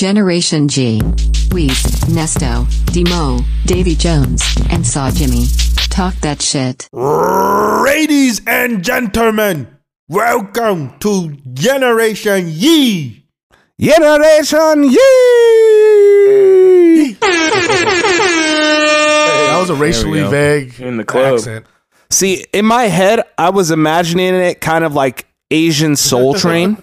Generation 0.00 0.66
G. 0.66 0.98
Weez, 1.52 1.82
Nesto, 2.08 2.64
Demo, 2.90 3.38
Davy 3.66 3.94
Jones, 3.94 4.42
and 4.70 4.86
Saw 4.86 5.10
Jimmy. 5.10 5.44
Talk 5.90 6.14
that 6.22 6.40
shit. 6.40 6.88
Ladies 6.94 8.40
and 8.46 8.82
gentlemen, 8.82 9.68
welcome 10.08 10.98
to 11.00 11.36
Generation 11.52 12.46
Yee. 12.48 13.26
Generation 13.78 14.84
Yee! 14.84 14.96
That 19.50 19.58
was 19.60 19.68
a 19.68 19.74
racially 19.74 20.20
go. 20.20 20.30
vague 20.30 20.80
In 20.80 20.96
the 20.96 21.04
club. 21.04 21.34
accent. 21.40 21.66
See, 22.08 22.46
in 22.54 22.64
my 22.64 22.84
head, 22.84 23.20
I 23.36 23.50
was 23.50 23.70
imagining 23.70 24.34
it 24.34 24.62
kind 24.62 24.82
of 24.82 24.94
like 24.94 25.26
Asian 25.50 25.94
Soul 25.94 26.32
Train. 26.38 26.82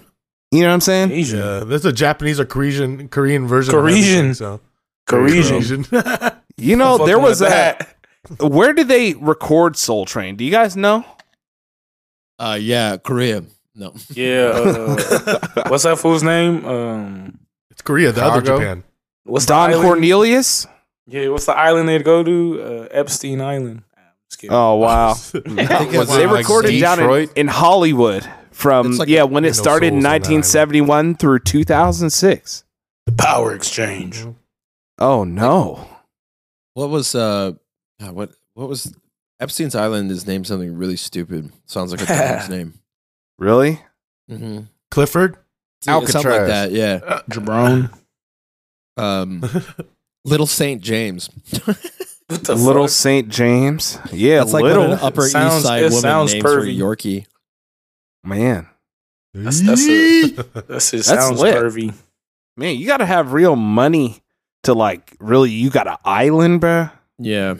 You 0.50 0.60
know 0.62 0.68
what 0.68 0.74
I'm 0.74 0.80
saying? 0.80 1.12
Asian. 1.12 1.38
Yeah, 1.38 1.60
this 1.60 1.80
is 1.82 1.86
a 1.86 1.92
Japanese 1.92 2.40
or 2.40 2.44
Korean 2.46 3.08
Korean 3.08 3.46
version. 3.46 3.74
of 3.74 3.80
Korean. 3.80 4.34
so. 4.34 4.60
Korean. 5.06 5.84
You 6.60 6.74
know, 6.74 6.94
Fucking 6.94 7.06
there 7.06 7.20
was 7.20 7.40
with 7.40 7.50
a. 7.50 7.52
that. 7.52 7.96
Where 8.40 8.72
did 8.72 8.88
they 8.88 9.14
record 9.14 9.76
Soul 9.76 10.04
Train? 10.06 10.34
Do 10.34 10.44
you 10.44 10.50
guys 10.50 10.76
know? 10.76 11.04
Uh, 12.36 12.58
yeah, 12.60 12.96
Korea. 12.96 13.44
No, 13.76 13.94
Yeah. 14.10 14.50
Uh, 14.54 15.38
what's 15.68 15.84
that 15.84 15.98
fool's 16.00 16.24
name? 16.24 16.64
Um, 16.64 17.38
It's 17.70 17.80
Korea, 17.80 18.10
the 18.10 18.24
other 18.24 18.42
Japan. 18.42 18.82
what's 19.22 19.46
Don 19.46 19.70
island? 19.70 19.84
Cornelius? 19.86 20.66
Yeah. 21.06 21.28
What's 21.28 21.46
the 21.46 21.56
island 21.56 21.88
they'd 21.88 22.04
go 22.04 22.24
to? 22.24 22.60
Uh, 22.60 22.88
Epstein 22.90 23.40
Island. 23.40 23.82
Oh, 24.50 24.76
wow. 24.76 25.12
it's 25.32 26.10
they 26.10 26.26
like 26.26 26.38
recorded 26.38 26.80
down 26.80 27.00
in, 27.00 27.28
in 27.36 27.46
Hollywood 27.48 28.28
from, 28.58 28.92
like 28.96 29.08
yeah, 29.08 29.22
when 29.22 29.44
it 29.44 29.54
started 29.54 29.88
in 29.94 30.02
souls 30.02 30.04
on 30.06 30.10
1971 30.20 31.14
through 31.14 31.38
2006. 31.40 32.64
the 33.06 33.12
power 33.12 33.54
exchange. 33.54 34.26
Oh, 34.98 35.22
no. 35.24 35.86
what 36.74 36.90
was 36.90 37.14
uh, 37.14 37.52
what 38.00 38.32
what 38.54 38.68
was 38.68 38.92
Epstein's 39.40 39.74
Island? 39.76 40.10
Is 40.10 40.26
named 40.26 40.46
something 40.48 40.76
really 40.76 40.96
stupid. 40.96 41.52
Sounds 41.66 41.92
like 41.92 42.02
a 42.02 42.06
dog's 42.06 42.48
name. 42.48 42.74
Really? 43.38 43.80
Mm-hmm. 44.30 44.62
Clifford. 44.90 45.36
Something 45.82 46.14
like 46.16 46.46
that. 46.46 46.72
Yeah. 46.72 47.20
Jabron. 47.30 47.92
Um, 48.96 49.44
Little 50.24 50.48
Saint 50.48 50.82
James. 50.82 51.30
What 52.28 52.44
the 52.44 52.56
Little 52.56 52.82
fuck? 52.82 52.90
St. 52.90 53.28
James. 53.30 53.96
Yeah, 54.12 54.40
That's 54.40 54.52
like 54.52 54.62
little. 54.64 54.88
what 54.88 54.98
an 54.98 55.06
Upper 55.06 55.22
Sounds- 55.28 55.54
East 55.54 55.62
Side 55.64 55.82
woman 55.84 55.98
sounds 56.00 56.32
names 56.34 56.42
for 56.42 56.60
pervy. 56.60 56.76
Yorkie. 56.76 57.26
Man. 58.24 58.68
That's- 59.34 59.60
that's 59.60 59.86
a- 59.86 60.62
That's 60.66 60.90
just 60.90 61.08
That's 61.08 61.26
sounds 61.26 61.40
lit. 61.40 61.54
pervy. 61.56 61.94
Man, 62.56 62.76
you 62.76 62.86
got 62.86 62.96
to 62.98 63.06
have 63.06 63.32
real 63.32 63.54
money 63.56 64.22
to 64.64 64.74
like 64.74 65.14
really. 65.20 65.50
You 65.50 65.70
got 65.70 65.86
an 65.86 65.96
island, 66.04 66.60
bruh. 66.60 66.90
Yeah. 67.18 67.54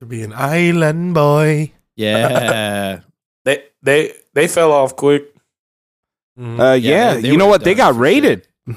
to 0.00 0.06
be 0.06 0.22
an 0.22 0.32
island 0.32 1.12
boy. 1.14 1.72
Yeah. 1.96 3.00
They 3.44 3.64
they 3.82 4.12
they 4.34 4.48
fell 4.48 4.70
off 4.72 4.96
quick. 4.96 5.34
Mhm. 6.38 6.58
Uh, 6.60 6.72
Yeah, 6.74 6.74
yeah, 6.74 7.14
they- 7.14 7.20
they 7.22 7.28
you 7.30 7.36
know 7.36 7.46
what? 7.46 7.64
They 7.64 7.74
got 7.74 7.88
for 7.90 7.94
sure. 7.94 8.02
raided. 8.02 8.46
what? 8.66 8.76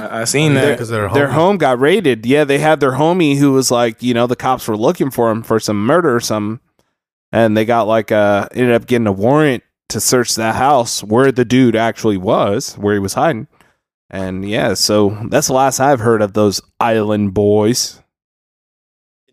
I, 0.00 0.20
I 0.20 0.24
seen 0.24 0.54
Yeah, 0.54 0.60
that. 0.66 0.78
'cause 0.78 0.88
they're 0.88 1.08
Their 1.10 1.28
home 1.28 1.56
got 1.58 1.80
raided. 1.80 2.26
Yeah, 2.26 2.44
they 2.44 2.58
had 2.58 2.80
their 2.80 2.92
homie 2.92 3.36
who 3.38 3.52
was 3.52 3.70
like, 3.70 4.02
you 4.02 4.12
know, 4.14 4.26
the 4.26 4.36
cops 4.36 4.68
were 4.68 4.76
looking 4.76 5.10
for 5.10 5.30
him 5.30 5.42
for 5.42 5.58
some 5.60 5.84
murder 5.86 6.14
or 6.14 6.20
something, 6.20 6.60
and 7.34 7.56
they 7.56 7.64
got 7.64 7.88
like 7.88 8.12
uh 8.12 8.48
ended 8.52 8.74
up 8.74 8.86
getting 8.86 9.08
a 9.08 9.12
warrant 9.12 9.64
to 9.88 10.00
search 10.00 10.36
that 10.36 10.54
house 10.54 11.02
where 11.02 11.32
the 11.32 11.44
dude 11.44 11.74
actually 11.76 12.16
was, 12.16 12.74
where 12.78 12.94
he 12.94 13.00
was 13.00 13.14
hiding. 13.14 13.48
And 14.08 14.48
yeah, 14.48 14.74
so 14.74 15.10
that's 15.28 15.48
the 15.48 15.52
last 15.54 15.80
I've 15.80 16.00
heard 16.00 16.22
of 16.22 16.32
those 16.34 16.60
island 16.78 17.34
boys. 17.34 18.00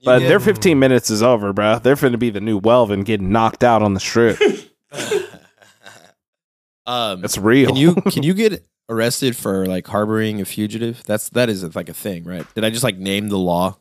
But 0.04 0.24
Yeah. 0.24 0.30
their 0.30 0.40
15 0.40 0.80
minutes 0.80 1.12
is 1.12 1.22
over, 1.22 1.54
bro. 1.54 1.78
They're 1.78 1.96
finna 1.96 2.18
be 2.18 2.32
the 2.32 2.42
new 2.42 2.60
Welvin 2.60 3.06
getting 3.06 3.32
knocked 3.32 3.64
out 3.64 3.84
on 3.84 3.94
the 3.94 4.00
strip. 4.00 4.40
um, 6.88 7.22
That's 7.22 7.38
real. 7.38 7.68
Can 7.68 7.76
you 7.76 7.96
can 8.12 8.24
you 8.24 8.34
get 8.34 8.66
arrested 8.90 9.36
for 9.36 9.66
like 9.68 9.86
harboring 9.88 10.42
a 10.42 10.46
fugitive? 10.46 11.04
That's 11.06 11.30
that 11.30 11.50
is 11.50 11.76
like 11.76 11.90
a 11.90 11.94
thing, 11.94 12.24
right? 12.24 12.46
Did 12.56 12.66
I 12.66 12.72
just 12.72 12.84
like 12.84 12.98
name 12.98 13.30
the 13.30 13.38
law? 13.38 13.78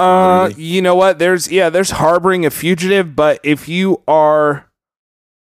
Uh, 0.00 0.50
you 0.56 0.82
know 0.82 0.94
what? 0.94 1.18
There's 1.18 1.50
yeah, 1.50 1.70
there's 1.70 1.90
harboring 1.90 2.46
a 2.46 2.50
fugitive, 2.50 3.14
but 3.14 3.40
if 3.42 3.68
you 3.68 4.02
are 4.08 4.70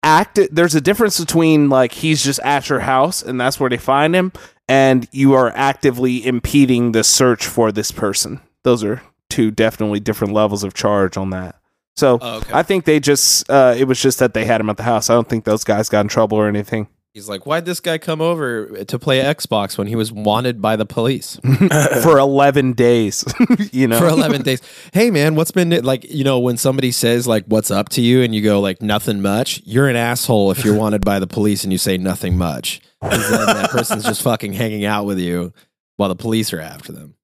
active, 0.03 0.49
there's 0.51 0.75
a 0.75 0.81
difference 0.81 1.19
between 1.19 1.69
like 1.69 1.91
he's 1.91 2.23
just 2.23 2.39
at 2.41 2.69
your 2.69 2.81
house 2.81 3.21
and 3.21 3.39
that's 3.39 3.59
where 3.59 3.69
they 3.69 3.77
find 3.77 4.15
him, 4.15 4.31
and 4.67 5.07
you 5.11 5.33
are 5.33 5.51
actively 5.55 6.25
impeding 6.25 6.91
the 6.91 7.03
search 7.03 7.45
for 7.45 7.71
this 7.71 7.91
person. 7.91 8.39
Those 8.63 8.83
are 8.83 9.01
two 9.29 9.51
definitely 9.51 9.99
different 9.99 10.33
levels 10.33 10.63
of 10.63 10.73
charge 10.73 11.17
on 11.17 11.31
that. 11.31 11.55
So 11.97 12.19
Oh, 12.21 12.37
okay. 12.37 12.51
I 12.53 12.63
think 12.63 12.85
they 12.85 12.99
just 12.99 13.49
uh, 13.49 13.75
it 13.77 13.85
was 13.85 14.01
just 14.01 14.19
that 14.19 14.33
they 14.33 14.45
had 14.45 14.61
him 14.61 14.69
at 14.69 14.77
the 14.77 14.83
house. 14.83 15.09
I 15.09 15.13
don't 15.13 15.27
think 15.27 15.45
those 15.45 15.63
guys 15.63 15.89
got 15.89 16.01
in 16.01 16.07
trouble 16.07 16.37
or 16.37 16.47
anything. 16.47 16.87
He's 17.15 17.29
like, 17.29 17.45
why'd 17.45 17.63
this 17.63 17.79
guy 17.79 17.97
come 17.97 18.19
over 18.19 18.83
to 18.83 18.99
play 18.99 19.21
Xbox 19.21 19.77
when 19.77 19.87
he 19.87 19.95
was 19.95 20.11
wanted 20.11 20.61
by 20.61 20.75
the 20.75 20.85
police 20.85 21.39
for 22.03 22.17
11 22.17 22.73
days, 22.73 23.23
you 23.71 23.87
know. 23.87 23.97
for 23.97 24.09
11 24.09 24.41
days? 24.41 24.61
Hey, 24.91 25.09
man, 25.11 25.35
what's 25.35 25.51
been 25.51 25.69
like, 25.85 26.03
you 26.11 26.25
know, 26.25 26.39
when 26.39 26.57
somebody 26.57 26.91
says, 26.91 27.25
like, 27.25 27.45
what's 27.45 27.71
up 27.71 27.87
to 27.91 28.01
you 28.01 28.21
and 28.21 28.35
you 28.35 28.41
go, 28.41 28.59
like, 28.59 28.81
nothing 28.81 29.21
much, 29.21 29.61
you're 29.63 29.87
an 29.87 29.95
asshole 29.95 30.51
if 30.51 30.65
you're 30.65 30.77
wanted 30.77 31.05
by 31.05 31.19
the 31.19 31.25
police 31.25 31.63
and 31.63 31.71
you 31.71 31.77
say 31.77 31.97
nothing 31.97 32.37
much. 32.37 32.81
then 33.01 33.11
that 33.21 33.69
person's 33.69 34.03
just 34.03 34.21
fucking 34.21 34.51
hanging 34.51 34.83
out 34.83 35.05
with 35.05 35.17
you 35.17 35.53
while 35.95 36.09
the 36.09 36.17
police 36.17 36.51
are 36.51 36.59
after 36.59 36.91
them. 36.91 37.15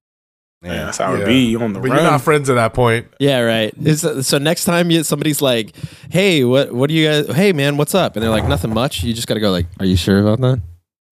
Yeah, 0.64 0.84
that's 0.84 0.98
how 0.98 1.14
Yeah. 1.14 1.22
it 1.22 1.26
be 1.26 1.56
on 1.56 1.72
the 1.72 1.80
But 1.80 1.88
run. 1.90 1.98
you're 2.02 2.10
not 2.10 2.20
friends 2.20 2.48
at 2.48 2.54
that 2.54 2.72
point. 2.72 3.06
Yeah, 3.18 3.40
right. 3.40 3.74
It's, 3.82 4.26
so 4.26 4.38
next 4.38 4.64
time 4.64 4.90
you, 4.90 5.02
somebody's 5.02 5.42
like, 5.42 5.74
"Hey, 6.10 6.44
what 6.44 6.72
what 6.72 6.88
do 6.88 6.94
you 6.94 7.06
guys? 7.08 7.34
Hey, 7.34 7.52
man, 7.52 7.76
what's 7.76 7.94
up?" 7.94 8.14
and 8.16 8.22
they're 8.22 8.30
like, 8.30 8.46
"Nothing 8.46 8.72
much." 8.72 9.02
You 9.02 9.12
just 9.12 9.26
got 9.26 9.34
to 9.34 9.40
go 9.40 9.50
like, 9.50 9.66
"Are 9.80 9.86
you 9.86 9.96
sure 9.96 10.20
about 10.20 10.40
that? 10.40 10.60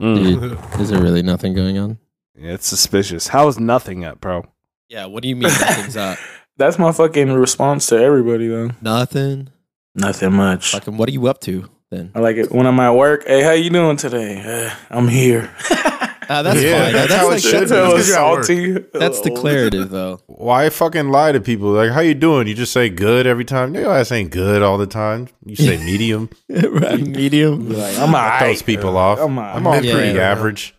Mm. 0.01 0.17
Dude, 0.41 0.81
is 0.81 0.91
there 0.91 1.03
really 1.03 1.23
nothing 1.23 1.53
going 1.55 1.79
on?" 1.79 1.99
Yeah, 2.39 2.53
it's 2.53 2.67
suspicious. 2.69 3.27
How 3.29 3.49
is 3.49 3.59
nothing 3.59 4.05
up, 4.05 4.21
bro? 4.21 4.45
Yeah. 4.89 5.07
What 5.07 5.23
do 5.23 5.29
you 5.29 5.35
mean 5.37 5.51
nothing's 5.51 5.97
up? 5.97 6.19
That's 6.57 6.79
my 6.79 6.93
fucking 6.93 7.33
response 7.33 7.87
to 7.89 7.97
everybody 7.99 8.47
though. 8.49 8.71
Nothing. 8.81 9.49
Nothing 9.97 10.33
much. 10.35 10.71
Fucking. 10.73 10.97
What 10.97 11.09
are 11.09 11.13
you 11.13 11.27
up 11.27 11.41
to 11.43 11.69
then? 11.91 12.13
I 12.15 12.21
like 12.21 12.37
it 12.37 12.53
when 12.53 12.67
I'm 12.67 12.79
at 12.79 12.91
work. 12.95 13.27
Hey, 13.27 13.43
how 13.43 13.51
you 13.53 13.71
doing 13.71 13.97
today? 13.97 14.41
Uh, 14.71 14.75
I'm 14.97 15.09
here. 15.09 15.51
Uh, 16.31 16.43
that's 16.43 16.63
Yeah, 16.63 16.85
fine. 16.85 16.93
that's 16.93 17.09
That's, 17.09 17.21
how 17.21 17.27
it 17.27 17.31
like 17.33 17.41
should 17.43 17.53
That's 17.69 17.71
be. 17.73 17.77
how 17.77 17.87
Because 17.87 18.01
it's 18.01 18.09
you're 18.09 18.19
at 18.19 18.31
work. 18.31 18.45
salty. 18.45 18.73
that's 18.95 19.19
Oh. 19.19 19.23
declarative 19.25 19.91
though. 19.91 20.21
Why 20.29 20.69
fucking 20.71 21.09
lie 21.09 21.33
to 21.33 21.41
people? 21.41 21.71
Like, 21.73 21.91
how 21.91 22.01
you 22.03 22.15
doing? 22.15 22.47
You 22.47 22.55
just 22.55 22.73
say 22.73 22.89
good 22.89 23.27
every 23.27 23.45
time. 23.45 23.75
Your 23.75 23.93
ass 23.93 24.13
ain't 24.13 24.31
good 24.31 24.63
all 24.63 24.79
the 24.79 24.87
time. 24.87 25.27
You 25.45 25.57
say 25.57 25.77
medium. 25.85 26.31
right. 26.49 27.01
Medium. 27.07 27.69
Like, 27.71 27.99
I'm 27.99 28.13
Knock 28.13 28.23
alright. 28.35 28.41
those 28.43 28.63
people 28.63 28.97
off. 28.97 29.19
I'm 29.19 29.39
I'm, 29.41 29.67
alright. 29.67 29.85
all 29.85 29.93
pretty 29.93 30.17
Yeah. 30.17 30.31
average. 30.31 30.73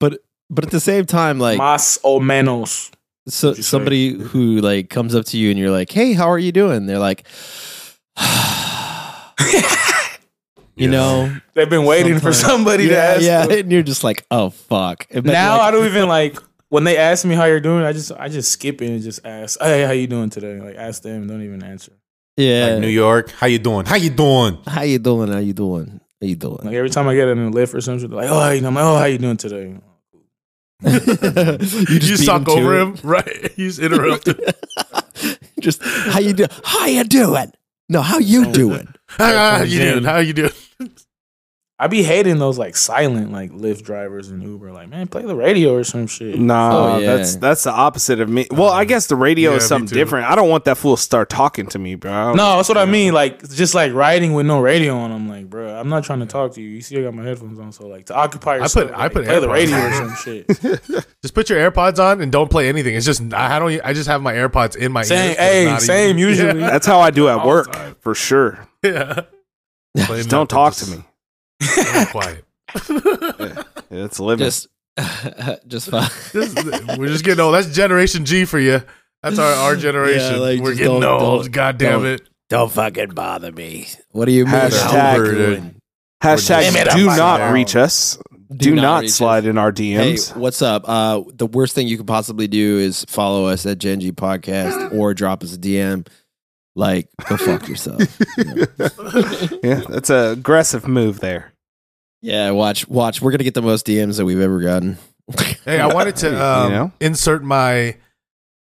But 0.00 0.20
but 0.48 0.64
at 0.64 0.70
the 0.70 0.80
same 0.80 1.04
time, 1.04 1.38
like 1.38 1.58
Mas 1.58 1.98
o 2.02 2.18
menos. 2.18 2.90
so 3.28 3.48
you 3.50 3.54
say? 3.56 3.62
somebody 3.62 4.14
who 4.18 4.60
like 4.62 4.88
comes 4.88 5.14
up 5.14 5.26
to 5.26 5.36
you 5.36 5.50
and 5.50 5.58
you're 5.58 5.70
like, 5.70 5.92
"Hey, 5.92 6.14
how 6.14 6.30
are 6.30 6.38
you 6.38 6.52
doing?" 6.52 6.86
They're 6.86 6.98
like. 6.98 7.26
You 10.80 10.86
Yeah. 10.86 10.96
know, 10.98 11.36
They've 11.54 11.68
been 11.68 11.84
waiting 11.84 12.14
for 12.20 12.32
Sometimes. 12.32 12.38
somebody 12.40 12.88
to 12.88 12.96
ask. 12.96 13.22
yeah, 13.22 13.46
them. 13.46 13.58
and 13.58 13.72
you're 13.72 13.82
just 13.82 14.02
like, 14.02 14.24
oh 14.30 14.50
fuck. 14.50 15.06
But 15.12 15.24
now 15.26 15.58
like, 15.58 15.68
I 15.68 15.70
don't 15.72 15.86
even 15.86 16.08
like 16.08 16.38
when 16.70 16.84
they 16.84 16.96
ask 16.96 17.24
me 17.24 17.34
how 17.34 17.44
you're 17.44 17.60
doing. 17.60 17.84
I 17.84 17.92
just 17.92 18.12
I 18.12 18.28
just 18.28 18.50
skip 18.52 18.80
it 18.80 18.86
and 18.88 19.02
just 19.02 19.20
ask, 19.26 19.60
"Hey, 19.60 19.84
how 19.84 19.92
you 19.92 20.06
doing 20.06 20.30
today?" 20.30 20.58
Like 20.60 20.76
ask 20.76 21.02
them. 21.02 21.26
Don't 21.26 21.42
even 21.42 21.62
answer. 21.62 21.92
yeah. 22.36 22.66
Like 22.72 22.80
New 22.80 22.88
York, 22.88 23.30
how 23.32 23.46
you 23.46 23.58
doing? 23.58 23.84
How 23.86 23.96
you 23.96 24.10
doing? 24.10 24.58
How 24.66 24.82
you 24.82 24.98
doing? 24.98 25.30
How 25.32 25.38
you 25.38 25.52
doing? 25.52 26.00
How 26.20 26.26
you 26.26 26.36
doing? 26.36 26.58
Like 26.62 26.74
every 26.74 26.90
time 26.90 27.08
I 27.08 27.14
get 27.14 27.28
in 27.28 27.38
a 27.38 27.50
lift 27.50 27.74
or 27.74 27.80
something, 27.80 28.08
they're 28.08 28.18
like, 28.18 28.30
"Oh, 28.30 28.48
you 28.50 28.60
doing?" 28.60 28.66
I'm 28.66 28.74
like, 28.74 28.84
"Oh, 28.84 28.98
how 28.98 29.04
you 29.04 29.18
doing 29.18 29.36
today?" 29.36 29.62
you 29.68 29.82
oh, 30.86 31.56
You 31.90 31.98
just 31.98 32.24
talk 32.24 32.48
over 32.48 32.78
it. 32.78 32.82
him, 32.82 32.96
right? 33.02 33.52
You 33.58 33.68
just 33.68 33.80
interrupt 33.80 34.28
him. 34.28 34.38
just 35.60 35.82
how 35.84 36.20
you 36.20 36.32
do? 36.32 36.46
How 36.64 36.86
you 36.86 37.04
doing? 37.04 37.52
No, 37.88 38.00
how 38.02 38.18
you 38.18 38.46
Oh, 38.46 38.52
doing? 38.52 38.88
How 39.08 39.62
you 39.62 39.78
doing? 39.80 40.04
How 40.04 40.18
you 40.18 40.32
doing? 40.32 40.52
I 41.82 41.86
be 41.86 42.02
hating 42.02 42.38
those 42.38 42.58
like 42.58 42.76
silent 42.76 43.32
like 43.32 43.52
Lyft 43.52 43.84
drivers 43.84 44.28
and 44.28 44.42
Uber. 44.42 44.70
Like, 44.70 44.90
man, 44.90 45.08
play 45.08 45.22
the 45.22 45.34
radio 45.34 45.74
or 45.76 45.82
some 45.84 46.06
shit. 46.06 46.38
Nah, 46.38 46.96
Oh, 46.96 46.98
yeah. 46.98 47.16
that's 47.16 47.36
that's 47.36 47.62
the 47.64 47.72
opposite 47.72 48.20
of 48.20 48.28
me. 48.28 48.46
Well, 48.50 48.68
I 48.68 48.82
um, 48.82 48.86
guess 48.86 49.06
the 49.06 49.16
radio 49.16 49.52
Yeah, 49.52 49.56
is 49.56 49.66
something 49.66 49.96
different. 49.96 50.26
I 50.30 50.34
don't 50.34 50.50
want 50.50 50.66
that 50.66 50.76
fool 50.76 50.96
to 50.96 51.02
start 51.02 51.30
talking 51.30 51.66
to 51.68 51.78
me, 51.78 51.94
bro. 51.94 52.34
No, 52.34 52.56
that's 52.56 52.68
what 52.68 52.76
I 52.76 52.84
mean. 52.84 53.14
Like, 53.14 53.48
just 53.48 53.74
like 53.74 53.94
riding 53.94 54.34
with 54.34 54.44
no 54.44 54.60
radio 54.60 54.94
on. 54.98 55.10
I'm 55.10 55.26
like, 55.26 55.48
bro, 55.48 55.74
I'm 55.74 55.88
not 55.88 56.04
trying 56.04 56.20
to 56.20 56.26
talk 56.26 56.52
to 56.56 56.60
you. 56.60 56.68
You 56.68 56.82
see, 56.82 56.98
I 56.98 57.02
got 57.02 57.14
my 57.14 57.24
headphones 57.24 57.58
on, 57.58 57.72
so 57.72 57.86
like 57.86 58.04
to 58.06 58.14
occupy 58.14 58.56
put- 58.58 58.62
yourself. 58.64 58.90
I 58.92 58.96
like, 59.04 59.12
put 59.14 59.24
play 59.24 59.40
the 59.40 59.48
radio 59.48 59.76
on. 59.76 59.92
or 59.92 59.94
some 59.94 60.14
shit. 60.22 60.46
Just 61.22 61.32
put 61.34 61.48
your 61.48 61.58
AirPods 61.70 61.98
on 61.98 62.20
and 62.20 62.30
don't 62.30 62.50
play 62.50 62.68
anything. 62.68 62.94
It's 62.94 63.06
just 63.06 63.22
I 63.32 63.58
don't. 63.58 63.80
I 63.82 63.94
just 63.94 64.06
have 64.08 64.20
my 64.20 64.34
AirPods 64.34 64.76
in 64.76 64.92
my 64.92 65.02
Same, 65.02 65.30
ears. 65.30 65.36
hey, 65.38 65.76
same. 65.80 66.18
even- 66.18 66.18
Usually, 66.28 66.60
That's 66.60 66.86
how 66.86 67.00
I 67.00 67.10
do 67.10 67.28
at 67.28 67.46
work 67.46 67.74
for 68.02 68.14
sure. 68.14 68.68
Yeah. 68.82 69.22
Just 69.96 70.28
don't 70.28 70.48
talk 70.48 70.74
just 70.74 70.90
to 70.92 70.98
me. 70.98 71.04
Stay 71.62 72.04
Quiet. 72.10 72.44
It's 73.92 74.20
living. 74.20 74.44
Just 74.44 74.68
just 75.66 75.90
fine. 75.90 76.08
This 76.32 76.54
we're 76.96 77.08
just 77.08 77.24
getting 77.24 77.40
old. 77.40 77.54
That's 77.54 77.74
Generation 77.74 78.24
G 78.24 78.44
for 78.44 78.58
you. 78.60 78.82
That's 79.22 79.38
our, 79.38 79.52
our 79.52 79.76
generation. 79.76 80.34
Yeah, 80.34 80.38
like, 80.40 80.60
we're 80.60 80.74
getting 80.74 81.00
don't- 81.00 81.22
old. 81.22 81.42
don't- 81.44 81.52
God 81.52 81.78
damn 81.78 82.02
don't. 82.02 82.12
it. 82.12 82.22
Don't 82.48 82.70
fucking 82.70 83.10
bother 83.10 83.50
me. 83.52 83.88
What 84.12 84.24
do 84.26 84.32
you 84.32 84.44
mean? 84.44 84.54
Hashtag- 84.54 84.94
Albert? 84.94 85.60
Hashtag 86.22 86.72
Damn 86.72 86.76
it, 86.86 86.90
do 86.92 87.06
not 87.06 87.40
fine. 87.40 87.52
reach 87.54 87.76
us. 87.76 88.18
Do, 88.50 88.56
Do 88.70 88.74
not 88.74 88.82
not, 88.82 89.00
reach 89.02 89.10
slide 89.12 89.46
in 89.46 89.56
our 89.58 89.70
Hey, 89.70 89.92
DMs. 90.14 90.36
what's 90.36 90.60
up? 90.60 90.82
Uh, 90.88 91.22
the 91.34 91.46
worst 91.46 91.74
thing 91.74 91.86
you 91.88 91.96
could 91.96 92.06
possibly 92.08 92.46
do 92.48 92.78
is 92.78 93.04
follow 93.08 93.46
us 93.46 93.64
at 93.66 93.78
Gen 93.78 94.00
G 94.00 94.10
Podcast 94.12 94.92
or 94.92 95.14
drop 95.14 95.42
us 95.44 95.54
a 95.54 95.58
DM. 95.58 96.06
Like, 96.74 97.08
go 97.28 97.36
fuck 97.36 97.68
yourself. 97.68 98.02
You 98.36 98.44
know? 98.44 98.66
yeah, 99.62 99.82
that's 99.88 100.10
a 100.10 100.30
aggressive 100.32 100.86
move 100.88 101.20
there. 101.20 101.49
Yeah, 102.22 102.50
watch, 102.50 102.88
watch. 102.88 103.22
We're 103.22 103.30
gonna 103.30 103.44
get 103.44 103.54
the 103.54 103.62
most 103.62 103.86
DMs 103.86 104.16
that 104.18 104.24
we've 104.24 104.40
ever 104.40 104.60
gotten. 104.60 104.98
Hey, 105.64 105.78
I 105.78 105.86
wanted 105.86 106.16
to 106.16 106.30
You 106.30 106.36
um, 106.36 106.72
know? 106.72 106.92
insert 107.00 107.44
my 107.44 107.96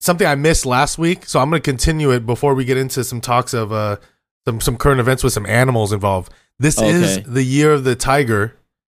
something 0.02 0.28
I 0.28 0.36
missed 0.36 0.66
last 0.66 0.98
week, 0.98 1.26
so 1.26 1.40
I'm 1.40 1.50
going 1.50 1.62
to 1.62 1.66
continue 1.66 2.12
it 2.12 2.26
before 2.26 2.54
we 2.54 2.66
get 2.66 2.78
into 2.78 3.04
some 3.04 3.22
talks 3.22 3.54
of 3.54 3.72
uh, 3.72 3.98
some 4.46 4.60
some 4.60 4.78
current 4.78 5.00
events 5.00 5.24
with 5.24 5.32
some 5.32 5.46
animals 5.46 5.94
involved. 5.94 6.34
This 6.60 6.80
is 6.82 7.24
the 7.24 7.44
year 7.44 7.72
of 7.72 7.84
the 7.86 7.96
tiger. 7.96 8.56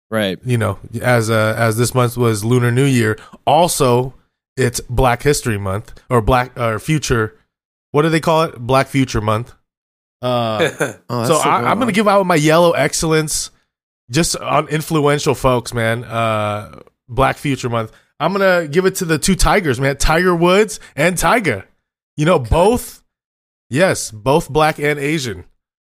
Right. 0.09 0.39
You 0.43 0.57
know, 0.57 0.79
as 1.01 1.29
uh, 1.29 1.55
as 1.57 1.77
this 1.77 1.93
month 1.93 2.17
was 2.17 2.43
Lunar 2.43 2.71
New 2.71 2.85
Year. 2.85 3.17
Also, 3.45 4.13
it's 4.57 4.79
Black 4.81 5.23
History 5.23 5.57
Month 5.57 5.93
or 6.09 6.21
Black 6.21 6.57
or 6.59 6.79
Future. 6.79 7.37
What 7.91 8.01
do 8.01 8.09
they 8.09 8.19
call 8.19 8.43
it? 8.43 8.57
Black 8.57 8.87
Future 8.87 9.21
Month. 9.21 9.53
Uh, 10.21 10.93
Oh, 11.09 11.25
so 11.25 11.35
I, 11.37 11.69
I'm 11.69 11.79
gonna 11.79 11.91
give 11.91 12.07
out 12.07 12.25
my 12.25 12.35
yellow 12.35 12.71
excellence 12.71 13.51
just 14.13 14.37
on 14.37 14.67
influential 14.69 15.35
folks, 15.35 15.73
man. 15.73 16.03
Uh, 16.03 16.79
Black 17.09 17.37
Future 17.37 17.69
Month. 17.69 17.91
I'm 18.19 18.31
gonna 18.31 18.67
give 18.67 18.85
it 18.85 18.95
to 18.95 19.05
the 19.05 19.17
two 19.17 19.35
tigers, 19.35 19.79
man. 19.79 19.97
Tiger 19.97 20.35
Woods 20.35 20.79
and 20.95 21.17
Tiger. 21.17 21.65
You 22.15 22.25
know, 22.25 22.39
both. 22.39 23.03
Yes, 23.69 24.11
both 24.11 24.49
black 24.49 24.77
and 24.77 24.99
Asian. 24.99 25.45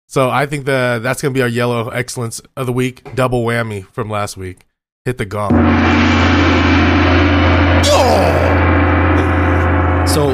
So 0.07 0.29
I 0.29 0.45
think 0.45 0.65
that 0.65 1.01
that's 1.01 1.21
gonna 1.21 1.33
be 1.33 1.41
our 1.41 1.47
yellow 1.47 1.89
excellence 1.89 2.41
of 2.55 2.67
the 2.67 2.73
week. 2.73 3.15
Double 3.15 3.43
whammy 3.43 3.85
from 3.87 4.09
last 4.09 4.37
week. 4.37 4.65
Hit 5.03 5.17
the 5.17 5.25
gong. 5.25 5.51
So 10.07 10.33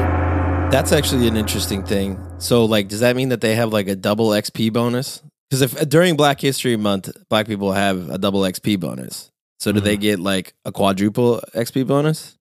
that's 0.70 0.92
actually 0.92 1.26
an 1.28 1.36
interesting 1.36 1.84
thing. 1.84 2.22
So, 2.38 2.64
like, 2.64 2.88
does 2.88 3.00
that 3.00 3.16
mean 3.16 3.30
that 3.30 3.40
they 3.40 3.54
have 3.54 3.72
like 3.72 3.88
a 3.88 3.96
double 3.96 4.30
XP 4.30 4.72
bonus? 4.72 5.22
Because 5.50 5.62
if 5.62 5.88
during 5.88 6.16
Black 6.16 6.40
History 6.40 6.76
Month, 6.76 7.10
Black 7.28 7.46
people 7.46 7.72
have 7.72 8.10
a 8.10 8.18
double 8.18 8.40
XP 8.42 8.78
bonus. 8.78 9.30
So, 9.60 9.72
do 9.72 9.80
they 9.80 9.94
Mm-hmm. 9.94 10.00
get 10.02 10.20
like 10.20 10.54
a 10.64 10.70
quadruple 10.72 11.40
XP 11.54 11.86
bonus? 11.86 12.36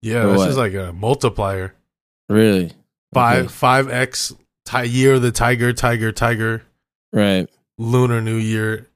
Yeah, 0.00 0.26
this 0.26 0.38
what? 0.38 0.48
is 0.50 0.56
like 0.56 0.74
a 0.74 0.92
multiplier. 0.92 1.74
Really? 2.28 2.72
Five 3.12 3.44
Okay. 3.46 3.48
five 3.52 3.90
X 3.90 4.32
ti- 4.64 4.86
year 4.86 5.14
of 5.14 5.22
the 5.22 5.30
tiger, 5.32 5.72
tiger, 5.72 6.12
tiger. 6.12 6.62
Right. 7.12 7.48
Lunar 7.78 8.20
New 8.20 8.36
Year. 8.36 8.88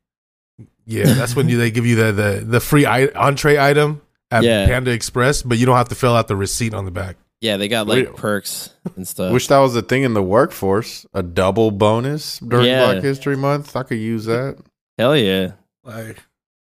Yeah, 0.87 1.13
that's 1.15 1.35
when 1.37 1.49
you, 1.49 1.59
they 1.59 1.71
give 1.71 1.85
you 1.85 1.97
the 1.97 2.13
the, 2.13 2.45
the 2.47 2.61
free 2.61 2.87
I- 2.87 3.11
entree 3.15 3.59
item 3.59 4.01
at 4.31 4.43
Yeah. 4.45 4.67
Panda 4.67 4.91
Express, 4.93 5.43
but 5.43 5.59
you 5.59 5.67
don't 5.67 5.77
have 5.77 5.89
to 5.91 5.95
fill 5.95 6.15
out 6.17 6.29
the 6.29 6.37
receipt 6.37 6.73
on 6.73 6.85
the 6.87 6.91
back. 6.91 7.17
Yeah, 7.47 7.57
they 7.59 7.69
got 7.69 7.87
like 7.87 8.07
Wait. 8.07 8.17
perks 8.17 8.71
and 8.97 9.07
stuff. 9.15 9.33
Wish 9.33 9.47
that 9.49 9.59
was 9.59 9.77
a 9.77 9.83
thing 9.83 10.03
in 10.03 10.15
the 10.15 10.23
workforce. 10.23 11.07
A 11.15 11.23
double 11.23 11.71
bonus 11.71 12.39
during 12.41 12.67
Yeah. 12.67 12.93
Black 12.93 13.03
History 13.05 13.37
Month. 13.37 13.77
I 13.77 13.83
could 13.85 13.99
use 13.99 14.25
that. 14.25 14.59
Hell 14.99 15.17
yeah. 15.17 15.53
Like 15.85 16.17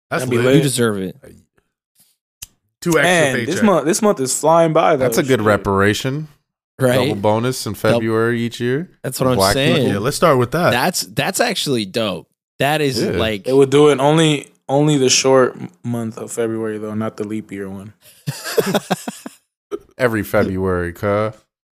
that's 0.10 0.24
That'd 0.26 0.30
be 0.30 0.38
lit. 0.38 0.46
lit. 0.46 0.56
You 0.58 0.62
deserve 0.62 0.98
it. 1.00 1.18
two 2.82 2.92
extra 2.92 3.02
Man, 3.04 3.36
paycheck. 3.36 3.54
this 3.56 3.64
month 3.64 3.86
this 3.86 4.02
month 4.02 4.20
is 4.20 4.40
flying 4.40 4.74
by. 4.74 4.96
Though. 4.96 5.04
That's 5.06 5.18
a 5.18 5.24
good 5.24 5.40
Shit. 5.40 5.48
reparation. 5.48 6.28
Double 6.78 7.16
bonus 7.16 7.66
in 7.66 7.74
February 7.74 8.42
each 8.42 8.60
year. 8.60 8.92
That's 9.02 9.20
what 9.20 9.30
I'm 9.30 9.38
Black 9.38 9.54
saying. 9.54 9.76
people. 9.78 9.92
yeah, 9.94 10.00
let's 10.00 10.18
start 10.18 10.38
with 10.38 10.52
that. 10.52 10.72
That's 10.72 11.02
that's 11.02 11.40
actually 11.40 11.86
dope. 11.86 12.30
That 12.60 12.82
is 12.82 13.02
Yeah. 13.02 13.12
like 13.12 13.48
it 13.48 13.54
would 13.54 13.70
do 13.70 13.90
it 13.90 14.00
only 14.00 14.50
only 14.68 14.98
the 14.98 15.10
short 15.10 15.56
month 15.84 16.18
of 16.18 16.32
February 16.32 16.78
though, 16.78 16.94
not 16.94 17.16
the 17.18 17.24
leap 17.26 17.52
year 17.52 17.70
one. 17.70 17.94
Every 19.98 20.24
February, 20.24 20.94
cuh. 20.94 21.32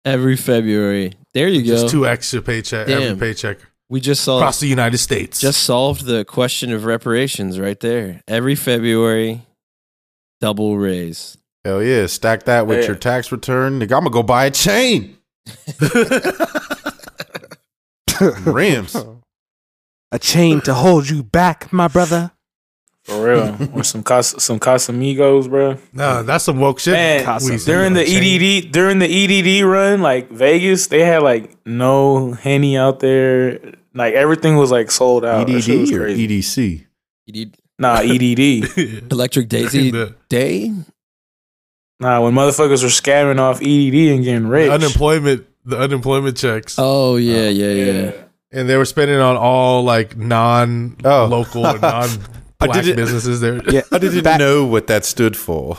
every 0.04 0.36
February. 0.36 1.12
There 1.34 1.48
you 1.48 1.62
go. 1.62 1.68
Just 1.68 1.88
two 1.90 2.06
extra 2.06 2.42
paycheck 2.42 2.88
every 2.88 3.16
paycheck 3.18 3.58
we 3.90 4.00
just 4.00 4.22
solved 4.24 4.42
across 4.42 4.60
the 4.60 4.66
United 4.66 4.98
States. 4.98 5.40
just 5.40 5.62
solved 5.62 6.04
the 6.04 6.24
question 6.24 6.72
of 6.72 6.84
reparations 6.84 7.58
right 7.58 7.78
there. 7.80 8.20
Every 8.28 8.54
February, 8.54 9.42
double 10.40 10.76
raise. 10.76 11.38
Hell 11.64 11.82
yeah. 11.82 12.06
Stack 12.06 12.44
that 12.44 12.66
with 12.66 12.80
Yeah. 12.80 12.86
your 12.88 12.96
tax 12.96 13.32
return. 13.32 13.80
Nigga, 13.80 13.96
I'm 13.96 14.02
going 14.02 14.04
to 14.04 14.10
go 14.10 14.22
buy 14.22 14.44
a 14.46 14.50
chain. 14.50 15.16
Rims. 18.44 18.96
A 20.10 20.18
chain 20.18 20.60
to 20.62 20.74
hold 20.74 21.08
you 21.08 21.22
back, 21.22 21.72
my 21.72 21.88
brother. 21.88 22.32
For 23.08 23.24
real. 23.24 23.56
or 23.74 23.82
some 23.84 24.02
Cas- 24.02 24.42
some 24.42 24.60
Casamigos, 24.60 25.48
bro. 25.48 25.76
no, 25.92 26.22
that's 26.22 26.44
some 26.44 26.60
woke 26.60 26.78
shit. 26.78 26.92
Man, 26.92 27.38
We- 27.44 27.56
during 27.58 27.94
the 27.94 28.02
EDD 28.02 28.70
during 28.70 28.98
the 28.98 29.06
EDD 29.08 29.64
run, 29.64 30.02
like 30.02 30.30
Vegas, 30.30 30.86
they 30.88 31.00
had 31.04 31.22
like 31.22 31.56
no 31.66 32.32
henny 32.32 32.76
out 32.76 33.00
there. 33.00 33.58
Like 33.94 34.14
everything 34.14 34.56
was 34.56 34.70
like 34.70 34.90
sold 34.90 35.24
out. 35.24 35.46
That 35.46 35.54
was 35.54 35.68
EDD 35.68 35.92
or 35.94 36.04
crazy. 36.04 36.28
EDC? 36.28 36.86
You 37.26 37.32
need 37.32 37.56
Nah, 37.78 38.00
EDD. 38.02 39.10
Electric 39.12 39.48
Daisy 39.48 39.92
Day? 40.28 40.72
nah, 42.00 42.20
when 42.20 42.34
motherfuckers 42.34 42.82
were 42.82 42.88
scamming 42.90 43.38
off 43.40 43.60
EDD 43.62 44.14
and 44.14 44.24
getting 44.24 44.46
rich. 44.48 44.68
the 44.68 44.74
unemployment, 44.74 45.46
the 45.64 45.78
unemployment 45.78 46.36
checks, 46.36 46.76
Oh 46.78 47.16
yeah, 47.16 47.48
yeah, 47.48 47.72
yeah. 47.72 48.12
and 48.52 48.68
they 48.68 48.76
were 48.76 48.84
spending 48.84 49.18
on 49.18 49.36
all 49.36 49.82
like 49.84 50.16
non-local 50.16 51.66
Oh. 51.66 51.74
or 51.74 51.78
non. 51.78 52.08
Black 52.66 52.82
didn't- 52.82 52.96
businesses 52.96 53.40
there. 53.40 53.60
Yeah, 53.70 53.82
I 53.92 53.98
didn't 53.98 54.24
back, 54.24 54.38
know 54.40 54.64
what 54.66 54.86
that 54.88 55.04
stood 55.04 55.36
for. 55.36 55.76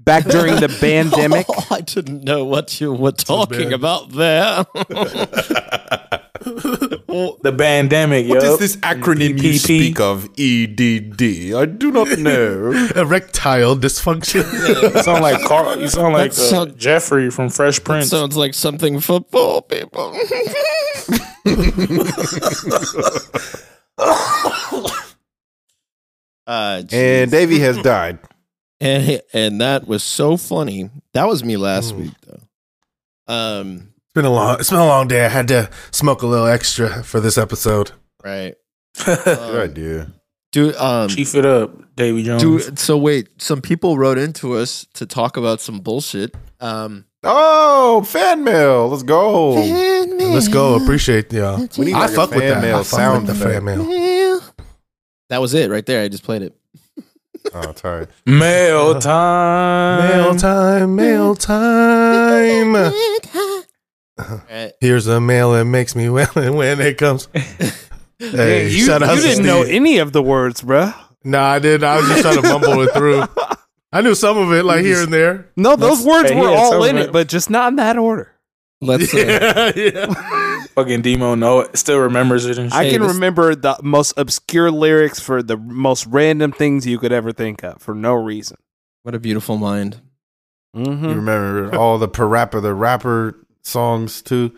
back 0.00 0.24
during 0.24 0.56
the 0.56 0.68
pandemic. 0.80 1.46
Oh, 1.48 1.66
I 1.70 1.80
didn't 1.80 2.24
know 2.24 2.44
what 2.44 2.78
you 2.80 2.92
were 2.92 3.12
talking 3.12 3.70
bad. 3.70 3.72
about 3.72 4.10
there. 4.12 4.64
The 6.44 7.52
bandemic, 7.56 8.26
yo. 8.28 8.34
What 8.34 8.42
is 8.42 8.58
this 8.58 8.76
acronym 8.78 9.40
you 9.42 9.54
speak 9.58 9.98
of? 10.00 10.24
EDD. 10.36 11.54
I 11.54 11.64
do 11.64 11.90
not 11.90 12.18
know. 12.18 12.70
Erectile 12.96 13.76
dysfunction. 13.76 14.44
You 14.92 15.02
sound 15.02 15.22
like 15.22 15.40
Carl. 15.46 15.78
You 15.80 15.88
sound 15.88 16.12
like 16.12 16.32
uh, 16.32 16.34
sound- 16.34 16.76
Jeffrey 16.76 17.30
from 17.30 17.48
Fresh 17.48 17.82
Prince. 17.84 18.10
Sounds 18.10 18.36
like 18.36 18.52
something 18.52 19.00
for 19.00 19.20
poor 19.20 19.62
people. 19.62 20.12
Uh, 26.46 26.82
and 26.92 27.30
Davey 27.30 27.58
has 27.60 27.78
died. 27.78 28.18
and 28.80 29.20
and 29.32 29.60
that 29.60 29.86
was 29.86 30.02
so 30.02 30.36
funny. 30.36 30.90
That 31.12 31.26
was 31.28 31.44
me 31.44 31.56
last 31.56 31.94
Mm. 31.94 31.98
week 31.98 32.12
though. 32.26 33.32
Um, 33.34 33.88
It's 34.06 34.12
been 34.14 34.24
a 34.24 34.30
long. 34.30 34.58
It's 34.60 34.70
been 34.70 34.78
a 34.78 34.86
long 34.86 35.08
day. 35.08 35.24
I 35.24 35.28
had 35.28 35.48
to 35.48 35.70
smoke 35.90 36.22
a 36.22 36.26
little 36.26 36.46
extra 36.46 37.02
for 37.02 37.20
this 37.20 37.38
episode. 37.38 37.92
right, 38.24 38.54
Good 39.04 39.28
um, 39.38 39.56
idea. 39.56 40.12
dude. 40.52 40.76
Um, 40.76 41.08
Chief 41.08 41.34
it 41.34 41.46
up, 41.46 41.94
Davy 41.96 42.22
Jones. 42.22 42.42
dude. 42.42 42.78
So 42.78 42.96
wait, 42.98 43.28
some 43.40 43.60
people 43.62 43.96
wrote 43.98 44.18
into 44.18 44.54
us 44.54 44.86
to 44.94 45.06
talk 45.06 45.36
about 45.36 45.60
some 45.60 45.80
bullshit. 45.80 46.34
Um, 46.60 47.06
Oh, 47.26 48.02
fan 48.02 48.44
mail. 48.44 48.88
Let's 48.90 49.02
go. 49.02 49.54
Fan 49.56 50.14
mail. 50.18 50.28
Let's 50.28 50.48
go. 50.48 50.74
Appreciate 50.74 51.32
y'all. 51.32 51.66
We 51.78 51.86
need 51.86 51.94
I 51.94 52.00
like 52.00 52.10
fuck 52.10 52.30
with 52.30 52.40
fan 52.40 52.50
that. 52.50 52.60
mail 52.62 52.76
I 52.76 52.82
fuck 52.82 52.86
sound 53.00 53.26
with 53.26 53.38
the 53.38 53.42
fan 53.42 53.50
effect. 53.50 53.64
mail. 53.64 53.84
That 55.30 55.40
was 55.40 55.54
it 55.54 55.70
right 55.70 55.84
there. 55.86 56.02
I 56.02 56.08
just 56.08 56.22
played 56.22 56.42
it. 56.42 56.54
Oh, 57.52 57.72
tired. 57.72 58.08
Mail 58.26 58.98
time. 59.00 60.08
Mail 60.08 60.34
time. 60.36 60.96
Mail 60.96 61.34
time. 61.34 62.92
Right. 64.16 64.72
Here's 64.80 65.08
a 65.08 65.20
mail 65.20 65.52
that 65.54 65.64
makes 65.64 65.96
me 65.96 66.08
well 66.08 66.28
when 66.34 66.80
it 66.80 66.98
comes. 66.98 67.28
Hey, 68.20 68.68
you 68.68 68.84
shout 68.86 69.02
out 69.02 69.16
you 69.16 69.22
to 69.22 69.26
didn't 69.28 69.44
know 69.44 69.62
any 69.62 69.98
of 69.98 70.12
the 70.12 70.22
words, 70.22 70.62
bruh. 70.62 70.94
Nah, 71.24 71.44
I 71.50 71.58
didn't. 71.58 71.82
I 71.82 71.96
was 71.96 72.06
just 72.08 72.22
trying 72.22 72.36
to 72.40 72.42
mumble 72.42 72.80
it 72.82 72.92
through. 72.94 73.24
I 73.92 74.00
knew 74.02 74.14
some 74.14 74.38
of 74.38 74.52
it, 74.52 74.64
like 74.64 74.84
here 74.84 75.02
and 75.02 75.12
there. 75.12 75.50
No, 75.56 75.74
those 75.74 76.06
words 76.06 76.30
Hey, 76.30 76.40
were 76.40 76.48
yeah, 76.48 76.56
all 76.56 76.70
some 76.72 76.84
in 76.84 76.96
of 76.96 77.02
it, 77.02 77.06
it. 77.08 77.12
but 77.12 77.28
just 77.28 77.50
not 77.50 77.68
in 77.72 77.76
that 77.76 77.98
order. 77.98 78.30
Let's. 78.80 79.12
Uh, 79.12 79.72
Yeah, 79.76 79.82
yeah. 80.06 80.53
Fucking 80.74 81.02
Demo 81.02 81.34
know 81.34 81.60
it. 81.60 81.76
Still 81.76 81.98
remembers 81.98 82.46
it 82.46 82.58
and 82.58 82.70
shit. 82.72 82.78
I 82.78 82.90
can 82.90 83.02
remember 83.02 83.54
the 83.54 83.78
most 83.82 84.14
obscure 84.16 84.70
lyrics 84.70 85.20
for 85.20 85.42
the 85.42 85.56
most 85.56 86.06
random 86.06 86.50
things 86.52 86.86
you 86.86 86.98
could 86.98 87.12
ever 87.12 87.32
think 87.32 87.62
of 87.62 87.80
for 87.80 87.94
no 87.94 88.14
reason. 88.14 88.56
what 89.02 89.14
a 89.14 89.18
beautiful 89.20 89.56
mind. 89.56 90.00
Mm-hmm. 90.76 91.04
You 91.04 91.14
remember 91.14 91.76
all 91.76 91.98
the 91.98 92.08
parappa 92.08 92.60
the 92.60 92.74
rapper 92.74 93.46
songs 93.62 94.20
too? 94.22 94.52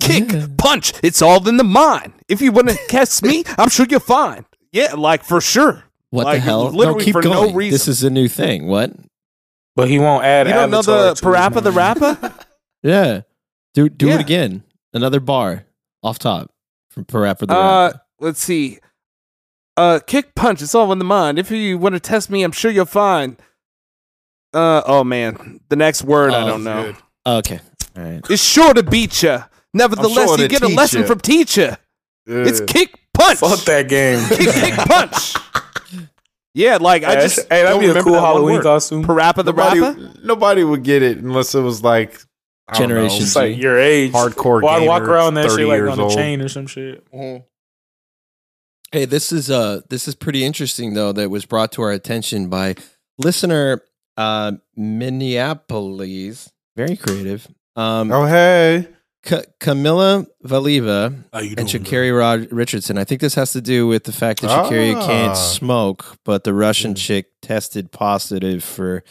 Kick, 0.00 0.56
punch, 0.58 0.92
it's 1.02 1.20
all 1.20 1.48
in 1.48 1.56
the 1.56 1.64
mind. 1.64 2.12
If 2.28 2.40
you 2.40 2.52
want 2.52 2.68
to 2.68 2.78
catch 2.88 3.20
me, 3.22 3.42
I'm 3.58 3.68
sure 3.70 3.86
you're 3.90 3.98
fine. 3.98 4.44
Yeah, 4.70 4.94
like 4.94 5.24
for 5.24 5.40
sure. 5.40 5.82
What 6.10 6.26
Like, 6.26 6.36
the 6.36 6.40
hell? 6.42 6.70
literally 6.70 6.98
no, 7.00 7.04
keep 7.04 7.12
for 7.14 7.22
no 7.22 7.32
going. 7.32 7.54
reason. 7.56 7.72
This 7.74 7.88
is 7.88 8.04
a 8.04 8.10
new 8.10 8.28
thing. 8.28 8.68
What? 8.68 8.92
But 9.74 9.88
he 9.88 9.98
won't 9.98 10.24
add. 10.24 10.46
You 10.46 10.52
don't 10.54 10.70
know 10.70 10.82
the 10.82 11.14
Parappa 11.14 11.62
the. 11.62 11.72
Rapper? 11.72 12.32
Yeah. 12.82 13.22
Do 13.74 13.88
do 13.88 14.06
Yeah. 14.06 14.14
it 14.14 14.20
again. 14.20 14.62
Another 14.96 15.20
bar 15.20 15.64
off 16.02 16.18
top 16.18 16.50
from 16.90 17.04
Parappa 17.04 17.46
the 17.46 17.54
Uh, 17.54 17.86
Rapper. 17.88 18.00
let's 18.18 18.40
see. 18.42 18.78
Uh, 19.76 20.00
kick 20.06 20.34
punch. 20.34 20.62
It's 20.62 20.74
all 20.74 20.90
in 20.92 20.98
the 20.98 21.04
mind. 21.04 21.38
If 21.38 21.50
you 21.50 21.76
want 21.76 21.94
to 21.94 22.00
test 22.00 22.30
me, 22.30 22.42
I'm 22.42 22.52
sure 22.52 22.70
you'll 22.70 22.86
find. 22.86 23.36
Uh, 24.54 24.80
oh 24.86 25.04
man, 25.04 25.60
the 25.68 25.76
next 25.76 26.02
word 26.02 26.32
I 26.32 26.42
Oh, 26.42 26.46
don't 26.48 26.64
know. 26.64 26.82
Good. 26.84 26.96
Okay. 27.26 27.60
All 27.96 28.02
right. 28.02 28.22
It's 28.30 28.42
sure 28.42 28.72
to 28.72 28.82
beat 28.82 29.22
you. 29.22 29.38
Nevertheless, 29.74 30.30
sure 30.30 30.38
you 30.38 30.48
get 30.48 30.62
a 30.62 30.68
lesson 30.68 31.02
ya. 31.02 31.06
from 31.06 31.20
teacher. 31.20 31.76
It's 32.26 32.60
kick 32.62 32.98
punch. 33.12 33.38
Fuck 33.40 33.60
that 33.66 33.88
game. 33.90 34.26
Kick, 34.28 34.48
kick 34.54 34.74
punch. 34.76 35.34
Yeah, 36.54 36.78
like 36.80 37.04
I 37.04 37.16
just 37.16 37.40
hey, 37.50 37.62
that'd 37.62 37.68
don't 37.68 37.80
be 37.80 37.86
a 37.86 37.88
remember 37.90 38.04
cool 38.04 38.12
that 38.14 38.22
one 38.22 38.32
Halloween 38.32 38.54
word. 38.56 38.62
costume. 38.62 39.04
Parappa 39.04 39.44
the 39.44 39.52
nobody, 39.52 39.80
Rapper. 39.80 40.12
nobody 40.24 40.64
would 40.64 40.82
get 40.84 41.02
it 41.02 41.18
unless 41.18 41.54
it 41.54 41.60
was 41.60 41.82
like 41.82 42.14
I 42.14 42.16
don't 42.16 42.22
know, 42.22 42.25
Generation 42.74 43.22
It's 43.22 43.36
like 43.36 43.56
your 43.56 43.78
age. 43.78 44.12
hardcore 44.12 44.60
Well, 44.62 44.74
I'd 44.82 44.86
walk 44.88 45.02
around 45.02 45.34
that 45.34 45.48
30 45.50 45.56
shit 45.62 45.68
like 45.68 45.76
years 45.76 45.90
on 45.90 45.98
a 46.00 46.02
old. 46.04 46.14
chain 46.14 46.40
or 46.40 46.48
some 46.48 46.66
shit. 46.66 47.06
Hey, 48.92 49.04
this 49.04 49.30
is 49.32 49.50
uh 49.50 49.82
this 49.88 50.08
is 50.08 50.14
pretty 50.14 50.44
interesting 50.44 50.94
though 50.94 51.12
that 51.12 51.28
was 51.30 51.44
brought 51.46 51.72
to 51.72 51.82
our 51.82 51.92
attention 51.92 52.48
by 52.48 52.74
listener 53.18 53.82
uh 54.16 54.52
Minneapolis. 54.76 56.50
Very 56.76 56.96
creative. 56.96 57.46
Um 57.76 58.10
Oh 58.12 58.24
hey, 58.26 58.88
Ca- 59.24 59.42
Kamila 59.60 60.26
Valieva 60.44 61.06
and 61.32 61.68
Sha'Carri 61.68 62.16
Rod- 62.16 62.50
Richardson. 62.52 62.96
I 62.98 63.04
think 63.04 63.20
this 63.20 63.34
has 63.34 63.52
to 63.52 63.60
do 63.60 63.86
with 63.86 64.04
the 64.04 64.12
fact 64.12 64.40
that 64.42 64.50
Sha'Carri 64.50 64.94
Ah. 64.96 65.06
can't 65.06 65.36
smoke, 65.36 66.16
but 66.24 66.44
the 66.44 66.54
Russian 66.54 66.94
chick 66.94 67.26
tested 67.42 67.90
positive 67.92 68.62
for 68.64 69.02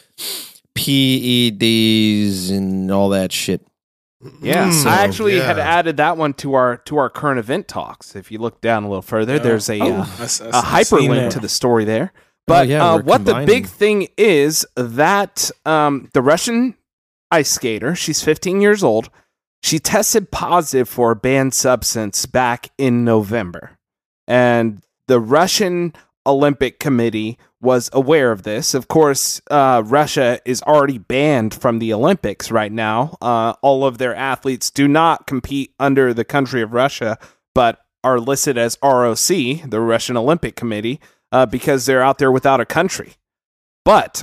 PEDs 0.76 2.50
and 2.50 2.90
all 2.90 3.08
that 3.10 3.32
shit. 3.32 3.66
Yeah, 4.40 4.68
Mm, 4.70 4.86
I 4.86 5.04
actually 5.04 5.38
had 5.38 5.58
added 5.58 5.98
that 5.98 6.16
one 6.16 6.32
to 6.34 6.54
our 6.54 6.78
to 6.78 6.96
our 6.96 7.10
current 7.10 7.38
event 7.38 7.68
talks. 7.68 8.16
If 8.16 8.30
you 8.30 8.38
look 8.38 8.60
down 8.60 8.84
a 8.84 8.88
little 8.88 9.02
further, 9.02 9.38
there's 9.38 9.68
a 9.68 9.78
uh, 9.78 10.04
That's, 10.18 10.40
a 10.40 10.50
hyperlink 10.50 11.30
to 11.30 11.40
the 11.40 11.48
story 11.48 11.84
there. 11.84 12.12
But 12.46 12.66
Oh, 12.66 12.70
yeah, 12.70 12.84
uh, 12.84 12.96
we're 12.96 13.02
what 13.02 13.24
the 13.24 13.44
big 13.46 13.66
thing 13.66 14.08
is 14.16 14.66
that 14.76 15.50
um, 15.64 16.08
the 16.12 16.22
Russian 16.22 16.76
ice 17.30 17.50
skater, 17.50 17.94
she's 17.94 18.22
15 18.22 18.60
years 18.60 18.82
old, 18.82 19.10
she 19.62 19.78
tested 19.78 20.30
positive 20.30 20.88
for 20.88 21.10
a 21.10 21.16
banned 21.16 21.54
substance 21.54 22.24
back 22.24 22.70
in 22.78 23.04
November. 23.04 23.78
And 24.26 24.82
the 25.08 25.20
Russian 25.20 25.92
Olympic 26.24 26.78
Committee 26.80 27.38
was 27.66 27.90
aware 27.92 28.30
of 28.30 28.44
this. 28.44 28.72
Of 28.72 28.86
course, 28.86 29.42
uh, 29.50 29.82
Russia 29.84 30.38
is 30.44 30.62
already 30.62 30.98
banned 30.98 31.52
from 31.52 31.80
the 31.80 31.92
Olympics 31.92 32.50
right 32.52 32.70
now. 32.70 33.18
Uh, 33.20 33.54
all 33.60 33.84
of 33.84 33.98
their 33.98 34.14
athletes 34.14 34.70
do 34.70 34.86
not 34.86 35.26
compete 35.26 35.74
under 35.80 36.14
the 36.14 36.24
country 36.24 36.62
of 36.62 36.72
Russia, 36.72 37.18
but 37.54 37.80
are 38.04 38.20
listed 38.20 38.56
as 38.56 38.78
ROC, 38.82 39.26
the 39.26 39.80
Russian 39.80 40.16
Olympic 40.16 40.54
Committee, 40.54 41.00
uh, 41.32 41.44
because 41.44 41.84
they're 41.86 42.04
out 42.04 42.18
there 42.18 42.30
without 42.30 42.60
a 42.60 42.64
country. 42.64 43.14
But 43.84 44.22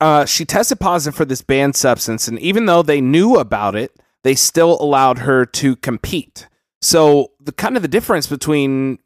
uh, 0.00 0.24
she 0.24 0.46
tested 0.46 0.80
positive 0.80 1.14
for 1.14 1.26
this 1.26 1.42
banned 1.42 1.76
substance, 1.76 2.26
and 2.26 2.38
even 2.38 2.64
though 2.64 2.82
they 2.82 3.02
knew 3.02 3.36
about 3.36 3.76
it, 3.76 4.00
they 4.24 4.34
still 4.34 4.80
allowed 4.80 5.18
her 5.18 5.44
to 5.44 5.76
compete. 5.76 6.48
So 6.80 7.32
the 7.38 7.52
kind 7.52 7.76
of 7.76 7.82
the 7.82 7.88
difference 7.88 8.26
between 8.26 8.98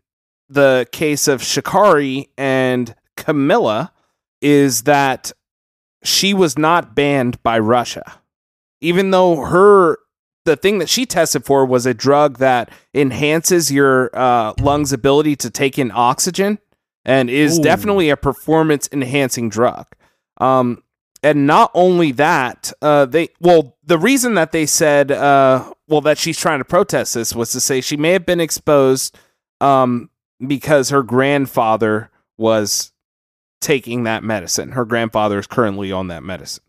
the 0.48 0.86
case 0.92 1.26
of 1.26 1.42
Shikari 1.42 2.28
and 2.38 2.94
Kamila 3.16 3.90
is 4.40 4.82
that 4.82 5.32
she 6.02 6.34
was 6.34 6.58
not 6.58 6.94
banned 6.94 7.42
by 7.42 7.58
Russia, 7.58 8.20
even 8.80 9.10
though 9.10 9.36
her 9.36 9.98
the 10.44 10.56
thing 10.56 10.78
that 10.78 10.88
she 10.88 11.06
tested 11.06 11.44
for 11.44 11.64
was 11.64 11.86
a 11.86 11.94
drug 11.94 12.38
that 12.38 12.70
enhances 12.92 13.72
your 13.72 14.10
uh, 14.12 14.52
lungs' 14.60 14.92
ability 14.92 15.36
to 15.36 15.50
take 15.50 15.78
in 15.78 15.90
oxygen 15.94 16.58
and 17.04 17.30
is 17.30 17.58
Ooh. 17.58 17.62
definitely 17.62 18.10
a 18.10 18.16
performance 18.16 18.88
enhancing 18.92 19.48
drug. 19.48 19.86
Um, 20.38 20.82
and 21.22 21.46
not 21.46 21.70
only 21.72 22.12
that, 22.12 22.72
uh, 22.82 23.06
they 23.06 23.30
well, 23.40 23.78
the 23.82 23.98
reason 23.98 24.34
that 24.34 24.52
they 24.52 24.66
said, 24.66 25.10
uh, 25.10 25.72
well, 25.88 26.02
that 26.02 26.18
she's 26.18 26.38
trying 26.38 26.58
to 26.58 26.64
protest 26.64 27.14
this 27.14 27.34
was 27.34 27.50
to 27.52 27.60
say 27.60 27.80
she 27.80 27.96
may 27.96 28.10
have 28.10 28.26
been 28.26 28.40
exposed 28.40 29.16
um, 29.62 30.10
because 30.46 30.90
her 30.90 31.02
grandfather 31.02 32.10
was 32.36 32.92
taking 33.64 34.04
that 34.04 34.22
medicine. 34.22 34.72
Her 34.72 34.84
grandfather 34.84 35.38
is 35.38 35.46
currently 35.46 35.90
on 35.90 36.08
that 36.08 36.22
medicine. 36.22 36.62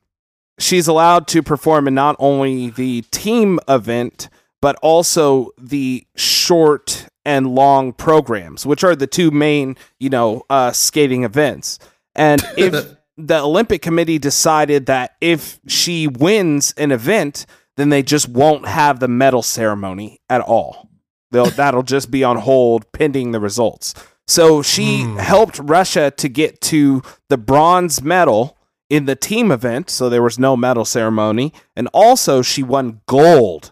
She's 0.58 0.88
allowed 0.88 1.28
to 1.28 1.44
perform 1.44 1.88
in 1.88 1.94
not 1.94 2.16
only 2.18 2.70
the 2.70 3.02
team 3.12 3.60
event, 3.68 4.30
but 4.62 4.78
also 4.82 5.50
the 5.58 6.08
short 6.16 7.08
and 7.26 7.54
long 7.54 7.92
programs, 7.92 8.66
which 8.66 8.84
are 8.84 8.96
the 8.96 9.08
two 9.08 9.30
main, 9.30 9.76
you 10.00 10.10
know, 10.10 10.44
uh, 10.50 10.72
skating 10.72 11.24
events. 11.26 11.80
And 12.16 12.42
if 12.58 12.96
the 13.18 13.40
Olympic 13.40 13.82
Committee 13.82 14.18
decided 14.18 14.86
that 14.86 15.18
if 15.20 15.60
she 15.68 16.08
wins 16.08 16.74
an 16.78 16.94
event, 16.94 17.46
then 17.76 17.90
they 17.90 18.04
just 18.04 18.30
won't 18.30 18.66
have 18.66 19.02
the 19.02 19.10
medal 19.10 19.42
ceremony 19.42 20.22
at 20.30 20.40
all. 20.40 20.90
They'll, 21.32 21.48
that'll 21.48 21.84
just 21.84 22.10
be 22.10 22.24
on 22.24 22.38
hold 22.38 22.90
pending 22.94 23.32
the 23.32 23.42
results. 23.42 23.94
So 24.28 24.62
she 24.62 25.02
helped 25.20 25.60
Russia 25.60 26.12
to 26.18 26.28
get 26.30 26.62
to 26.62 27.04
the 27.30 27.38
bronze 27.38 28.02
medal 28.02 28.58
in 28.90 29.06
the 29.06 29.16
team 29.16 29.52
event, 29.52 29.90
so 29.90 30.10
there 30.10 30.24
was 30.24 30.38
no 30.40 30.56
medal 30.56 30.86
ceremony, 30.86 31.54
and 31.76 31.88
also 31.94 32.42
she 32.42 32.64
won 32.64 33.02
gold 33.08 33.72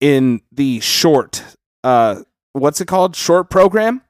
in 0.00 0.40
the 0.50 0.80
short 0.80 1.44
uh 1.84 2.22
what's 2.52 2.80
it 2.80 2.86
called? 2.86 3.16
Short 3.16 3.50
program? 3.50 4.02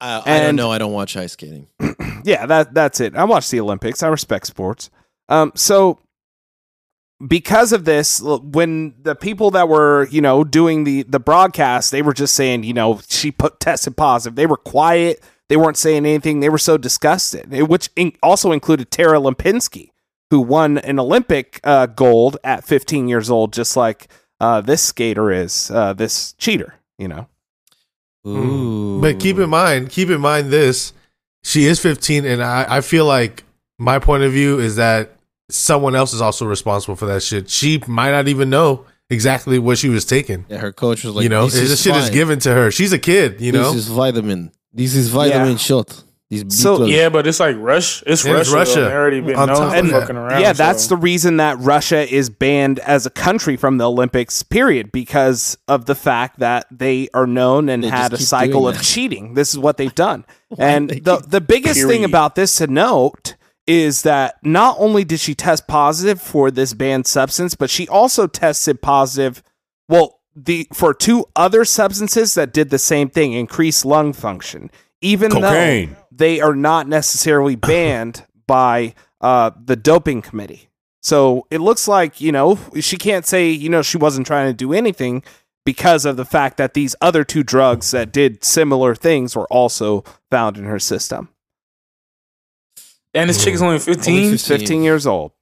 I, 0.00 0.22
I 0.24 0.40
don't 0.40 0.56
know. 0.56 0.70
I 0.70 0.78
don't 0.78 0.92
watch 0.92 1.16
ice 1.16 1.32
skating. 1.32 1.68
yeah, 2.24 2.46
that 2.46 2.74
that's 2.74 3.00
it. 3.00 3.14
I 3.14 3.24
watch 3.24 3.50
the 3.50 3.60
Olympics. 3.60 4.02
I 4.02 4.08
respect 4.08 4.46
sports. 4.46 4.90
Um, 5.28 5.52
so 5.54 6.00
because 7.26 7.72
of 7.72 7.84
this, 7.84 8.20
when 8.22 8.94
the 9.02 9.14
people 9.14 9.50
that 9.52 9.68
were 9.68 10.06
you 10.10 10.20
know 10.20 10.44
doing 10.44 10.84
the 10.84 11.02
the 11.04 11.20
broadcast, 11.20 11.90
they 11.90 12.02
were 12.02 12.12
just 12.14 12.34
saying 12.34 12.64
you 12.64 12.72
know 12.74 13.00
she 13.08 13.30
put 13.30 13.60
tested 13.60 13.96
positive. 13.96 14.36
They 14.36 14.46
were 14.46 14.56
quiet. 14.56 15.22
They 15.48 15.56
weren't 15.56 15.76
saying 15.76 16.06
anything. 16.06 16.40
They 16.40 16.48
were 16.48 16.58
so 16.58 16.78
disgusted, 16.78 17.52
It- 17.52 17.68
which 17.68 17.90
in, 17.96 18.12
also 18.22 18.52
included 18.52 18.90
Tara 18.90 19.18
Lipinski, 19.18 19.90
who 20.30 20.40
won 20.40 20.78
an 20.78 20.98
Olympic 20.98 21.60
uh, 21.62 21.86
gold 21.86 22.38
at 22.42 22.64
15 22.64 23.06
years 23.08 23.30
old, 23.30 23.52
just 23.52 23.76
like 23.76 24.08
uh, 24.40 24.62
this 24.62 24.82
skater 24.82 25.30
is, 25.30 25.70
uh, 25.70 25.92
this 25.92 26.32
cheater. 26.34 26.76
You 26.98 27.08
know. 27.08 27.26
Ooh. 28.26 29.00
But 29.00 29.18
keep 29.20 29.38
in 29.38 29.50
mind, 29.50 29.90
keep 29.90 30.08
in 30.08 30.20
mind 30.20 30.50
this: 30.50 30.92
she 31.42 31.64
is 31.66 31.80
15, 31.80 32.24
and 32.24 32.42
I, 32.42 32.76
I 32.76 32.80
feel 32.80 33.04
like 33.04 33.44
my 33.78 33.98
point 33.98 34.22
of 34.22 34.32
view 34.32 34.58
is 34.58 34.76
that 34.76 35.16
someone 35.54 35.94
else 35.94 36.12
is 36.12 36.20
also 36.20 36.46
responsible 36.46 36.96
for 36.96 37.06
that 37.06 37.22
shit. 37.22 37.50
She 37.50 37.82
might 37.86 38.10
not 38.10 38.28
even 38.28 38.50
know 38.50 38.86
exactly 39.10 39.58
what 39.58 39.78
she 39.78 39.88
was 39.88 40.04
taking. 40.04 40.46
Yeah, 40.48 40.58
her 40.58 40.72
coach 40.72 41.04
was 41.04 41.14
like, 41.14 41.22
you 41.24 41.28
know, 41.28 41.44
this, 41.44 41.54
this, 41.54 41.70
is 41.72 41.82
shit 41.82 41.96
is 41.96 42.10
given 42.10 42.38
to 42.40 42.52
her. 42.52 42.70
She's 42.70 42.92
a 42.92 42.98
kid. 42.98 43.40
You 43.40 43.52
know, 43.52 43.72
this 43.72 43.82
is 43.82 43.88
vitamin. 43.88 44.52
This 44.72 44.94
is 44.94 45.08
vitamin 45.08 45.52
Yeah. 45.52 45.56
shot. 45.56 46.04
These 46.30 46.58
So- 46.58 46.86
Yeah, 46.86 47.10
but 47.10 47.26
it's 47.26 47.38
like 47.40 47.56
Rush. 47.58 48.02
It's 48.06 48.24
Yeah, 48.24 48.38
it's 48.38 48.48
Russia. 48.48 48.56
Russia. 48.56 48.80
Russia. 48.80 48.80
They 48.88 48.94
already 48.96 49.20
been 49.20 49.36
On 49.36 49.48
known 49.48 49.56
top 49.58 49.72
for 49.72 49.84
of 49.84 49.90
fucking 49.90 50.16
around. 50.16 50.40
yeah, 50.40 50.54
that's 50.54 50.86
the 50.86 50.96
reason 50.96 51.36
that 51.36 51.58
Russia 51.58 52.10
is 52.10 52.30
banned 52.30 52.78
as 52.78 53.04
a 53.04 53.10
country 53.10 53.54
from 53.58 53.76
the 53.76 53.86
Olympics, 53.86 54.42
period, 54.42 54.92
because 54.92 55.58
of 55.68 55.84
the 55.84 55.94
fact 55.94 56.38
that 56.38 56.64
they 56.70 57.08
are 57.12 57.26
known 57.26 57.68
and 57.68 57.84
They 57.84 57.88
had 57.88 58.14
a 58.14 58.16
cycle 58.16 58.66
of 58.66 58.80
cheating. 58.80 59.34
This 59.34 59.50
is 59.50 59.58
what 59.58 59.76
they've 59.76 59.94
done. 59.94 60.24
And 60.56 60.88
the, 60.88 61.22
the 61.28 61.42
biggest 61.42 61.86
thing 61.86 62.02
about 62.02 62.34
this 62.34 62.54
to 62.56 62.66
note 62.66 63.34
is 63.66 64.02
that 64.02 64.36
not 64.42 64.76
only 64.78 65.04
did 65.04 65.20
she 65.20 65.34
test 65.34 65.66
positive 65.66 66.20
for 66.20 66.50
this 66.50 66.74
banned 66.74 67.06
substance, 67.06 67.54
but 67.54 67.70
she 67.70 67.86
also 67.88 68.26
tested 68.26 68.82
positive, 68.82 69.42
well, 69.88 70.20
the 70.34 70.66
for 70.72 70.94
two 70.94 71.26
other 71.36 71.64
substances 71.64 72.34
that 72.34 72.52
did 72.52 72.70
the 72.70 72.78
same 72.78 73.10
thing, 73.10 73.32
increased 73.32 73.84
lung 73.84 74.12
function, 74.12 74.70
even 75.00 75.30
Cocaine. 75.30 75.90
though 75.90 75.96
they 76.10 76.40
are 76.40 76.54
not 76.54 76.88
necessarily 76.88 77.56
banned 77.56 78.24
by 78.46 78.94
uh, 79.20 79.50
the 79.62 79.76
doping 79.76 80.22
committee. 80.22 80.68
So 81.02 81.46
it 81.50 81.60
looks 81.60 81.88
like, 81.88 82.20
you 82.20 82.32
know, 82.32 82.58
she 82.80 82.96
can't 82.96 83.26
say, 83.26 83.50
you 83.50 83.68
know, 83.68 83.82
she 83.82 83.98
wasn't 83.98 84.26
trying 84.26 84.48
to 84.48 84.54
do 84.54 84.72
anything 84.72 85.24
because 85.64 86.04
of 86.04 86.16
the 86.16 86.24
fact 86.24 86.56
that 86.56 86.74
these 86.74 86.94
other 87.00 87.24
two 87.24 87.42
drugs 87.42 87.90
that 87.90 88.12
did 88.12 88.44
similar 88.44 88.94
things 88.94 89.34
were 89.34 89.46
also 89.46 90.04
found 90.30 90.56
in 90.56 90.64
her 90.64 90.78
system. 90.78 91.28
And 93.14 93.28
this 93.28 93.42
chick 93.44 93.54
is 93.54 93.62
only 93.62 93.78
15. 93.78 94.24
Only 94.24 94.38
15 94.38 94.82
years 94.82 95.06
old. 95.06 95.32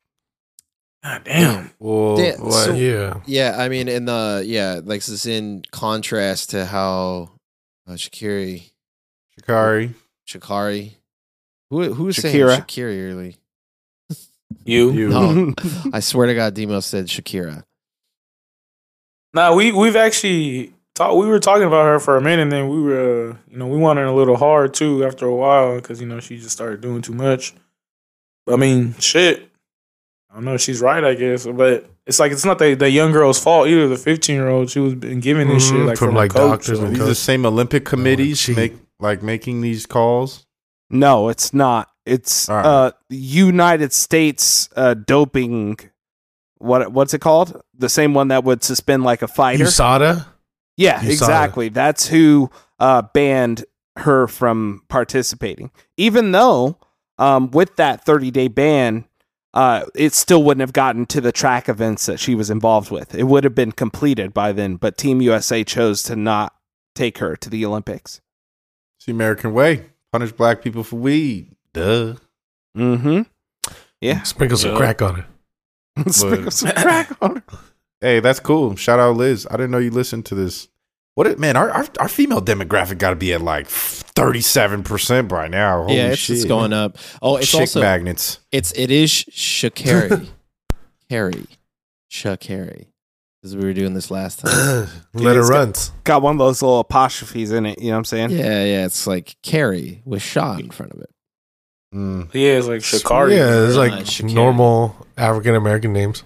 God 1.04 1.22
damn. 1.24 1.70
Well, 1.78 2.18
Yeah, 2.20 2.36
what? 2.38 2.52
so- 2.52 2.74
yeah. 2.74 3.20
Yeah, 3.26 3.56
I 3.58 3.68
mean, 3.68 3.88
in 3.88 4.04
the 4.04 4.42
yeah, 4.44 4.80
like 4.84 5.00
this 5.00 5.08
is 5.08 5.26
in 5.26 5.62
contrast 5.70 6.50
to 6.50 6.66
how 6.66 7.30
uh, 7.88 7.92
Shakiri, 7.92 8.70
Shikari. 9.38 9.94
Sha'Carri, 10.28 10.92
who 11.70 11.92
who's 11.94 12.16
saying 12.18 12.36
Shakira. 12.36 12.58
Shakiri 12.66 13.10
early? 13.10 13.36
You. 14.64 14.90
You. 14.92 15.08
No. 15.08 15.54
I 15.92 16.00
swear 16.00 16.26
to 16.28 16.34
God, 16.34 16.54
Demo 16.54 16.80
said 16.80 17.06
Shakira. 17.06 17.64
Nah, 19.32 19.54
we 19.54 19.72
we've 19.72 19.96
actually 19.96 20.74
talked. 21.00 21.16
We 21.16 21.26
were 21.26 21.38
talking 21.40 21.66
about 21.66 21.84
her 21.86 21.98
for 21.98 22.16
a 22.16 22.20
minute, 22.20 22.42
and 22.42 22.52
then 22.52 22.68
we 22.68 22.80
were, 22.82 23.30
uh, 23.30 23.36
you 23.50 23.56
know, 23.58 23.66
we 23.66 23.78
wanted 23.78 24.04
a 24.06 24.12
little 24.12 24.36
hard 24.36 24.74
too 24.74 25.04
after 25.04 25.26
a 25.26 25.34
while 25.34 25.76
because 25.76 26.00
you 26.00 26.06
know 26.06 26.20
she 26.20 26.36
just 26.36 26.50
started 26.50 26.80
doing 26.80 27.02
too 27.02 27.14
much. 27.14 27.54
I 28.48 28.56
mean, 28.56 28.94
shit. 28.98 29.48
I 30.30 30.34
don't 30.34 30.44
know. 30.44 30.56
She's 30.56 30.80
right, 30.80 31.02
I 31.02 31.14
guess, 31.14 31.46
but 31.46 31.90
it's 32.06 32.20
like 32.20 32.30
it's 32.32 32.44
not 32.44 32.58
the, 32.58 32.74
the 32.74 32.88
young 32.90 33.10
girl's 33.12 33.38
fault 33.42 33.66
either. 33.68 33.88
The 33.88 33.96
fifteen 33.96 34.36
year 34.36 34.48
old, 34.48 34.70
she 34.70 34.78
was 34.78 34.94
been 34.94 35.20
giving 35.20 35.48
this 35.48 35.66
shit 35.68 35.76
Mhm, 35.78 35.86
like 35.86 35.98
from, 35.98 36.08
from, 36.08 36.14
like, 36.16 36.34
like 36.34 36.42
coach. 36.42 36.50
doctors 36.60 36.78
so- 36.78 36.84
and 36.84 36.94
These 36.96 37.06
the 37.06 37.14
same 37.14 37.44
Olympic 37.46 37.84
committees 37.84 38.40
cheat. 38.40 38.56
make 38.56 38.74
like 39.00 39.22
making 39.22 39.60
these 39.60 39.86
calls. 39.86 40.46
No, 40.88 41.28
it's 41.28 41.52
not. 41.54 41.88
It's 42.06 42.48
All 42.48 42.56
right. 42.56 42.64
uh 42.66 42.90
United 43.08 43.92
States 43.92 44.68
uh 44.76 44.94
doping 44.94 45.78
what 46.58 46.92
what's 46.92 47.12
it 47.14 47.20
called? 47.20 47.60
The 47.76 47.88
same 47.88 48.14
one 48.14 48.28
that 48.28 48.44
would 48.44 48.62
suspend 48.62 49.02
like 49.04 49.22
a 49.22 49.28
fighter. 49.28 49.64
USADA. 49.64 50.26
Yeah, 50.80 51.00
USADA. 51.00 51.10
exactly. 51.10 51.68
That's 51.68 52.06
who 52.08 52.50
uh 52.78 53.02
banned 53.14 53.64
her 53.96 54.26
from 54.26 54.82
participating. 54.88 55.70
Even 55.96 56.32
though 56.32 56.78
um 57.18 57.50
with 57.50 57.76
that 57.76 58.04
30-day 58.06 58.48
ban 58.48 59.04
uh 59.52 59.84
it 59.94 60.14
still 60.14 60.42
wouldn't 60.42 60.60
have 60.62 60.72
gotten 60.72 61.04
to 61.06 61.20
the 61.20 61.32
track 61.32 61.68
events 61.68 62.06
that 62.06 62.18
she 62.20 62.34
was 62.34 62.50
involved 62.50 62.90
with. 62.90 63.14
It 63.14 63.24
would 63.24 63.44
have 63.44 63.54
been 63.54 63.72
completed 63.72 64.32
by 64.32 64.52
then, 64.52 64.76
but 64.76 64.96
Team 64.96 65.20
USA 65.20 65.64
chose 65.64 66.02
to 66.04 66.16
not 66.16 66.54
take 66.94 67.18
her 67.18 67.36
to 67.36 67.50
the 67.50 67.64
Olympics. 67.66 68.20
It's 68.98 69.06
the 69.06 69.12
American 69.12 69.52
way. 69.52 69.86
Punish 70.12 70.32
black 70.32 70.62
people 70.62 70.82
for 70.84 70.96
weed. 70.96 71.54
Duh. 71.72 72.14
Mhm. 72.76 73.26
Yeah. 74.00 74.22
Sprinkle 74.22 74.56
some 74.58 74.72
Yeah. 74.72 74.76
crack 74.78 75.02
on 75.02 75.20
it. 75.20 75.24
Sprinkle 76.12 76.50
some 76.50 76.72
crack 76.72 77.10
on 77.20 77.36
her. 77.36 77.42
Hey, 78.02 78.18
that's 78.20 78.40
cool. 78.40 78.76
Shout 78.76 78.98
out 78.98 79.16
Liz. 79.18 79.46
I 79.50 79.58
didn't 79.58 79.72
know 79.72 79.78
you 79.78 79.90
listened 79.90 80.24
to 80.26 80.34
this. 80.34 80.68
What 81.20 81.26
it, 81.26 81.38
man? 81.38 81.54
Our, 81.54 81.68
our 81.70 81.86
our 81.98 82.08
female 82.08 82.40
demographic 82.40 82.96
got 82.96 83.10
to 83.10 83.16
be 83.16 83.34
at 83.34 83.42
like 83.42 83.66
thirty 83.66 84.40
seven 84.40 84.82
percent 84.82 85.28
by 85.28 85.48
now. 85.48 85.82
Holy 85.82 85.96
yeah, 85.98 86.12
it's, 86.12 86.18
shit. 86.18 86.36
it's 86.36 86.46
going 86.46 86.72
up. 86.72 86.96
Oh, 87.20 87.36
it's 87.36 87.50
Chick 87.50 87.60
also 87.60 87.82
magnets. 87.82 88.38
it's 88.50 88.72
it 88.72 88.90
is 88.90 89.10
Sha'Carri, 89.10 90.30
Carrie, 91.10 91.44
Sha'Carri. 92.10 92.86
Because 93.36 93.54
we 93.54 93.64
were 93.64 93.74
doing 93.74 93.92
this 93.92 94.10
last 94.10 94.38
time. 94.38 94.88
Let 95.12 95.36
her 95.36 95.42
it's 95.42 95.50
run. 95.50 95.74
got 96.04 96.22
one 96.22 96.36
of 96.36 96.38
those 96.38 96.62
little 96.62 96.80
apostrophes 96.80 97.52
in 97.52 97.66
it. 97.66 97.78
You 97.78 97.88
know 97.88 97.96
what 97.96 97.98
I'm 97.98 98.04
saying? 98.06 98.30
yeah, 98.30 98.64
yeah. 98.64 98.86
It's 98.86 99.06
like 99.06 99.36
Carrie 99.42 100.00
with 100.06 100.22
Shaw 100.22 100.56
in 100.56 100.70
front 100.70 100.92
of 100.92 101.02
it. 101.02 101.10
Mm. 101.94 102.30
yeah, 102.32 102.52
it's 102.52 102.66
like 102.66 102.80
Sha'Carri. 102.80 103.36
Yeah, 103.36 103.66
it's 103.66 103.76
like 103.76 103.92
Uh, 104.24 104.32
normal 104.34 104.96
African 105.18 105.54
American 105.54 105.92
names. 105.92 106.24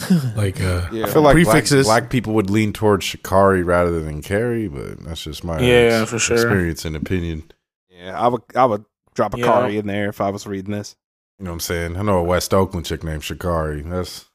Like 0.36 0.60
uh, 0.60 0.88
Yeah. 0.92 1.06
I 1.06 1.10
feel 1.10 1.22
like 1.22 1.34
black, 1.36 1.46
Prefixes. 1.46 1.86
black 1.86 2.10
people 2.10 2.34
would 2.34 2.50
lean 2.50 2.72
towards 2.72 3.04
Shikari 3.04 3.62
rather 3.62 4.00
than 4.00 4.22
Carrie, 4.22 4.68
but 4.68 5.00
that's 5.04 5.22
just 5.22 5.44
my 5.44 5.60
Yeah, 5.60 6.04
for 6.04 6.18
sure. 6.18 6.36
experience 6.36 6.84
and 6.84 6.96
opinion. 6.96 7.50
Yeah, 7.90 8.18
I 8.20 8.28
would 8.28 8.42
I 8.56 8.64
would 8.64 8.84
drop 9.14 9.34
a 9.34 9.38
Yeah. 9.38 9.46
Kari 9.46 9.76
in 9.78 9.86
there 9.86 10.08
if 10.08 10.20
I 10.20 10.30
was 10.30 10.46
reading 10.46 10.72
this. 10.72 10.96
You 11.38 11.44
know 11.44 11.50
what 11.50 11.54
I'm 11.56 11.60
saying? 11.60 11.96
I 11.96 12.02
know 12.02 12.18
a 12.18 12.22
West 12.24 12.52
Oakland 12.54 12.86
chick 12.86 13.02
named 13.04 13.24
Shikari. 13.24 13.82
That's 13.82 14.26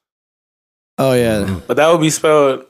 Oh 0.98 1.14
yeah, 1.14 1.42
Mm. 1.46 1.62
but 1.68 1.78
that 1.78 1.92
would 1.92 2.02
be 2.02 2.10
spelled 2.10 2.66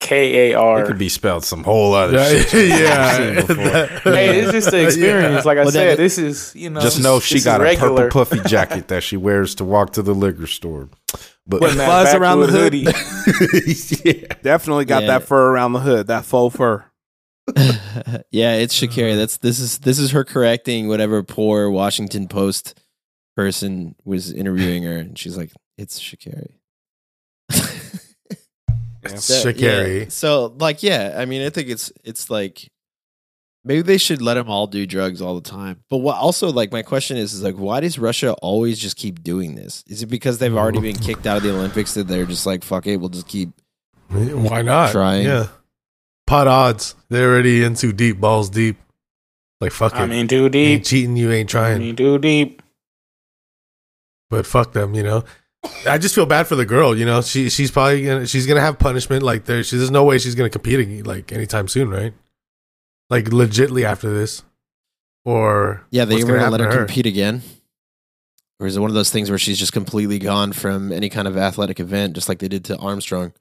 K 0.00 0.52
A 0.52 0.78
it 0.80 0.86
could 0.86 0.98
be 0.98 1.08
spelled 1.08 1.42
some 1.44 1.64
whole 1.64 1.94
other 1.94 2.18
yeah, 2.18 2.28
shit. 2.42 2.52
you've 2.52 2.78
never 2.80 3.16
seen 3.16 3.34
yeah. 3.34 3.40
before. 3.96 4.12
Hey, 4.12 4.38
it's 4.40 4.52
just 4.52 4.70
the 4.70 4.82
experience. 4.84 5.44
Like 5.46 5.58
I 5.58 5.62
Well, 5.62 5.70
said, 5.72 5.92
that- 5.92 5.96
this 6.02 6.18
is 6.18 6.54
you 6.54 6.68
know. 6.70 6.80
Just 6.80 7.02
know 7.02 7.18
she 7.18 7.40
got 7.40 7.60
a 7.60 7.64
regular. 7.64 8.08
purple 8.10 8.24
puffy 8.26 8.48
jacket 8.48 8.88
that 8.88 9.02
she 9.02 9.16
wears 9.16 9.54
to 9.56 9.64
walk 9.64 9.92
to 9.94 10.02
the 10.02 10.14
liquor 10.14 10.46
store. 10.46 10.90
But 11.46 11.60
Putting 11.60 11.78
that 11.78 11.86
Fuzz 11.86 12.14
around 12.14 12.40
the 12.40 12.46
hoodie. 12.48 12.86
yeah. 14.04 14.34
Definitely 14.42 14.84
got 14.84 15.02
Yeah. 15.02 15.18
that 15.18 15.22
fur 15.24 15.50
around 15.52 15.72
the 15.72 15.80
hood, 15.80 16.08
that 16.08 16.24
faux 16.24 16.54
fur. 16.56 16.84
yeah. 18.30 18.54
It's 18.54 18.78
Shakira. 18.78 19.12
Mm. 19.12 19.16
That's 19.16 19.36
this 19.38 19.58
is 19.60 19.78
this 19.78 19.98
is 19.98 20.10
her 20.10 20.24
correcting 20.24 20.88
whatever 20.88 21.22
poor 21.22 21.70
Washington 21.70 22.28
Post 22.28 22.78
person 23.36 23.94
was 24.04 24.32
interviewing 24.32 24.82
her, 24.82 24.96
and 24.98 25.18
she's 25.18 25.36
like, 25.36 25.52
"It's 25.78 26.00
Sha'Carri." 29.12 29.54
Sha'Carri. 29.54 30.00
Yeah. 30.02 30.06
So 30.08 30.54
like, 30.58 30.82
yeah, 30.82 31.14
I 31.16 31.24
mean, 31.24 31.44
I 31.46 31.50
think 31.50 31.68
it's 31.68 31.92
it's 32.04 32.30
like 32.30 32.68
maybe 33.64 33.82
they 33.82 33.98
should 33.98 34.22
let 34.22 34.34
them 34.34 34.48
all 34.48 34.66
do 34.66 34.86
drugs 34.86 35.20
all 35.20 35.34
the 35.34 35.48
time. 35.48 35.82
But 35.90 35.98
what 35.98 36.16
also 36.16 36.50
like 36.52 36.70
my 36.72 36.82
question 36.82 37.16
is 37.16 37.32
is 37.34 37.42
like, 37.42 37.56
why 37.56 37.80
does 37.80 37.98
Russia 37.98 38.32
always 38.42 38.78
just 38.78 38.96
keep 38.96 39.22
doing 39.22 39.54
this? 39.56 39.82
Is 39.88 40.02
it 40.02 40.06
because 40.06 40.38
they've 40.38 40.56
already 40.56 40.80
been 40.80 40.96
kicked 40.96 41.26
out 41.26 41.38
of 41.38 41.42
the 41.42 41.50
Olympics 41.52 41.94
that 41.94 42.06
they're 42.08 42.26
just 42.26 42.46
like, 42.46 42.62
fuck 42.64 42.86
it, 42.86 42.96
we'll 42.98 43.08
just 43.08 43.28
keep 43.28 43.50
Why 44.08 44.62
not? 44.62 44.92
Trying. 44.92 45.26
Yeah. 45.26 45.48
Pot 46.26 46.46
odds. 46.48 46.94
They're 47.08 47.28
already 47.32 47.62
in 47.64 47.74
too 47.74 47.92
deep, 47.92 48.20
balls 48.20 48.50
deep. 48.50 48.76
Like 49.60 49.72
fuck 49.72 49.94
it. 49.94 49.98
I 49.98 50.06
mean, 50.06 50.28
too 50.28 50.44
You 50.44 50.48
deep. 50.48 50.68
ain't 50.68 50.84
cheating, 50.84 51.16
you 51.16 51.32
ain't 51.32 51.48
I 51.50 51.52
trying. 51.52 51.78
mean, 51.80 51.96
too 51.96 52.18
deep. 52.18 52.62
but 54.30 54.44
fuck 54.46 54.72
them, 54.72 54.94
you 54.94 55.02
know. 55.02 55.24
I 55.86 55.98
just 55.98 56.14
feel 56.14 56.26
bad 56.26 56.46
for 56.46 56.56
the 56.56 56.66
girl, 56.66 56.96
you 56.96 57.04
know. 57.04 57.22
She 57.22 57.48
she's 57.48 57.70
probably 57.70 58.04
gonna 58.04 58.26
she's 58.26 58.46
gonna 58.46 58.60
have 58.60 58.78
punishment. 58.78 59.22
Like 59.22 59.44
there, 59.44 59.62
she, 59.62 59.76
there's 59.76 59.90
no 59.90 60.04
way 60.04 60.18
she's 60.18 60.34
gonna 60.34 60.50
compete 60.50 60.80
ag- 60.80 61.06
like 61.06 61.32
anytime 61.32 61.68
soon, 61.68 61.90
right? 61.90 62.12
Like 63.10 63.26
legitly 63.26 63.84
after 63.84 64.12
this, 64.12 64.42
or 65.24 65.86
Yeah, 65.90 66.04
they 66.04 66.14
what's 66.14 66.24
ever 66.24 66.38
gonna 66.38 66.50
let 66.50 66.60
her, 66.60 66.66
happen 66.66 66.80
to 66.80 66.86
compete 66.86 67.06
again? 67.06 67.42
Or 68.58 68.66
is 68.66 68.76
it 68.76 68.80
one 68.80 68.90
of 68.90 68.94
those 68.94 69.10
things 69.10 69.28
where 69.28 69.38
she's 69.38 69.58
just 69.58 69.72
completely 69.72 70.18
gone 70.18 70.52
from 70.52 70.90
any 70.90 71.10
kind 71.10 71.28
of 71.28 71.36
athletic 71.36 71.78
event, 71.78 72.14
just 72.14 72.28
like 72.28 72.38
they 72.38 72.48
did 72.48 72.64
to 72.66 72.76
Armstrong? 72.78 73.32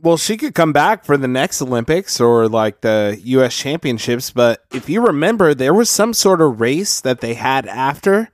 Well, 0.00 0.16
she 0.16 0.36
could 0.36 0.54
come 0.54 0.72
back 0.72 1.04
for 1.04 1.16
the 1.16 1.26
next 1.28 1.60
Olympics 1.60 2.20
or 2.20 2.48
like 2.48 2.82
the 2.82 3.20
US 3.22 3.56
championships, 3.56 4.30
but 4.30 4.64
if 4.72 4.88
you 4.88 5.04
remember, 5.04 5.54
there 5.54 5.74
was 5.74 5.90
some 5.90 6.14
sort 6.14 6.40
of 6.40 6.60
race 6.60 7.00
that 7.00 7.20
they 7.20 7.34
had 7.34 7.66
after. 7.66 8.30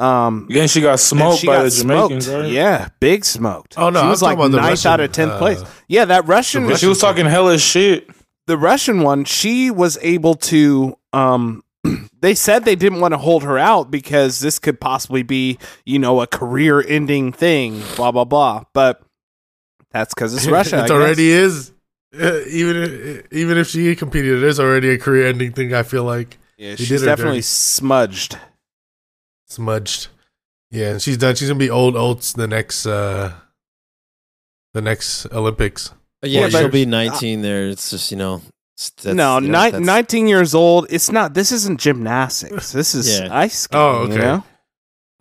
Um 0.00 0.46
Then 0.50 0.66
she 0.68 0.80
got 0.80 0.98
smoked 0.98 1.38
she 1.40 1.46
by 1.46 1.56
got 1.56 1.62
the 1.64 1.70
Jamaicans, 1.70 2.24
smoked. 2.26 2.42
right? 2.44 2.50
Yeah, 2.52 2.88
big 3.00 3.24
smoked. 3.24 3.74
Oh, 3.76 3.90
no, 3.90 4.00
she 4.00 4.04
I'm 4.04 4.08
was 4.10 4.22
like 4.22 4.36
talking 4.38 4.54
about 4.54 4.62
ninth 4.62 4.70
Russian, 4.70 4.90
out 4.92 5.00
of 5.00 5.12
tenth 5.12 5.32
uh, 5.32 5.38
place. 5.38 5.62
Yeah, 5.88 6.04
that 6.06 6.26
Russian, 6.26 6.66
the 6.66 6.76
She 6.78 6.86
was 6.86 6.98
talking 6.98 7.26
hella 7.26 7.58
shit. 7.58 8.08
the 8.46 8.56
Russian 8.56 9.02
one, 9.02 9.24
she 9.24 9.70
was 9.70 9.98
able 10.02 10.34
to 10.36 10.96
um 11.12 11.62
they 12.20 12.34
said 12.34 12.64
they 12.64 12.76
didn't 12.76 13.00
want 13.00 13.12
to 13.12 13.18
hold 13.18 13.42
her 13.44 13.58
out 13.58 13.90
because 13.90 14.40
this 14.40 14.58
could 14.58 14.80
possibly 14.80 15.22
be, 15.22 15.58
you 15.84 15.98
know, 15.98 16.20
a 16.20 16.26
career 16.26 16.82
ending 16.86 17.32
thing, 17.32 17.82
blah 17.96 18.10
blah 18.12 18.24
blah. 18.24 18.64
But 18.72 19.02
that's 19.90 20.14
because 20.14 20.34
it's 20.34 20.46
Russia. 20.58 20.76
I 20.76 20.80
it 20.80 20.82
guess. 20.84 20.90
already 20.92 21.30
is. 21.30 21.72
Uh, 22.18 22.40
even 22.48 22.76
if, 22.76 23.32
even 23.32 23.56
if 23.58 23.68
she 23.68 23.94
competed, 23.94 24.38
it 24.38 24.42
is 24.44 24.58
already 24.58 24.90
a 24.90 24.98
career-ending 24.98 25.52
thing. 25.52 25.72
I 25.72 25.84
feel 25.84 26.02
like 26.02 26.38
Yeah, 26.58 26.70
He 26.70 26.84
she's 26.84 27.00
did 27.02 27.06
definitely 27.06 27.36
dirty. 27.36 27.42
smudged. 27.42 28.36
Smudged. 29.50 30.08
Yeah, 30.70 30.90
and 30.92 31.02
she's 31.02 31.16
done. 31.18 31.34
She's 31.34 31.48
gonna 31.48 31.58
be 31.58 31.70
old 31.70 31.96
oats 31.96 32.32
the 32.32 32.46
next 32.46 32.86
uh 32.86 33.32
the 34.74 34.80
next 34.82 35.26
Olympics. 35.32 35.92
Yeah, 36.22 36.42
Yeah, 36.42 36.48
but- 36.50 36.58
she'll 36.60 36.68
be 36.68 36.86
19 36.86 37.42
there. 37.42 37.68
It's 37.68 37.90
just, 37.90 38.10
you 38.10 38.16
know. 38.16 38.42
that's- 38.76 39.14
no, 39.14 39.38
you 39.38 39.48
know, 39.48 39.58
ni- 39.64 39.70
that's- 39.72 39.80
19 39.82 40.28
years 40.28 40.54
old. 40.54 40.86
It's 40.90 41.10
not. 41.10 41.34
This 41.34 41.50
isn't 41.52 41.80
gymnastics. 41.80 42.72
This 42.72 42.94
is 42.94 43.18
Yeah. 43.20 43.28
ice 43.30 43.60
skating. 43.60 43.80
Oh, 43.84 44.02
You 44.06 44.12
okay. 44.12 44.18
know? 44.18 44.44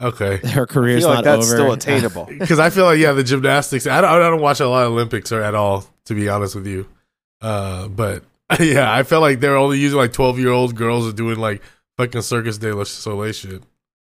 Okay, 0.01 0.37
Her 0.47 0.63
I 0.63 0.65
career's 0.65 1.03
like 1.05 1.15
not 1.15 1.23
that's 1.25 1.47
over. 1.51 1.57
still 1.57 1.71
attainable. 1.79 2.25
because 2.39 2.59
I 2.59 2.69
feel 2.69 2.85
like 2.85 2.99
yeah, 2.99 3.11
the 3.13 3.23
gymnastics. 3.23 3.85
I 3.87 3.99
don't, 4.01 4.09
I 4.09 4.19
don't 4.29 4.39
watch 4.41 4.59
a 4.61 4.67
lot 4.67 4.85
of 4.85 4.93
Olympics 4.93 5.31
or 5.31 5.41
at 5.41 5.55
all, 5.55 5.85
to 6.05 6.13
be 6.13 6.29
honest 6.29 6.55
with 6.55 6.67
you. 6.67 6.87
Uh, 7.41 7.87
but 7.89 8.23
yeah, 8.59 8.93
I 8.93 9.03
felt 9.03 9.21
like 9.23 9.39
they're 9.41 9.57
only 9.57 9.77
using 9.79 9.97
like 9.97 10.13
twelve 10.13 10.37
year 10.39 10.51
old 10.51 10.75
girls 10.75 11.07
are 11.07 11.11
doing 11.15 11.37
like 11.37 11.61
fucking 11.97 12.21
Circus 12.21 12.57
de 12.59 12.73
la 12.73 12.83
Soleil 12.85 13.33
shit. 13.33 13.61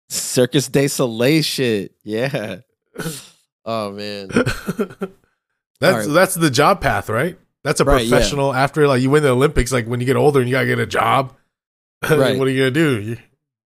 Circus 0.09 0.69
de 0.69 0.89
Soleil 0.89 1.43
shit. 1.43 1.95
Yeah. 2.05 2.59
Oh 3.69 3.91
man. 3.91 4.29
that's 5.81 6.07
right. 6.07 6.09
that's 6.09 6.35
the 6.35 6.51
job 6.51 6.81
path, 6.81 7.09
right? 7.09 7.37
That's 7.65 7.81
a 7.81 7.85
Right, 7.85 8.05
yeah. 8.05 8.11
professional. 8.11 8.55
After 8.55 8.87
like 8.87 9.03
you 9.03 9.11
win 9.11 9.25
the 9.25 9.31
Olympics, 9.31 9.73
like 9.73 9.87
when 9.89 9.99
you 9.99 10.07
get 10.07 10.15
older 10.15 10.39
and 10.39 10.49
you 10.49 10.55
gotta 10.55 10.67
get 10.69 10.79
a 10.79 10.87
job, 10.87 11.35
Right. 12.09 12.39
what 12.39 12.47
are 12.47 12.51
you 12.53 12.61
gonna 12.61 12.71
do? 12.71 13.01
You, 13.01 13.17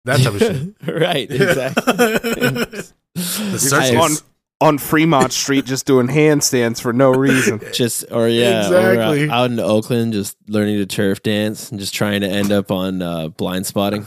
that 0.05 0.19
type 0.21 0.33
of 0.35 0.39
shit. 0.39 0.75
right. 0.87 1.31
Exactly. 1.31 1.93
the 1.93 2.93
You're 3.15 3.57
circus. 3.57 4.21
on 4.61 4.67
on 4.69 4.77
Fremont 4.77 5.33
Street 5.33 5.65
just 5.65 5.87
doing 5.87 6.07
handstands 6.07 6.79
for 6.79 6.93
no 6.93 7.09
reason. 7.11 7.59
just 7.73 8.05
or 8.11 8.27
yeah, 8.27 8.67
Exactly. 8.67 9.27
or 9.27 9.31
out, 9.31 9.45
out 9.45 9.51
in 9.51 9.59
Oakland, 9.59 10.13
just 10.13 10.37
learning 10.47 10.77
to 10.77 10.85
turf 10.85 11.23
dance 11.23 11.71
and 11.71 11.79
just 11.79 11.95
trying 11.95 12.21
to 12.21 12.27
end 12.27 12.51
up 12.51 12.69
on 12.71 13.01
uh, 13.01 13.29
Blindspotting. 13.29 14.05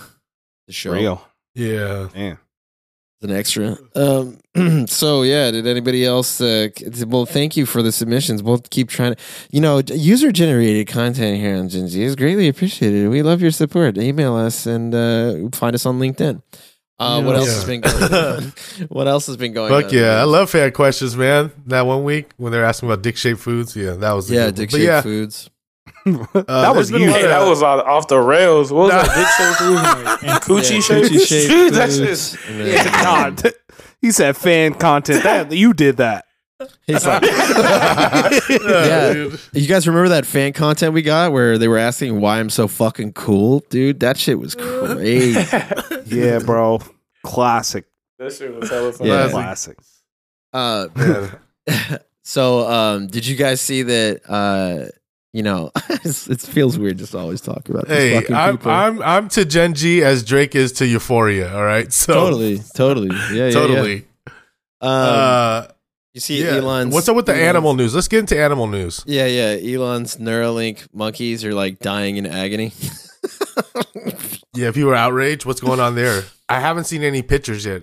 The 0.68 0.72
show. 0.72 0.92
Real. 0.92 1.26
Yeah. 1.60 2.08
Man. 2.14 2.38
an 3.22 3.30
extra. 3.32 3.76
Um, 3.94 4.38
so 4.86 5.22
yeah, 5.22 5.50
did 5.50 5.66
anybody 5.66 6.04
else? 6.06 6.40
Uh, 6.40 6.68
well, 7.06 7.26
thank 7.26 7.56
you 7.56 7.66
for 7.66 7.82
the 7.82 7.92
submissions. 7.92 8.42
We'll 8.42 8.58
keep 8.70 8.88
trying 8.88 9.14
to, 9.14 9.20
you 9.50 9.60
know, 9.60 9.82
user 9.92 10.32
generated 10.32 10.88
content 10.88 11.38
here 11.38 11.56
on 11.56 11.68
Gen 11.68 11.88
Z 11.88 12.02
is 12.02 12.16
greatly 12.16 12.48
appreciated. 12.48 13.08
We 13.10 13.22
love 13.22 13.42
your 13.42 13.50
support. 13.50 13.98
Email 13.98 14.34
us 14.36 14.66
and 14.66 14.94
uh, 14.94 15.48
find 15.52 15.74
us 15.74 15.84
on 15.86 15.98
LinkedIn. 16.00 16.40
Uh, 16.98 17.22
what 17.22 17.34
else 17.36 17.48
Yeah. 17.48 17.54
has 17.54 17.64
been 17.64 17.80
going 17.80 18.14
on? 18.14 18.52
what 18.88 19.08
else 19.08 19.26
has 19.26 19.36
been 19.36 19.52
going 19.52 19.72
on? 19.72 19.82
Fuck 19.82 19.92
yeah, 19.92 20.20
I 20.20 20.24
love 20.24 20.50
fan 20.50 20.70
questions, 20.72 21.16
man. 21.16 21.50
That 21.66 21.86
one 21.86 22.04
week 22.04 22.30
when 22.38 22.52
they're 22.52 22.64
asking 22.64 22.90
about 22.90 23.02
dick 23.02 23.16
shaped 23.16 23.40
foods, 23.40 23.74
yeah, 23.76 23.92
that 23.92 24.12
was 24.12 24.30
a 24.30 24.34
Yeah, 24.34 24.50
dick 24.50 24.70
shaped 24.70 24.82
yeah, 24.82 25.00
foods. 25.02 25.48
Uh, 26.06 26.42
That 26.42 26.74
was 26.74 26.88
there's 26.88 26.90
been 26.90 27.02
a 27.02 27.04
you. 27.04 27.10
Hey, 27.12 27.26
that 27.26 27.46
was 27.46 27.62
off 27.62 27.84
off 27.86 28.08
the 28.08 28.18
rails. 28.18 28.72
What 28.72 28.84
was 28.84 28.92
Nah. 28.92 29.02
that? 29.02 29.16
Dick 29.16 29.28
shaped 29.36 29.58
food 29.58 29.78
and, 29.78 30.08
and 30.32 30.42
coochie 30.42 30.74
Yeah, 30.74 30.80
shaped 30.80 31.12
coochie 31.12 31.26
shaped 31.26 31.50
Dude, 31.50 31.74
that 31.74 31.88
foods. 31.90 32.30
shit. 32.40 32.50
And 32.50 32.60
then- 32.60 33.02
God, 33.02 33.52
he 34.00 34.10
said 34.12 34.36
fan 34.36 34.74
content. 34.74 35.22
That 35.24 35.52
you 35.52 35.72
did 35.72 35.98
that. 35.98 36.24
He's 36.86 37.06
like, 37.06 37.22
yeah, 37.22 38.28
Yeah. 38.60 39.12
dude. 39.14 39.40
you 39.52 39.66
guys 39.66 39.86
remember 39.88 40.10
that 40.10 40.26
fan 40.26 40.52
content 40.52 40.92
we 40.92 41.00
got 41.02 41.32
where 41.32 41.56
they 41.56 41.68
were 41.68 41.78
asking 41.78 42.20
why 42.20 42.38
I'm 42.38 42.50
so 42.50 42.68
fucking 42.68 43.14
cool, 43.14 43.60
dude? 43.70 44.00
That 44.00 44.18
shit 44.18 44.38
was 44.38 44.54
crazy. 44.54 45.40
Yeah, 46.06 46.38
bro. 46.40 46.80
Classic. 47.24 47.86
That 48.18 48.32
shit 48.34 48.54
was 48.54 48.68
hella 48.68 48.92
fun. 48.92 49.06
Yeah. 49.06 49.28
Classic. 49.30 49.78
uh, 50.52 50.88
so, 52.22 52.68
um, 52.68 53.06
did 53.06 53.26
you 53.26 53.36
guys 53.36 53.60
see 53.60 53.82
that? 53.82 54.20
Uh, 54.28 54.90
you 55.32 55.42
know, 55.42 55.70
it 55.88 56.40
feels 56.40 56.78
weird 56.78 56.98
just 56.98 57.12
to 57.12 57.18
always 57.18 57.40
talk 57.40 57.68
about 57.68 57.86
these 57.88 57.96
Hey, 58.28 58.34
I'm. 58.34 58.58
I'm 58.64 59.02
I'm 59.02 59.28
to 59.30 59.44
Gen 59.44 59.74
G 59.74 60.02
as 60.02 60.24
Drake 60.24 60.54
is 60.54 60.72
to 60.72 60.86
Euphoria. 60.86 61.54
All 61.54 61.64
right, 61.64 61.92
so 62.02 62.14
totally, 62.14 62.60
totally, 62.74 63.08
yeah, 63.16 63.32
yeah, 63.32 63.44
yeah. 63.46 63.50
totally. 63.50 63.96
Um, 64.82 64.90
uh, 64.90 65.66
you 66.14 66.20
see, 66.20 66.42
yeah. 66.42 66.56
Elon's. 66.56 66.92
What's 66.94 67.08
up 67.08 67.14
with 67.16 67.26
the 67.26 67.32
Elon's- 67.32 67.48
animal 67.48 67.74
news? 67.74 67.94
Let's 67.94 68.08
get 68.08 68.18
into 68.20 68.38
animal 68.40 68.66
news. 68.66 69.04
Yeah, 69.06 69.26
yeah. 69.26 69.74
Elon's 69.74 70.16
Neuralink 70.16 70.88
monkeys 70.92 71.44
are 71.44 71.54
like 71.54 71.78
dying 71.78 72.16
in 72.16 72.26
agony. 72.26 72.72
Yeah, 74.52 74.66
if 74.68 74.76
you 74.76 74.86
were 74.86 74.96
outraged, 74.96 75.46
what's 75.46 75.60
going 75.60 75.78
on 75.78 75.94
there? 75.94 76.24
I 76.48 76.58
haven't 76.58 76.84
seen 76.84 77.02
any 77.04 77.22
pictures 77.22 77.64
yet. 77.64 77.82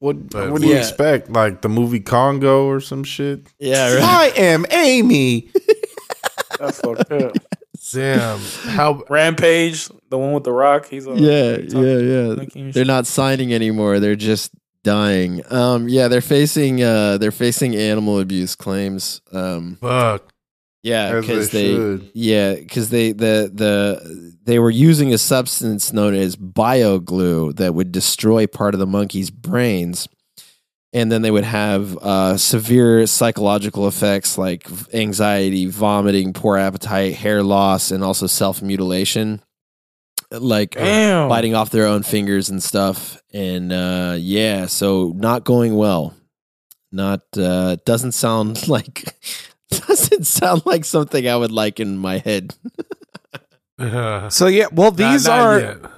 What 0.00 0.30
But- 0.30 0.50
what 0.50 0.60
do 0.60 0.66
you 0.66 0.74
Yeah. 0.74 0.80
expect? 0.80 1.30
Like 1.30 1.62
the 1.62 1.68
movie 1.68 2.00
Congo 2.00 2.66
or 2.66 2.80
some 2.80 3.04
shit? 3.04 3.46
yeah, 3.60 3.94
right. 3.94 4.02
I 4.02 4.26
am 4.40 4.66
Amy. 4.72 5.48
That's 6.62 6.80
fucked 6.80 7.10
up. 7.10 7.34
Damn, 7.92 8.38
how 8.38 9.02
Rampage, 9.08 9.88
the 10.08 10.16
one 10.16 10.32
with 10.32 10.44
the 10.44 10.52
rock. 10.52 10.86
He's 10.86 11.06
on. 11.06 11.18
yeah, 11.18 11.56
yeah, 11.56 11.96
yeah. 11.98 12.70
They're 12.70 12.84
not 12.84 13.06
signing 13.06 13.52
anymore. 13.52 13.98
They're 13.98 14.14
just 14.14 14.52
dying. 14.84 15.42
Um, 15.50 15.88
yeah, 15.88 16.06
they're 16.06 16.20
facing 16.20 16.82
uh, 16.82 17.18
they're 17.18 17.32
facing 17.32 17.74
animal 17.74 18.20
abuse 18.20 18.54
claims. 18.54 19.20
Um, 19.32 19.78
fuck? 19.80 20.32
yeah, 20.82 21.18
because 21.18 21.50
they 21.50 21.74
they, 21.74 22.10
yeah, 22.14 22.54
because 22.54 22.90
they 22.90 23.10
the 23.10 23.50
the 23.52 24.36
they 24.44 24.60
were 24.60 24.70
using 24.70 25.12
a 25.12 25.18
substance 25.18 25.92
known 25.92 26.14
as 26.14 26.36
bioglue 26.36 27.56
that 27.56 27.74
would 27.74 27.90
destroy 27.90 28.46
part 28.46 28.74
of 28.74 28.80
the 28.80 28.86
monkey's 28.86 29.30
brains. 29.30 30.08
And 30.94 31.10
then 31.10 31.22
they 31.22 31.30
would 31.30 31.44
have 31.44 31.96
uh, 31.98 32.36
severe 32.36 33.06
psychological 33.06 33.88
effects 33.88 34.36
like 34.36 34.66
anxiety, 34.92 35.64
vomiting, 35.66 36.34
poor 36.34 36.58
appetite, 36.58 37.14
hair 37.14 37.42
loss, 37.42 37.90
and 37.90 38.04
also 38.04 38.26
self 38.26 38.60
mutilation. 38.60 39.40
Like 40.30 40.72
Damn. 40.72 41.28
biting 41.28 41.54
off 41.54 41.70
their 41.70 41.86
own 41.86 42.02
fingers 42.02 42.48
and 42.50 42.62
stuff. 42.62 43.20
And 43.34 43.72
uh, 43.72 44.16
yeah, 44.18 44.66
so 44.66 45.12
not 45.16 45.44
going 45.44 45.74
well. 45.76 46.14
Not 46.90 47.20
uh, 47.38 47.76
doesn't 47.86 48.12
sound 48.12 48.68
like 48.68 49.14
doesn't 49.70 50.26
sound 50.26 50.62
like 50.66 50.84
something 50.84 51.26
I 51.26 51.36
would 51.36 51.52
like 51.52 51.80
in 51.80 51.96
my 51.98 52.18
head. 52.18 52.54
Uh, 53.78 54.28
So 54.30 54.46
yeah, 54.46 54.66
well 54.72 54.90
these 54.90 55.26
not- 55.26 55.62
not 55.62 55.90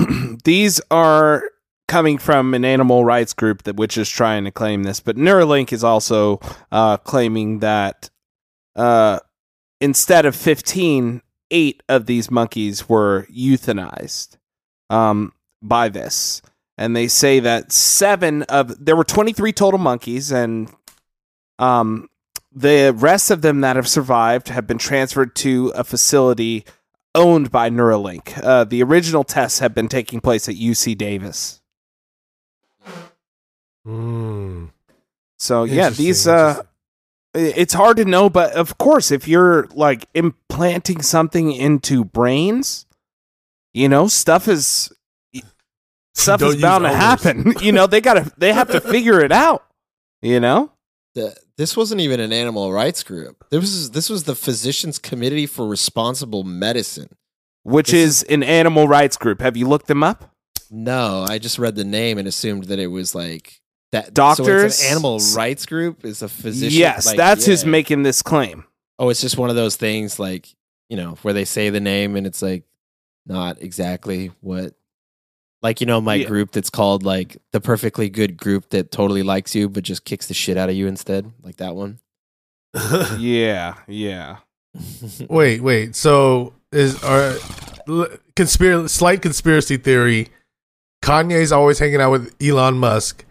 are 0.00 0.36
these 0.44 0.80
are 0.90 1.42
coming 1.88 2.18
from 2.18 2.54
an 2.54 2.64
animal 2.64 3.04
rights 3.04 3.32
group 3.32 3.62
that 3.62 3.76
which 3.76 3.96
is 3.96 4.08
trying 4.08 4.44
to 4.44 4.50
claim 4.50 4.82
this, 4.82 5.00
but 5.00 5.16
Neuralink 5.16 5.72
is 5.72 5.84
also 5.84 6.40
uh, 6.72 6.96
claiming 6.98 7.60
that 7.60 8.10
uh, 8.74 9.20
instead 9.80 10.26
of 10.26 10.34
15, 10.34 11.22
eight 11.50 11.82
of 11.88 12.06
these 12.06 12.30
monkeys 12.30 12.88
were 12.88 13.26
euthanized 13.34 14.36
um, 14.90 15.32
by 15.62 15.88
this. 15.88 16.42
And 16.78 16.94
they 16.94 17.08
say 17.08 17.40
that 17.40 17.72
seven 17.72 18.42
of 18.44 18.84
there 18.84 18.96
were 18.96 19.04
23 19.04 19.52
total 19.52 19.78
monkeys, 19.78 20.30
and 20.30 20.70
um, 21.58 22.08
the 22.52 22.92
rest 22.94 23.30
of 23.30 23.40
them 23.40 23.62
that 23.62 23.76
have 23.76 23.88
survived 23.88 24.48
have 24.48 24.66
been 24.66 24.76
transferred 24.76 25.34
to 25.36 25.72
a 25.74 25.84
facility 25.84 26.66
owned 27.14 27.50
by 27.50 27.70
Neuralink. 27.70 28.38
Uh, 28.42 28.64
the 28.64 28.82
original 28.82 29.24
tests 29.24 29.60
have 29.60 29.74
been 29.74 29.88
taking 29.88 30.20
place 30.20 30.50
at 30.50 30.56
UC 30.56 30.98
Davis. 30.98 31.62
Mm. 33.86 34.70
So 35.38 35.64
yeah, 35.64 35.90
these 35.90 36.26
uh, 36.26 36.62
it's 37.34 37.74
hard 37.74 37.98
to 37.98 38.04
know, 38.04 38.28
but 38.30 38.52
of 38.52 38.78
course, 38.78 39.10
if 39.10 39.28
you're 39.28 39.68
like 39.74 40.06
implanting 40.14 41.02
something 41.02 41.52
into 41.52 42.04
brains, 42.04 42.86
you 43.74 43.88
know, 43.88 44.08
stuff 44.08 44.48
is 44.48 44.90
stuff 46.14 46.40
Don't 46.40 46.56
is 46.56 46.62
bound 46.62 46.84
to 46.84 46.90
happen. 46.92 47.54
you 47.60 47.72
know, 47.72 47.86
they 47.86 48.00
gotta 48.00 48.30
they 48.38 48.52
have 48.52 48.70
to 48.70 48.80
figure 48.80 49.20
it 49.20 49.32
out. 49.32 49.64
You 50.22 50.40
know, 50.40 50.72
The- 51.14 51.36
This 51.58 51.76
wasn't 51.76 52.00
even 52.00 52.18
an 52.20 52.32
animal 52.32 52.72
rights 52.72 53.02
group. 53.02 53.44
This 53.50 53.60
was 53.60 53.90
this 53.90 54.08
was 54.10 54.24
the 54.24 54.34
Physicians 54.34 54.98
Committee 54.98 55.46
for 55.46 55.66
Responsible 55.68 56.42
Medicine. 56.42 57.10
which 57.62 57.90
This 57.90 58.22
is 58.22 58.22
an 58.24 58.42
animal 58.42 58.88
rights 58.88 59.16
group. 59.18 59.40
Have 59.42 59.56
you 59.56 59.68
looked 59.68 59.86
them 59.86 60.02
up? 60.02 60.32
No, 60.70 61.24
I 61.28 61.38
just 61.38 61.58
read 61.58 61.76
the 61.76 61.84
name 61.84 62.18
and 62.18 62.26
assumed 62.26 62.64
that 62.64 62.78
it 62.80 62.88
was 62.88 63.14
like 63.14 63.60
that. 63.92 64.06
So 64.06 64.10
Doctors? 64.12 64.64
it's 64.64 64.84
an 64.84 64.90
animal 64.92 65.20
rights 65.34 65.66
group. 65.66 66.04
Is 66.04 66.22
a 66.22 66.28
physician? 66.28 66.78
yes, 66.78 67.06
like, 67.06 67.16
that's 67.16 67.46
who's 67.46 67.64
yeah. 67.64 67.70
making 67.70 68.02
this 68.02 68.22
claim. 68.22 68.64
Oh, 68.98 69.08
it's 69.10 69.20
just 69.20 69.36
one 69.36 69.50
of 69.50 69.56
those 69.56 69.76
things 69.76 70.18
like, 70.18 70.48
you 70.88 70.96
know, 70.96 71.16
where 71.22 71.34
they 71.34 71.44
say 71.44 71.70
the 71.70 71.80
name 71.80 72.16
and 72.16 72.26
it's 72.26 72.40
like 72.42 72.64
not 73.26 73.60
exactly 73.60 74.30
what 74.40 74.74
like 75.62 75.80
you 75.80 75.86
know 75.86 76.00
my 76.00 76.14
Yeah. 76.14 76.28
group 76.28 76.52
that's 76.52 76.70
called 76.70 77.02
like 77.02 77.36
the 77.52 77.60
perfectly 77.60 78.08
good 78.08 78.36
group 78.36 78.70
that 78.70 78.90
totally 78.92 79.22
likes 79.22 79.54
you 79.54 79.68
but 79.68 79.82
just 79.82 80.04
kicks 80.04 80.26
the 80.28 80.34
shit 80.34 80.56
out 80.56 80.68
of 80.68 80.76
you 80.76 80.86
instead, 80.86 81.32
like 81.42 81.56
that 81.56 81.74
one. 81.74 81.98
Yeah, 83.18 83.74
yeah. 83.88 84.38
wait, 85.28 85.62
wait. 85.62 85.96
So 85.96 86.52
is 86.72 87.02
our 87.02 87.34
conspiracy 88.34 88.88
slight 88.88 89.22
conspiracy 89.22 89.76
theory? 89.76 90.28
Kanye's 91.02 91.52
always 91.52 91.78
hanging 91.78 92.00
out 92.00 92.10
with 92.12 92.34
Elon 92.42 92.78
Musk. 92.78 93.24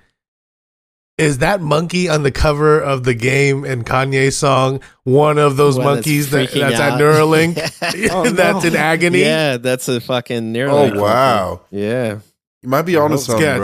Is 1.18 1.38
that 1.38 1.62
monkey 1.62 2.10
on 2.10 2.24
the 2.24 2.32
cover 2.32 2.78
of 2.80 3.06
the 3.06 3.14
game 3.14 3.64
and 3.64 3.86
Kanye 3.86 4.34
song 4.34 4.82
one 5.04 5.38
of 5.38 5.56
those 5.56 5.78
One 5.78 5.86
that's 5.86 5.96
monkeys 6.08 6.30
that, 6.32 6.52
that's 6.52 6.76
at 6.80 6.92
out. 6.94 7.00
Neuralink? 7.00 7.56
Oh, 8.12 8.30
that's 8.30 8.64
no. 8.64 8.70
in 8.70 8.76
agony. 8.76 9.22
yeah, 9.22 9.56
that's 9.58 9.88
a 9.88 10.02
fucking 10.02 10.54
Neuralink. 10.54 10.92
Oh 10.92 10.96
Neuralink. 10.96 11.02
wow, 11.02 11.62
Yeah. 11.72 12.20
you 12.62 12.70
might 12.70 12.82
be 12.82 12.98
onto 12.98 13.18
something, 13.18 13.42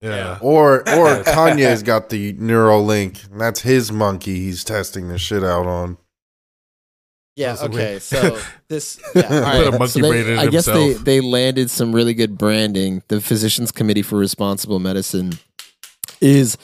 bro. 0.00 0.10
Yeah. 0.10 0.38
Or 0.40 0.78
or 0.88 1.22
Kanye's 1.24 1.82
got 1.82 2.08
the 2.08 2.32
Neuralink. 2.34 3.30
and 3.30 3.40
That's 3.40 3.60
his 3.60 3.92
monkey. 3.92 4.36
He's 4.36 4.64
testing 4.64 5.08
the 5.08 5.18
shit 5.18 5.42
out 5.44 5.66
on. 5.66 5.98
Yeah. 7.36 7.56
Okay. 7.60 7.98
So 7.98 8.38
this, 8.68 9.00
yeah, 9.14 9.22
all 9.40 9.64
Put 9.64 9.74
a 9.74 9.78
monkey 9.78 9.86
So 9.88 10.00
they- 10.00 10.08
brain 10.10 10.28
in 10.28 10.38
I 10.38 10.46
guess 10.46 10.66
they 10.66 10.92
they 10.94 11.20
landed 11.20 11.70
some 11.70 11.94
really 11.94 12.14
good 12.14 12.38
branding. 12.38 13.02
The 13.08 13.20
Physicians 13.20 13.72
Committee 13.72 14.02
for 14.02 14.16
Responsible 14.16 14.78
Medicine 14.78 15.38
is 16.20 16.56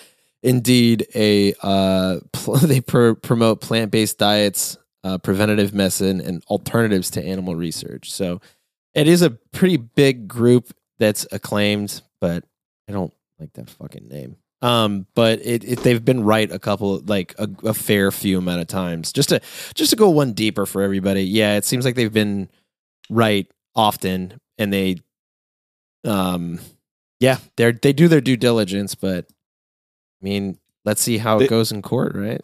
indeed 0.43 1.07
a 1.15 1.55
uh, 1.63 2.21
pl- 2.33 2.57
they 2.63 2.81
pr- 2.81 3.13
promote 3.13 3.61
plant 3.61 3.91
based 3.91 4.19
diets, 4.19 4.79
uh, 5.05 5.19
preventative 5.19 5.75
medicine, 5.75 6.21
and 6.21 6.45
alternatives 6.49 7.11
to 7.11 7.25
animal 7.25 7.57
research. 7.57 8.13
So 8.13 8.41
it 8.95 9.09
is 9.09 9.23
a 9.23 9.31
pretty 9.31 9.77
big 9.77 10.29
group 10.29 10.75
that's 10.99 11.27
acclaimed, 11.33 12.03
but 12.21 12.45
I 12.89 12.93
don't 12.93 13.13
like 13.39 13.53
that 13.55 13.71
fucking 13.71 14.09
name. 14.09 14.37
Um, 14.63 15.07
but 15.15 15.41
it, 15.41 15.65
it 15.65 15.83
they've 15.83 16.05
been 16.05 16.23
right 16.23 16.51
a 16.51 16.59
couple 16.59 17.01
like 17.01 17.35
a, 17.39 17.49
a 17.65 17.73
fair 17.75 18.11
few 18.11 18.39
amount 18.39 18.61
of 18.61 18.67
times. 18.67 19.13
Just 19.13 19.31
to 19.31 19.41
just 19.75 19.91
to 19.91 19.97
go 19.97 20.11
one 20.11 20.35
deeper 20.35 20.67
for 20.67 20.83
everybody. 20.83 21.23
Yeah, 21.23 21.57
it 21.57 21.65
seems 21.65 21.85
like 21.85 21.95
they've 21.95 22.13
been 22.13 22.51
right 23.09 23.51
often, 23.75 24.39
and 24.59 24.71
they, 24.71 24.97
um, 26.05 26.61
yeah, 27.21 27.39
they 27.57 27.73
they 27.73 27.93
do 27.95 28.07
their 28.07 28.21
due 28.21 28.37
diligence. 28.37 28.95
But 28.95 29.27
I 30.21 30.25
mean, 30.25 30.59
let's 30.85 31.01
see 31.03 31.19
how 31.19 31.39
They- 31.39 31.45
it 31.47 31.49
goes 31.49 31.73
in 31.73 31.83
court, 31.83 32.15
right? 32.15 32.41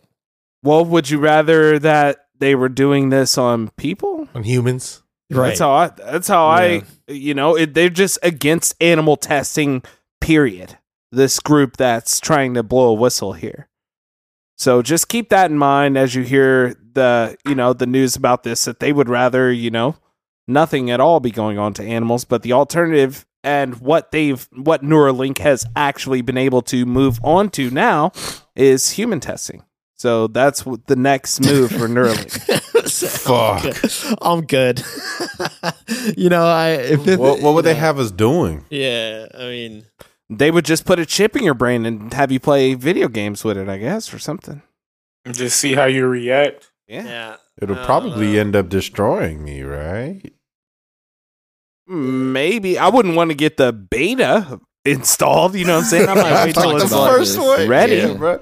Well, 0.63 0.85
would 0.85 1.11
you 1.11 1.19
rather 1.19 1.79
that 1.79 2.27
they 2.39 2.55
were 2.55 2.69
doing 2.69 3.11
this 3.11 3.39
on 3.39 3.69
people? 3.77 4.29
On 4.35 4.43
humans. 4.43 5.03
Right. 5.31 5.49
That's 5.49 5.61
how 5.61 5.73
I. 5.73 5.89
That's 5.89 6.29
how 6.29 6.47
Yeah. 6.49 6.55
I. 6.57 6.83
You 7.09 7.35
know, 7.35 7.57
it, 7.57 7.75
they're 7.75 7.89
just 7.91 8.19
against 8.23 8.75
animal 8.81 9.17
testing. 9.17 9.83
Period. 10.21 10.79
This 11.13 11.39
group 11.41 11.77
that's 11.77 12.19
trying 12.21 12.55
to 12.55 12.63
blow 12.63 12.89
a 12.89 12.95
whistle 12.95 13.33
here. 13.35 13.69
So 14.59 14.83
just 14.83 15.09
keep 15.09 15.29
that 15.29 15.51
in 15.51 15.59
mind 15.59 15.97
as 15.99 16.15
you 16.15 16.23
hear 16.23 16.75
the 16.95 17.37
you 17.47 17.55
know 17.55 17.73
the 17.73 17.87
news 17.87 18.17
about 18.17 18.43
this 18.43 18.65
that 18.65 18.81
they 18.81 18.93
would 18.93 19.09
rather 19.09 19.53
you 19.53 19.71
know 19.71 19.97
nothing 20.49 20.91
at 20.91 21.01
all 21.01 21.21
be 21.21 21.31
going 21.31 21.59
on 21.59 21.75
to 21.75 21.83
animals, 21.85 22.25
but 22.25 22.43
the 22.43 22.53
alternative 22.53 23.27
and 23.47 23.81
what 23.81 24.11
they've 24.11 24.47
what 24.53 24.83
Neuralink 24.83 25.39
has 25.39 25.65
actually 25.77 26.21
been 26.21 26.37
able 26.37 26.63
to 26.63 26.85
move 26.85 27.21
on 27.23 27.49
to 27.51 27.71
now 27.71 28.11
is 28.57 28.91
human 28.91 29.21
testing. 29.21 29.63
So 29.95 30.27
that's 30.27 30.67
what 30.67 30.89
the 30.89 30.97
next 30.97 31.41
move 31.41 31.71
for 31.71 31.89
Neuralink. 31.89 32.33
Fuck. 33.25 34.19
I'm 34.21 34.45
good. 34.45 34.83
you 36.19 36.29
know, 36.29 36.45
I 36.45 36.71
if 36.73 37.07
it, 37.07 37.19
What, 37.19 37.41
what 37.41 37.55
would 37.55 37.65
they 37.65 37.73
know, 37.73 37.81
have 37.81 37.99
us 37.99 38.11
doing? 38.11 38.65
Yeah, 38.69 39.27
I 39.33 39.45
mean, 39.45 39.87
they 40.29 40.51
would 40.51 40.65
just 40.65 40.85
put 40.85 40.99
a 40.99 41.07
chip 41.07 41.37
in 41.37 41.45
your 41.45 41.55
brain 41.55 41.87
and 41.87 42.13
have 42.13 42.31
you 42.31 42.41
play 42.41 42.75
video 42.75 43.09
games 43.09 43.45
with 43.45 43.57
it, 43.57 43.69
I 43.69 43.79
guess, 43.79 44.13
or 44.13 44.19
something. 44.19 44.61
Just 45.31 45.59
see 45.59 45.75
how 45.75 45.87
you 45.87 46.07
react. 46.07 46.71
Yeah. 46.89 47.05
yeah. 47.05 47.37
It'll 47.61 47.85
probably 47.85 48.35
know. 48.35 48.41
end 48.41 48.57
up 48.57 48.69
destroying 48.69 49.43
me, 49.43 49.63
right? 49.63 50.33
Maybe 51.89 52.79
I 52.79 52.89
wouldn't 52.89 53.15
want 53.17 53.31
to 53.31 53.37
get 53.37 53.57
the 53.57 53.73
beta 53.73 54.61
installed. 54.85 55.55
You 55.55 55.65
know 55.67 55.75
what 55.77 55.85
I'm 55.85 55.91
saying? 55.91 56.09
I 56.09 56.15
might 56.15 56.45
wait 56.47 56.55
till 56.55 56.63
Talked 56.65 56.83
it's 56.83 56.93
about 56.93 57.09
like 57.11 57.19
this. 57.21 57.39
one. 57.39 57.69
ready. 57.69 57.97
Yeah, 57.97 58.15
bro. 58.15 58.41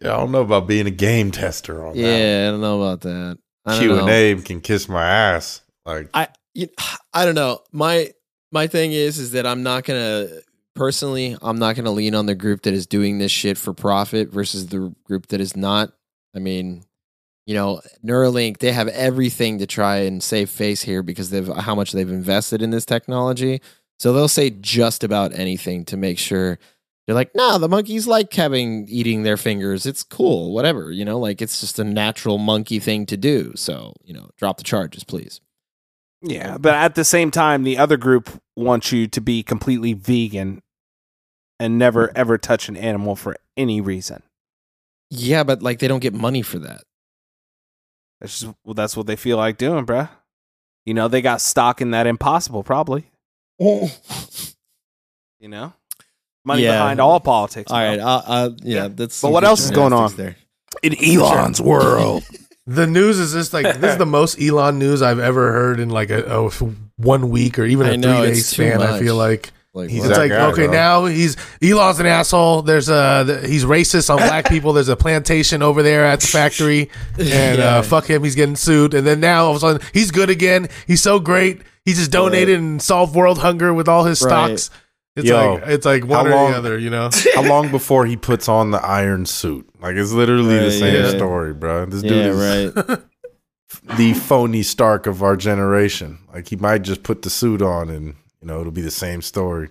Yeah, 0.00 0.14
I 0.14 0.16
don't 0.18 0.30
know 0.32 0.42
about 0.42 0.66
being 0.66 0.86
a 0.86 0.90
game 0.92 1.30
tester 1.30 1.84
on 1.86 1.96
that. 1.96 2.00
Yeah, 2.00 2.48
I 2.48 2.50
don't 2.52 2.60
know 2.60 2.80
about 2.82 3.00
that. 3.02 3.38
I 3.66 3.70
don't 3.72 3.80
Q 3.80 3.88
know. 3.88 4.00
and 4.00 4.08
Abe 4.10 4.44
can 4.44 4.60
kiss 4.60 4.88
my 4.88 5.04
ass. 5.04 5.62
Like 5.84 6.08
you, 6.54 6.68
I 7.12 7.24
don't 7.24 7.34
know. 7.34 7.60
My 7.72 8.12
my 8.52 8.66
thing 8.66 8.92
is 8.92 9.18
is 9.18 9.32
that 9.32 9.46
I'm 9.46 9.62
not 9.62 9.84
gonna 9.84 10.28
personally. 10.74 11.36
I'm 11.42 11.58
not 11.58 11.76
gonna 11.76 11.90
lean 11.90 12.14
on 12.14 12.26
the 12.26 12.34
group 12.34 12.62
that 12.62 12.72
is 12.74 12.86
doing 12.86 13.18
this 13.18 13.32
shit 13.32 13.58
for 13.58 13.74
profit 13.74 14.30
versus 14.30 14.68
the 14.68 14.94
group 15.04 15.26
that 15.28 15.40
is 15.40 15.56
not. 15.56 15.92
I 16.34 16.38
mean, 16.38 16.84
you 17.48 17.54
know, 17.54 17.80
Neuralink. 18.04 18.58
They 18.58 18.72
have 18.72 18.88
everything 18.88 19.58
to 19.58 19.66
try 19.66 20.00
and 20.00 20.22
save 20.22 20.50
face 20.50 20.82
here 20.82 21.02
because 21.02 21.30
they've 21.30 21.48
how 21.48 21.74
much 21.74 21.92
they've 21.92 22.08
invested 22.08 22.60
in 22.60 22.68
this 22.68 22.84
technology. 22.84 23.62
So 23.98 24.12
they'll 24.12 24.28
say 24.28 24.50
just 24.50 25.02
about 25.02 25.32
anything 25.32 25.86
to 25.86 25.96
make 25.96 26.18
sure. 26.18 26.58
They're 27.06 27.14
like, 27.14 27.34
nah, 27.34 27.56
the 27.56 27.70
monkeys 27.70 28.06
like 28.06 28.30
having 28.34 28.86
eating 28.86 29.22
their 29.22 29.38
fingers. 29.38 29.86
It's 29.86 30.02
cool, 30.02 30.52
whatever. 30.52 30.92
You 30.92 31.06
know, 31.06 31.18
like 31.18 31.40
it's 31.40 31.58
just 31.58 31.78
a 31.78 31.84
natural 31.84 32.36
monkey 32.36 32.78
thing 32.78 33.06
to 33.06 33.16
do. 33.16 33.54
So, 33.56 33.94
you 34.04 34.12
know, 34.12 34.28
drop 34.36 34.58
the 34.58 34.62
charges, 34.62 35.04
please. 35.04 35.40
Yeah, 36.20 36.58
but 36.58 36.74
at 36.74 36.96
the 36.96 37.04
same 37.04 37.30
time, 37.30 37.62
the 37.62 37.78
other 37.78 37.96
group 37.96 38.28
wants 38.56 38.92
you 38.92 39.06
to 39.06 39.22
be 39.22 39.42
completely 39.42 39.94
vegan 39.94 40.60
and 41.58 41.78
never 41.78 42.14
ever 42.14 42.36
touch 42.36 42.68
an 42.68 42.76
animal 42.76 43.16
for 43.16 43.36
any 43.56 43.80
reason. 43.80 44.22
Yeah, 45.08 45.44
but 45.44 45.62
like 45.62 45.78
they 45.78 45.88
don't 45.88 46.00
get 46.00 46.12
money 46.12 46.42
for 46.42 46.58
that. 46.58 46.82
That's 48.20 48.40
just 48.40 48.54
well, 48.64 48.74
that's 48.74 48.96
what 48.96 49.06
they 49.06 49.16
feel 49.16 49.36
like 49.36 49.58
doing, 49.58 49.86
bruh. 49.86 50.08
You 50.86 50.94
know, 50.94 51.08
they 51.08 51.20
got 51.22 51.40
stock 51.40 51.80
in 51.80 51.90
that 51.92 52.06
impossible, 52.06 52.62
probably. 52.62 53.10
You 55.40 55.48
know, 55.48 55.72
money 56.44 56.62
Yeah. 56.64 56.72
behind 56.72 57.00
all 57.00 57.20
politics. 57.20 57.70
All 57.70 57.78
bro. 57.78 57.88
right, 57.88 58.00
uh, 58.00 58.22
uh, 58.26 58.50
yeah, 58.64 58.88
that's. 58.88 59.22
But 59.22 59.30
what 59.30 59.44
else 59.44 59.60
is 59.64 59.70
going 59.70 59.92
on? 59.92 60.14
there? 60.16 60.34
in 60.82 60.94
Elon's 61.02 61.60
world. 61.60 62.24
The 62.70 62.86
news 62.86 63.18
is 63.18 63.32
just 63.32 63.54
like 63.54 63.64
this 63.80 63.92
is 63.92 63.96
the 63.96 64.04
most 64.18 64.38
Elon 64.38 64.78
news 64.78 65.00
I've 65.00 65.18
ever 65.20 65.52
heard 65.52 65.80
in 65.80 65.88
like 65.88 66.10
a, 66.10 66.22
a 66.24 66.50
one 66.96 67.30
week 67.30 67.58
or 67.58 67.64
even 67.64 67.86
a 67.86 67.92
I 67.92 67.96
know, 67.96 68.18
three 68.20 68.28
day 68.28 68.34
span. 68.34 68.82
I 68.82 68.98
feel 68.98 69.16
like 69.16 69.52
Like, 69.78 69.90
He's 69.90 70.04
it's 70.04 70.18
like 70.18 70.30
guy, 70.30 70.46
okay 70.50 70.66
though. 70.66 70.72
now 70.72 71.04
he's 71.06 71.36
Elon's 71.62 72.00
an 72.00 72.06
asshole. 72.06 72.62
There's 72.62 72.88
a 72.88 73.24
the, 73.26 73.46
he's 73.48 73.64
racist 73.64 74.10
on 74.10 74.16
black 74.18 74.48
people. 74.50 74.72
There's 74.72 74.88
a 74.88 74.96
plantation 74.96 75.62
over 75.62 75.82
there 75.82 76.04
at 76.04 76.20
the 76.20 76.26
factory, 76.26 76.90
and 77.18 77.58
Yeah. 77.58 77.76
uh, 77.76 77.82
fuck 77.82 78.06
him. 78.10 78.22
He's 78.24 78.34
getting 78.34 78.56
sued. 78.56 78.92
And 78.94 79.06
then 79.06 79.20
now 79.20 79.44
all 79.44 79.50
of 79.50 79.56
a 79.56 79.60
sudden 79.60 79.86
he's 79.94 80.10
good 80.10 80.30
again. 80.30 80.68
He's 80.86 81.02
so 81.02 81.18
great. 81.20 81.62
He 81.84 81.94
just 81.94 82.10
donated 82.10 82.58
and 82.58 82.82
solved 82.82 83.14
world 83.14 83.38
hunger 83.38 83.72
with 83.72 83.88
all 83.88 84.04
his 84.04 84.20
Right. 84.20 84.58
stocks. 84.58 84.70
It's 85.16 85.26
Yo, 85.26 85.54
like 85.54 85.62
it's 85.68 85.86
like 85.86 86.04
one 86.04 86.26
how 86.26 86.32
or 86.32 86.34
long- 86.34 86.50
the 86.52 86.58
other. 86.58 86.78
You 86.78 86.90
know. 86.90 87.10
how 87.34 87.42
long 87.42 87.70
before 87.70 88.04
he 88.06 88.16
puts 88.16 88.48
on 88.48 88.70
the 88.72 88.78
iron 88.84 89.26
suit? 89.26 89.68
Like 89.80 89.96
it's 89.96 90.12
literally 90.12 90.58
the 90.58 90.70
same 90.70 90.94
yeah. 90.94 91.10
story, 91.10 91.54
bro. 91.54 91.86
This 91.86 92.02
dude 92.02 92.12
yeah, 92.12 92.26
is 92.26 92.76
right. 92.76 93.00
the 93.96 94.14
phony 94.14 94.62
Stark 94.62 95.06
of 95.06 95.22
our 95.22 95.36
generation. 95.36 96.18
Like 96.32 96.48
he 96.48 96.56
might 96.56 96.82
just 96.82 97.02
put 97.02 97.22
the 97.22 97.30
suit 97.30 97.62
on 97.62 97.88
and 97.90 98.14
you 98.40 98.48
know 98.48 98.60
it'll 98.60 98.72
be 98.72 98.82
the 98.82 98.90
same 98.90 99.22
story. 99.22 99.70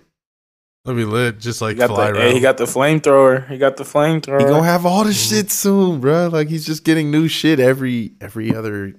That'd 0.84 0.96
be 0.96 1.04
lit. 1.04 1.38
Just 1.38 1.58
He 1.58 1.66
like 1.66 1.76
got, 1.76 1.88
fly 1.90 2.12
the, 2.12 2.18
hey, 2.18 2.32
he 2.32 2.40
got 2.40 2.56
the 2.56 2.64
flamethrower. 2.64 3.48
He 3.50 3.58
got 3.58 3.76
the 3.76 3.84
flamethrower. 3.84 4.40
He 4.40 4.46
gonna 4.46 4.64
have 4.64 4.86
all 4.86 5.04
the 5.04 5.12
shit 5.12 5.50
soon, 5.50 6.00
bro. 6.00 6.28
Like 6.28 6.48
he's 6.48 6.64
just 6.64 6.84
getting 6.84 7.10
new 7.10 7.28
shit 7.28 7.60
every 7.60 8.12
every 8.20 8.54
other 8.54 8.94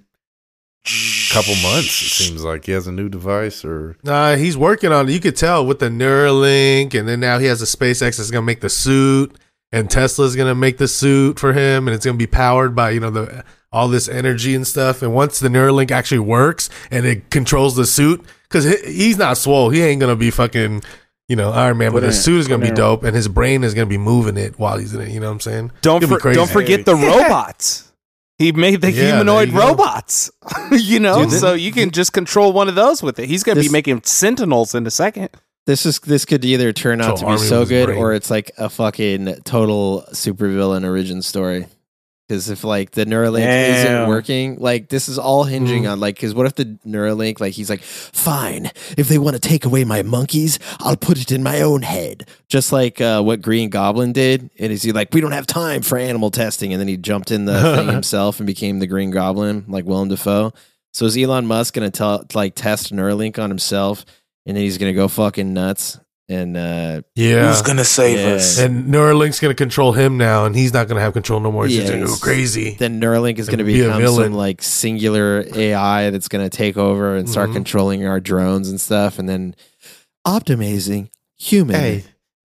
couple 1.32 1.56
months. 1.56 2.02
It 2.02 2.10
seems 2.10 2.44
like 2.44 2.66
he 2.66 2.72
has 2.74 2.88
a 2.88 2.92
new 2.92 3.10
device 3.10 3.66
or 3.66 3.98
Nah, 4.04 4.36
he's 4.36 4.58
working 4.58 4.92
on 4.92 5.10
it. 5.10 5.12
You 5.12 5.20
could 5.20 5.36
tell 5.36 5.66
with 5.66 5.80
the 5.80 5.90
Neuralink, 5.90 6.94
and 6.94 7.08
then 7.08 7.20
now 7.20 7.40
he 7.40 7.48
has 7.48 7.62
a 7.62 7.66
SpaceX 7.66 8.18
that's 8.18 8.32
gonna 8.32 8.46
make 8.46 8.62
the 8.62 8.70
suit, 8.70 9.36
and 9.72 9.90
Tesla's 9.90 10.36
gonna 10.36 10.56
make 10.56 10.78
the 10.78 10.88
suit 10.88 11.40
for 11.40 11.54
him, 11.54 11.88
and 11.88 11.96
it's 11.96 12.06
gonna 12.06 12.18
be 12.18 12.28
powered 12.28 12.76
by 12.76 12.92
you 12.92 13.00
know 13.00 13.10
the 13.10 13.44
all 13.72 13.88
this 13.88 14.08
energy 14.08 14.56
and 14.56 14.66
stuff. 14.66 15.02
And 15.02 15.14
once 15.14 15.40
the 15.40 15.50
Neuralink 15.50 15.92
actually 15.92 16.20
works 16.20 16.70
and 16.92 17.06
it 17.06 17.30
controls 17.30 17.76
the 17.76 17.86
suit, 17.86 18.26
because 18.44 18.66
he, 18.66 18.76
he's 18.94 19.18
not 19.18 19.38
swole, 19.38 19.70
he 19.70 19.82
ain't 19.82 20.02
gonna 20.02 20.16
be 20.16 20.32
fucking. 20.32 20.84
You 21.28 21.36
know, 21.36 21.52
Iron 21.52 21.78
Man, 21.78 21.92
but 21.92 22.00
Put 22.00 22.08
the 22.08 22.12
suit 22.12 22.40
is 22.40 22.48
gonna 22.48 22.66
be 22.68 22.72
dope, 22.72 23.04
and 23.04 23.16
his 23.16 23.28
brain 23.28 23.64
is 23.64 23.76
gonna 23.76 23.86
be 23.86 24.00
moving 24.00 24.36
it 24.36 24.58
while 24.58 24.80
he's 24.80 24.96
in 24.96 25.02
it. 25.02 25.10
You 25.10 25.20
know 25.20 25.28
what 25.28 25.34
I'm 25.34 25.40
saying? 25.42 25.72
Don't 25.82 26.04
for, 26.04 26.18
don't 26.34 26.50
forget 26.50 26.86
the 26.86 26.96
robots. 26.96 27.92
He 28.40 28.52
made 28.54 28.82
the 28.82 28.92
Yeah, 28.92 29.18
humanoid 29.18 29.52
you 29.52 29.60
robots. 29.60 30.32
you 30.72 31.00
know, 31.00 31.26
Dude, 31.26 31.34
so 31.34 31.54
you 31.54 31.72
can 31.72 31.92
just 31.92 32.14
control 32.14 32.52
one 32.52 32.68
of 32.68 32.74
those 32.74 33.04
with 33.04 33.20
it. 33.20 33.28
He's 33.28 33.44
gonna 33.44 33.62
be 33.62 33.70
making 33.70 34.02
sentinels 34.06 34.74
in 34.74 34.88
a 34.88 34.92
second. 34.92 35.30
This 35.68 35.86
is 35.86 36.00
this 36.00 36.26
could 36.26 36.44
either 36.44 36.74
turn 36.74 37.00
out 37.00 37.18
Control 37.18 37.18
to 37.18 37.26
be 37.26 37.32
army 37.34 37.48
so 37.48 37.66
good, 37.66 37.86
brain. 37.88 38.00
or 38.00 38.14
it's 38.14 38.32
like 38.32 38.50
a 38.58 38.70
fucking 38.70 39.42
total 39.44 40.06
supervillain 40.14 40.84
origin 40.84 41.22
story. 41.22 41.68
Because 42.30 42.48
if 42.48 42.64
like 42.64 42.92
the 42.92 43.06
Neuralink 43.06 43.48
isn't 43.48 44.08
working, 44.08 44.58
like 44.60 44.90
this 44.90 45.10
is 45.10 45.18
all 45.18 45.46
hinging 45.46 45.86
Mm. 45.86 45.94
on 45.94 46.00
like, 46.00 46.14
because 46.16 46.36
what 46.36 46.46
if 46.46 46.54
the 46.54 46.66
Neuralink, 46.86 47.40
like 47.40 47.54
he's 47.54 47.72
like, 47.72 47.82
fine, 47.82 48.70
if 49.00 49.08
they 49.10 49.18
want 49.18 49.34
to 49.34 49.40
take 49.40 49.66
away 49.66 49.84
my 49.84 50.04
monkeys, 50.04 50.60
I'll 50.80 50.96
put 50.96 51.20
it 51.20 51.32
in 51.32 51.42
my 51.42 51.62
own 51.62 51.82
head, 51.82 52.30
just 52.48 52.72
like 52.72 53.02
uh, 53.02 53.24
what 53.24 53.42
Green 53.42 53.72
Goblin 53.72 54.14
did. 54.14 54.52
And 54.60 54.72
is 54.72 54.84
he 54.84 54.92
like, 54.92 55.12
we 55.12 55.22
don't 55.22 55.32
have 55.32 55.48
time 55.48 55.82
for 55.82 55.98
animal 55.98 56.30
testing, 56.30 56.72
and 56.72 56.80
then 56.80 56.88
he 56.88 56.98
jumped 56.98 57.32
in 57.32 57.46
the 57.46 57.60
thing 57.76 57.88
himself 57.90 58.40
and 58.40 58.46
became 58.46 58.78
the 58.78 58.86
Green 58.88 59.10
Goblin, 59.10 59.66
like 59.68 59.86
Willem 59.86 60.10
Dafoe. 60.10 60.54
So 60.94 61.06
is 61.06 61.18
Elon 61.18 61.48
Musk 61.48 61.74
gonna 61.74 61.90
tell 61.90 62.26
like 62.36 62.54
test 62.54 62.94
Neuralink 62.94 63.40
on 63.40 63.50
himself, 63.50 64.06
and 64.46 64.56
then 64.56 64.64
he's 64.64 64.78
gonna 64.78 64.94
go 64.94 65.08
fucking 65.08 65.52
nuts 65.52 66.00
and 66.30 66.56
uh, 66.56 67.02
Yeah, 67.16 67.50
Who's 67.50 67.62
gonna 67.64 67.84
save 67.84 68.20
Yeah. 68.20 68.36
us? 68.36 68.60
and 68.60 68.86
Neuralink's 68.94 69.40
gonna 69.40 69.56
control 69.56 69.92
him 69.94 70.18
now, 70.18 70.46
and 70.46 70.56
he's 70.56 70.72
not 70.74 70.88
gonna 70.88 71.02
have 71.02 71.14
control 71.14 71.40
no 71.40 71.52
more. 71.52 71.66
He's 71.66 71.78
just 71.78 71.92
gonna 71.92 72.06
go 72.06 72.16
crazy. 72.18 72.76
then 72.80 73.02
Neuralink 73.02 73.40
is 73.40 73.48
going 73.48 73.58
to 73.58 73.64
Be 73.66 73.82
a 73.82 73.86
become 73.86 74.02
villain. 74.02 74.26
some 74.28 74.34
like 74.34 74.62
singular 74.62 75.44
AI 75.56 76.12
that's 76.12 76.28
going 76.28 76.48
to 76.48 76.56
take 76.56 76.78
over 76.78 77.16
and 77.16 77.28
start 77.30 77.50
Mhm. 77.50 77.54
controlling 77.54 78.06
our 78.06 78.20
drones 78.20 78.70
and 78.70 78.80
stuff, 78.80 79.18
and 79.20 79.28
then 79.28 79.56
optimizing 80.28 81.10
human, 81.38 81.76
hey, 81.76 82.04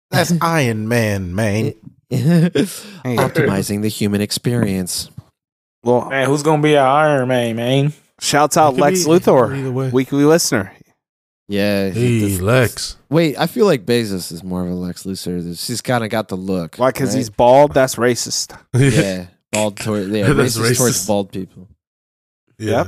that's 0.10 0.32
Iron 0.42 0.88
Man, 0.88 1.36
man. 1.36 1.74
optimizing 2.12 3.82
the 3.82 3.88
human 3.90 4.22
experience. 4.22 5.10
Well, 5.84 6.10
Man, 6.10 6.28
who's 6.28 6.44
gonna 6.44 6.62
be 6.62 6.78
our 6.78 6.88
Iron 6.88 7.28
Man, 7.28 7.56
man? 7.56 7.94
shouts 8.22 8.56
out 8.56 8.76
Lex 8.78 9.04
be- 9.04 9.10
Luthor, 9.12 9.92
weekly 9.92 10.24
listener. 10.24 10.72
Yeah, 11.54 11.90
he- 11.92 12.20
Hey, 12.22 12.28
this- 12.32 12.42
Lex. 12.42 12.98
Wait, 13.10 13.38
I 13.38 13.46
feel 13.48 13.66
like 13.68 13.86
Bezos 13.86 14.32
is 14.32 14.44
more 14.44 14.64
of 14.66 14.72
a 14.72 14.74
Lex 14.74 15.04
Luthor. 15.04 15.44
He's 15.68 15.82
kind 15.82 16.04
of 16.04 16.10
got 16.10 16.28
the 16.30 16.36
look. 16.36 16.78
Why? 16.78 16.90
Because 16.90 17.10
right? 17.10 17.18
he's 17.20 17.30
bald. 17.30 17.74
That's 17.74 17.96
racist. 17.96 18.58
yeah 18.74 19.28
bald 19.52 19.78
toward 19.78 20.08
yeah 20.10 20.34
That's 20.34 20.58
racist, 20.58 20.78
towards 20.78 21.06
bald 21.06 21.32
people. 21.32 21.68
yeah. 22.58 22.86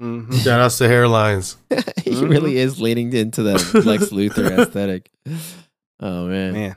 hmm 0.00 0.32
Shout 0.38 0.60
outs 0.60 0.78
to 0.78 0.84
hairlines. 0.84 1.54
he 2.04 2.10
Mhm. 2.10 2.28
really 2.28 2.56
is 2.58 2.80
leaning 2.80 3.12
into 3.12 3.44
the 3.44 3.52
Lex 3.86 4.06
Luthor 4.10 4.50
aesthetic. 4.58 5.10
Oh 6.00 6.26
man. 6.26 6.52
Man. 6.54 6.76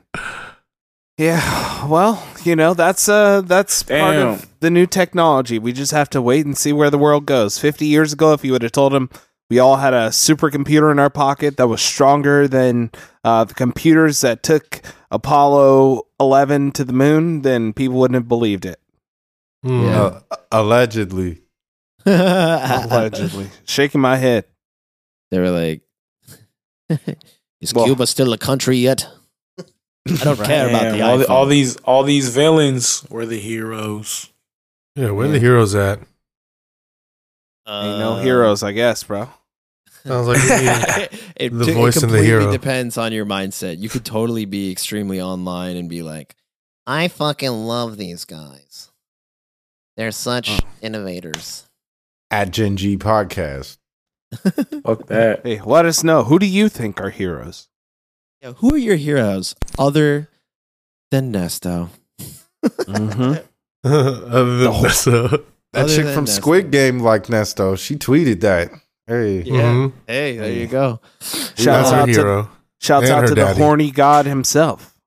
Yeah, 1.18 1.88
well, 1.88 2.22
you 2.44 2.56
know 2.56 2.74
that's 2.76 3.08
uh 3.10 3.42
that's 3.42 3.84
part 3.84 4.16
of 4.18 4.48
the 4.60 4.70
new 4.70 4.86
technology. 4.86 5.58
We 5.58 5.72
just 5.72 5.92
have 5.94 6.10
to 6.12 6.22
wait 6.22 6.46
and 6.46 6.58
see 6.58 6.74
where 6.74 6.90
the 6.92 6.98
world 7.00 7.26
goes. 7.26 7.58
Fifty 7.58 7.86
years 7.88 8.14
ago, 8.14 8.34
if 8.34 8.44
you 8.46 8.52
would 8.52 8.62
have 8.64 8.74
told 8.74 8.94
him 8.94 9.10
we 9.50 9.60
all 9.60 9.76
had 9.78 9.94
a 9.94 10.10
supercomputer 10.10 10.92
in 10.92 11.00
our 11.00 11.10
pocket 11.10 11.58
that 11.58 11.68
was 11.68 11.82
stronger 11.82 12.48
than 12.48 12.92
uh, 13.24 13.44
the 13.44 13.54
computers 13.54 14.22
that 14.22 14.44
took 14.44 14.82
Apollo 15.12 16.04
eleven 16.20 16.72
to 16.72 16.84
the 16.84 16.94
moon, 16.94 17.42
then 17.42 17.74
people 17.74 17.98
wouldn't 17.98 18.16
have 18.16 18.28
believed 18.28 18.66
it. 18.66 18.80
Hmm. 19.64 19.84
Yeah. 19.86 20.02
Uh, 20.32 20.36
allegedly, 20.52 21.42
Allegedly, 22.06 23.50
shaking 23.66 24.02
my 24.02 24.18
head. 24.18 24.46
They 25.32 25.40
were 25.40 25.50
like, 25.50 25.82
"Is 27.62 27.74
Well- 27.74 27.86
Cuba 27.86 28.08
still 28.08 28.34
a 28.34 28.38
country 28.38 28.78
yet?" 28.78 29.08
I 30.08 30.24
don't 30.24 30.38
care 30.38 30.70
about 30.70 30.84
Damn, 30.84 30.98
the 30.98 31.02
all, 31.02 31.18
the, 31.18 31.28
all 31.28 31.46
these 31.48 31.78
all 31.78 32.04
these 32.04 32.30
villains 32.30 33.04
were 33.10 33.26
the 33.26 33.40
heroes. 33.40 34.30
Yeah, 34.96 35.10
where 35.12 35.28
the 35.28 35.40
heroes 35.40 35.74
at? 35.74 36.00
Ain't 37.68 38.00
no 38.00 38.18
heroes, 38.18 38.62
I 38.64 38.72
guess, 38.72 39.04
bro. 39.04 39.30
Sounds 40.06 40.28
like 40.28 40.38
me. 40.38 41.20
it, 41.36 41.50
The 41.52 41.66
t- 41.66 41.72
it 41.72 41.74
voice 41.74 42.02
and 42.04 42.12
the 42.12 42.24
hero. 42.24 42.52
depends 42.52 42.98
on 42.98 43.12
your 43.12 43.26
mindset. 43.26 43.80
You 43.80 43.90
could 43.90 44.06
totally 44.06 44.46
be 44.46 44.72
extremely 44.72 45.20
online 45.20 45.76
and 45.78 45.90
be 45.90 46.04
like, 46.04 46.36
I 46.86 47.08
fucking 47.08 47.52
love 47.52 47.98
these 47.98 48.24
guys. 48.26 48.90
They're 49.98 50.12
such 50.12 50.50
Oh. 50.52 50.60
innovators. 50.82 51.64
At 52.30 52.52
Gen 52.52 52.78
G 52.78 52.98
Podcast. 52.98 53.78
Fuck 54.84 55.08
that. 55.08 55.42
Hey, 55.44 55.60
let 55.66 55.86
us 55.86 56.04
know. 56.04 56.24
Who 56.24 56.38
do 56.38 56.46
you 56.46 56.70
think 56.70 57.00
are 57.02 57.10
heroes? 57.10 57.70
yeah, 58.42 58.54
"Who 58.54 58.74
are 58.76 58.78
your 58.78 58.98
heroes 58.98 59.56
other 59.80 60.30
than 61.12 61.32
Nesto?" 61.32 61.90
Mm-hmm. 62.64 63.36
Other 63.86 64.58
than 64.58 64.82
this, 64.82 65.06
uh, 65.08 65.38
That 65.76 65.84
Other 65.86 65.96
chick 65.96 66.08
from 66.14 66.26
Nesto. 66.26 66.30
Squid 66.30 66.72
Game 66.72 67.00
like 67.00 67.28
Nesto. 67.28 67.78
She 67.78 67.96
tweeted 67.96 68.42
that. 68.42 68.72
Hey. 69.08 69.42
Yeah. 69.44 69.62
mhm. 69.62 69.94
Hey, 70.08 70.38
there 70.38 70.52
you 70.52 70.68
go. 70.68 71.00
Shout 71.22 71.56
That's 71.58 71.92
her 71.92 71.96
out 71.98 72.06
to 72.08 72.12
hero. 72.12 72.50
shouts 72.82 73.10
out 73.10 73.22
her 73.22 73.28
to 73.28 73.36
the 73.36 73.54
horny 73.54 73.92
god 73.92 74.26
himself. 74.26 74.92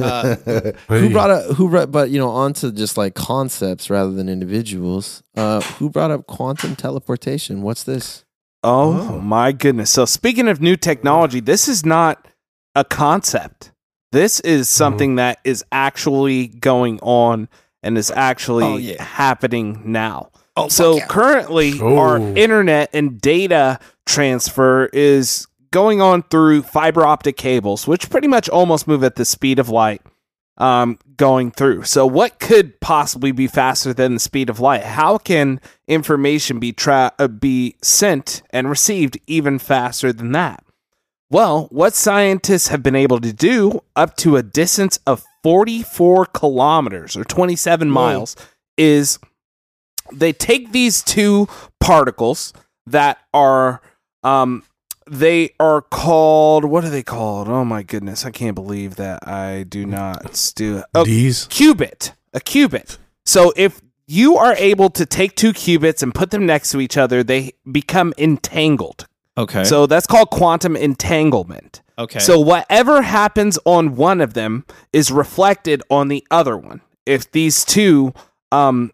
Uh, 0.00 0.36
Hey. 0.46 0.72
Who 0.88 1.10
brought 1.10 1.30
up 1.30 1.44
who 1.56 1.68
brought 1.68 1.90
but 1.92 2.08
you 2.08 2.18
know 2.18 2.30
onto 2.30 2.72
just 2.72 2.96
like 2.96 3.14
concepts 3.14 3.90
rather 3.90 4.10
than 4.12 4.30
individuals? 4.30 5.22
Uh, 5.36 5.60
who 5.60 5.90
brought 5.90 6.10
up 6.10 6.26
quantum 6.26 6.74
teleportation? 6.74 7.60
What's 7.60 7.82
this? 7.82 8.24
Oh, 8.64 9.08
Oh. 9.16 9.20
my 9.20 9.52
goodness. 9.52 9.90
So 9.90 10.06
speaking 10.06 10.48
of 10.48 10.60
new 10.62 10.76
technology, 10.76 11.40
this 11.40 11.68
is 11.68 11.84
not 11.84 12.26
a 12.74 12.84
concept. 12.84 13.72
This 14.12 14.40
is 14.40 14.68
Mm-hmm. 14.68 14.76
something 14.78 15.14
that 15.16 15.38
is 15.44 15.62
actually 15.70 16.46
going 16.46 16.98
on 17.02 17.48
and 17.82 17.96
is 17.98 18.10
actually 18.10 18.64
Oh, 18.64 18.76
yeah. 18.76 19.02
happening 19.02 19.82
now. 19.84 20.30
Oh, 20.56 20.68
so 20.68 21.00
currently 21.00 21.80
Oh. 21.80 21.96
our 21.98 22.18
internet 22.18 22.90
and 22.92 23.20
data 23.20 23.78
transfer 24.06 24.86
is 24.92 25.46
going 25.70 26.00
on 26.00 26.22
through 26.24 26.62
fiber 26.62 27.06
optic 27.06 27.36
cables, 27.36 27.86
which 27.86 28.10
pretty 28.10 28.26
much 28.28 28.48
almost 28.48 28.88
move 28.88 29.04
at 29.04 29.14
the 29.16 29.24
speed 29.24 29.58
of 29.58 29.68
light 29.68 30.02
um, 30.58 30.98
going 31.16 31.50
through. 31.52 31.84
So 31.84 32.04
what 32.06 32.38
could 32.40 32.78
possibly 32.80 33.32
be 33.32 33.46
faster 33.46 33.94
than 33.94 34.14
the 34.14 34.20
speed 34.20 34.50
of 34.50 34.60
light? 34.60 34.82
How 34.82 35.16
can 35.16 35.60
information 35.88 36.58
be 36.58 36.72
tra- 36.72 37.12
uh, 37.18 37.28
be 37.28 37.76
sent 37.82 38.42
and 38.50 38.68
received 38.68 39.18
even 39.26 39.58
faster 39.58 40.12
than 40.12 40.32
that? 40.32 40.62
Well, 41.30 41.68
what 41.70 41.94
scientists 41.94 42.68
have 42.68 42.82
been 42.82 42.96
able 42.96 43.20
to 43.20 43.32
do 43.32 43.80
up 43.94 44.16
to 44.18 44.36
a 44.36 44.42
distance 44.42 44.98
of 45.06 45.24
44 45.42 46.26
kilometers 46.26 47.16
or 47.16 47.24
27 47.24 47.90
miles 47.90 48.36
is 48.76 49.18
they 50.12 50.32
take 50.32 50.72
these 50.72 51.02
two 51.02 51.48
particles 51.78 52.52
that 52.86 53.18
are 53.32 53.80
um 54.22 54.62
they 55.08 55.50
are 55.58 55.80
called 55.82 56.64
what 56.64 56.84
are 56.84 56.90
they 56.90 57.02
called? 57.02 57.48
Oh 57.48 57.64
my 57.64 57.82
goodness 57.82 58.24
i 58.24 58.30
can't 58.30 58.54
believe 58.54 58.96
that 58.96 59.26
i 59.26 59.64
do 59.64 59.86
not 59.86 60.52
do 60.54 60.82
oh, 60.94 61.04
D's. 61.04 61.46
qubit 61.48 62.12
a 62.32 62.40
qubit. 62.40 62.98
So 63.24 63.52
if 63.56 63.80
you 64.06 64.36
are 64.36 64.54
able 64.54 64.90
to 64.90 65.06
take 65.06 65.36
two 65.36 65.52
qubits 65.52 66.02
and 66.02 66.14
put 66.14 66.30
them 66.30 66.46
next 66.46 66.70
to 66.70 66.80
each 66.80 66.96
other 66.96 67.22
they 67.22 67.52
become 67.70 68.12
entangled. 68.18 69.06
Okay. 69.38 69.64
so 69.64 69.86
that's 69.86 70.06
called 70.06 70.30
quantum 70.30 70.76
entanglement 70.76 71.82
okay. 72.00 72.18
so 72.18 72.38
whatever 72.38 73.02
happens 73.02 73.58
on 73.64 73.96
one 73.96 74.20
of 74.20 74.34
them 74.34 74.64
is 74.92 75.10
reflected 75.10 75.82
on 75.90 76.08
the 76.08 76.26
other 76.30 76.56
one. 76.56 76.80
If 77.06 77.30
these 77.32 77.64
two 77.64 78.12
um, 78.52 78.92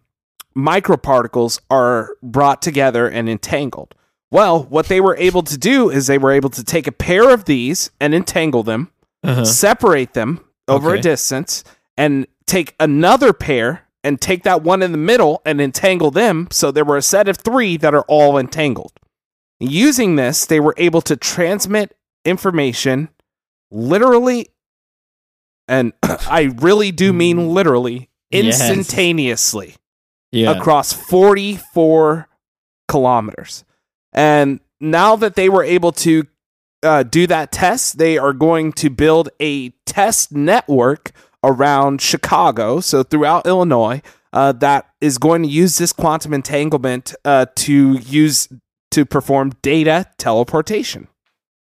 microparticles 0.56 1.60
are 1.70 2.16
brought 2.22 2.62
together 2.62 3.08
and 3.08 3.28
entangled. 3.28 3.94
Well, 4.30 4.64
what 4.64 4.86
they 4.86 5.00
were 5.00 5.16
able 5.16 5.42
to 5.42 5.58
do 5.58 5.90
is 5.90 6.06
they 6.06 6.18
were 6.18 6.32
able 6.32 6.50
to 6.50 6.64
take 6.64 6.86
a 6.86 6.92
pair 6.92 7.30
of 7.30 7.44
these 7.44 7.90
and 8.00 8.14
entangle 8.14 8.62
them, 8.62 8.90
uh-huh. 9.22 9.44
separate 9.44 10.14
them 10.14 10.40
over 10.66 10.90
Okay. 10.90 10.98
a 10.98 11.02
distance, 11.02 11.62
and 11.96 12.26
take 12.46 12.74
another 12.80 13.32
pair 13.32 13.86
and 14.02 14.20
take 14.20 14.42
that 14.44 14.62
one 14.62 14.82
in 14.82 14.92
the 14.92 14.98
middle 14.98 15.42
and 15.44 15.60
entangle 15.60 16.10
them. 16.10 16.48
So 16.50 16.70
there 16.70 16.84
were 16.84 16.96
a 16.96 17.02
set 17.02 17.28
of 17.28 17.36
three 17.36 17.76
that 17.76 17.94
are 17.94 18.04
all 18.08 18.38
entangled. 18.38 18.92
Using 19.58 20.16
this, 20.16 20.46
they 20.46 20.60
were 20.60 20.74
able 20.76 21.00
to 21.02 21.16
transmit 21.16 21.96
information 22.26 23.08
literally, 23.70 24.48
and 25.68 25.92
I 26.02 26.54
really 26.58 26.92
do 26.92 27.12
mean 27.12 27.50
literally, 27.50 28.10
Yes. 28.30 28.60
instantaneously 28.60 29.76
yeah. 30.32 30.50
across 30.50 30.92
44 30.92 32.28
kilometers. 32.88 33.64
And 34.12 34.60
now 34.80 35.16
that 35.16 35.36
they 35.36 35.48
were 35.48 35.62
able 35.62 35.92
to 35.92 36.24
uh, 36.82 37.02
do 37.04 37.26
that 37.28 37.52
test, 37.52 37.98
they 37.98 38.18
are 38.18 38.32
going 38.32 38.72
to 38.72 38.90
build 38.90 39.28
a 39.40 39.70
test 39.86 40.32
network 40.32 41.12
around 41.44 42.00
Chicago, 42.00 42.80
so 42.80 43.02
throughout 43.02 43.46
Illinois, 43.46 44.02
uh, 44.32 44.52
that 44.52 44.88
is 45.00 45.18
going 45.18 45.42
to 45.42 45.48
use 45.48 45.78
this 45.78 45.92
quantum 45.92 46.34
entanglement 46.34 47.14
uh, 47.24 47.46
to 47.54 47.92
use 47.94 48.48
to 48.90 49.04
perform 49.06 49.52
data 49.62 50.06
teleportation. 50.18 51.08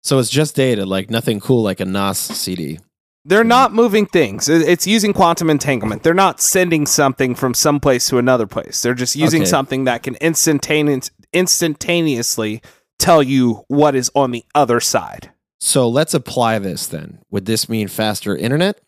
So 0.06 0.18
it's 0.20 0.30
just 0.30 0.54
data, 0.54 0.86
like 0.86 1.10
nothing 1.10 1.40
cool, 1.40 1.62
like 1.62 1.80
a 1.80 1.84
NAS 1.84 2.18
CD. 2.18 2.78
They're 3.24 3.42
not 3.42 3.74
moving 3.74 4.06
things. 4.06 4.48
It's 4.48 4.86
using 4.86 5.12
quantum 5.12 5.50
entanglement. 5.50 6.04
They're 6.04 6.14
not 6.14 6.40
sending 6.40 6.86
something 6.86 7.34
from 7.34 7.54
some 7.54 7.80
place 7.80 8.08
to 8.10 8.18
another 8.18 8.46
place. 8.46 8.82
They're 8.82 8.94
just 8.94 9.16
using 9.16 9.42
Okay. 9.42 9.50
something 9.50 9.82
that 9.84 10.04
can 10.04 10.14
instantaneous, 10.20 11.10
instantaneously 11.32 12.62
tell 13.00 13.22
you 13.24 13.64
what 13.66 13.96
is 13.96 14.10
on 14.14 14.30
the 14.30 14.44
other 14.54 14.78
side. 14.78 15.32
So 15.58 15.88
let's 15.88 16.14
apply 16.14 16.60
this 16.60 16.86
then. 16.86 17.18
Would 17.32 17.46
this 17.46 17.68
mean 17.68 17.88
faster 17.88 18.36
internet? 18.36 18.78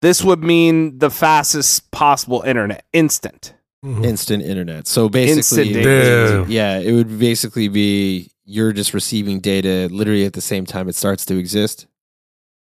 This 0.00 0.22
would 0.22 0.44
mean 0.44 0.98
the 0.98 1.10
fastest 1.10 1.90
possible 1.90 2.42
internet, 2.46 2.84
instant. 2.92 3.52
Mhm. 3.84 4.04
Instant 4.04 4.42
internet. 4.44 4.86
So 4.86 5.08
basically, 5.08 5.38
Instant 5.72 5.72
data. 5.84 6.44
yeah, 6.48 6.78
it 6.78 6.92
would 6.92 7.18
basically 7.18 7.66
be 7.68 8.30
you're 8.46 8.72
just 8.72 8.94
receiving 8.94 9.40
data 9.40 9.88
literally 9.90 10.24
at 10.24 10.32
the 10.32 10.40
same 10.40 10.64
time 10.64 10.88
it 10.88 10.94
starts 10.94 11.26
to 11.26 11.36
exist. 11.36 11.86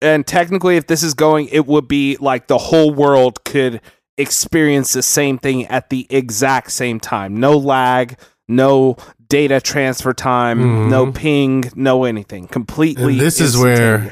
And 0.01 0.25
technically, 0.25 0.77
if 0.77 0.87
this 0.87 1.03
is 1.03 1.13
going, 1.13 1.47
it 1.51 1.67
would 1.67 1.87
be 1.87 2.17
like 2.19 2.47
the 2.47 2.57
whole 2.57 2.93
world 2.93 3.43
could 3.43 3.81
experience 4.17 4.93
the 4.93 5.03
same 5.03 5.37
thing 5.37 5.65
at 5.67 5.89
the 5.89 6.07
exact 6.09 6.71
same 6.71 6.99
time. 6.99 7.37
No 7.37 7.57
lag, 7.57 8.17
no 8.47 8.97
data 9.27 9.61
transfer 9.61 10.13
time, 10.13 10.89
no 10.89 11.07
Mhm. 11.07 11.15
ping, 11.15 11.71
no 11.75 12.03
anything. 12.03 12.47
Completely. 12.47 13.13
And 13.13 13.21
this 13.21 13.39
is 13.41 13.57
where- 13.57 14.11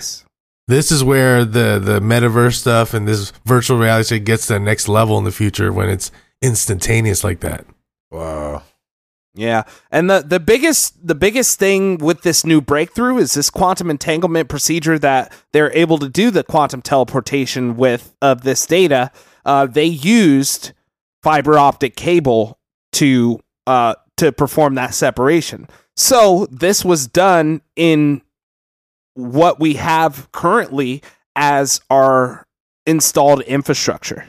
This 0.67 0.91
is 0.91 1.03
where 1.03 1.43
the 1.45 1.79
the 1.84 1.99
metaverse 1.99 2.55
stuff 2.55 2.93
and 2.93 3.08
this 3.08 3.32
virtual 3.45 3.77
reality 3.79 4.19
gets 4.19 4.45
to 4.47 4.53
the 4.53 4.60
next 4.60 4.88
level 4.88 5.17
in 5.17 5.23
the 5.23 5.32
future 5.32 5.73
when 5.73 5.89
it's 5.89 6.12
instantaneous 6.41 7.23
like 7.23 7.39
that. 7.41 7.65
wow. 8.12 8.62
Yeah, 9.35 9.63
and 9.91 10.09
the 10.09 10.21
the 10.21 10.39
biggest 10.39 11.05
the 11.07 11.15
biggest 11.15 11.59
thing 11.59 11.97
with 11.99 12.23
this 12.23 12.45
new 12.45 12.61
breakthrough 12.61 13.17
is 13.17 13.33
this 13.33 13.49
quantum 13.49 13.89
entanglement 13.91 14.49
procedure 14.49 14.97
that 14.99 15.31
they're 15.53 15.71
able 15.73 15.99
to 15.99 16.09
do 16.09 16.31
the 16.31 16.43
quantum 16.43 16.81
teleportation 16.81 17.77
with 17.77 18.15
of 18.21 18.41
this 18.41 18.65
data. 18.65 19.11
Uh, 19.45 19.67
they 19.67 19.85
used 19.85 20.73
fiber 21.21 21.59
optic 21.59 21.95
cable 21.95 22.59
to 22.93 23.39
uh, 23.67 23.93
to 24.17 24.31
perform 24.31 24.75
that 24.75 24.95
separation. 24.95 25.67
So 25.95 26.47
this 26.49 26.83
was 26.83 27.07
done 27.07 27.61
in 27.75 28.21
what 29.13 29.59
we 29.59 29.75
have 29.75 30.31
currently 30.31 31.03
as 31.35 31.81
our 31.89 32.47
installed 32.85 33.41
infrastructure. 33.41 34.25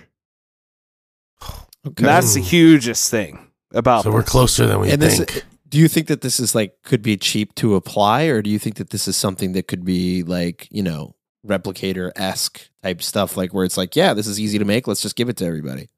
Okay. 1.86 2.04
That's 2.04 2.34
the 2.34 2.40
hugest 2.40 3.10
thing 3.10 3.49
about. 3.72 4.04
So 4.04 4.10
we're 4.10 4.20
this. 4.20 4.30
closer 4.30 4.66
than 4.66 4.80
we 4.80 4.90
and 4.90 5.00
this, 5.00 5.18
think. 5.18 5.44
do 5.68 5.78
you 5.78 5.88
think 5.88 6.06
that 6.08 6.20
this 6.20 6.40
is 6.40 6.54
like 6.54 6.82
could 6.82 7.02
be 7.02 7.16
cheap 7.16 7.54
to 7.56 7.74
apply, 7.74 8.24
or 8.24 8.42
do 8.42 8.50
you 8.50 8.58
think 8.58 8.76
that 8.76 8.90
this 8.90 9.08
is 9.08 9.16
something 9.16 9.52
that 9.52 9.68
could 9.68 9.84
be 9.84 10.22
like 10.22 10.68
you 10.70 10.82
know 10.82 11.14
replicator 11.46 12.10
esque 12.16 12.68
type 12.82 13.02
stuff, 13.02 13.36
like 13.36 13.54
where 13.54 13.64
it's 13.64 13.76
like, 13.76 13.96
yeah, 13.96 14.14
this 14.14 14.26
is 14.26 14.40
easy 14.40 14.58
to 14.58 14.64
make, 14.64 14.86
let's 14.86 15.02
just 15.02 15.16
give 15.16 15.28
it 15.28 15.36
to 15.38 15.46
everybody. 15.46 15.88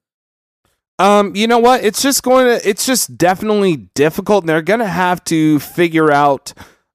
Um, 0.99 1.35
you 1.35 1.47
know 1.47 1.59
what? 1.59 1.83
It's 1.85 2.03
just 2.03 2.23
going 2.23 2.47
to. 2.47 2.69
It's 2.69 2.87
just 2.87 3.17
definitely 3.17 3.77
difficult, 3.95 4.45
and 4.45 4.49
they're 4.49 4.63
going 4.63 4.81
to 4.81 4.87
have 4.87 5.25
to 5.25 5.59
figure 5.59 6.13
out 6.13 6.53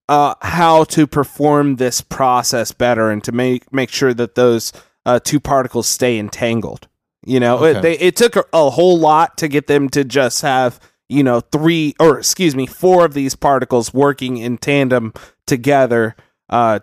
uh, 0.08 0.36
how 0.42 0.86
to 0.86 1.08
perform 1.08 1.76
this 1.76 2.00
process 2.00 2.72
better, 2.72 3.10
and 3.10 3.24
to 3.24 3.32
make 3.32 3.72
make 3.74 3.90
sure 3.90 4.14
that 4.14 4.36
those 4.36 4.72
uh, 5.06 5.20
two 5.20 5.40
particles 5.40 5.90
stay 5.90 6.18
entangled. 6.18 6.88
You 7.26 7.40
know, 7.40 7.58
Okay. 7.58 7.80
it, 7.80 7.82
they, 7.82 7.98
it 8.00 8.16
took 8.16 8.36
a, 8.36 8.44
a 8.54 8.70
whole 8.70 8.98
lot 8.98 9.38
to 9.40 9.48
get 9.48 9.68
them 9.68 9.90
to 9.90 10.04
just 10.04 10.42
have 10.42 10.80
you 11.10 11.24
know 11.24 11.40
three 11.40 11.96
or 12.00 12.20
excuse 12.20 12.56
me 12.56 12.66
four 12.66 13.06
of 13.06 13.14
these 13.14 13.36
particles 13.36 13.94
working 13.94 14.38
in 14.38 14.58
tandem 14.58 15.14
together 15.46 16.16
uh, 16.50 16.80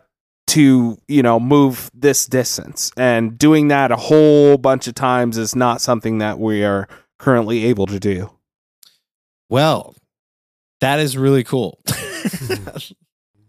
to 0.48 0.98
you 1.08 1.22
know 1.22 1.38
move 1.40 1.90
this 1.94 2.26
distance, 2.26 2.90
and 2.96 3.38
doing 3.38 3.68
that 3.68 3.92
a 3.92 3.96
whole 3.96 4.58
bunch 4.58 4.86
of 4.88 4.94
times 4.94 5.38
is 5.38 5.54
not 5.54 5.80
something 5.80 6.18
that 6.18 6.38
we 6.38 6.64
are 6.64 6.88
currently 7.18 7.64
able 7.66 7.86
to 7.86 7.98
do. 8.00 8.30
Well, 9.48 9.94
that 10.80 10.98
is 11.00 11.16
really 11.16 11.44
cool. 11.44 11.80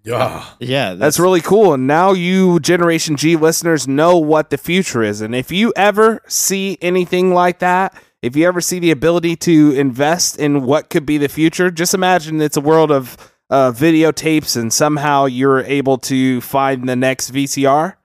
Yeah. 0.05 0.45
Yeah, 0.59 0.93
That's 0.93 1.19
really 1.19 1.41
cool. 1.41 1.73
And 1.73 1.87
now 1.87 2.11
you 2.11 2.59
Generation 2.59 3.15
G 3.15 3.35
listeners 3.35 3.87
know 3.87 4.17
what 4.17 4.51
the 4.51 4.57
future 4.57 5.01
is. 5.01 5.19
And 5.19 5.33
if 5.35 5.51
you 5.51 5.73
ever 5.75 6.21
see 6.27 6.77
anything 6.79 7.33
like 7.33 7.59
that, 7.59 7.93
if 8.21 8.35
you 8.35 8.47
ever 8.47 8.61
see 8.61 8.79
the 8.79 8.91
ability 8.91 9.35
to 9.37 9.71
invest 9.71 10.39
in 10.39 10.63
what 10.63 10.89
could 10.89 11.05
be 11.05 11.17
the 11.17 11.27
future, 11.27 11.71
just 11.71 11.93
imagine 11.93 12.39
it's 12.39 12.57
a 12.57 12.61
world 12.61 12.91
of 12.91 13.17
uh, 13.49 13.71
videotapes 13.71 14.55
and 14.59 14.71
somehow 14.71 15.25
you're 15.25 15.61
able 15.61 15.97
to 15.97 16.39
find 16.41 16.87
the 16.87 16.95
next 16.95 17.31
VCR 17.31 17.95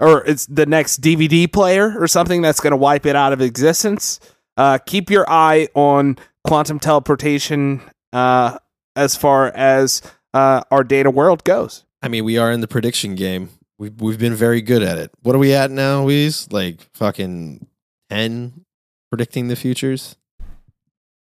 or 0.00 0.24
it's 0.24 0.46
the 0.46 0.66
next 0.66 1.00
DVD 1.00 1.50
player 1.50 1.94
or 1.98 2.08
something 2.08 2.42
that's 2.42 2.60
going 2.60 2.72
to 2.72 2.76
wipe 2.76 3.06
it 3.06 3.14
out 3.14 3.32
of 3.32 3.40
existence. 3.40 4.20
Uh, 4.56 4.78
keep 4.78 5.10
your 5.10 5.28
eye 5.30 5.68
on 5.74 6.16
quantum 6.44 6.78
teleportation 6.78 7.80
uh, 8.12 8.58
as 8.96 9.16
far 9.16 9.48
as 9.48 10.02
uh, 10.34 10.62
our 10.70 10.84
data 10.84 11.10
world 11.10 11.44
goes. 11.44 11.84
I 12.02 12.08
mean, 12.08 12.24
we 12.24 12.38
are 12.38 12.50
in 12.50 12.60
the 12.60 12.68
prediction 12.68 13.14
game. 13.14 13.50
We've 13.78 14.00
we've 14.00 14.18
been 14.18 14.34
very 14.34 14.60
good 14.62 14.82
at 14.82 14.98
it. 14.98 15.10
What 15.22 15.34
are 15.34 15.38
we 15.38 15.52
at 15.54 15.70
now, 15.70 16.04
Weez? 16.06 16.52
Like 16.52 16.80
fucking 16.94 17.66
ten 18.10 18.64
predicting 19.10 19.48
the 19.48 19.56
futures. 19.56 20.16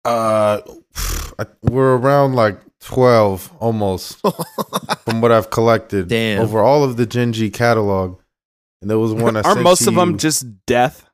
Uh, 0.04 0.60
we're 1.62 1.96
around 1.96 2.34
like 2.34 2.58
twelve 2.80 3.52
almost 3.60 4.20
from 5.04 5.20
what 5.20 5.32
I've 5.32 5.50
collected. 5.50 6.08
Damn. 6.08 6.42
over 6.42 6.60
all 6.60 6.84
of 6.84 6.96
the 6.96 7.06
Gen 7.06 7.32
G 7.32 7.50
catalog, 7.50 8.18
and 8.80 8.90
there 8.90 8.98
was 8.98 9.12
one 9.12 9.36
I 9.36 9.40
Are 9.44 9.54
most 9.56 9.82
to 9.84 9.88
of 9.90 9.94
them 9.96 10.12
you. 10.12 10.16
just 10.16 10.46
death? 10.66 11.04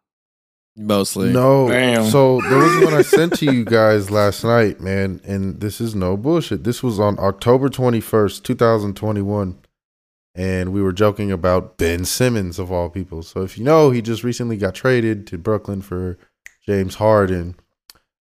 Mostly. 0.76 1.32
No. 1.32 1.68
Damn. 1.68 2.04
So 2.10 2.40
there 2.42 2.58
was 2.58 2.84
one 2.84 2.94
I 2.94 3.02
sent 3.02 3.34
to 3.38 3.46
you 3.46 3.64
guys 3.64 4.10
last 4.10 4.44
night, 4.44 4.80
man, 4.80 5.20
and 5.24 5.60
this 5.60 5.80
is 5.80 5.94
no 5.94 6.16
bullshit. 6.16 6.64
This 6.64 6.82
was 6.82 7.00
on 7.00 7.18
October 7.18 7.68
21st, 7.68 8.42
2021. 8.42 9.58
And 10.34 10.72
we 10.74 10.82
were 10.82 10.92
joking 10.92 11.32
about 11.32 11.78
Ben 11.78 12.04
Simmons 12.04 12.58
of 12.58 12.70
all 12.70 12.90
people. 12.90 13.22
So 13.22 13.40
if 13.42 13.56
you 13.56 13.64
know, 13.64 13.90
he 13.90 14.02
just 14.02 14.22
recently 14.22 14.58
got 14.58 14.74
traded 14.74 15.26
to 15.28 15.38
Brooklyn 15.38 15.80
for 15.80 16.18
James 16.66 16.96
Harden. 16.96 17.56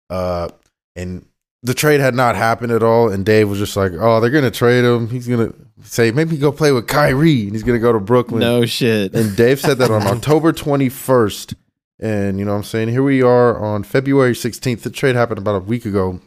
Uh 0.08 0.48
and 0.94 1.26
the 1.64 1.74
trade 1.74 1.98
had 1.98 2.14
not 2.14 2.36
happened 2.36 2.70
at 2.70 2.84
all. 2.84 3.10
And 3.10 3.26
Dave 3.26 3.48
was 3.48 3.58
just 3.58 3.76
like, 3.76 3.90
Oh, 3.98 4.20
they're 4.20 4.30
gonna 4.30 4.52
trade 4.52 4.84
him. 4.84 5.08
He's 5.08 5.26
gonna 5.26 5.52
say 5.82 6.12
maybe 6.12 6.36
go 6.36 6.52
play 6.52 6.70
with 6.70 6.86
Kyrie 6.86 7.42
and 7.44 7.52
he's 7.52 7.64
gonna 7.64 7.80
go 7.80 7.92
to 7.92 7.98
Brooklyn. 7.98 8.38
No 8.38 8.64
shit. 8.64 9.12
And 9.12 9.34
Dave 9.34 9.58
said 9.58 9.78
that 9.78 9.90
on 9.90 10.02
October 10.06 10.52
21st. 10.52 11.54
And 12.00 12.38
you 12.38 12.44
know 12.44 12.52
what 12.52 12.58
I'm 12.58 12.64
saying? 12.64 12.88
Here 12.88 13.02
we 13.02 13.22
are 13.22 13.58
on 13.62 13.84
February 13.84 14.32
16th. 14.34 14.82
The 14.82 14.90
trade 14.90 15.14
happened 15.14 15.38
about 15.38 15.56
a 15.56 15.60
week 15.64 15.84
ago. 15.84 16.20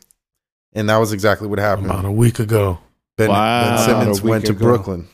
And 0.74 0.90
that 0.90 0.98
was 0.98 1.12
exactly 1.12 1.48
what 1.48 1.60
happened. 1.60 1.88
About 1.88 2.06
a 2.06 2.12
week 2.12 2.40
ago. 2.40 2.80
Ben, 3.18 3.30
Wow. 3.30 3.76
ben 3.78 3.86
Simmons 3.86 4.20
About 4.20 4.28
a 4.28 4.30
went 4.32 4.46
to 4.46 4.52
ago. 4.52 4.60
Brooklyn. 4.66 5.08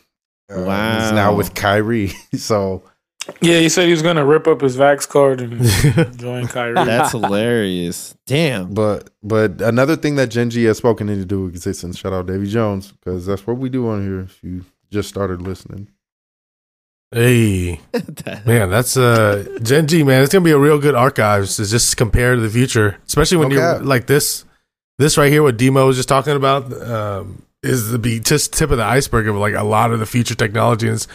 Uh, 0.50 0.56
He's 0.58 1.12
now 1.14 1.34
with 1.36 1.56
Kyrie. 1.56 2.10
so 2.36 2.84
Yeah, 3.42 3.60
he 3.60 3.70
said 3.70 3.86
he 3.86 3.92
was 3.92 4.02
gonna 4.02 4.26
rip 4.26 4.46
up 4.46 4.62
his 4.62 4.76
Vax 4.78 5.08
card 5.08 5.40
and 5.42 6.18
join 6.20 6.48
Kyrie. 6.48 6.74
That's 6.76 7.12
hilarious. 7.14 8.14
Damn. 8.28 8.74
but 8.74 9.10
but 9.24 9.62
another 9.62 9.96
thing 9.96 10.16
that 10.18 10.28
Gen 10.28 10.50
G 10.50 10.66
has 10.66 10.78
spoken 10.78 11.08
into 11.10 11.26
do 11.26 11.48
existence, 11.48 11.98
shout 11.98 12.12
out 12.14 12.28
Davy 12.28 12.48
Jones, 12.48 12.92
because 12.92 13.26
that's 13.26 13.48
what 13.48 13.58
we 13.58 13.70
do 13.70 13.88
on 13.88 14.04
here 14.04 14.20
if 14.20 14.44
you 14.44 14.66
just 14.92 15.08
started 15.10 15.42
listening. 15.42 15.88
Hey, 17.14 17.80
man, 18.46 18.70
that's 18.70 18.98
uh 18.98 19.46
Gen 19.62 19.88
G, 19.88 20.04
man. 20.04 20.24
It's 20.24 20.34
gonna 20.34 20.44
be 20.44 20.52
a 20.52 20.58
real 20.58 20.80
good 20.80 20.96
archives 20.96 21.58
to 21.58 21.66
just 21.66 21.96
compare 21.96 22.36
to 22.36 22.42
the 22.42 22.50
future, 22.50 22.98
especially 23.08 23.38
when 23.38 23.50
No 23.50 23.56
you're 23.56 23.80
like 23.80 24.08
this. 24.08 24.46
This 25.00 25.18
right 25.18 25.32
here, 25.32 25.44
what 25.44 25.58
Demo 25.58 25.86
was 25.88 25.96
just 25.98 26.10
talking 26.10 26.36
about, 26.36 26.72
um, 26.82 27.44
is 27.62 27.90
the 27.92 28.00
be 28.00 28.20
just 28.20 28.54
tip 28.54 28.72
of 28.72 28.78
the 28.78 28.84
iceberg 28.84 29.28
of 29.28 29.36
like 29.36 29.54
a 29.56 29.64
lot 29.64 29.92
of 29.92 30.00
the 30.00 30.06
future 30.06 30.36
technology, 30.36 30.88
and 30.88 30.96
it's 30.96 31.08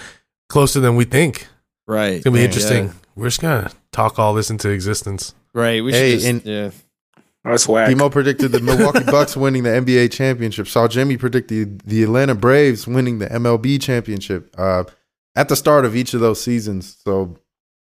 closer 0.49 0.81
than 0.81 0.97
we 0.97 1.05
think. 1.05 1.47
right. 1.87 2.15
It's 2.15 2.25
gonna 2.25 2.35
be 2.35 2.41
Yeah. 2.41 2.47
interesting. 2.47 2.95
We're 3.17 3.27
just 3.27 3.41
gonna 3.41 3.71
talk 3.93 4.19
all 4.19 4.35
this 4.35 4.51
into 4.51 4.69
existence. 4.71 5.35
Right. 5.55 5.83
We 5.83 5.93
Hey, 5.93 6.11
should 6.13 6.21
just, 6.21 6.27
and- 6.29 6.43
yeah. 6.45 6.71
That's 7.45 7.67
whack. 7.67 7.89
Demo 7.89 8.11
predicted 8.11 8.53
the 8.53 8.61
Milwaukee 8.61 9.05
Bucks 9.11 9.37
winning 9.37 9.63
the 9.63 9.71
NBA 9.71 10.11
championship. 10.13 10.67
Saw 10.69 10.87
Jimmy 10.87 11.17
predict 11.17 11.49
the, 11.49 11.65
the 11.87 12.03
Atlanta 12.03 12.35
Braves 12.35 12.87
winning 12.87 13.21
the 13.21 13.27
MLB 13.29 13.81
championship 13.81 14.55
uh, 14.59 14.85
at 15.37 15.49
the 15.49 15.57
start 15.57 15.85
of 15.85 15.95
each 15.97 16.15
of 16.15 16.21
those 16.21 16.43
seasons. 16.43 16.97
So 17.05 17.37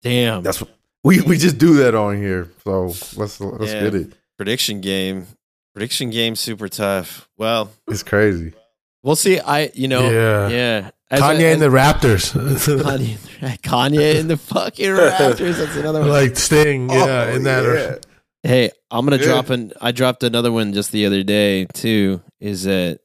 Damn. 0.01 0.43
that's 0.43 0.63
we 1.03 1.21
we 1.21 1.37
just 1.37 1.57
do 1.57 1.75
that 1.75 1.95
on 1.95 2.17
here. 2.17 2.49
So 2.63 2.87
let's 3.15 3.39
let's 3.39 3.39
Yeah. 3.73 3.83
get 3.83 3.95
it. 3.95 4.13
prediction 4.37 4.81
game. 4.81 5.27
Prediction 5.73 6.09
game 6.09 6.35
super 6.35 6.67
tough. 6.67 7.29
Well, 7.37 7.71
It's 7.87 8.03
crazy. 8.03 8.53
we'll 9.03 9.15
see. 9.15 9.39
I 9.39 9.71
you 9.73 9.87
know 9.87 10.09
Yeah. 10.09 10.47
yeah. 10.49 10.89
As 11.11 11.21
Kanye 11.21 11.39
a- 11.39 11.53
and 11.53 11.61
the 11.61 11.69
Raptors, 11.69 12.33
Kanye, 12.83 13.17
Kanye 13.61 14.19
and 14.19 14.29
the 14.29 14.37
fucking 14.37 14.85
Raptors. 14.91 15.57
That's 15.57 15.75
another 15.75 16.01
one. 16.01 16.09
like 16.09 16.37
Sting, 16.37 16.89
oh, 16.91 16.93
yeah, 16.93 17.25
Oh, 17.31 17.35
in 17.35 17.43
that. 17.43 17.63
yeah. 17.63 17.95
Hey, 18.43 18.71
I'm 18.91 19.05
gonna 19.05 19.17
Yeah. 19.17 19.23
drop 19.25 19.49
an. 19.49 19.73
I 19.81 19.91
dropped 19.91 20.23
another 20.23 20.51
one 20.51 20.71
just 20.73 20.91
the 20.91 21.05
other 21.07 21.23
day 21.23 21.65
too. 21.73 22.21
Is 22.39 22.63
that 22.63 22.99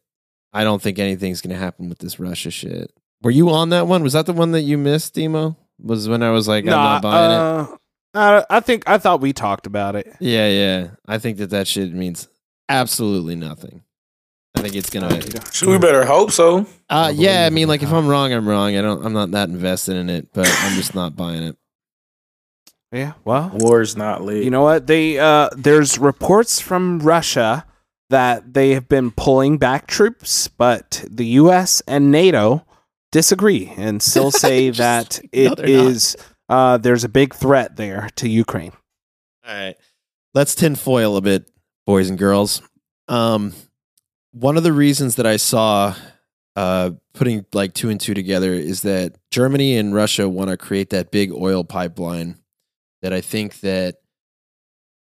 I 0.53 0.65
don't 0.65 0.81
think 0.83 0.99
anything's 0.99 1.41
gonna 1.41 1.57
happen 1.57 1.89
with 1.89 1.99
this 1.99 2.21
Russia 2.21 2.51
shit. 2.51 2.91
Were 3.25 3.31
you 3.31 3.51
on 3.51 3.71
that 3.71 3.87
one? 3.87 4.03
Was 4.03 4.13
that 4.13 4.27
the 4.27 4.35
one 4.35 4.53
that 4.53 4.63
you 4.63 4.77
missed, 4.77 5.15
Demo? 5.15 5.57
Was 5.83 6.09
when 6.09 6.23
I 6.23 6.31
was 6.31 6.47
like, 6.47 6.65
I'm 6.65 6.71
not 6.71 7.03
buying 7.03 7.31
uh, 7.33 7.77
uh, 8.15 8.45
I 8.49 8.61
think 8.61 8.89
I 8.89 8.99
thought 8.99 9.21
we 9.21 9.33
talked 9.33 9.67
about 9.67 9.97
it. 9.97 10.15
Yeah, 10.21 10.47
yeah. 10.49 10.91
I 11.09 11.19
think 11.19 11.39
that 11.39 11.51
that 11.51 11.67
shit 11.67 11.93
means 11.93 12.29
absolutely 12.69 13.35
nothing. 13.35 13.83
I 14.57 14.61
think 14.61 14.77
it's 14.77 14.91
gonna. 14.91 15.21
So 15.53 15.69
we 15.69 15.79
better 15.79 16.05
hope 16.05 16.31
so. 16.31 16.67
Uh, 16.89 17.09
believe 17.09 17.21
yeah, 17.21 17.47
I 17.47 17.51
mean, 17.51 17.67
like 17.67 17.83
if 17.83 17.93
I'm 17.93 18.07
wrong, 18.07 18.33
I'm 18.33 18.49
wrong. 18.49 18.77
I 18.77 18.83
don't. 18.83 19.05
I'm 19.05 19.15
not 19.15 19.33
that 19.33 19.49
invested 19.49 19.97
in 19.97 20.11
it, 20.11 20.29
but 20.33 20.47
I'm 20.47 20.77
just 20.77 20.95
not 20.95 21.17
buying 21.17 21.43
it. 21.43 21.57
Yeah, 22.93 23.15
well, 23.25 23.51
War's 23.53 23.97
not 23.97 24.23
lit. 24.23 24.45
you 24.45 24.51
know 24.51 24.63
what? 24.63 24.87
They 24.87 25.19
uh, 25.19 25.49
there's 25.57 25.99
reports 25.99 26.61
from 26.61 27.01
Russia 27.01 27.67
that 28.11 28.55
they 28.55 28.71
have 28.71 28.89
been 28.89 29.11
pulling 29.11 29.59
back 29.59 29.89
troops, 29.89 30.47
but 30.47 31.05
the 31.11 31.27
U.S. 31.27 31.83
and 31.89 32.13
NATO 32.13 32.65
disagree 33.15 33.73
and 33.77 34.03
still 34.03 34.31
say 34.45 34.71
Just- 34.71 34.79
that 34.79 35.21
no, 35.33 35.53
it 35.53 35.57
they're 35.57 35.67
is 35.67 36.17
uh, 36.49 36.77
there's 36.77 37.05
a 37.05 37.09
big 37.09 37.33
threat 37.35 37.77
there 37.77 38.11
to 38.17 38.29
Ukraine. 38.29 38.73
All 39.47 39.55
right. 39.55 39.77
Let's 40.35 40.55
tinfoil 40.55 41.17
a 41.17 41.21
bit, 41.23 41.49
boys 41.87 42.11
and 42.11 42.19
girls. 42.19 42.61
Um, 43.09 43.55
one 44.33 44.57
of 44.57 44.65
the 44.65 44.73
reasons 44.73 45.15
that 45.17 45.27
I 45.27 45.37
saw 45.37 45.95
uh, 46.57 46.91
putting 47.15 47.47
like 47.53 47.73
two 47.73 47.89
and 47.89 48.01
two 48.01 48.15
together 48.15 48.53
is 48.53 48.83
that 48.83 49.15
Germany 49.31 49.77
and 49.79 49.95
Russia 49.95 50.29
want 50.29 50.51
to 50.51 50.57
create 50.57 50.91
that 50.91 51.11
big 51.13 51.33
oil 51.33 51.63
pipeline 51.65 52.37
that 53.01 53.13
I 53.13 53.21
think 53.21 53.61
that 53.61 53.97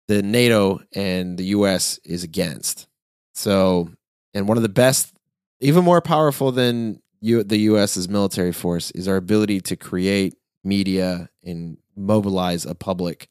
the 0.08 0.22
NATO 0.22 0.80
and 0.94 1.38
the 1.38 1.46
US 1.46 1.98
is 2.06 2.24
against. 2.24 2.88
So, 3.34 3.90
and 4.34 4.48
one 4.48 4.58
of 4.58 4.64
the 4.64 4.70
best, 4.70 5.12
even 5.60 5.84
more 5.84 6.02
powerful 6.02 6.52
than 6.52 7.02
U- 7.22 7.44
the 7.44 7.58
US's 7.58 8.08
military 8.10 8.52
force 8.52 8.92
is 8.92 9.08
our 9.08 9.16
ability 9.18 9.62
to 9.62 9.76
create 9.76 10.36
media 10.64 11.30
and 11.44 11.78
mobilize 11.96 12.66
a 12.66 12.76
public. 12.76 13.30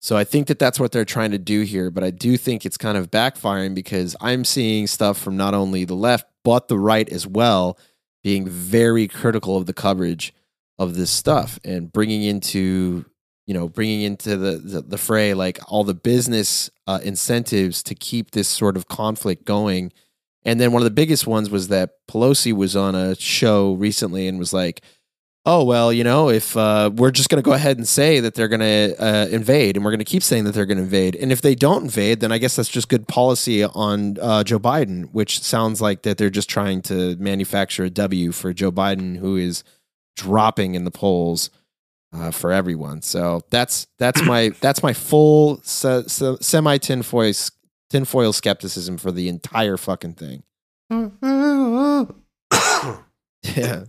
So 0.00 0.16
I 0.16 0.24
think 0.24 0.46
that 0.48 0.58
that's 0.58 0.78
what 0.78 0.92
they're 0.92 1.04
trying 1.04 1.32
to 1.32 1.38
do 1.38 1.62
here, 1.62 1.90
but 1.90 2.04
I 2.04 2.10
do 2.10 2.36
think 2.36 2.64
it's 2.64 2.76
kind 2.76 2.96
of 2.96 3.10
backfiring 3.10 3.74
because 3.74 4.14
I'm 4.20 4.44
seeing 4.44 4.86
stuff 4.86 5.18
from 5.18 5.36
not 5.36 5.54
only 5.54 5.84
the 5.84 5.94
left 5.94 6.26
but 6.44 6.68
the 6.68 6.78
right 6.78 7.08
as 7.08 7.26
well 7.26 7.76
being 8.22 8.48
very 8.48 9.08
critical 9.08 9.56
of 9.56 9.66
the 9.66 9.72
coverage 9.72 10.32
of 10.78 10.94
this 10.94 11.10
stuff 11.10 11.58
and 11.64 11.92
bringing 11.92 12.22
into 12.22 13.04
you 13.46 13.54
know 13.54 13.68
bringing 13.68 14.02
into 14.02 14.36
the 14.36 14.58
the, 14.58 14.82
the 14.82 14.98
fray 14.98 15.32
like 15.34 15.58
all 15.68 15.84
the 15.84 15.94
business 15.94 16.70
uh, 16.86 17.00
incentives 17.02 17.82
to 17.82 17.94
keep 17.94 18.30
this 18.30 18.48
sort 18.48 18.76
of 18.76 18.88
conflict 18.88 19.44
going. 19.44 19.92
And 20.46 20.60
then 20.60 20.72
one 20.72 20.80
of 20.80 20.84
the 20.84 20.90
biggest 20.90 21.26
ones 21.26 21.50
was 21.50 21.68
that 21.68 21.90
Pelosi 22.08 22.52
was 22.52 22.76
on 22.76 22.94
a 22.94 23.16
show 23.16 23.74
recently 23.74 24.28
and 24.28 24.38
was 24.38 24.52
like, 24.52 24.80
oh 25.48 25.62
well 25.62 25.92
you 25.92 26.02
know 26.02 26.28
if 26.28 26.56
uh, 26.56 26.90
we're 26.92 27.12
just 27.12 27.28
going 27.28 27.40
to 27.40 27.46
go 27.48 27.52
ahead 27.52 27.76
and 27.76 27.86
say 27.86 28.18
that 28.18 28.34
they're 28.34 28.48
going 28.48 28.58
to 28.58 28.96
uh, 28.98 29.26
invade 29.28 29.76
and 29.76 29.84
we're 29.84 29.92
going 29.92 30.00
to 30.00 30.04
keep 30.04 30.22
saying 30.22 30.42
that 30.42 30.52
they're 30.52 30.66
going 30.66 30.76
to 30.76 30.82
invade. 30.82 31.14
And 31.14 31.30
if 31.30 31.40
they 31.40 31.54
don't 31.54 31.84
invade 31.84 32.18
then 32.18 32.32
i 32.32 32.38
guess 32.38 32.56
that's 32.56 32.68
just 32.68 32.88
good 32.88 33.06
policy 33.06 33.62
on 33.62 34.18
uh, 34.20 34.42
joe 34.42 34.58
biden 34.58 35.08
which 35.12 35.40
sounds 35.40 35.80
like 35.80 36.02
that 36.02 36.18
they're 36.18 36.30
just 36.30 36.50
trying 36.50 36.82
to 36.82 37.14
manufacture 37.16 37.84
a 37.84 37.90
w 37.90 38.32
for 38.32 38.52
joe 38.52 38.72
biden 38.72 39.18
who 39.18 39.36
is 39.36 39.62
dropping 40.16 40.74
in 40.74 40.84
the 40.84 40.90
polls 40.90 41.50
uh, 42.12 42.30
for 42.30 42.52
everyone. 42.52 43.02
So 43.02 43.42
that's 43.50 43.86
that's 43.98 44.22
my 44.22 44.50
that's 44.60 44.82
my 44.82 44.92
full 44.92 45.60
se- 45.62 46.04
se- 46.06 46.38
semi 46.40 46.78
tinfoil 46.78 47.32
tinfoil 47.90 48.32
skepticism 48.32 48.96
for 48.98 49.10
the 49.12 49.28
entire 49.28 49.76
fucking 49.76 50.14
thing 50.14 50.42
yeah 53.42 53.84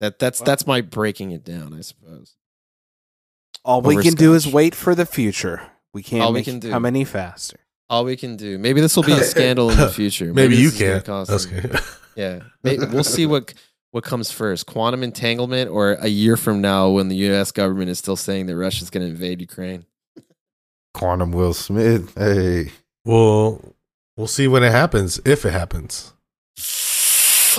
that 0.00 0.18
that's 0.18 0.40
that's 0.40 0.66
my 0.66 0.80
breaking 0.80 1.30
it 1.30 1.44
down 1.44 1.74
i 1.74 1.80
suppose 1.80 2.36
All 3.64 3.80
we 3.82 3.94
Over 3.94 4.02
can 4.02 4.14
do 4.14 4.34
is 4.34 4.46
wait 4.46 4.74
for 4.74 4.94
the 4.94 5.06
future. 5.06 5.62
We 5.94 6.02
can't 6.02 6.22
All 6.22 6.32
we 6.34 6.42
can 6.42 6.58
do. 6.58 6.70
come 6.70 6.84
any 6.84 7.04
faster. 7.04 7.58
All 7.88 8.04
we 8.04 8.16
can 8.16 8.36
do. 8.36 8.58
Maybe 8.58 8.80
this 8.82 8.94
will 8.96 9.04
be 9.04 9.12
a 9.12 9.22
scandal 9.34 9.70
in 9.70 9.78
the 9.78 9.88
future. 9.88 10.34
Maybe 10.40 10.56
you 10.56 10.70
this 10.70 10.74
is 10.74 10.80
gonna 10.80 10.92
can't. 10.94 11.04
cause 11.06 11.28
That's 11.28 11.44
some- 11.44 11.60
good. 11.60 11.80
Yeah, 12.16 12.40
Maybe, 12.62 12.84
we'll 12.86 13.02
see 13.04 13.26
what 13.26 13.54
what 13.90 14.04
comes 14.04 14.30
first: 14.30 14.66
quantum 14.66 15.02
entanglement, 15.02 15.70
or 15.70 15.94
a 15.94 16.06
year 16.08 16.36
from 16.36 16.60
now 16.60 16.90
when 16.90 17.08
the 17.08 17.16
U.S. 17.28 17.50
government 17.52 17.88
is 17.90 17.98
still 17.98 18.14
saying 18.16 18.46
that 18.46 18.56
Russia's 18.56 18.88
going 18.90 19.04
to 19.06 19.10
invade 19.10 19.40
Ukraine. 19.40 19.84
Quantum 20.92 21.32
Will 21.32 21.54
Smith. 21.54 22.12
Hey. 22.16 22.70
Well, 23.04 23.60
we'll 24.16 24.26
see 24.26 24.48
when 24.48 24.62
it 24.62 24.72
happens, 24.72 25.20
if 25.24 25.44
it 25.44 25.52
happens. 25.52 26.12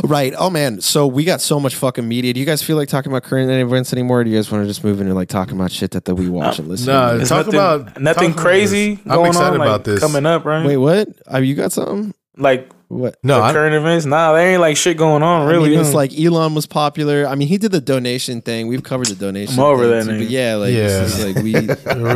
Right. 0.03 0.33
Oh 0.37 0.49
man. 0.49 0.81
So 0.81 1.07
we 1.07 1.23
got 1.23 1.39
so 1.39 1.57
much 1.59 1.75
fucking 1.75 2.05
media. 2.05 2.33
Do 2.33 2.39
you 2.39 2.45
guys 2.45 2.61
feel 2.61 2.75
like 2.75 2.89
talking 2.89 3.11
about 3.11 3.23
current 3.23 3.49
events 3.49 3.93
anymore? 3.93 4.21
Or 4.21 4.23
do 4.25 4.29
you 4.29 4.35
guys 4.37 4.51
want 4.51 4.63
to 4.63 4.67
just 4.67 4.83
move 4.83 4.99
into 4.99 5.13
like 5.13 5.29
talking 5.29 5.55
about 5.55 5.71
shit 5.71 5.91
that, 5.91 6.03
that 6.05 6.15
we 6.15 6.27
watch 6.27 6.59
and 6.59 6.67
listen? 6.67 6.87
no, 6.87 7.19
to? 7.19 7.25
Talk 7.25 7.37
nothing, 7.37 7.53
about- 7.53 8.01
nothing 8.01 8.29
talk 8.31 8.33
about 8.33 8.41
crazy 8.41 8.95
this. 8.95 9.05
I'm 9.07 9.25
excited 9.25 9.53
on, 9.53 9.59
like, 9.59 9.67
about 9.67 9.83
this. 9.85 9.99
coming 10.01 10.25
up, 10.25 10.43
right? 10.43 10.65
Wait, 10.65 10.77
what? 10.77 11.07
Have 11.31 11.45
you 11.45 11.55
got 11.55 11.71
something? 11.71 12.13
like 12.37 12.69
What? 12.95 13.17
No, 13.23 13.45
the 13.45 13.51
current 13.51 13.75
events. 13.75 14.05
Nah, 14.05 14.31
there 14.33 14.47
ain't 14.53 14.61
like 14.61 14.77
shit 14.77 14.95
going 14.97 15.21
on. 15.21 15.47
Really, 15.47 15.67
I 15.67 15.69
mean, 15.71 15.79
it's 15.81 15.93
like 15.93 16.17
Elon 16.17 16.55
was 16.55 16.65
popular. 16.65 17.27
I 17.27 17.35
mean, 17.35 17.47
he 17.47 17.57
did 17.57 17.71
the 17.71 17.81
donation 17.81 18.41
thing. 18.41 18.67
We've 18.67 18.83
covered 18.83 19.07
the 19.07 19.15
donation. 19.15 19.55
I'm 19.55 19.65
over 19.65 19.83
thing 19.83 20.07
that 20.07 20.13
too. 20.13 20.19
But 20.19 20.29
yeah, 20.29 20.55
like, 20.55 20.73
Yeah. 20.73 21.03
it's 21.03 21.17
just 21.17 21.25
like 21.25 21.35
we. 21.43 21.53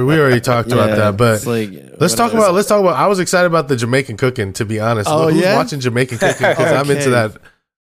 we 0.06 0.20
already 0.20 0.40
talked 0.40 0.72
about 0.72 0.90
yeah, 0.90 0.96
that, 0.96 1.18
but 1.18 1.36
it's 1.36 1.46
like, 1.46 1.70
let's 2.00 2.16
talk 2.16 2.34
about 2.34 2.54
let's 2.54 2.68
talk 2.70 2.80
about. 2.80 2.96
I 2.96 3.08
was 3.08 3.20
excited 3.20 3.48
about 3.48 3.68
the 3.68 3.76
Jamaican 3.76 4.18
cooking. 4.18 4.54
To 4.54 4.66
be 4.66 4.80
honest, 4.80 5.10
Oh, 5.12 5.28
who's 5.30 5.42
yeah? 5.42 5.56
watching 5.58 5.80
Jamaican 5.82 6.18
cooking? 6.18 6.48
Because 6.50 6.72
I'm 6.74 6.90
into 6.90 7.10
that 7.10 7.38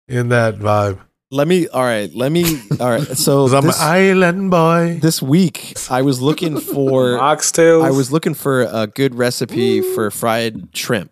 in 0.07 0.29
that 0.29 0.55
vibe. 0.55 0.99
Let 1.31 1.47
me. 1.47 1.67
All 1.67 1.83
right. 1.83 2.13
Let 2.13 2.31
me. 2.31 2.59
All 2.79 2.89
right. 2.89 3.01
So 3.15 3.43
'Cause 3.45 3.53
I'm 3.53 3.65
this, 3.65 3.79
an 3.79 3.87
island 3.87 4.51
boy. 4.51 4.99
this 5.01 5.21
week, 5.21 5.77
I 5.89 6.01
was 6.01 6.21
looking 6.21 6.59
for. 6.59 7.17
oxtails. 7.19 7.85
I 7.85 7.91
was 7.91 8.11
looking 8.11 8.33
for 8.33 8.63
a 8.63 8.87
good 8.87 9.15
recipe 9.15 9.81
for 9.81 10.09
fried 10.11 10.75
shrimp. 10.75 11.11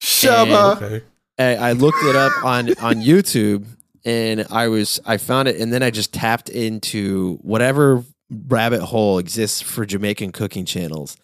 Shabba. 0.00 0.76
Okay. 0.76 1.04
I, 1.38 1.70
I 1.70 1.72
looked 1.72 2.02
it 2.02 2.16
up 2.16 2.32
on 2.44 2.70
on 2.80 2.96
YouTube 2.96 3.64
and 4.04 4.46
I 4.50 4.68
was 4.68 5.00
I 5.06 5.16
found 5.16 5.48
it 5.48 5.60
and 5.60 5.72
then 5.72 5.82
I 5.82 5.90
just 5.90 6.12
tapped 6.12 6.48
into 6.48 7.38
whatever 7.42 8.04
rabbit 8.30 8.82
hole 8.82 9.18
exists 9.18 9.60
for 9.60 9.86
Jamaican 9.86 10.32
cooking 10.32 10.64
channels. 10.64 11.16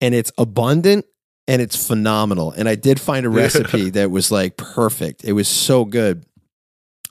And 0.00 0.14
it's 0.14 0.32
abundant 0.38 1.04
and 1.46 1.60
it's 1.60 1.86
phenomenal. 1.86 2.52
And 2.52 2.68
I 2.68 2.74
did 2.74 3.00
find 3.00 3.26
a 3.26 3.28
recipe 3.30 3.90
that 3.90 4.10
was 4.10 4.30
like 4.30 4.56
perfect. 4.56 5.24
It 5.24 5.32
was 5.32 5.48
so 5.48 5.84
good. 5.84 6.24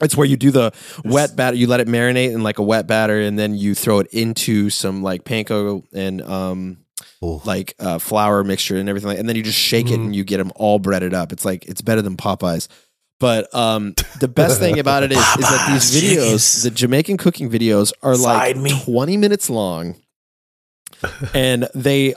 It's 0.02 0.16
where 0.16 0.26
you 0.26 0.38
do 0.38 0.50
the 0.50 0.72
wet 1.04 1.36
batter, 1.36 1.58
you 1.58 1.68
let 1.68 1.82
it 1.82 1.88
marinate 1.88 2.34
in 2.34 2.41
like 2.41 2.58
a 2.58 2.64
wet 2.64 2.88
batter, 2.88 3.20
and 3.20 3.38
then 3.38 3.54
you 3.54 3.76
throw 3.76 4.00
it 4.00 4.08
into 4.14 4.70
some 4.70 5.04
like 5.04 5.26
panko 5.26 5.84
and 5.93 6.22
um 6.22 6.78
Ooh. 7.24 7.41
like 7.45 7.76
uh, 7.80 7.99
flour 7.99 8.43
mixture 8.43 8.78
and 8.78 8.88
everything, 8.88 9.09
like, 9.09 9.20
and 9.20 9.28
then 9.28 9.36
you 9.36 9.43
just 9.43 9.57
shake 9.59 9.88
it 9.91 9.99
Mhm. 9.99 10.05
and 10.05 10.15
you 10.15 10.24
get 10.24 10.38
them 10.38 10.51
all 10.55 10.80
breaded 10.80 11.13
up. 11.13 11.32
It's 11.34 11.43
like 11.45 11.65
it's 11.65 11.82
better 11.82 12.01
than 12.01 12.15
Popeyes. 12.15 12.67
But 13.20 13.53
um, 13.53 13.95
the 14.22 14.30
best 14.30 14.59
thing 14.61 14.80
about 14.84 15.03
it 15.03 15.11
is, 15.11 15.17
is 15.17 15.24
that 15.49 15.70
these 15.72 15.91
videos, 15.91 16.22
chickens. 16.24 16.63
the 16.63 16.72
Jamaican 16.72 17.17
cooking 17.17 17.49
videos, 17.49 17.91
are 18.01 18.15
like 18.15 18.55
me. 18.55 18.72
twenty 18.86 19.17
minutes 19.17 19.49
long, 19.49 19.95
and 21.34 21.68
they 21.74 22.14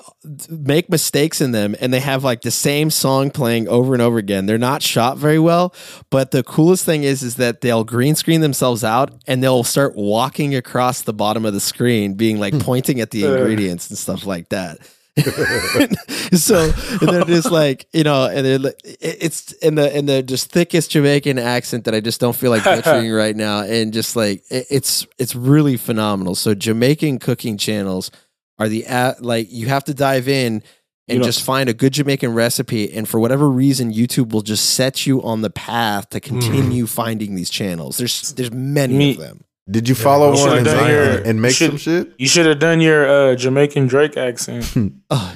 make 0.48 0.88
mistakes 0.90 1.40
in 1.40 1.52
them, 1.52 1.76
and 1.80 1.92
they 1.92 2.00
have 2.00 2.24
like 2.24 2.42
the 2.42 2.50
same 2.50 2.90
song 2.90 3.30
playing 3.30 3.68
over 3.68 3.92
and 3.94 4.02
over 4.02 4.18
again. 4.18 4.46
They're 4.46 4.58
not 4.58 4.82
shot 4.82 5.18
very 5.18 5.38
well, 5.38 5.74
but 6.10 6.30
the 6.30 6.42
coolest 6.42 6.84
thing 6.84 7.04
is, 7.04 7.22
is 7.22 7.36
that 7.36 7.60
they'll 7.60 7.84
green 7.84 8.14
screen 8.14 8.40
themselves 8.40 8.82
out, 8.82 9.12
and 9.26 9.42
they'll 9.42 9.64
start 9.64 9.94
walking 9.94 10.54
across 10.54 11.02
the 11.02 11.12
bottom 11.12 11.44
of 11.44 11.52
the 11.52 11.60
screen, 11.60 12.14
being 12.14 12.38
like 12.40 12.58
pointing 12.60 13.00
at 13.00 13.10
the 13.10 13.24
Uh. 13.26 13.34
ingredients 13.34 13.88
and 13.88 13.98
stuff 13.98 14.26
like 14.26 14.48
that. 14.48 14.78
so 16.32 16.72
and 17.00 17.08
they're 17.08 17.24
just 17.24 17.50
like 17.50 17.86
you 17.92 18.02
know, 18.02 18.26
and 18.26 18.46
they're 18.46 18.58
like, 18.58 18.80
it's 18.82 19.52
in 19.52 19.74
the 19.74 19.94
in 19.96 20.06
the 20.06 20.22
just 20.22 20.50
thickest 20.50 20.90
Jamaican 20.90 21.38
accent 21.38 21.84
that 21.84 21.94
I 21.94 22.00
just 22.00 22.18
don't 22.20 22.34
feel 22.34 22.50
like 22.50 22.64
butchering 22.64 23.12
right 23.24 23.36
now, 23.36 23.60
and 23.62 23.92
just 23.92 24.16
like 24.16 24.42
it, 24.50 24.66
it's 24.70 25.06
it's 25.18 25.34
really 25.34 25.76
phenomenal. 25.76 26.34
So 26.34 26.54
Jamaican 26.54 27.18
cooking 27.18 27.58
channels 27.58 28.10
are 28.58 28.68
the 28.68 28.86
at 28.86 29.22
like 29.24 29.50
you 29.50 29.66
have 29.68 29.84
to 29.84 29.94
dive 29.94 30.28
in 30.28 30.62
and 31.08 31.18
You 31.18 31.24
just 31.24 31.42
find 31.42 31.68
a 31.68 31.74
good 31.74 31.92
Jamaican 31.94 32.32
recipe, 32.32 32.92
and 32.92 33.08
for 33.08 33.18
whatever 33.18 33.50
reason, 33.50 33.92
YouTube 33.92 34.32
will 34.32 34.42
just 34.42 34.70
set 34.70 35.04
you 35.04 35.20
on 35.22 35.42
the 35.42 35.50
path 35.50 36.08
to 36.10 36.20
continue 36.20 36.86
finding 36.86 37.34
these 37.34 37.50
channels. 37.50 37.96
There's 37.98 38.32
there's 38.34 38.52
many 38.52 38.96
Me- 38.96 39.10
of 39.12 39.18
them. 39.18 39.44
Did 39.70 39.88
you 39.88 39.94
follow 39.94 40.32
you 40.34 40.40
one 40.40 40.64
should've 40.64 40.78
and, 40.78 40.88
your- 40.88 41.22
and 41.28 41.42
make 41.42 41.50
you 41.50 41.54
should- 41.54 41.70
some 41.70 41.76
shit? 41.78 42.12
You 42.18 42.28
should 42.28 42.46
have 42.46 42.58
done 42.60 42.80
your 42.80 43.06
uh, 43.08 43.34
Jamaican 43.36 43.86
Drake 43.88 44.16
accent. 44.16 44.64
Oh, 45.10 45.34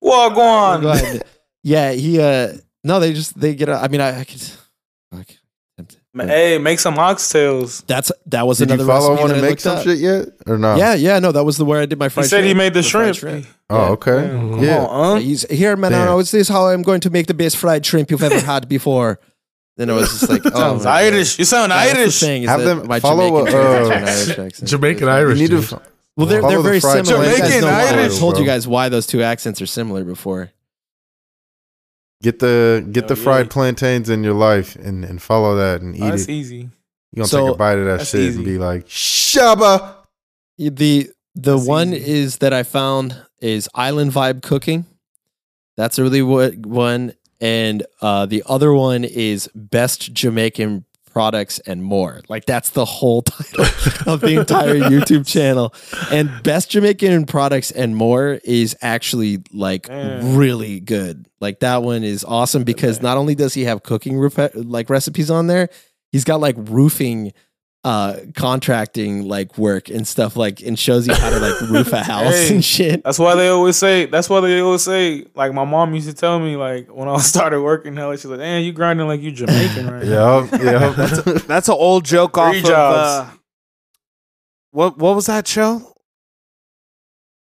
Well, 0.00 0.30
go 0.30 0.40
on. 0.40 1.20
Yeah, 1.62 1.92
he. 1.92 2.20
uh 2.20 2.52
No, 2.82 3.00
they 3.00 3.12
just 3.12 3.38
they 3.38 3.54
get. 3.54 3.68
I 3.70 3.88
mean, 3.88 4.00
I, 4.00 4.20
I 4.20 4.24
could. 4.24 4.40
fuck. 5.12 5.26
Hey, 6.16 6.58
make 6.58 6.78
some 6.78 6.94
oxtails. 6.96 7.84
That's 7.86 8.12
that 8.26 8.46
was 8.46 8.58
Did 8.58 8.68
you 8.68 8.74
another 8.74 8.86
follow 8.86 9.10
recipe 9.10 9.20
one 9.22 9.28
that 9.30 9.36
and 9.36 9.44
I 9.44 9.48
make 9.48 9.50
looked 9.50 9.62
some 9.62 9.78
up. 9.78 9.84
shit 9.84 9.98
yet 9.98 10.28
or 10.46 10.58
not? 10.58 10.78
Yeah, 10.78 10.94
yeah, 10.94 11.18
no, 11.18 11.32
that 11.32 11.44
was 11.44 11.56
the 11.56 11.64
where 11.64 11.80
I 11.80 11.86
did 11.86 11.98
my 11.98 12.08
fried. 12.08 12.26
He 12.26 12.28
fried. 12.28 12.30
said 12.30 12.44
he 12.44 12.50
shrimp, 12.50 12.58
made 12.58 12.74
the 12.74 12.82
fried 12.82 13.16
shrimp. 13.16 13.46
Oh, 13.70 13.92
okay. 13.94 14.28
Come 14.28 14.62
Yeah. 14.62 14.84
on, 14.84 15.16
huh? 15.16 15.20
He's 15.20 15.42
here, 15.50 15.76
man. 15.76 15.90
Damn. 15.92 16.06
Now, 16.06 16.18
is 16.20 16.30
this 16.30 16.48
how 16.48 16.68
I'm 16.68 16.82
going 16.82 17.00
to 17.00 17.10
make 17.10 17.26
the 17.26 17.34
best 17.34 17.56
fried 17.56 17.84
shrimp 17.84 18.10
you've 18.10 18.22
ever 18.22 18.38
had 18.40 18.68
before? 18.68 19.18
Then 19.76 19.90
I 19.90 19.94
was 19.94 20.08
just 20.10 20.28
like, 20.30 20.42
oh, 20.46 20.50
Sounds 20.50 20.84
my 20.84 20.90
God. 20.90 21.14
Irish. 21.14 21.38
You 21.38 21.44
sound 21.44 21.70
Yeah, 21.70 21.78
that's 21.78 21.92
the 21.94 21.98
Irish. 22.00 22.20
thing, 22.20 22.42
is 22.44 22.48
Have 22.48 22.60
that 22.60 22.66
them 22.76 22.86
my 22.86 23.00
follow, 23.00 23.44
Jamaican 23.44 23.60
uh, 23.60 23.88
accent, 23.90 24.08
Irish 24.08 24.38
accent. 24.38 24.68
Jamaican 24.70 25.02
It's- 25.02 25.16
Irish. 25.16 25.38
Need 25.40 25.50
to 25.50 25.56
dude. 25.56 25.72
f- 25.72 25.82
Well, 26.16 26.26
they're 26.28 26.40
Follow 26.42 26.50
they're 26.52 26.58
the 26.62 26.62
very 26.68 26.80
fried 26.80 27.04
similar. 27.06 27.24
You 27.24 27.30
guys 27.30 27.38
Jamaican 27.38 27.60
know 27.62 27.66
why. 27.72 27.82
I 27.88 28.02
Irish, 28.02 28.18
told 28.20 28.38
you 28.38 28.44
bro. 28.44 28.54
guys 28.54 28.68
why 28.68 28.88
those 28.88 29.06
two 29.08 29.22
accents 29.24 29.60
are 29.60 29.66
similar 29.66 30.04
before. 30.04 30.52
Get 32.24 32.38
the 32.40 32.86
get 32.90 33.06
the 33.08 33.14
Oh, 33.14 33.16
yeah. 33.18 33.22
fried 33.24 33.50
plantains 33.50 34.08
in 34.08 34.24
your 34.24 34.34
life 34.34 34.74
and, 34.76 35.04
and 35.04 35.20
follow 35.20 35.54
that 35.56 35.80
and 35.82 35.94
eat 35.96 36.02
Oh, 36.02 36.10
that's 36.10 36.24
it. 36.24 36.30
easy. 36.40 36.56
You 37.12 37.16
gonna 37.18 37.28
So- 37.28 37.46
take 37.46 37.54
a 37.54 37.58
bite 37.58 37.78
of 37.78 37.86
that 37.86 38.06
shit 38.06 38.20
easy. 38.20 38.36
and 38.36 38.44
be 38.44 38.58
like, 38.58 38.88
shaba. 38.88 39.94
The 40.58 41.10
the 41.36 41.56
That's 41.56 41.66
one 41.66 41.92
easy. 41.94 42.10
is 42.22 42.38
that 42.38 42.52
I 42.52 42.62
found 42.62 43.16
is 43.40 43.68
Island 43.74 44.12
Vibe 44.12 44.42
Cooking. 44.42 44.86
That's 45.76 45.98
a 45.98 46.02
really 46.04 46.22
what 46.22 46.54
one, 46.64 47.14
and 47.40 47.84
uh, 48.00 48.26
the 48.26 48.42
other 48.46 48.72
one 48.72 49.02
is 49.04 49.48
Best 49.54 50.12
Jamaican 50.12 50.84
Products 51.14 51.60
and 51.60 51.82
More. 51.82 52.20
Like 52.28 52.44
that's 52.44 52.70
the 52.70 52.84
whole 52.84 53.22
title 53.22 53.64
of 54.12 54.20
the 54.20 54.36
entire 54.38 54.74
YouTube 54.74 55.26
channel. 55.26 55.72
And 56.10 56.28
Best 56.42 56.72
Jamaican 56.72 57.24
Products 57.26 57.70
and 57.70 57.96
More 57.96 58.40
is 58.44 58.76
actually 58.82 59.42
like 59.52 59.88
really 59.88 60.80
good. 60.80 61.26
Like 61.40 61.60
that 61.60 61.82
one 61.84 62.02
is 62.02 62.24
awesome 62.24 62.64
because 62.64 63.00
not 63.00 63.16
only 63.16 63.34
does 63.36 63.54
he 63.54 63.64
have 63.64 63.84
cooking 63.84 64.18
rep- 64.18 64.52
like 64.54 64.90
recipes 64.90 65.30
on 65.30 65.46
there, 65.46 65.68
he's 66.10 66.24
got 66.24 66.40
like 66.40 66.56
roofing 66.58 67.32
uh 67.84 68.16
contracting 68.34 69.28
like 69.28 69.58
work 69.58 69.90
and 69.90 70.08
stuff 70.08 70.36
like 70.36 70.62
and 70.62 70.78
shows 70.78 71.06
you 71.06 71.12
how 71.14 71.28
to 71.28 71.38
like 71.38 71.60
roof 71.68 71.92
a 71.92 72.02
house 72.02 72.32
Hey. 72.32 72.54
and 72.54 72.64
shit. 72.64 73.04
That's 73.04 73.18
why 73.18 73.34
they 73.34 73.48
always 73.48 73.76
say. 73.76 74.06
That's 74.06 74.30
why 74.30 74.40
they 74.40 74.58
always 74.60 74.82
say. 74.82 75.26
Like 75.34 75.52
my 75.52 75.64
mom 75.64 75.94
used 75.94 76.08
to 76.08 76.14
tell 76.14 76.38
me, 76.40 76.56
like 76.56 76.88
when 76.88 77.08
I 77.08 77.18
started 77.20 77.60
working, 77.60 77.94
hell, 77.94 78.10
she's 78.12 78.24
like, 78.24 78.38
"Man, 78.38 78.64
you 78.64 78.72
grinding 78.72 79.06
like 79.06 79.20
you 79.20 79.30
Jamaican, 79.32 79.86
right?" 79.90 80.04
Yep, 80.04 80.62
yep. 80.62 80.94
That's 81.46 81.68
an 81.68 81.74
old 81.78 82.04
joke 82.06 82.38
off 82.38 82.52
Three 82.52 82.60
of 82.62 82.68
uh, 82.70 83.26
what 84.70 84.96
what 84.98 85.14
was 85.14 85.26
that 85.26 85.46
show? 85.46 85.93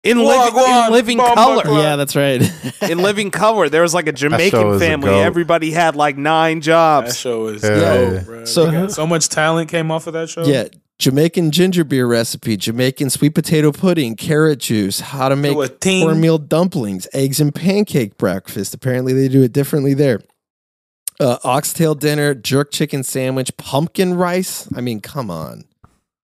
In, 0.04 0.16
Go 0.18 0.26
living, 0.28 0.84
in 0.86 0.92
living 0.92 1.16
Bomba 1.18 1.34
color. 1.34 1.62
Club. 1.62 1.82
Yeah, 1.82 1.96
that's 1.96 2.14
right. 2.14 2.40
In 2.88 2.98
living 2.98 3.30
color, 3.32 3.68
there 3.68 3.82
was 3.82 3.92
like 3.94 4.06
a 4.06 4.10
show 4.10 4.28
Jamaican 4.28 4.66
is 4.68 4.76
a 4.76 4.78
family. 4.78 5.08
goat. 5.08 5.20
Everybody 5.22 5.72
had 5.72 5.96
like 5.96 6.16
nine 6.16 6.58
That 6.58 6.64
jobs. 6.64 7.18
show 7.18 7.48
is 7.48 7.62
Yeah. 7.64 7.78
dope, 7.80 8.24
bro. 8.24 8.44
So- 8.44 8.70
They 8.70 8.88
so 8.92 9.06
much 9.08 9.28
talent 9.28 9.68
came 9.70 9.90
off 9.90 10.06
of 10.06 10.12
that 10.12 10.28
show. 10.30 10.44
yeah. 10.44 10.68
Jamaican 11.00 11.50
ginger 11.52 11.84
beer 11.84 12.06
recipe, 12.06 12.56
Jamaican 12.56 13.10
sweet 13.10 13.34
potato 13.34 13.70
pudding, 13.70 14.16
carrot 14.16 14.58
juice, 14.60 14.98
how 15.00 15.28
to 15.28 15.36
make 15.36 15.56
a 15.56 15.68
team. 15.68 16.04
cornmeal 16.06 16.38
dumplings, 16.38 17.06
eggs 17.12 17.40
and 17.40 17.54
pancake 17.54 18.16
breakfast. 18.18 18.74
Apparently, 18.74 19.12
they 19.12 19.28
do 19.28 19.42
it 19.42 19.52
differently 19.52 19.94
there. 19.94 20.20
Uh, 21.20 21.38
oxtail 21.44 21.94
dinner, 21.96 22.34
jerk 22.34 22.70
chicken 22.72 23.02
sandwich, 23.04 23.56
pumpkin 23.56 24.14
rice. 24.14 24.68
I 24.76 24.80
mean, 24.80 25.00
come 25.00 25.30
on. 25.30 25.64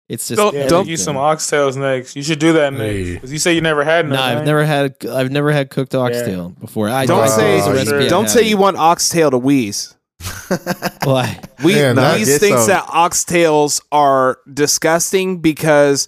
It's 0.07 0.27
just 0.27 0.37
Don't- 0.37 0.53
Yeah, 0.53 0.59
everything. 0.61 0.79
make 0.81 0.87
you 0.89 0.97
some 0.97 1.15
oxtails 1.15 1.75
next. 1.75 2.15
You 2.15 2.21
should 2.21 2.37
do 2.39 2.53
that 2.53 2.73
next 2.73 3.09
because 3.15 3.33
you 3.33 3.39
say 3.39 3.53
you 3.53 3.61
never 3.61 3.83
had 3.83 4.05
none. 4.07 4.15
No, 4.15 4.21
I've 4.21 4.37
right? 4.37 4.45
never 4.45 4.63
had. 4.65 4.95
I've 5.09 5.31
never 5.31 5.51
had 5.51 5.69
cooked 5.71 5.95
oxtail 5.95 6.49
before. 6.59 6.89
I 6.89 7.05
Don't 7.07 7.23
I- 7.23 7.27
say 7.27 7.57
it's 7.57 7.89
a 7.91 8.07
don't 8.09 8.29
say 8.29 8.43
you 8.47 8.57
want 8.57 8.77
oxtail 8.77 9.31
to 9.31 9.37
wheeze. 9.37 9.95
Why? 11.03 11.39
We 11.63 11.73
Man, 11.75 11.95
that 11.95 12.17
Wheeze 12.17 12.37
thinks 12.39 12.61
some- 12.61 12.67
that 12.67 12.85
oxtails 12.85 13.81
are 13.91 14.39
disgusting 14.51 15.39
because 15.39 16.07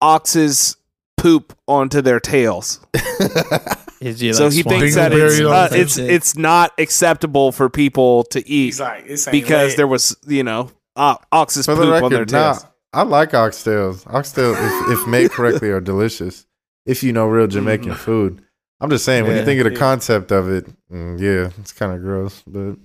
oxes 0.00 0.76
poop 1.16 1.56
onto 1.66 2.00
their 2.00 2.20
tails. 2.20 2.80
Is 4.00 4.36
so 4.36 4.44
like, 4.44 4.52
he 4.52 4.62
thinks 4.62 4.94
that 4.94 5.12
it's 5.12 5.40
uh, 5.40 5.68
it's 5.72 5.98
it's 5.98 6.36
not 6.36 6.72
acceptable 6.78 7.50
for 7.50 7.68
people 7.68 8.22
to 8.24 8.48
eat 8.48 8.78
like, 8.78 9.06
because 9.32 9.70
lit. 9.70 9.76
there 9.76 9.88
was 9.88 10.16
you 10.24 10.44
know 10.44 10.70
uh, 10.94 11.16
oxes 11.32 11.66
For 11.66 11.74
poop 11.74 11.84
the 11.86 12.04
on 12.04 12.10
their 12.12 12.20
record, 12.20 12.30
nah, 12.32 12.52
tails. 12.52 12.66
I 12.92 13.02
like 13.02 13.30
oxtails. 13.30 14.04
Oxtails, 14.04 14.56
if, 14.92 14.98
if 14.98 15.06
made 15.06 15.30
correctly, 15.30 15.70
are 15.70 15.80
delicious. 15.80 16.46
If 16.86 17.02
you 17.02 17.12
know 17.12 17.26
real 17.26 17.46
Jamaican 17.56 17.94
food, 17.94 18.42
I'm 18.80 18.90
just 18.90 19.04
saying 19.04 19.24
when 19.24 19.32
Yeah. 19.34 19.40
you 19.40 19.44
think 19.44 19.60
of 19.60 19.64
the 19.64 19.72
Yeah. 19.72 19.78
concept 19.78 20.30
of 20.32 20.48
it, 20.48 20.66
mm, 20.90 21.18
yeah, 21.20 21.50
it's 21.60 21.72
kind 21.72 21.92
of 21.92 22.00
gross. 22.02 22.42
But 22.46 22.76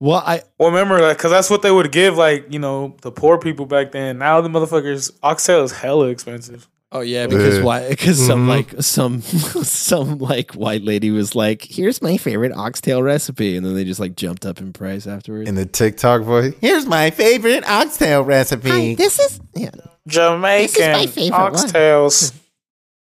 Well, 0.00 0.22
I 0.24 0.42
Well, 0.58 0.70
remember, 0.70 1.00
like, 1.00 1.18
cause 1.18 1.30
that's 1.30 1.50
what 1.50 1.62
they 1.62 1.70
would 1.70 1.90
give, 1.90 2.16
like, 2.16 2.52
you 2.52 2.58
know, 2.58 2.96
the 3.02 3.10
poor 3.10 3.38
people 3.38 3.66
back 3.66 3.90
then. 3.92 4.18
Now 4.18 4.40
the 4.40 4.48
motherfuckers, 4.48 5.10
oxtail 5.22 5.64
is 5.64 5.72
hella 5.72 6.06
expensive. 6.08 6.68
Oh 6.92 7.00
yeah 7.00 7.26
because 7.26 7.58
Yeah. 7.58 7.62
why 7.64 7.88
because 7.88 8.24
some 8.26 8.46
Mhm. 8.46 8.48
like 8.48 8.82
some 8.82 9.20
some 9.64 10.18
like 10.18 10.52
white 10.52 10.82
lady 10.82 11.10
was 11.10 11.34
like, 11.34 11.62
"Here's 11.62 12.00
my 12.02 12.16
favorite 12.16 12.52
oxtail 12.52 13.02
recipe," 13.02 13.56
and 13.56 13.64
then 13.66 13.74
they 13.74 13.84
just 13.84 14.00
like 14.00 14.16
jumped 14.16 14.44
up 14.46 14.58
in 14.60 14.72
price 14.72 15.06
afterwards. 15.06 15.48
in 15.48 15.54
the 15.54 15.66
TikTok 15.66 16.22
voice, 16.22 16.54
here's 16.60 16.86
my 16.86 17.10
favorite 17.10 17.68
oxtail 17.68 18.22
recipe. 18.22 18.94
This 18.94 19.18
is 19.18 19.40
yeah. 19.54 19.70
Jamaican 20.06 20.92
my 20.92 21.06
favorite 21.06 21.38
one. 21.38 21.52
oxtails. 21.54 22.32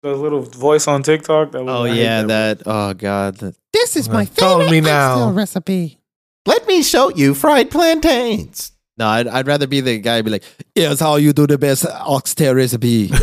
The 0.02 0.14
little 0.14 0.40
voice 0.40 0.88
on 0.88 1.02
TikTok. 1.02 1.52
That 1.52 1.62
was, 1.62 1.70
oh 1.70 1.84
I 1.84 1.92
yeah, 1.92 2.22
that. 2.22 2.60
that 2.60 2.62
oh 2.64 2.94
god, 2.94 3.36
that, 3.36 3.54
This 3.74 3.96
is 3.96 4.08
my 4.08 4.24
favorite 4.24 4.70
me 4.70 4.80
now. 4.80 5.10
oxtail 5.10 5.32
recipe. 5.34 5.98
Let 6.46 6.66
me 6.66 6.82
show 6.82 7.10
you 7.10 7.34
fried 7.34 7.70
plantains. 7.70 8.72
No, 9.00 9.08
I'd, 9.08 9.26
I'd 9.26 9.46
rather 9.46 9.66
be 9.66 9.80
the 9.80 9.98
guy 9.98 10.18
who 10.18 10.22
be 10.24 10.30
like, 10.30 10.44
"Here's 10.74 11.00
how 11.00 11.16
you 11.16 11.32
do 11.32 11.46
the 11.46 11.56
best 11.58 11.86
oxtail 11.86 12.54
recipe." 12.54 13.10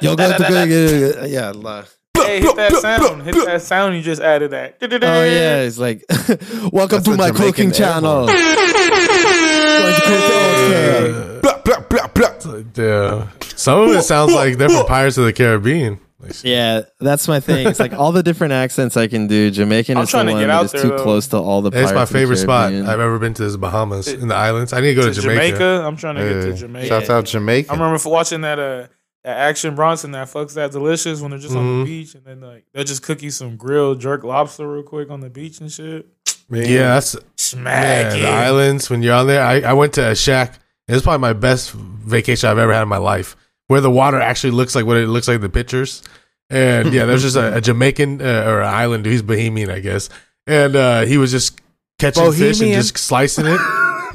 You're 0.00 0.16
going 0.16 0.32
to 0.32 0.46
go, 0.48 1.24
yeah. 1.26 1.52
la- 1.54 1.84
Hey, 2.14 2.40
hit 2.40 2.56
that 2.56 2.72
sound. 2.74 3.22
Hit 3.22 3.34
that 3.46 3.62
sound. 3.62 3.96
You 3.96 4.02
just 4.02 4.20
added 4.20 4.50
that. 4.50 4.76
Oh 4.82 5.24
yeah, 5.24 5.60
it's 5.62 5.78
like, 5.78 6.04
welcome 6.72 6.98
That's 7.02 7.08
to 7.08 7.16
my 7.16 7.30
cooking 7.30 7.72
channel. 7.72 8.26
Going 8.26 8.36
to 8.36 10.00
cook 10.04 10.22
oxtail. 10.34 11.40
Blah, 11.40 11.62
blah, 11.62 11.80
blah, 11.88 12.06
blah. 12.08 12.62
Yeah. 12.76 13.28
Some 13.56 13.80
of 13.80 13.96
it 13.96 14.02
sounds 14.02 14.32
like 14.34 14.58
they're 14.58 14.68
from 14.68 14.86
Pirates 14.86 15.16
of 15.16 15.24
the 15.24 15.32
Caribbean. 15.32 16.00
Like, 16.20 16.42
Yeah, 16.42 16.82
that's 16.98 17.28
my 17.28 17.38
thing. 17.40 17.66
It's 17.68 17.78
like 17.78 17.92
all 17.92 18.10
the 18.12 18.22
different 18.24 18.52
accents 18.52 18.96
I 18.96 19.06
can 19.06 19.26
do. 19.28 19.50
Jamaican 19.50 19.96
I'm 19.96 20.02
is 20.02 20.08
the 20.08 20.10
trying 20.10 20.26
to 20.26 20.32
one 20.32 20.42
get 20.42 20.50
out 20.50 20.70
there, 20.72 20.82
too 20.82 20.88
though. 20.88 21.02
close 21.02 21.28
to 21.28 21.36
all 21.36 21.62
the. 21.62 21.68
It's 21.68 21.76
my 21.92 21.92
Pirates 21.92 22.10
of 22.10 22.12
the 22.12 22.18
favorite 22.18 22.36
spot 22.38 22.72
I've 22.72 23.00
ever 23.00 23.18
been 23.18 23.34
to 23.34 23.44
is 23.44 23.56
Bahamas 23.56 24.08
in 24.08 24.26
the 24.28 24.34
islands. 24.34 24.72
I 24.72 24.80
need 24.80 24.88
to 24.88 24.94
go 24.96 25.02
to, 25.08 25.14
To 25.14 25.20
Jamaica. 25.20 25.56
Jamaica. 25.58 25.84
I'm 25.86 25.96
trying 25.96 26.16
to 26.16 26.22
get 26.22 26.40
to 26.42 26.48
Yeah. 26.50 26.54
Jamaica. 26.56 26.86
Shouts 26.88 27.10
out 27.10 27.24
Jamaica. 27.26 27.70
I 27.70 27.74
remember 27.76 28.00
watching 28.08 28.40
that 28.40 28.58
uh 28.58 28.86
that 29.24 29.36
Action 29.36 29.74
Bronson 29.74 30.12
that 30.12 30.28
fucks 30.28 30.54
that 30.54 30.72
delicious 30.72 31.20
when 31.20 31.30
they're 31.30 31.40
just 31.40 31.54
on 31.54 31.62
Mhm. 31.64 31.80
the 31.80 31.84
beach 31.84 32.14
and 32.14 32.24
then 32.24 32.40
like 32.40 32.64
they'll 32.72 32.84
just 32.84 33.02
cook 33.02 33.22
you 33.22 33.30
some 33.30 33.56
grilled 33.56 34.00
jerk 34.00 34.24
lobster 34.24 34.66
real 34.68 34.82
quick 34.82 35.10
on 35.10 35.20
the 35.20 35.30
beach 35.30 35.60
and 35.60 35.70
shit. 35.70 36.06
Yeah, 36.50 36.94
that's 36.94 37.14
Smack 37.36 37.64
man, 38.12 38.20
the 38.22 38.26
islands. 38.28 38.88
When 38.90 39.02
you're 39.02 39.14
on 39.14 39.26
there, 39.26 39.42
I, 39.44 39.60
I 39.60 39.72
went 39.74 39.92
to 39.94 40.08
a 40.10 40.16
shack. 40.16 40.58
It's 40.88 41.02
probably 41.02 41.20
my 41.20 41.34
best 41.34 41.72
vacation 41.72 42.48
I've 42.48 42.56
ever 42.58 42.72
had 42.72 42.82
in 42.82 42.88
my 42.88 42.96
life, 42.96 43.36
where 43.68 43.80
the 43.80 43.90
water 43.90 44.20
actually 44.20 44.50
looks 44.50 44.74
like 44.74 44.84
what 44.84 44.96
it 44.96 45.06
looks 45.06 45.28
like 45.28 45.36
in 45.36 45.40
the 45.40 45.48
pictures. 45.48 46.02
And 46.50 46.92
yeah, 46.92 47.04
there's 47.04 47.22
just 47.22 47.36
a, 47.36 47.56
a 47.56 47.60
Jamaican 47.68 48.20
uh, 48.20 48.44
or 48.46 48.60
an 48.62 48.74
island. 48.74 49.06
He's 49.06 49.22
Bohemian, 49.22 49.70
I 49.70 49.78
guess, 49.80 50.08
and 50.46 50.74
uh, 50.74 51.02
he 51.02 51.18
was 51.18 51.30
just 51.30 51.60
catching 51.98 52.32
fish 52.32 52.60
and 52.60 52.72
just 52.72 52.98
slicing 52.98 53.46
it. 53.46 53.60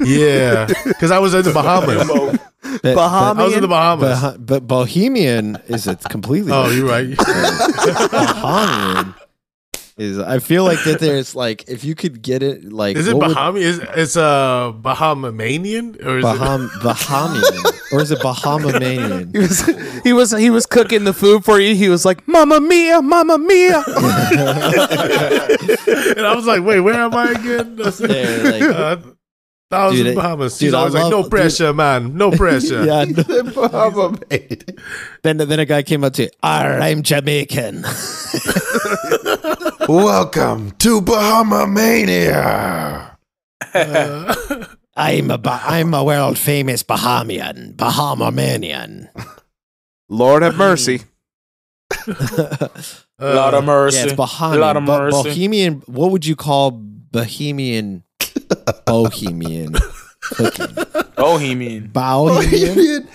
yeah, 0.04 0.66
because 0.84 1.10
I 1.10 1.18
was 1.20 1.32
in 1.34 1.42
the 1.42 1.52
Bahamas. 1.52 2.06
But, 2.08 2.40
but, 2.82 2.98
I 2.98 3.32
was 3.44 3.54
in 3.54 3.62
the 3.62 3.68
Bahamas. 3.68 4.20
but, 4.20 4.44
but 4.46 4.66
Bohemian 4.66 5.58
is 5.68 5.86
it 5.86 6.00
completely? 6.10 6.50
oh, 6.52 6.70
you're 6.70 6.88
right. 6.88 7.06
Bahamian 8.10 9.14
is. 9.96 10.18
I 10.18 10.38
feel 10.40 10.64
like 10.64 10.82
that 10.84 10.98
there's 11.00 11.34
like 11.34 11.68
if 11.68 11.84
you 11.84 11.94
could 11.94 12.20
get 12.22 12.42
it 12.42 12.72
like 12.72 12.96
Is 12.96 13.06
it 13.08 13.14
what 13.16 13.28
would- 13.28 13.36
Bahamian? 13.36 13.60
Is 13.60 13.78
it's 13.96 14.16
uh, 14.16 14.72
Bahamanian 14.80 16.04
or 16.04 16.18
is 16.18 16.24
Baham 16.24 16.68
Bahamian 16.82 17.92
or 17.92 18.00
is 18.00 18.10
it 18.10 18.18
Bahamanian? 18.18 19.32
He 19.32 19.38
was 19.38 19.60
he 20.04 20.12
was 20.12 20.30
he 20.32 20.50
was 20.50 20.66
cooking 20.66 21.04
the 21.04 21.12
food 21.12 21.44
for 21.44 21.60
you. 21.60 21.74
He 21.74 21.88
was 21.88 22.04
like, 22.04 22.26
"Mamma 22.26 22.60
mia, 22.60 23.00
mamma 23.02 23.38
mia." 23.38 23.82
and 23.86 23.96
I 26.26 26.32
was 26.34 26.46
like, 26.46 26.62
wait, 26.64 26.80
where 26.80 26.94
am 26.94 27.14
I 27.14 27.30
again? 27.32 27.78
I 27.84 27.90
said, 27.90 28.10
Yeah, 28.10 28.50
like- 28.50 28.62
uh, 28.62 28.96
I 29.70 29.86
was 29.86 29.96
Dude, 29.96 30.06
in 30.08 30.14
Bahamas. 30.14 30.56
dude, 30.58 30.66
She's 30.68 30.74
I 30.74 30.78
always 30.78 30.94
like, 30.94 31.02
love- 31.04 31.10
no 31.10 31.22
dude- 31.22 31.30
pressure, 31.32 31.72
man, 31.72 32.16
no 32.16 32.30
pressure. 32.42 32.84
yeah. 32.84 33.04
no. 33.06 33.42
Bahama 33.42 34.16
made. 34.30 34.78
Then 35.22 35.38
then 35.38 35.58
a 35.58 35.64
guy 35.64 35.82
came 35.82 36.04
up 36.04 36.12
to 36.14 36.24
you. 36.24 36.30
I'm 36.42 37.02
Jamaican. 37.02 37.84
Welcome 39.88 40.70
to 40.78 41.00
Bahama 41.02 41.66
Mania. 41.66 43.18
I'm 44.96 45.30
a 45.30 45.38
ba- 45.38 45.60
I'm 45.64 45.92
a 45.92 46.02
world 46.04 46.38
famous 46.38 46.82
Bahamian, 46.82 47.74
Bahamanian. 47.76 49.08
Lord 50.08 50.42
have 50.42 50.56
mercy. 50.56 51.02
Uh, 52.08 52.68
lot 53.20 53.54
of 53.54 53.64
mercy. 53.64 53.98
Yeah, 53.98 54.04
it's 54.04 54.12
Bahamian. 54.14 54.58
lot 54.58 54.76
of 54.76 54.84
Bo- 54.86 54.98
mercy. 54.98 55.22
Bohemian. 55.28 55.82
What 55.86 56.10
would 56.12 56.24
you 56.24 56.36
call 56.36 56.70
Bohemian? 56.70 58.04
Bohemian 58.86 59.74
cooking. 60.22 60.76
Bohemian. 61.16 61.88
Bohemian. 61.88 63.08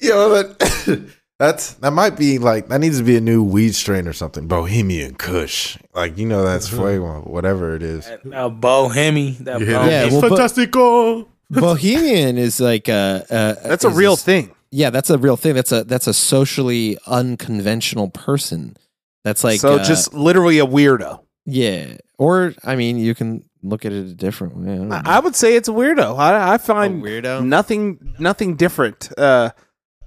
Yo, 0.00 0.28
that, 0.30 1.10
that's 1.38 1.74
that 1.74 1.92
might 1.92 2.16
be 2.16 2.38
like 2.38 2.68
that 2.68 2.80
needs 2.80 2.98
to 2.98 3.04
be 3.04 3.16
a 3.16 3.20
new 3.20 3.42
weed 3.42 3.74
strain 3.74 4.06
or 4.06 4.12
something. 4.12 4.46
Bohemian 4.46 5.14
Kush, 5.14 5.76
like 5.94 6.16
you 6.16 6.26
know 6.26 6.44
that's 6.44 6.68
fuego, 6.68 7.22
whatever 7.22 7.74
it 7.74 7.82
is. 7.82 8.10
Now 8.24 8.48
Bohemi. 8.50 9.38
That 9.38 9.60
you 9.60 9.66
hear 9.66 9.76
Bohemi. 9.76 9.90
Yeah, 9.90 10.08
that? 10.08 10.12
well, 10.12 10.22
Fantastico. 10.22 11.28
Bohemian 11.50 12.38
is 12.38 12.60
like 12.60 12.88
a, 12.88 13.24
a 13.30 13.68
That's 13.68 13.84
a 13.84 13.88
is 13.88 13.96
real 13.96 14.16
thing. 14.16 14.54
Yeah, 14.70 14.90
that's 14.90 15.10
a 15.10 15.18
real 15.18 15.36
thing. 15.36 15.54
That's 15.54 15.72
a 15.72 15.84
that's 15.84 16.06
a 16.06 16.14
socially 16.14 16.98
unconventional 17.06 18.08
person. 18.10 18.76
That's 19.22 19.44
like 19.44 19.60
so 19.60 19.76
uh, 19.76 19.84
just 19.84 20.14
literally 20.14 20.58
a 20.58 20.66
weirdo. 20.66 21.20
yeah. 21.46 21.96
Or 22.16 22.54
I 22.64 22.76
mean, 22.76 22.98
you 22.98 23.14
can 23.14 23.44
look 23.62 23.84
at 23.84 23.92
it 23.92 24.06
a 24.06 24.14
different 24.14 24.56
way. 24.56 24.88
I. 24.94 24.98
I, 24.98 25.16
I 25.16 25.20
would 25.20 25.34
say 25.34 25.56
it's 25.56 25.68
a 25.68 25.72
weirdo. 25.72 26.16
I 26.18 26.58
find 26.58 27.02
weirdo. 27.02 27.44
nothing 27.44 28.14
nothing 28.18 28.54
different 28.54 29.10
uh, 29.18 29.50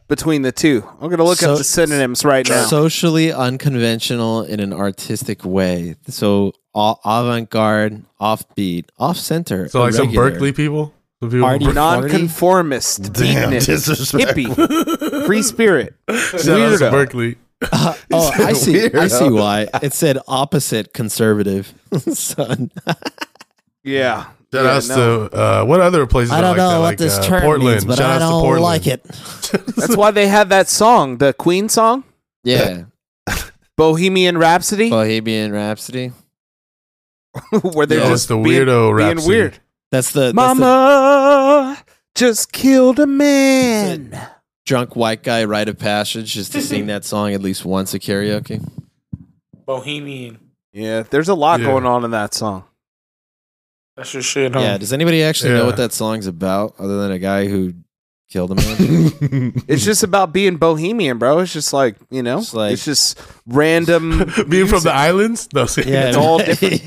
between 0.07 0.41
the 0.41 0.51
two. 0.51 0.87
I'm 1.01 1.09
gonna 1.09 1.23
look 1.23 1.39
So- 1.39 1.53
up 1.53 1.57
the 1.57 1.63
synonyms 1.63 2.23
right 2.25 2.47
now. 2.47 2.65
Socially 2.65 3.31
unconventional 3.31 4.43
in 4.43 4.59
an 4.59 4.73
artistic 4.73 5.43
way. 5.45 5.95
So 6.09 6.53
avant-garde, 6.75 8.03
offbeat, 8.21 8.85
off-center. 8.99 9.67
So 9.69 9.81
like 9.81 9.93
some. 9.93 10.11
Berkeley 10.13 10.51
people. 10.51 10.93
Some 11.19 11.31
people 11.31 11.47
Party 11.47 11.65
from 11.65 11.73
Berkeley. 11.73 12.01
Nonconformist, 12.11 13.13
Damn 13.13 13.51
hippie, 13.51 15.25
free 15.25 15.41
spirit, 15.41 15.95
Shout 16.09 16.15
out 16.15 16.41
to 16.41 16.49
weirdo. 16.51 16.91
Berkeley. 16.91 17.37
Uh, 17.71 17.95
oh, 18.13 18.31
I 18.35 18.53
see. 18.53 18.85
I 18.93 19.07
see 19.07 19.29
why 19.29 19.67
it 19.81 19.93
said 19.93 20.19
opposite 20.27 20.93
conservative. 20.93 21.73
Son, 22.13 22.69
Yeah. 23.83 24.25
Shout 24.53 24.63
Yeah, 24.65 24.71
outs 24.71 24.89
no. 24.89 25.27
to 25.29 25.35
uh, 25.35 25.63
what 25.65 25.81
other 25.81 26.05
places? 26.07 26.31
I 26.31 26.39
don't 26.41 26.51
like 26.51 26.57
know 26.57 26.69
that? 26.69 26.77
what 26.77 26.83
like, 26.83 26.97
this 26.97 27.17
uh, 27.17 27.23
term 27.23 27.41
Portland. 27.41 27.69
means, 27.73 27.85
but 27.85 27.97
Shout 27.97 28.15
I 28.15 28.19
don't 28.19 28.41
Portland. 28.41 28.63
like 28.63 28.87
it. 28.87 29.03
That's 29.75 29.95
why 29.97 30.11
they 30.11 30.27
had 30.27 30.49
that 30.49 30.69
song, 30.69 31.17
the 31.17 31.33
Queen 31.33 31.67
song, 31.69 32.03
Yeah, 32.43 32.83
Bohemian 33.77 34.37
Rhapsody, 34.37 34.89
Bohemian 34.89 35.51
Rhapsody. 35.51 36.13
where 37.61 37.85
they're 37.85 37.99
Yeah, 37.99 38.07
just 38.09 38.23
it's 38.23 38.25
the 38.27 38.37
being, 38.37 38.45
weirdo 38.65 38.97
being 38.97 39.07
Rhapsody. 39.09 39.27
weird. 39.27 39.59
That's 39.91 40.11
the 40.11 40.19
that's 40.21 40.31
the 40.31 40.33
Mama 40.35 41.77
just 42.15 42.51
killed 42.51 42.99
a 42.99 43.05
man. 43.07 44.17
drunk 44.65 44.95
white 44.95 45.23
guy 45.23 45.43
rite 45.45 45.69
of 45.69 45.77
passage 45.77 46.33
just 46.33 46.51
to 46.53 46.61
sing 46.61 46.87
that 46.87 47.05
song 47.05 47.33
at 47.33 47.41
least 47.41 47.63
once 47.63 47.93
at 47.93 48.01
karaoke. 48.01 48.67
Bohemian. 49.65 50.39
Yeah, 50.73 51.03
there's 51.03 51.29
a 51.29 51.35
lot 51.35 51.59
Yeah. 51.59 51.67
going 51.67 51.85
on 51.85 52.03
in 52.05 52.11
that 52.11 52.33
song. 52.33 52.63
That's 53.97 54.13
your 54.13 54.23
shit, 54.23 54.53
huh? 54.53 54.61
Yeah. 54.61 54.77
Does 54.77 54.93
anybody 54.93 55.23
actually 55.23 55.51
Yeah. 55.51 55.57
know 55.57 55.65
what 55.65 55.77
that 55.77 55.91
song's 55.91 56.27
about, 56.27 56.75
other 56.79 57.01
than 57.01 57.11
a 57.11 57.19
guy 57.19 57.47
who 57.47 57.73
killed 58.29 58.51
a 58.51 58.55
man? 58.55 59.53
It's 59.67 59.83
just 59.83 60.03
about 60.03 60.31
being 60.33 60.57
bohemian, 60.57 61.17
bro. 61.17 61.39
It's 61.39 61.51
just 61.51 61.73
like 61.73 61.95
you 62.11 62.21
know, 62.23 62.37
It's 62.39 62.53
like- 62.53 62.73
it's 62.73 62.85
just 62.85 63.19
random. 63.47 64.31
Being 64.49 64.67
from 64.67 64.83
the 64.83 64.91
islands? 64.93 65.49
No, 65.53 65.61
Yeah, 65.77 66.09
It's 66.09 66.17
all 66.17 66.37
different. 66.37 66.81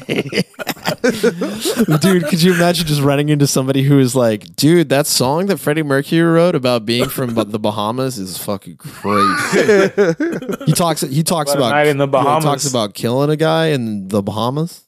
dude, 2.01 2.25
could 2.27 2.43
you 2.43 2.55
imagine 2.55 2.87
just 2.87 3.01
running 3.01 3.29
into 3.29 3.47
somebody 3.47 3.83
who 3.83 3.99
is 3.99 4.15
like, 4.15 4.55
dude, 4.57 4.89
that 4.91 5.07
song 5.07 5.47
that 5.47 5.59
Freddie 5.59 5.83
Mercury 5.83 6.21
wrote 6.23 6.55
about 6.55 6.85
being 6.87 7.09
from 7.09 7.35
the 7.35 7.59
Bahamas 7.59 8.19
is 8.19 8.39
fucking 8.39 8.77
crazy. 8.77 10.05
he 10.67 10.73
talks. 10.73 11.01
He 11.01 11.23
talks 11.23 11.53
About 11.53 11.63
a 11.63 11.67
about 11.67 11.71
night 11.71 11.87
in 11.89 11.97
the 11.99 12.07
yeah, 12.07 12.19
he 12.21 12.25
Bahamas. 12.25 12.45
talks 12.45 12.69
about 12.71 12.95
killing 12.95 13.31
a 13.31 13.37
guy 13.37 13.69
in 13.69 14.09
the 14.09 14.23
Bahamas. 14.23 14.85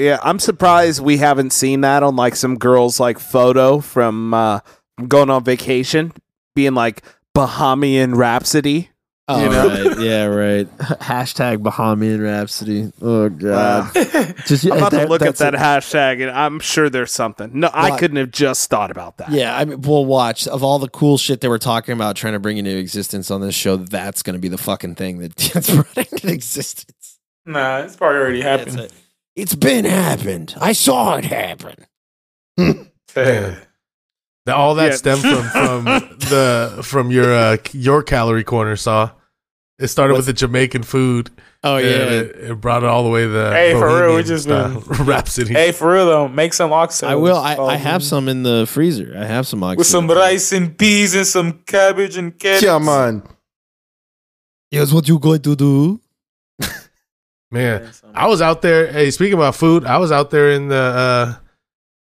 Yeah, 0.00 0.18
I'm 0.22 0.38
surprised 0.38 1.00
we 1.02 1.18
haven't 1.18 1.50
seen 1.52 1.82
that 1.82 2.02
on 2.02 2.16
like 2.16 2.36
some 2.36 2.56
girl's 2.58 2.98
like 3.00 3.18
photo 3.18 3.80
from 3.80 4.32
uh 4.34 4.60
going 5.08 5.30
on 5.30 5.44
vacation, 5.44 6.12
being 6.54 6.74
like 6.74 7.02
Bahamian 7.36 8.16
Rhapsody. 8.16 8.90
Oh, 9.28 9.40
You 9.44 9.48
know? 9.48 9.68
right. 9.68 10.00
Yeah, 10.00 10.24
right. 10.24 10.78
Hashtag 10.78 11.58
Bahamian 11.58 12.20
Rhapsody. 12.20 12.90
Oh, 13.00 13.28
God. 13.28 13.92
Just, 14.46 14.64
I'm 14.66 14.72
about 14.78 14.90
to 14.90 15.06
look 15.06 15.22
at 15.22 15.36
that 15.36 15.54
a- 15.54 15.58
hashtag, 15.58 16.20
and 16.20 16.32
I'm 16.32 16.58
sure 16.58 16.90
there's 16.90 17.12
something. 17.12 17.50
No, 17.60 17.68
I 17.68 17.84
Well, 17.84 17.92
I- 17.94 17.98
couldn't 18.00 18.16
have 18.16 18.32
just 18.32 18.68
thought 18.68 18.90
about 18.90 19.18
that. 19.18 19.30
Yeah, 19.30 19.56
I 19.56 19.64
mean, 19.66 19.82
we'll 19.82 20.04
watch 20.04 20.48
of 20.48 20.64
all 20.64 20.80
the 20.80 20.88
cool 20.88 21.16
shit 21.16 21.42
that 21.42 21.48
we're 21.48 21.58
talking 21.58 21.92
about 21.92 22.16
trying 22.16 22.32
to 22.32 22.40
bring 22.40 22.56
into 22.58 22.76
existence 22.76 23.30
on 23.30 23.40
this 23.40 23.54
show. 23.54 23.76
That's 23.76 24.24
going 24.24 24.34
to 24.34 24.40
be 24.40 24.48
the 24.48 24.58
fucking 24.58 24.96
thing 24.96 25.18
that 25.20 25.36
gets 25.36 25.70
brought 25.72 25.96
into 25.96 26.32
existence. 26.32 27.20
Nah, 27.46 27.82
it's 27.82 27.94
probably 27.94 28.18
already 28.18 28.40
happened. 28.42 28.90
It's, 29.40 29.52
a- 29.52 29.54
it's 29.56 29.64
been 29.64 29.84
happened. 29.84 30.54
I 30.60 30.72
saw 30.72 31.16
it 31.16 31.24
happen. 31.24 31.76
Yeah. 33.16 33.56
That- 34.46 34.54
all 34.56 34.74
that 34.76 34.90
Yeah. 34.90 34.96
stemmed 34.96 35.22
from 35.22 35.42
from 35.50 35.84
the 36.30 36.80
from 36.84 37.10
your 37.10 37.32
uh, 37.34 37.56
your 37.72 38.02
calorie 38.02 38.44
corner 38.44 38.76
saw. 38.76 39.10
It 39.78 39.88
started 39.88 40.14
with 40.14 40.26
the 40.26 40.32
Jamaican 40.32 40.82
food. 40.84 41.30
Oh 41.64 41.76
and 41.76 41.84
yeah, 41.86 41.90
it, 42.20 42.50
it 42.50 42.60
brought 42.60 42.82
it 42.82 42.88
all 42.88 43.02
the 43.02 43.08
way 43.10 43.22
to 43.22 43.28
the 43.28 43.50
Hey, 43.50 43.72
for 43.72 43.86
real, 43.88 44.14
we 44.16 44.22
just 44.22 44.44
style 44.44 44.80
been- 44.80 45.06
Rhapsody. 45.06 45.52
Hey, 45.54 45.72
for 45.72 45.92
real 45.92 46.06
though, 46.06 46.28
make 46.28 46.52
some 46.54 46.70
oxtails. 46.70 47.08
I 47.08 47.14
will. 47.16 47.36
I, 47.36 47.56
Oh, 47.56 47.66
I 47.66 47.76
have 47.76 48.02
some 48.02 48.28
in 48.28 48.42
the 48.44 48.66
freezer. 48.66 49.14
I 49.18 49.24
have 49.24 49.46
some 49.46 49.60
with 49.60 49.86
some 49.86 50.06
rice 50.08 50.52
and 50.52 50.76
peas 50.78 51.14
and 51.14 51.26
some 51.26 51.60
cabbage 51.66 52.16
and 52.16 52.38
carrots. 52.38 52.62
Yeah, 52.62 52.78
man. 52.78 53.22
Here's 54.70 54.92
what 54.94 55.08
you 55.08 55.18
going 55.18 55.42
to 55.42 55.56
do. 55.56 56.00
Man, 57.50 57.90
I 58.14 58.28
was 58.28 58.40
out 58.40 58.62
there. 58.62 58.86
Hey, 58.92 59.10
speaking 59.10 59.34
about 59.34 59.56
food, 59.56 59.84
I 59.84 59.98
was 59.98 60.12
out 60.12 60.30
there 60.30 60.50
in 60.50 60.68
the 60.68 60.76
uh, 60.76 61.34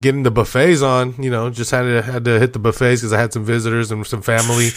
getting 0.01 0.23
the 0.23 0.31
buffets 0.31 0.81
on. 0.81 1.15
You 1.21 1.29
know, 1.31 1.49
just 1.49 1.71
had 1.71 1.83
to 1.83 2.01
had 2.01 2.25
to 2.25 2.39
hit 2.39 2.53
the 2.53 2.59
buffets 2.59 3.01
because 3.01 3.13
I 3.13 3.19
had 3.19 3.31
some 3.31 3.45
visitors 3.45 3.91
and 3.91 4.05
some 4.05 4.21
family 4.21 4.69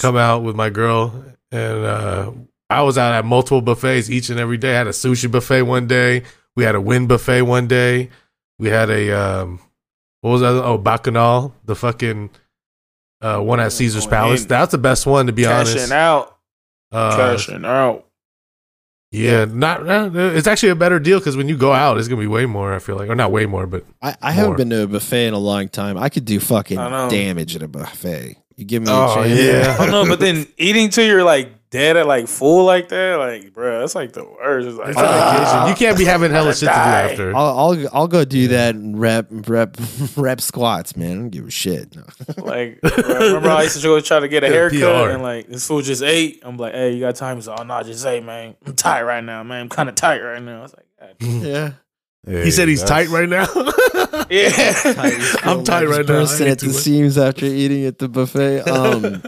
come 0.00 0.16
out 0.16 0.42
with 0.42 0.56
my 0.56 0.70
girl, 0.70 1.12
and 1.52 1.84
uh, 1.84 2.32
I 2.68 2.82
was 2.82 2.98
out 2.98 3.12
at 3.14 3.24
multiple 3.24 3.60
buffets 3.62 4.10
each 4.10 4.28
and 4.28 4.40
every 4.40 4.56
day. 4.56 4.74
I 4.74 4.78
had 4.78 4.86
a 4.88 4.90
sushi 4.90 5.30
buffet 5.30 5.62
one 5.62 5.86
day. 5.86 6.24
We 6.56 6.64
had 6.64 6.74
a 6.74 6.80
Wynn 6.80 7.06
buffet 7.06 7.42
one 7.42 7.68
day. 7.68 8.10
We 8.58 8.68
had 8.70 8.90
a 8.90 9.12
um, 9.12 9.60
what 10.22 10.30
was 10.30 10.40
that? 10.40 10.48
Oh, 10.64 10.78
bacchanal, 10.78 11.54
the 11.64 11.76
fucking 11.76 12.30
uh, 13.20 13.38
one 13.38 13.60
at 13.60 13.70
Caesar's 13.70 14.08
Palace. 14.08 14.46
That's 14.46 14.72
the 14.72 14.78
best 14.78 15.06
one, 15.06 15.26
to 15.26 15.32
be 15.32 15.44
Cashing 15.44 15.76
honest. 15.78 15.92
out, 15.92 16.36
Uh, 16.90 17.16
cashing 17.16 17.64
out. 17.64 18.06
Yeah, 19.10 19.46
not. 19.46 19.88
uh, 19.88 20.10
It's 20.14 20.46
actually 20.46 20.68
a 20.70 20.74
better 20.74 20.98
deal 20.98 21.18
because 21.18 21.36
when 21.36 21.48
you 21.48 21.56
go 21.56 21.72
out, 21.72 21.98
it's 21.98 22.08
gonna 22.08 22.20
be 22.20 22.26
way 22.26 22.46
more. 22.46 22.74
I 22.74 22.78
feel 22.78 22.96
like, 22.96 23.08
or 23.08 23.14
not 23.14 23.32
way 23.32 23.46
more, 23.46 23.66
but 23.66 23.84
I, 24.02 24.16
I 24.20 24.32
haven't 24.32 24.50
More. 24.50 24.56
been 24.58 24.70
to 24.70 24.82
a 24.82 24.86
buffet 24.86 25.26
in 25.28 25.34
a 25.34 25.38
long 25.38 25.68
time. 25.68 25.96
I 25.96 26.08
could 26.08 26.24
do 26.24 26.40
fucking 26.40 26.76
damage 26.76 27.56
at 27.56 27.62
a 27.62 27.68
buffet. 27.68 28.36
You 28.56 28.64
give 28.64 28.82
me 28.82 28.88
Oh, 28.90 29.12
a 29.20 29.24
chance. 29.26 29.40
yeah. 29.40 29.76
I 29.78 29.86
don't 29.86 29.92
know, 29.92 30.08
but 30.08 30.20
then 30.20 30.46
eating 30.58 30.90
till 30.90 31.06
you're 31.06 31.22
like 31.24 31.50
dead 31.70 31.96
at 31.96 32.06
like 32.06 32.28
full 32.28 32.64
like 32.64 32.88
that, 32.88 33.16
like 33.16 33.52
bro, 33.52 33.80
that's 33.80 33.94
like 33.94 34.12
the 34.12 34.24
worst. 34.24 34.68
It's 34.68 34.76
like, 34.78 34.88
it's 34.88 34.98
a 34.98 35.02
vacation. 35.02 35.68
You 35.68 35.74
can't 35.74 35.98
be 35.98 36.04
having 36.04 36.30
hella 36.30 36.52
shit 36.52 36.60
to 36.60 36.64
do 36.66 36.70
Die. 36.72 37.10
after. 37.10 37.36
I'll, 37.36 37.58
I'll 37.58 37.88
I'll 37.92 38.08
go 38.08 38.24
do 38.24 38.48
that 38.48 38.74
and 38.74 38.98
rep 38.98 39.26
rep 39.30 39.76
rep 40.16 40.40
squats, 40.40 40.96
man. 40.96 41.10
I 41.10 41.14
don't 41.14 41.30
give 41.30 41.46
a 41.46 41.50
shit. 41.50 41.94
No. 41.94 42.04
like 42.44 42.80
bro, 42.80 42.90
remember 42.96 43.50
I 43.50 43.64
used 43.64 43.76
to 43.76 43.82
go 43.82 44.00
try 44.00 44.20
to 44.20 44.28
get 44.28 44.44
a 44.44 44.46
Yeah, 44.48 44.52
haircut 44.52 44.78
PR. 45.06 45.10
and 45.10 45.22
like 45.22 45.48
this 45.48 45.66
fool 45.66 45.82
just 45.82 46.02
ate. 46.02 46.40
I'm 46.44 46.56
like, 46.56 46.72
hey, 46.74 46.92
you 46.94 47.00
got 47.00 47.16
time? 47.16 47.36
He's 47.36 47.48
like, 47.48 47.60
oh 47.60 47.64
no, 47.64 47.82
just 47.82 48.04
ate, 48.06 48.24
man. 48.24 48.56
I'm 48.66 48.74
tight 48.74 49.02
right 49.02 49.22
now, 49.24 49.42
man. 49.42 49.62
I'm 49.62 49.68
kind 49.68 49.88
of 49.88 49.94
tight 49.94 50.20
right 50.22 50.42
now. 50.42 50.60
I 50.60 50.62
was 50.62 50.74
like, 50.74 50.86
God. 51.20 51.74
Yeah, 52.26 52.42
he 52.42 52.50
said 52.50 52.68
he's 52.68 52.82
tight 52.82 53.08
right 53.08 53.28
now. 53.28 53.46
yeah. 54.28 54.50
I'm 55.44 55.64
tight 55.64 55.84
right 55.86 56.04
now. 56.06 56.14
I 56.14 56.18
Bursting 56.20 56.46
ate 56.48 56.50
at 56.52 56.58
too 56.58 56.66
the 56.66 56.72
much. 56.72 56.82
seams 56.82 57.16
after 57.16 57.46
eating 57.46 57.84
at 57.86 57.98
the 57.98 58.08
buffet. 58.08 58.62
Um, 58.68 59.22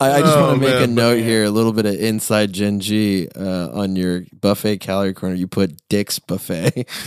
I, 0.00 0.12
I 0.12 0.20
just 0.20 0.36
Oh, 0.36 0.42
want 0.48 0.60
to 0.60 0.66
make 0.66 0.76
a 0.76 0.80
man, 0.86 0.94
but- 0.94 1.02
note 1.02 1.18
here, 1.22 1.44
a 1.44 1.50
little 1.50 1.72
bit 1.72 1.84
of 1.86 1.94
inside 1.94 2.52
Gen 2.52 2.78
G 2.80 3.28
uh, 3.34 3.70
on 3.72 3.96
your 3.96 4.22
buffet 4.40 4.78
calorie 4.78 5.12
corner. 5.14 5.34
You 5.34 5.48
put 5.48 5.76
Dick's 5.88 6.18
buffet. 6.18 6.86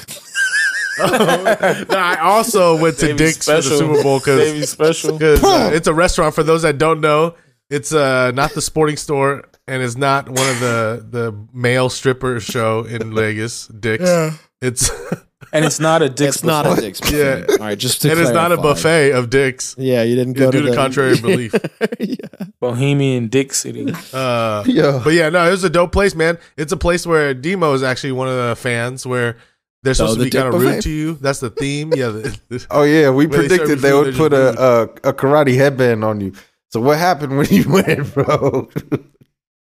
No, 1.00 1.08
I 1.08 2.18
also 2.22 2.78
went 2.80 2.98
to 3.00 3.08
Davey 3.08 3.18
Dick's 3.18 3.46
for 3.46 3.54
the 3.54 3.62
special. 3.64 3.78
Super 3.80 4.04
Bowl 4.04 4.20
because 4.20 4.70
special. 4.70 5.16
uh, 5.24 5.72
it's 5.74 5.88
a 5.88 5.94
restaurant. 5.94 6.36
For 6.36 6.44
those 6.44 6.62
that 6.64 6.78
don't 6.78 7.00
know, 7.02 7.36
it's 7.70 7.94
uh, 7.94 8.32
not 8.32 8.52
the 8.52 8.62
sporting 8.62 8.98
store 8.98 9.46
and 9.68 9.82
it's 9.82 9.96
not 9.96 10.28
one 10.30 10.48
of 10.50 10.60
the 10.60 11.06
the 11.10 11.48
male 11.54 11.90
stripper 11.90 12.40
show 12.40 12.84
in 12.84 13.16
Vegas. 13.16 13.68
Dick's. 13.68 14.38
It's 14.62 14.92
And 15.54 15.66
it's 15.66 15.80
not 15.80 16.02
a 16.02 16.10
dick. 16.20 16.30
it's 16.30 16.44
not 16.44 16.66
a 16.66 16.80
Dick's 16.80 17.00
buffet. 17.02 17.18
Yeah. 17.18 17.46
All 17.52 17.58
right, 17.58 17.78
just 17.78 18.02
to 18.04 18.12
it 18.12 18.18
is 18.18 18.30
not 18.32 18.52
a 18.52 18.56
clarify. 18.58 18.62
buffet 18.82 19.12
of 19.12 19.30
dicks. 19.30 19.76
Yeah, 19.78 20.04
you 20.04 20.16
didn't 20.16 20.36
Yeah, 20.38 20.46
go 20.46 20.52
due 20.52 20.60
to 20.60 20.66
to 20.66 20.70
the 20.72 20.76
contrary 20.78 21.20
belief. 21.20 21.54
yeah. 22.00 22.46
Bohemian 22.60 23.28
Dick 23.28 23.54
City. 23.54 23.94
Uh, 24.14 24.64
Yeah. 24.68 25.02
But 25.04 25.14
yeah, 25.14 25.30
no, 25.30 25.46
it 25.48 25.52
was 25.52 25.64
a 25.64 25.70
dope 25.70 25.92
place, 25.92 26.16
man. 26.16 26.38
It's 26.58 26.72
a 26.72 26.78
place 26.78 27.06
where 27.08 27.34
Demo 27.34 27.74
is 27.74 27.84
actually 27.84 28.12
one 28.14 28.28
of 28.28 28.36
the 28.36 28.56
fans 28.56 29.06
where 29.06 29.38
they're 29.84 29.94
supposed 29.96 30.20
Oh, 30.20 30.24
to 30.24 30.30
be 30.30 30.30
kind 30.30 30.48
of 30.48 30.54
buffet? 30.54 30.66
rude 30.76 30.82
to 30.84 30.90
you. 30.92 31.14
That's 31.16 31.40
the 31.40 31.50
theme. 31.50 31.92
Yeah. 31.96 32.10
The, 32.10 32.40
the- 32.50 32.68
Oh 32.70 32.84
yeah, 32.84 33.10
we 33.10 33.26
When 33.26 33.42
they 33.42 33.48
predicted 33.48 33.70
you 33.70 33.76
they 33.78 33.90
food, 33.90 34.06
would 34.06 34.14
they 34.14 34.18
put 34.18 34.32
just 34.32 34.60
a, 34.60 35.00
a 35.06 35.10
a 35.10 35.14
karate 35.14 35.56
headband 35.56 36.04
on 36.04 36.22
you. 36.22 36.34
So 36.70 36.80
what 36.80 36.98
happened 37.00 37.38
when 37.38 37.48
you 37.50 37.66
went, 37.70 38.14
bro? 38.14 38.70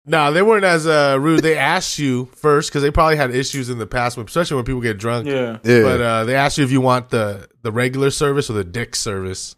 No, 0.06 0.32
they 0.34 0.42
weren't 0.42 0.64
as 0.66 0.88
uh, 0.88 1.18
rude. 1.20 1.44
They 1.44 1.58
asked 1.58 2.00
you 2.00 2.26
first 2.36 2.70
because 2.70 2.82
they 2.82 2.92
probably 2.92 3.18
had 3.18 3.34
issues 3.36 3.70
in 3.70 3.78
the 3.78 3.88
past, 3.88 4.18
especially 4.18 4.56
when 4.56 4.66
people 4.66 4.82
get 4.82 4.98
drunk. 4.98 5.28
Yeah. 5.28 5.60
yeah, 5.64 5.82
But 5.84 6.02
uh, 6.02 6.24
they 6.26 6.36
asked 6.36 6.58
you 6.58 6.64
if 6.64 6.72
you 6.72 6.82
want 6.82 7.10
the 7.10 7.48
the 7.62 7.72
regular 7.72 8.10
service 8.10 8.50
or 8.50 8.54
the 8.54 8.64
dick 8.64 8.96
service. 8.96 9.56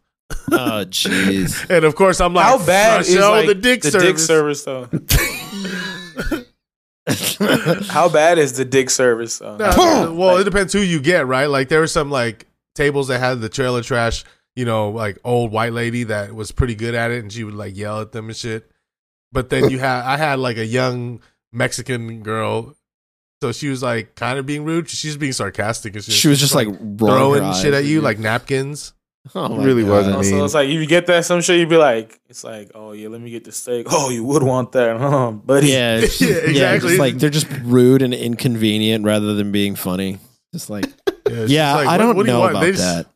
Oh, 0.51 0.83
jeez. 0.85 1.69
And 1.75 1.85
of 1.85 1.95
course, 1.95 2.19
I'm 2.19 2.33
like, 2.33 2.45
How 2.45 2.65
bad 2.65 3.01
is 3.01 3.15
like, 3.15 3.47
the 3.47 3.55
dick 3.55 3.81
the 3.83 3.91
service. 3.91 4.07
dick 4.07 4.17
service 4.19 4.63
though? 4.63 4.89
How 7.89 8.09
bad 8.09 8.37
is 8.37 8.57
the 8.57 8.65
dick 8.65 8.89
service 8.89 9.39
though? 9.39 9.57
No, 9.57 10.13
well, 10.13 10.37
it 10.37 10.45
depends 10.45 10.73
who 10.73 10.79
you 10.79 10.99
get, 11.01 11.27
right? 11.27 11.47
Like 11.47 11.69
there 11.69 11.79
were 11.79 11.87
some 11.87 12.09
like 12.09 12.47
tables 12.75 13.09
that 13.09 13.19
had 13.19 13.41
the 13.41 13.49
trailer 13.49 13.81
trash, 13.81 14.23
you 14.55 14.65
know, 14.65 14.89
like 14.89 15.17
old 15.23 15.51
white 15.51 15.73
lady 15.73 16.03
that 16.05 16.33
was 16.33 16.51
pretty 16.51 16.75
good 16.75 16.95
at 16.95 17.11
it, 17.11 17.21
and 17.21 17.31
she 17.31 17.43
would 17.43 17.55
like 17.55 17.75
yell 17.75 17.99
at 18.01 18.11
them 18.11 18.27
and 18.27 18.35
shit. 18.35 18.69
But 19.33 19.49
then 19.49 19.69
you 19.69 19.79
had, 19.79 20.03
I 20.03 20.15
had 20.17 20.39
like 20.39 20.57
a 20.57 20.65
young 20.65 21.21
Mexican 21.51 22.21
girl, 22.23 22.75
so 23.41 23.51
she 23.51 23.67
was 23.67 23.81
like 23.83 24.15
kind 24.15 24.37
of 24.39 24.45
being 24.45 24.63
rude. 24.63 24.87
She 24.89 25.07
was 25.09 25.17
being 25.17 25.33
sarcastic 25.33 25.95
and 25.95 26.03
shit. 26.03 26.13
She 26.13 26.27
was 26.29 26.39
just 26.39 26.55
like 26.55 26.67
rolling 26.69 27.41
her 27.43 27.49
throwing 27.51 27.53
shit 27.61 27.73
at 27.73 27.83
you, 27.83 27.95
you. 27.95 28.01
like 28.01 28.19
napkins. 28.19 28.93
Oh 29.33 29.47
my 29.49 29.63
Really 29.63 29.83
wasn't 29.85 30.17
Oh, 30.17 30.19
me. 30.19 30.25
so 30.25 30.43
it's 30.43 30.53
like 30.53 30.67
if 30.67 30.73
you 30.75 30.85
get 30.85 31.07
that 31.07 31.23
some 31.25 31.39
shit, 31.41 31.57
you'd 31.59 31.69
be 31.69 31.77
like, 31.77 32.19
it's 32.29 32.43
like, 32.43 32.71
oh 32.75 32.91
yeah, 32.91 33.07
let 33.07 33.21
me 33.21 33.31
get 33.31 33.45
the 33.45 33.51
steak. 33.53 33.87
Oh, 33.89 34.09
you 34.09 34.23
would 34.23 34.43
want 34.43 34.73
that, 34.73 34.97
huh, 34.99 35.31
buddy? 35.31 35.67
Yeah, 35.69 35.97
it's- 35.97 36.19
Yeah, 36.21 36.27
yeah, 36.27 36.73
exactly. 36.73 36.89
just 36.89 36.99
like 36.99 37.17
they're 37.19 37.29
just 37.29 37.47
rude 37.63 38.01
and 38.01 38.13
inconvenient 38.13 39.05
rather 39.05 39.33
than 39.33 39.51
being 39.51 39.75
funny. 39.75 40.19
Just 40.53 40.69
like, 40.69 40.85
Yeah, 41.27 41.41
she's 41.43 41.51
yeah, 41.51 41.73
like, 41.75 41.87
I 41.87 41.91
"What- 41.91 41.97
don't 41.97 42.15
what 42.17 42.25
do 42.25 42.31
you 42.31 42.33
know 42.33 42.39
want?" 42.41 42.51
about 42.57 42.65
just- 42.65 42.79
that. 42.83 43.07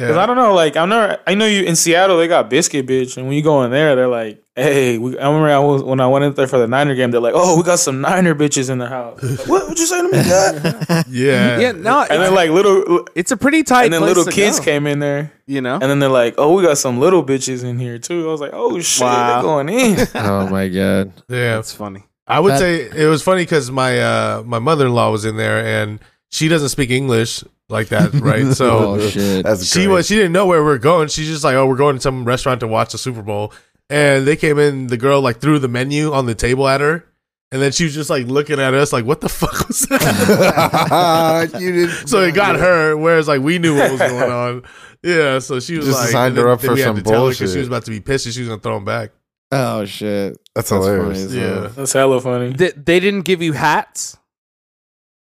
Because 0.00 0.16
Yeah. 0.16 0.22
I 0.22 0.26
don't 0.26 0.36
know, 0.36 0.54
like 0.54 0.76
I'm 0.76 0.88
never. 0.88 1.18
I 1.26 1.34
know 1.34 1.46
you 1.46 1.64
in 1.64 1.76
Seattle. 1.76 2.16
They 2.18 2.26
got 2.26 2.48
biscuit 2.48 2.86
bitch, 2.86 3.16
and 3.18 3.26
when 3.26 3.36
you 3.36 3.42
go 3.42 3.62
in 3.64 3.70
there, 3.70 3.94
they're 3.96 4.08
like, 4.08 4.42
"Hey, 4.56 4.96
we, 4.96 5.18
I 5.18 5.26
remember 5.26 5.48
I 5.50 5.58
was 5.58 5.82
when 5.82 6.00
I 6.00 6.06
went 6.06 6.24
in 6.24 6.32
there 6.34 6.46
for 6.46 6.58
the 6.58 6.66
Niner 6.66 6.94
game. 6.94 7.10
They're 7.10 7.20
like, 7.20 7.34
"Oh, 7.36 7.56
we 7.56 7.62
got 7.62 7.78
some 7.80 8.00
Niner 8.00 8.34
bitches 8.34 8.70
in 8.70 8.78
the 8.78 8.88
house." 8.88 9.22
Like, 9.22 9.46
what 9.46 9.68
would 9.68 9.78
you 9.78 9.84
say 9.86 9.98
to 10.00 10.04
me, 10.04 10.22
God? 10.90 11.04
yeah, 11.08 11.58
Yeah, 11.58 11.72
no, 11.72 12.00
and 12.08 12.22
then 12.22 12.34
like 12.34 12.50
little, 12.50 13.06
it's 13.14 13.30
a 13.30 13.36
pretty 13.36 13.62
tight. 13.62 13.84
and 13.84 13.92
then 13.92 14.00
place 14.00 14.16
little 14.16 14.24
to 14.24 14.30
kids 14.32 14.58
go, 14.58 14.64
came 14.64 14.86
in 14.86 15.00
there, 15.00 15.32
You 15.46 15.60
know, 15.60 15.74
and 15.74 15.82
then 15.82 15.98
they're 15.98 16.08
like, 16.08 16.34
"Oh, 16.38 16.54
we 16.56 16.62
got 16.62 16.78
some 16.78 16.98
little 16.98 17.22
bitches 17.24 17.62
in 17.62 17.78
here 17.78 17.98
too." 17.98 18.28
I 18.28 18.32
was 18.32 18.40
like, 18.40 18.52
"Oh 18.54 18.80
shit, 18.80 19.02
Wow. 19.04 19.32
they're 19.34 19.42
going 19.42 19.68
in." 19.68 19.98
oh 20.14 20.48
my 20.48 20.68
god. 20.68 21.12
yeah. 21.28 21.56
that's 21.56 21.72
funny. 21.74 22.04
I 22.26 22.40
would 22.40 22.52
That- 22.52 22.58
say 22.60 22.88
it 22.96 23.06
was 23.06 23.22
funny 23.22 23.42
because 23.42 23.70
my 23.70 24.00
uh, 24.00 24.42
my 24.46 24.58
mother 24.60 24.86
in 24.86 24.94
law 24.94 25.10
was 25.10 25.24
in 25.24 25.36
there 25.36 25.64
and 25.64 25.98
she 26.30 26.46
doesn't 26.48 26.68
speak 26.70 26.90
English 26.90 27.42
like 27.70 27.88
that, 27.88 28.12
right? 28.14 28.46
So 28.54 28.94
Oh 28.94 29.08
shit. 29.08 29.44
That's 29.44 29.64
she 29.66 29.80
great. 29.84 29.88
was 29.88 30.06
she 30.06 30.16
didn't 30.16 30.32
know 30.32 30.46
where 30.46 30.62
we 30.64 30.70
are 30.72 30.78
going. 30.78 31.08
She's 31.08 31.28
just 31.28 31.44
like, 31.44 31.54
oh, 31.54 31.66
we're 31.66 31.76
going 31.76 31.96
to 31.96 32.00
some 32.02 32.24
restaurant 32.24 32.60
to 32.60 32.66
watch 32.68 32.92
the 32.92 32.98
Super 32.98 33.22
Bowl, 33.22 33.52
and 33.88 34.26
they 34.26 34.36
came 34.36 34.58
in. 34.58 34.86
The 34.88 34.96
girl 34.96 35.20
like 35.20 35.40
threw 35.40 35.58
the 35.58 35.68
menu 35.68 36.12
on 36.12 36.26
the 36.26 36.34
table 36.34 36.66
at 36.68 36.80
her, 36.80 37.04
and 37.52 37.60
then 37.62 37.72
she 37.72 37.84
was 37.84 37.94
just 37.94 38.10
like 38.10 38.26
looking 38.26 38.60
at 38.60 38.74
us 38.74 38.92
like, 38.92 39.04
what 39.04 39.20
the 39.20 39.28
fuck 39.40 39.68
was 39.68 39.80
that? 39.82 41.50
you 41.60 41.72
didn't. 41.72 42.08
so 42.08 42.20
it 42.22 42.34
got 42.34 42.56
her, 42.56 42.96
whereas 42.96 43.28
like 43.28 43.40
we 43.40 43.58
knew 43.58 43.76
what 43.76 43.90
was 43.92 44.00
going 44.00 44.30
on. 44.32 44.62
Yeah, 45.02 45.38
so 45.38 45.60
she 45.60 45.78
was 45.78 45.86
Just 45.86 45.98
like, 45.98 46.10
signed 46.10 46.36
her 46.36 46.50
up 46.50 46.60
for 46.60 46.76
some 46.76 46.96
to 46.96 47.02
tell 47.02 47.22
bullshit. 47.22 47.48
She 47.50 47.58
was 47.58 47.68
about 47.68 47.84
to 47.86 47.90
be 47.90 48.00
pissed 48.00 48.26
and 48.26 48.34
she 48.34 48.40
was 48.42 48.50
gonna 48.50 48.60
throw 48.60 48.76
him 48.76 48.84
back. 48.84 49.12
Oh 49.52 49.84
shit. 49.86 50.36
That's 50.54 50.68
That's 50.68 50.84
hilarious. 50.84 51.24
funny 51.24 51.24
as 51.24 51.34
Yeah. 51.34 51.68
That's 51.74 51.92
hella 51.94 52.20
funny. 52.20 52.52
They, 52.52 52.70
they 52.72 53.00
didn't 53.00 53.22
give 53.22 53.40
you 53.42 53.52
hats. 53.54 54.18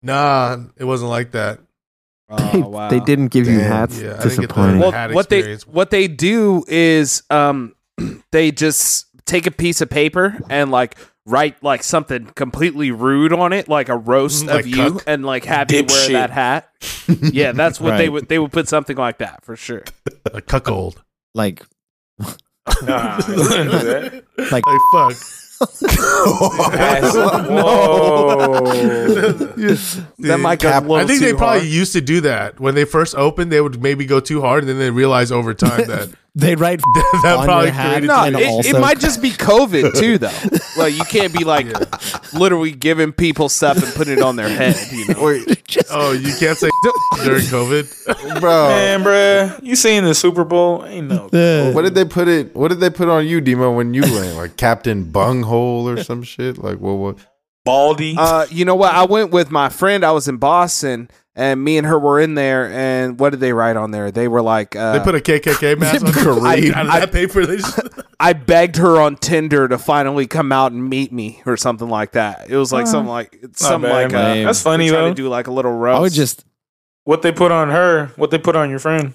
Nah, 0.03 0.59
it 0.77 0.85
wasn't 0.85 1.11
like 1.11 1.31
that. 1.33 1.61
Oh 2.39 2.69
wow. 2.69 2.89
They 2.89 3.01
didn't 3.01 3.29
give 3.29 3.47
you 3.47 3.61
hats. 3.61 4.01
Yeah, 4.01 4.15
I 4.19 4.23
didn't 4.23 4.23
get 4.23 4.23
the- 4.23 4.29
Disappointing. 4.47 4.79
well, 4.81 4.91
hat 4.93 5.13
what 5.13 5.29
they 5.29 5.55
what 5.67 5.91
they 5.91 6.09
do 6.09 6.65
is 6.69 7.23
um 7.31 7.75
they 8.33 8.51
just 8.51 9.07
take 9.27 9.47
a 9.47 9.51
piece 9.51 9.81
of 9.81 9.89
paper 9.91 10.39
and 10.51 10.71
like 10.71 10.97
write 11.27 11.63
like 11.63 11.83
something 11.85 12.27
completely 12.35 12.91
rude 12.91 13.33
on 13.33 13.53
it, 13.53 13.69
like 13.69 13.89
a 13.89 13.97
roast 13.97 14.47
Like 14.47 14.61
of 14.65 14.67
you, 14.67 14.93
cuck? 14.95 15.05
and 15.07 15.25
like 15.25 15.45
have 15.45 15.71
you 15.71 15.79
wear 15.85 15.87
Dipshit. 16.09 16.13
that 16.13 16.31
hat. 16.31 16.69
yeah, 17.33 17.53
that's 17.53 17.81
what 17.81 17.97
they 17.99 18.09
would 18.09 18.29
they 18.29 18.39
would 18.39 18.51
put 18.53 18.69
something 18.69 18.97
like 18.97 19.19
that 19.19 19.45
for 19.45 19.55
sure. 19.57 19.85
A 20.33 20.41
cuckold. 20.41 21.03
Like 21.35 21.63
Nah, 22.19 22.27
I 22.87 23.25
wouldn't 23.29 23.71
do 23.71 23.79
that. 23.79 24.25
Like- 24.51 24.65
like 24.67 24.81
fuck. 24.93 25.17
That's- 25.63 27.15
Whoa. 27.15 28.61
that 30.19 30.39
might 30.41 30.61
go 30.61 30.69
a 30.69 30.73
Cap- 30.73 30.83
little 30.83 30.97
I 30.97 31.05
think 31.07 31.21
they 31.21 31.31
too 31.33 31.37
probably 31.37 31.61
hard. 31.61 31.71
used 31.71 31.93
to 31.95 32.01
do 32.01 32.21
that 32.23 32.61
when 32.61 32.75
they 32.75 32.85
first 32.85 33.15
opened. 33.15 33.53
They 33.53 33.61
would 33.61 33.83
maybe 33.83 34.05
go 34.07 34.21
too 34.21 34.41
hard, 34.41 34.63
and 34.63 34.69
then 34.71 34.79
they 34.79 34.91
realize 34.91 35.31
over 35.33 35.55
time 35.55 35.85
that 35.87 36.09
They'd 36.35 36.59
write 36.59 36.79
that 37.23 37.37
on 37.39 37.45
probably 37.45 37.67
your 37.67 37.75
hat. 37.75 37.89
created. 37.91 38.07
No, 38.07 38.25
it, 38.25 38.47
also- 38.47 38.69
it 38.71 38.81
might 38.81 38.99
just 38.99 39.21
be 39.21 39.31
COVID 39.33 39.95
too, 40.01 40.17
though. 40.17 40.31
Like 40.79 40.95
you 40.95 41.05
can't 41.05 41.31
be 41.33 41.45
like 41.45 41.67
literally 42.33 42.71
giving 42.73 43.13
people 43.13 43.51
stuff 43.51 43.83
and 43.83 43.93
putting 43.95 44.15
it 44.19 44.23
on 44.23 44.37
their 44.37 44.49
head. 44.49 44.77
You 44.91 45.09
know? 45.09 45.23
Wait, 45.25 45.63
Oh, 45.91 46.13
you 46.13 46.33
can't 46.39 46.57
say 46.57 46.71
during 47.23 47.43
COVID. 47.43 48.41
bro. 48.41 48.69
Man, 48.69 49.03
bruh, 49.03 49.63
you 49.63 49.77
seen 49.77 50.05
the 50.05 50.15
Super 50.15 50.45
Bowl? 50.45 50.85
Ain't 50.87 51.09
no. 51.09 51.27
Uh, 51.29 51.73
What 51.73 51.83
did 51.83 51.95
they 51.95 52.07
put 52.07 52.29
it? 52.29 52.55
What 52.55 52.69
did 52.69 52.81
they 52.81 52.89
put 52.91 53.09
on 53.09 53.27
you, 53.27 53.41
Demo, 53.43 53.71
when 53.75 53.93
you 53.93 54.01
went 54.03 54.35
like 54.37 54.57
Captain 54.57 55.05
Bunghole 55.11 55.87
or 55.89 56.03
some 56.03 56.23
shit? 56.23 56.57
Like 56.57 56.79
what? 56.79 56.95
What? 56.95 57.19
Baldy. 57.65 58.17
Uh, 58.19 58.47
you 58.51 58.65
know 58.65 58.75
what? 58.75 58.93
I 58.95 59.05
went 59.05 59.31
with 59.33 59.51
my 59.51 59.69
friend. 59.69 60.03
I 60.05 60.11
was 60.13 60.27
in 60.29 60.39
Boston, 60.39 61.09
and 61.35 61.63
me 61.63 61.79
and 61.79 61.87
her 61.87 61.99
were 61.99 62.21
in 62.21 62.35
there. 62.35 62.71
And 62.71 63.19
what 63.19 63.31
did 63.31 63.41
they 63.41 63.53
write 63.53 63.77
on 63.77 63.91
there? 63.91 64.11
They 64.11 64.29
were 64.29 64.43
like, 64.43 64.77
uh, 64.77 64.93
They 64.99 65.01
put 65.05 65.15
a 65.15 65.19
KKK 65.21 65.79
mask 65.81 66.05
on. 66.05 66.13
Kareem. 66.13 66.75
I, 66.75 66.81
of 66.81 67.01
that 67.03 67.13
paper, 67.13 67.47
they 67.47 67.57
just, 67.57 67.79
I 68.21 68.33
begged 68.35 68.77
her 68.77 69.01
on 69.01 69.17
Tinder 69.17 69.67
to 69.69 69.79
finally 69.79 70.27
come 70.27 70.53
out 70.53 70.73
and 70.73 70.89
meet 70.89 71.13
me 71.13 71.43
or 71.47 71.57
something 71.57 71.89
like 71.89 72.13
that. 72.13 72.51
It 72.51 72.57
was 72.57 72.73
like 72.73 72.87
something 72.87 73.11
like 73.11 73.43
Not 73.43 73.57
something 73.57 73.91
bad, 73.91 74.03
like 74.05 74.13
man. 74.13 74.43
uh, 74.45 74.47
That's 74.49 74.63
funny 74.63 74.89
trying 74.89 75.03
though. 75.05 75.09
to 75.11 75.15
do 75.15 75.29
like 75.29 75.47
a 75.47 75.53
little 75.53 75.73
roast. 75.73 75.97
I 75.97 76.01
would 76.01 76.13
just 76.13 76.45
what 77.05 77.23
they 77.23 77.33
put 77.33 77.51
on 77.51 77.71
her? 77.71 78.13
What 78.17 78.31
they 78.31 78.39
put 78.39 78.55
on 78.57 78.71
your 78.71 78.79
friend? 78.79 79.15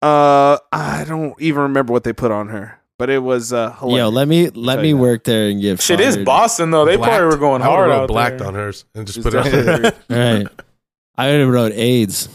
uh, 0.00 0.58
I 0.72 1.04
don't 1.08 1.34
even 1.40 1.62
remember 1.62 1.92
what 1.92 2.04
they 2.04 2.12
put 2.12 2.30
on 2.30 2.48
her, 2.48 2.78
but 2.98 3.10
it 3.10 3.18
was 3.18 3.52
uh, 3.52 3.72
hilarious. 3.72 3.98
yo 4.04 4.08
let 4.10 4.28
me 4.28 4.48
let 4.50 4.80
me 4.80 4.90
you 4.90 4.96
that. 4.96 5.02
work 5.02 5.24
there 5.24 5.48
and 5.48 5.60
give. 5.60 5.82
Shit 5.82 5.98
is. 6.00 6.16
Boston 6.18 6.70
though. 6.70 6.84
They 6.84 6.96
probably 6.96 7.26
were 7.26 7.36
going 7.36 7.60
hard 7.62 7.88
wrote 7.90 8.02
out 8.02 8.08
blacked 8.08 8.38
there. 8.38 8.46
on 8.48 8.54
hers 8.54 8.84
and 8.94 9.06
just 9.06 9.18
It's 9.18 9.24
put 9.24 9.34
it 9.34 9.38
on 9.38 9.44
definitely- 9.50 10.00
Right. 10.16 10.46
I 11.18 11.30
would 11.30 11.40
have 11.40 11.48
wrote 11.48 11.72
AIDS. 11.72 12.28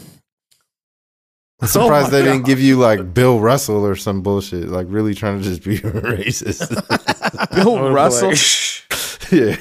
I'm 1.60 1.66
oh 1.66 1.66
surprised 1.66 2.10
they 2.10 2.22
didn't 2.22 2.44
give 2.44 2.60
you 2.60 2.76
like 2.76 3.14
Bill 3.14 3.40
Russell 3.40 3.84
or 3.86 3.96
some 3.96 4.22
bullshit. 4.22 4.68
Like 4.68 4.86
really 4.90 5.14
trying 5.14 5.38
to 5.38 5.44
just 5.44 5.64
be 5.64 5.78
racist. 5.80 6.68
Bill 7.54 7.64
They 7.64 7.80
would've 7.80 7.88
put, 7.88 7.94
Russell. 7.94 8.28
like- 8.30 9.32
yeah. 9.32 9.56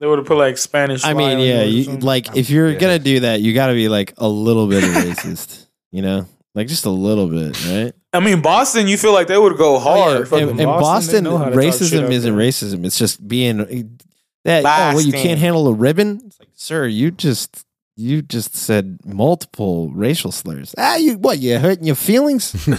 they 0.00 0.06
would 0.06 0.18
have 0.18 0.26
put 0.26 0.38
like 0.38 0.56
Spanish. 0.58 1.04
I 1.04 1.12
mean, 1.12 1.38
yeah, 1.40 1.62
you, 1.64 1.98
like 1.98 2.36
if 2.36 2.48
you're 2.50 2.70
Yeah. 2.70 2.78
gonna 2.78 2.98
do 2.98 3.20
that, 3.20 3.40
you 3.42 3.52
got 3.52 3.66
to 3.68 3.74
be 3.74 3.88
like 3.88 4.14
a 4.16 4.28
little 4.28 4.66
bit 4.66 4.82
racist, 4.84 5.66
you 5.92 6.00
know, 6.02 6.26
like 6.54 6.66
just 6.68 6.86
a 6.86 6.90
little 6.90 7.28
bit, 7.28 7.66
right? 7.66 7.92
I 8.14 8.20
mean, 8.20 8.40
Boston. 8.40 8.86
You 8.88 8.96
feel 8.96 9.12
like 9.12 9.26
they 9.26 9.36
would 9.36 9.56
go 9.58 9.76
Oh, 9.76 9.78
hard. 9.80 10.28
yeah. 10.32 10.38
In, 10.38 10.48
in 10.50 10.56
Boston, 10.66 10.80
Boston, 10.80 11.24
they 11.24 11.30
know 11.30 11.36
how 11.36 11.44
to 11.46 11.50
talk 11.50 11.62
shit 11.62 11.72
racism 11.74 12.10
isn't 12.10 12.36
there. 12.36 12.46
racism. 12.46 12.86
It's 12.86 12.96
just 12.98 13.26
being 13.26 13.98
that. 14.44 14.64
Oh, 14.64 14.94
well, 14.96 15.00
you 15.00 15.12
can't 15.12 15.38
handle 15.40 15.66
a 15.68 15.74
ribbon. 15.74 16.22
It's 16.24 16.38
like, 16.40 16.48
sir, 16.54 16.86
you 16.86 17.10
just 17.10 17.63
you 17.96 18.22
just 18.22 18.56
said 18.56 18.98
multiple 19.04 19.90
racial 19.90 20.32
slurs. 20.32 20.74
Ah, 20.78 20.96
you 20.96 21.16
what? 21.18 21.38
You 21.38 21.58
hurting 21.58 21.84
your 21.86 21.96
feelings? 21.96 22.68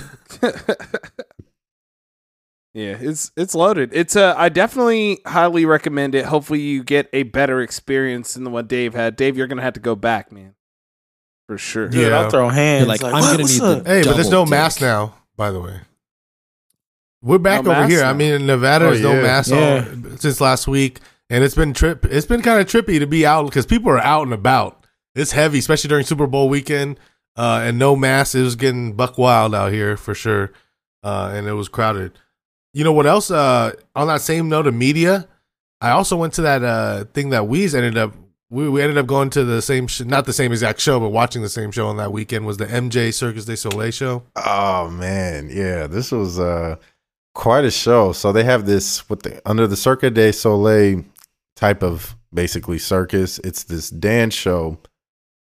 Yeah, 2.73 2.97
it's 2.99 3.31
it's 3.37 3.55
loaded. 3.55 3.91
It's 3.93 4.17
uh, 4.17 4.33
I 4.37 4.49
definitely 4.49 5.19
highly 5.25 5.65
recommend 5.65 6.13
it. 6.13 6.25
Hopefully, 6.25 6.59
you 6.59 6.83
get 6.83 7.09
a 7.13 7.23
better 7.23 7.61
experience 7.61 8.33
than 8.33 8.43
the 8.43 8.49
one 8.49 8.67
Dave 8.67 8.93
had. 8.93 9.15
Dave, 9.15 9.37
you're 9.37 9.47
gonna 9.47 9.61
have 9.61 9.75
to 9.75 9.79
go 9.79 9.95
back, 9.95 10.29
man, 10.29 10.55
for 11.47 11.57
sure. 11.57 11.87
Dude, 11.87 12.09
Yeah. 12.09 12.19
I'll 12.19 12.29
throw 12.29 12.49
hands. 12.49 12.81
You're 12.81 12.87
like, 12.89 13.01
like, 13.01 13.13
I'm 13.13 13.21
gonna 13.21 13.37
need 13.47 13.61
the- 13.61 13.83
Hey, 13.85 14.03
but 14.03 14.15
there's 14.15 14.27
no 14.29 14.39
Double 14.41 14.49
mask 14.49 14.81
now, 14.81 15.15
by 15.37 15.51
the 15.51 15.61
way. 15.61 15.79
We're 17.21 17.37
back 17.37 17.63
No 17.63 17.71
over 17.71 17.87
here. 17.87 18.01
now? 18.01 18.09
I 18.09 18.13
mean, 18.13 18.33
in 18.33 18.45
Nevada, 18.45 18.87
Oh, 18.87 18.89
there's 18.89 19.01
no 19.01 19.13
yeah. 19.13 19.21
mask 19.21 19.51
Yeah. 19.51 19.85
all, 20.11 20.17
since 20.17 20.41
last 20.41 20.67
week, 20.67 20.99
and 21.29 21.45
it's 21.45 21.55
been 21.55 21.73
trip. 21.73 22.03
It's 22.03 22.25
been 22.27 22.41
kind 22.41 22.59
of 22.59 22.67
trippy 22.67 22.99
to 22.99 23.07
be 23.07 23.25
out 23.25 23.45
because 23.45 23.65
people 23.65 23.89
are 23.89 23.99
out 24.01 24.23
and 24.23 24.33
about. 24.33 24.84
It's 25.15 25.31
heavy, 25.31 25.59
especially 25.59 25.87
during 25.87 26.05
Super 26.05 26.27
Bowl 26.27 26.49
weekend, 26.49 26.99
uh, 27.37 27.61
and 27.63 27.79
no 27.79 27.95
mask. 27.95 28.35
It 28.35 28.41
was 28.41 28.55
getting 28.55 28.93
buck 28.93 29.17
wild 29.17 29.55
out 29.55 29.71
here 29.71 29.95
for 29.95 30.13
sure, 30.13 30.51
uh, 31.03 31.31
and 31.33 31.47
it 31.47 31.53
was 31.53 31.69
crowded. 31.69 32.11
You 32.73 32.83
know 32.83 32.91
what 32.91 33.05
else? 33.05 33.31
Uh, 33.31 33.71
on 33.95 34.07
that 34.07 34.19
same 34.21 34.49
note 34.49 34.67
of 34.67 34.73
media, 34.73 35.27
I 35.79 35.91
also 35.91 36.17
went 36.17 36.33
to 36.33 36.41
that 36.41 36.63
uh, 36.63 37.05
thing 37.13 37.29
that 37.29 37.43
Weez 37.43 37.73
ended 37.73 37.97
up. 37.97 38.13
We, 38.49 38.69
we 38.69 38.81
ended 38.81 38.97
up 38.97 39.07
going 39.07 39.29
to 39.31 39.43
the 39.43 39.61
same, 39.61 39.87
sh- 39.87 40.01
not 40.01 40.25
the 40.25 40.33
same 40.33 40.51
exact 40.51 40.79
show, 40.79 40.99
but 40.99 41.09
watching 41.09 41.41
the 41.41 41.49
same 41.49 41.71
show 41.71 41.87
on 41.87 41.97
that 41.97 42.11
weekend 42.11 42.45
was 42.45 42.57
the 42.57 42.65
MJ 42.65 43.13
Circus 43.13 43.45
de 43.45 43.55
Soleil 43.55 43.91
show. 43.91 44.23
Oh 44.35 44.89
man, 44.89 45.49
yeah, 45.49 45.87
this 45.87 46.11
was 46.11 46.37
uh 46.39 46.75
quite 47.33 47.63
a 47.63 47.71
show. 47.71 48.11
So 48.11 48.31
they 48.31 48.43
have 48.43 48.65
this 48.65 49.09
what 49.09 49.23
they 49.23 49.39
under 49.45 49.67
the 49.67 49.77
Cirque 49.77 50.13
du 50.13 50.31
Soleil 50.33 51.03
type 51.55 51.81
of 51.81 52.15
basically 52.33 52.77
circus. 52.77 53.39
It's 53.39 53.63
this 53.63 53.89
dance 53.89 54.33
show 54.33 54.77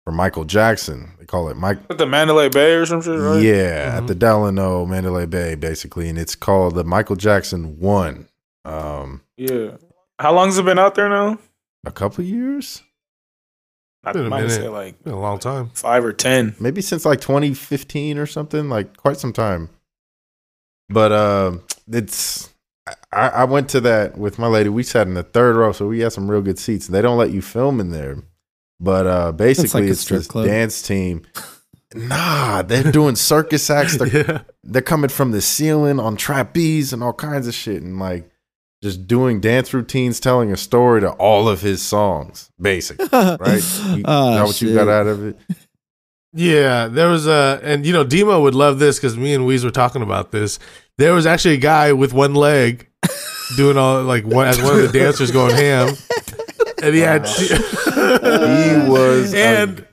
for 0.06 0.12
Michael 0.12 0.44
Jackson. 0.46 1.12
They 1.20 1.26
call 1.26 1.50
it 1.50 1.58
Mike. 1.58 1.88
With 1.88 1.98
the 1.98 2.06
Mandalay 2.06 2.50
Bay 2.50 2.74
or 2.74 2.86
some 2.86 3.02
shit, 3.02 3.18
right? 3.20 3.42
Yeah, 3.42 3.92
Mhm. 3.92 3.98
at 4.00 4.08
the 4.08 4.16
Delano 4.16 4.86
Mandalay 4.86 5.26
Bay, 5.26 5.56
basically, 5.56 6.10
and 6.10 6.20
it's 6.20 6.36
called 6.36 6.76
the 6.76 6.84
Michael 6.84 7.16
Jackson 7.16 7.80
One. 7.80 8.28
Um, 8.66 9.22
Yeah. 9.38 9.78
How 10.20 10.34
long 10.34 10.48
has 10.48 10.58
it 10.58 10.66
been 10.66 10.80
out 10.80 10.96
there 10.96 11.10
now? 11.10 11.38
a 11.86 11.92
couple 11.92 12.24
years, 12.24 12.82
I 14.06 14.14
Been 14.14 14.26
a 14.28 14.30
might 14.30 14.50
say 14.50 14.68
like 14.70 15.02
Been 15.04 15.14
a 15.14 15.20
long 15.20 15.40
time. 15.40 15.70
five 15.74 16.04
or 16.06 16.14
ten. 16.14 16.56
maybe 16.60 16.82
since 16.82 17.04
like 17.06 17.20
2015 17.22 18.18
or 18.18 18.26
something, 18.26 18.70
like 18.70 18.96
quite 18.98 19.18
some 19.18 19.34
time. 19.34 19.70
But 20.90 21.12
uh, 21.12 21.52
it's 21.92 22.50
I, 23.14 23.30
I 23.30 23.44
went 23.46 23.70
to 23.70 23.82
that 23.82 24.18
with 24.18 24.38
my 24.40 24.48
lady. 24.48 24.70
We 24.70 24.84
sat 24.84 25.08
in 25.08 25.14
the 25.14 25.24
third 25.24 25.56
row, 25.56 25.72
so 25.72 25.88
we 25.88 26.00
had 26.00 26.12
some 26.14 26.30
real 26.30 26.42
good 26.42 26.60
seats. 26.60 26.88
They 26.88 27.02
don't 27.02 27.18
let 27.18 27.32
you 27.32 27.42
film 27.42 27.80
in 27.80 27.92
there, 27.92 28.18
but 28.80 29.08
uh, 29.08 29.32
basically 29.32 29.88
a 29.88 29.92
it's 29.92 30.02
strip 30.02 30.20
this 30.20 30.28
club. 30.28 30.46
dance 30.46 30.82
team. 30.82 31.24
Nah, 31.96 32.64
they're 32.64 32.92
doing 32.92 33.16
circus 33.16 33.70
acts. 33.70 33.98
They're, 33.98 34.08
Yeah. 34.28 34.42
they're 34.64 34.82
coming 34.82 35.10
from 35.10 35.32
the 35.32 35.42
ceiling 35.42 36.00
on 36.00 36.16
trapeze 36.16 36.92
and 36.92 37.04
all 37.04 37.14
kinds 37.14 37.48
of 37.48 37.54
shit, 37.54 37.82
and 37.84 38.00
like 38.00 38.30
just 38.82 39.08
doing 39.08 39.40
dance 39.40 39.74
routines, 39.74 40.20
telling 40.20 40.52
a 40.52 40.58
story 40.58 41.02
to 41.02 41.12
all 41.12 41.48
of 41.48 41.62
his 41.62 41.82
songs. 41.82 42.50
Basically, 42.60 43.08
right? 43.14 43.64
You, 43.96 44.04
Oh, 44.06 44.36
know 44.36 44.46
what 44.46 44.62
you 44.62 44.74
got 44.74 44.88
out 44.90 45.08
of 45.08 45.24
it? 45.26 45.38
Yeah, 46.36 46.88
there 46.88 47.10
was 47.10 47.28
a, 47.28 47.60
and 47.64 47.86
you 47.86 47.94
know, 47.94 48.04
Demo 48.04 48.42
would 48.42 48.56
love 48.56 48.80
this 48.80 48.98
because 48.98 49.16
me 49.16 49.36
and 49.36 49.44
Weez 49.46 49.64
were 49.64 49.70
talking 49.70 50.02
about 50.02 50.32
this. 50.32 50.58
There 50.98 51.14
was 51.14 51.28
actually 51.28 51.54
a 51.54 51.58
guy 51.60 51.94
with 51.94 52.12
one 52.12 52.34
leg 52.34 52.90
doing 53.56 53.78
all 53.78 54.02
like 54.02 54.26
one 54.26 54.48
as 54.48 54.60
one 54.60 54.80
of 54.80 54.82
the 54.92 55.00
dancers 55.00 55.30
going 55.30 55.56
ham, 55.56 55.96
and 56.82 56.96
he 56.96 57.02
had 57.02 57.28
He 58.22 58.90
was 58.90 59.34
and 59.34 59.80
a, 59.80 59.88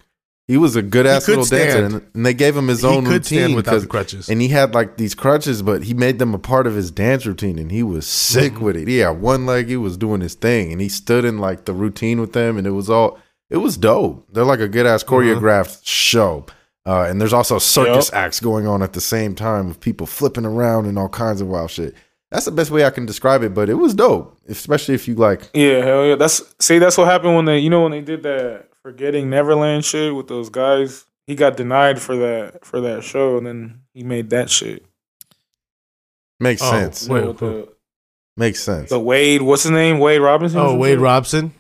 he 0.49 0.57
was 0.57 0.75
a 0.77 0.83
good 0.83 1.07
ass 1.07 1.29
little 1.29 1.45
dancer, 1.45 1.85
and, 1.85 2.03
and 2.15 2.27
they 2.27 2.35
gave 2.35 2.57
him 2.57 2.69
his 2.69 2.81
he 2.81 2.87
own 2.87 3.05
routine 3.05 3.55
without 3.55 3.81
the 3.81 3.87
crutches. 3.87 4.29
and 4.29 4.41
he 4.41 4.49
had 4.49 4.75
like 4.75 4.97
these 4.97 5.15
crutches, 5.15 5.63
but 5.63 5.85
he 5.85 5.95
made 5.95 6.19
them 6.19 6.35
a 6.35 6.39
part 6.39 6.67
of 6.67 6.75
his 6.75 6.91
dance 6.91 7.25
routine, 7.27 7.59
and 7.59 7.71
he 7.71 7.83
was 7.83 8.07
sick 8.07 8.55
Mm-hmm. 8.55 8.65
with 8.65 8.77
it. 8.77 8.89
He 8.89 8.99
had 8.99 9.21
one 9.21 9.47
leg, 9.47 9.69
he 9.69 9.77
was 9.77 9.97
doing 9.97 10.21
his 10.21 10.35
thing, 10.35 10.73
and 10.73 10.81
he 10.81 10.89
stood 10.89 11.25
in 11.25 11.39
like 11.39 11.65
the 11.67 11.73
routine 11.73 12.21
with 12.21 12.33
them, 12.33 12.59
and 12.59 12.67
it 12.67 12.71
was 12.73 12.91
all 12.91 13.19
it 13.49 13.59
was 13.59 13.77
dope. 13.77 14.27
They're 14.33 14.45
like 14.45 14.61
a 14.61 14.69
good 14.69 14.87
ass 14.87 15.05
Mm-hmm. 15.05 15.15
choreographed 15.45 15.81
show. 15.85 16.47
Uh, 16.87 17.03
and 17.09 17.21
there's 17.21 17.33
also 17.35 17.59
circus 17.59 18.11
acts 18.13 18.41
going 18.41 18.67
on 18.67 18.83
at 18.83 18.95
the 18.95 19.01
same 19.03 19.35
time 19.35 19.69
with 19.69 19.79
people 19.81 20.07
flipping 20.07 20.47
around 20.47 20.87
and 20.87 20.99
all 20.99 21.11
kinds 21.11 21.41
of 21.43 21.47
wild 21.47 21.71
shit. 21.71 21.95
That's 22.31 22.45
the 22.45 22.53
best 22.53 22.71
way 22.71 22.85
I 22.85 22.91
can 22.91 23.07
describe 23.07 23.43
it, 23.43 23.55
but 23.55 23.69
it 23.69 23.75
was 23.75 23.93
dope, 23.95 24.39
especially 24.49 24.95
if 24.95 25.09
you 25.09 25.15
like 25.17 25.51
Yeah, 25.53 25.85
hell 25.85 26.05
yeah. 26.07 26.15
That's 26.15 26.43
see, 26.61 26.79
that's 26.79 26.97
what 26.97 27.09
happened 27.09 27.35
when 27.37 27.45
they, 27.45 27.59
you 27.59 27.71
know, 27.71 27.83
when 27.83 27.93
they 27.93 28.01
did 28.03 28.23
that 28.23 28.69
forgetting 28.83 29.29
Neverland 29.31 29.85
shit 29.85 30.15
with 30.15 30.29
those 30.29 30.49
guys. 30.49 31.05
He 31.27 31.35
got 31.37 31.57
denied 31.57 32.01
for 32.01 32.17
that 32.17 32.65
for 32.65 32.81
that 32.81 33.05
show, 33.05 33.37
and 33.37 33.47
then 33.47 33.81
he 33.95 34.03
made 34.05 34.31
that 34.31 34.51
shit. 34.51 34.85
makes 36.39 36.63
Oh, 36.63 36.71
sense. 36.71 37.03
You 37.03 37.09
know, 37.09 37.15
Wait, 37.15 37.27
with 37.27 37.39
the, 37.39 37.69
Makes 38.37 38.61
sense. 38.61 38.91
the 38.91 38.99
Wade, 39.01 39.43
what's 39.43 39.63
his 39.65 39.73
name? 39.73 39.99
Wade 39.99 40.21
Robinson. 40.21 40.59
oh, 40.61 40.77
Wade 40.77 40.93
shit? 40.95 41.01
Robson. 41.01 41.53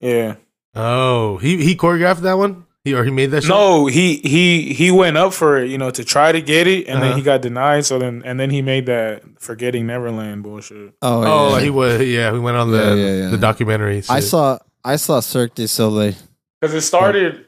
Yeah. 0.00 0.36
Oh, 0.74 1.38
he 1.38 1.62
he 1.64 1.74
choreographed 1.76 2.20
that 2.20 2.38
one. 2.38 2.65
He 2.86 2.94
or 2.94 3.02
he 3.04 3.10
made 3.10 3.32
that. 3.32 3.42
show? 3.42 3.48
No, 3.48 3.86
he 3.86 4.16
he 4.18 4.72
he 4.72 4.90
went 4.92 5.16
up 5.16 5.32
for 5.34 5.58
it, 5.58 5.68
you 5.70 5.76
know, 5.76 5.90
to 5.90 6.04
try 6.04 6.30
to 6.30 6.40
get 6.40 6.68
it, 6.68 6.86
and 6.86 6.98
Uh-huh. 6.98 7.08
then 7.08 7.16
he 7.18 7.22
got 7.22 7.42
denied. 7.42 7.84
So 7.84 7.98
then, 7.98 8.22
and 8.24 8.38
then 8.38 8.50
he 8.50 8.62
made 8.62 8.86
that 8.86 9.22
forgetting 9.40 9.86
Neverland 9.88 10.44
bullshit. 10.44 10.94
Oh, 11.02 11.24
Oh, 11.26 11.56
yeah. 11.56 11.62
he 11.64 11.70
was. 11.70 12.00
Yeah, 12.02 12.30
we 12.32 12.38
went 12.38 12.56
on 12.56 12.70
the 12.70 12.78
Yeah, 12.78 12.94
yeah, 12.94 13.14
yeah. 13.24 13.28
the 13.30 13.38
documentary. 13.38 14.02
I 14.08 14.20
saw 14.20 14.58
I 14.84 14.96
saw 14.96 15.18
Cirque 15.18 15.54
du 15.56 15.66
Soleil. 15.66 16.14
Because 16.60 16.74
it 16.74 16.82
started, 16.82 17.46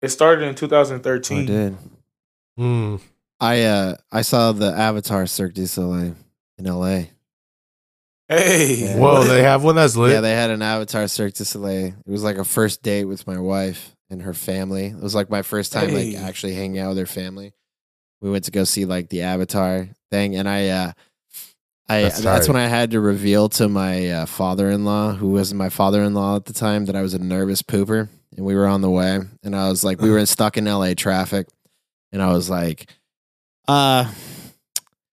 it 0.00 0.10
started 0.10 0.44
in 0.44 0.50
I 0.50 0.54
2013. 0.54 1.46
did. 1.46 1.76
Mm. 2.58 3.00
I 3.40 3.62
uh 3.64 3.94
I 4.12 4.22
saw 4.22 4.52
the 4.52 4.72
Avatar 4.72 5.26
Cirque 5.26 5.54
du 5.54 5.66
Soleil 5.66 6.14
in 6.56 6.66
L.A. 6.68 7.10
Hey, 8.28 8.74
Yeah. 8.74 8.98
Whoa, 8.98 9.24
they 9.24 9.42
have 9.42 9.64
one 9.64 9.74
that's 9.76 9.96
lit. 9.96 10.12
Yeah, 10.12 10.20
they 10.20 10.32
had 10.34 10.50
an 10.50 10.60
Avatar 10.62 11.08
Cirque 11.08 11.34
du 11.34 11.44
Soleil. 11.44 11.86
It 12.06 12.10
was 12.10 12.22
like 12.22 12.36
a 12.36 12.44
first 12.44 12.82
date 12.82 13.06
with 13.06 13.26
my 13.26 13.38
wife 13.38 13.94
and 14.10 14.22
her 14.22 14.34
family. 14.34 14.86
It 14.86 15.00
was 15.00 15.14
like 15.14 15.30
my 15.30 15.42
first 15.42 15.72
time 15.72 15.88
Hey. 15.90 16.12
like 16.12 16.22
actually 16.24 16.54
hanging 16.54 16.78
out 16.78 16.90
with 16.90 16.98
her 16.98 17.06
family. 17.06 17.52
We 18.20 18.30
went 18.30 18.44
to 18.44 18.50
go 18.50 18.64
see 18.64 18.84
like 18.84 19.10
the 19.10 19.22
Avatar 19.22 19.88
thing, 20.10 20.34
and 20.36 20.48
I, 20.48 20.68
uh, 20.68 20.92
I 21.88 22.02
That's 22.02 22.20
that's, 22.20 22.48
when 22.48 22.56
I 22.56 22.66
had 22.66 22.90
to 22.90 23.00
reveal 23.00 23.48
to 23.50 23.68
my 23.68 24.10
uh, 24.10 24.26
father-in-law, 24.26 25.14
who 25.14 25.28
wasn't 25.30 25.58
my 25.58 25.68
father-in-law 25.68 26.36
at 26.36 26.44
the 26.46 26.52
time, 26.52 26.86
that 26.86 26.96
I 26.96 27.02
was 27.02 27.14
a 27.14 27.18
nervous 27.18 27.62
pooper, 27.62 28.08
and 28.36 28.44
we 28.44 28.54
were 28.54 28.66
on 28.66 28.80
the 28.80 28.90
way, 28.90 29.20
and 29.42 29.54
I 29.56 29.68
was 29.68 29.84
like, 29.84 30.00
we 30.00 30.10
were 30.10 30.24
stuck 30.26 30.56
in 30.56 30.66
L.A. 30.66 30.94
traffic, 30.94 31.46
and 32.12 32.20
I 32.22 32.32
was 32.32 32.50
like, 32.50 32.90
uh. 33.68 34.10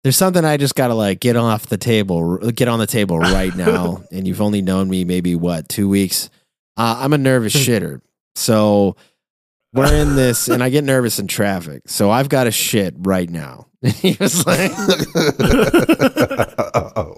There's 0.01 0.15
something 0.15 0.45
I 0.45 0.55
just 0.55 0.75
gotta 0.75 0.93
like 0.93 1.19
get 1.19 1.35
off 1.35 1.65
the 1.65 1.77
table, 1.77 2.37
get 2.51 2.69
on 2.69 2.79
the 2.79 2.87
table 2.87 3.19
right 3.19 3.53
now. 3.53 4.01
and 4.13 4.25
you've 4.25 4.41
only 4.41 4.61
known 4.61 4.89
me 4.89 5.03
maybe 5.03 5.35
what 5.35 5.67
two 5.67 5.89
weeks. 5.89 6.29
Uh, 6.77 6.99
I'm 6.99 7.11
a 7.11 7.17
nervous 7.17 7.53
shitter, 7.67 7.99
so 8.35 8.95
we're 9.73 9.93
in 9.93 10.15
this, 10.15 10.47
and 10.47 10.63
I 10.63 10.69
get 10.69 10.83
nervous 10.83 11.19
in 11.19 11.27
traffic. 11.27 11.83
So 11.87 12.09
I've 12.09 12.29
got 12.29 12.47
a 12.47 12.51
shit 12.51 12.95
right 12.97 13.29
now. 13.29 13.67
he 13.81 14.17
was 14.19 14.45
like, 14.45 14.71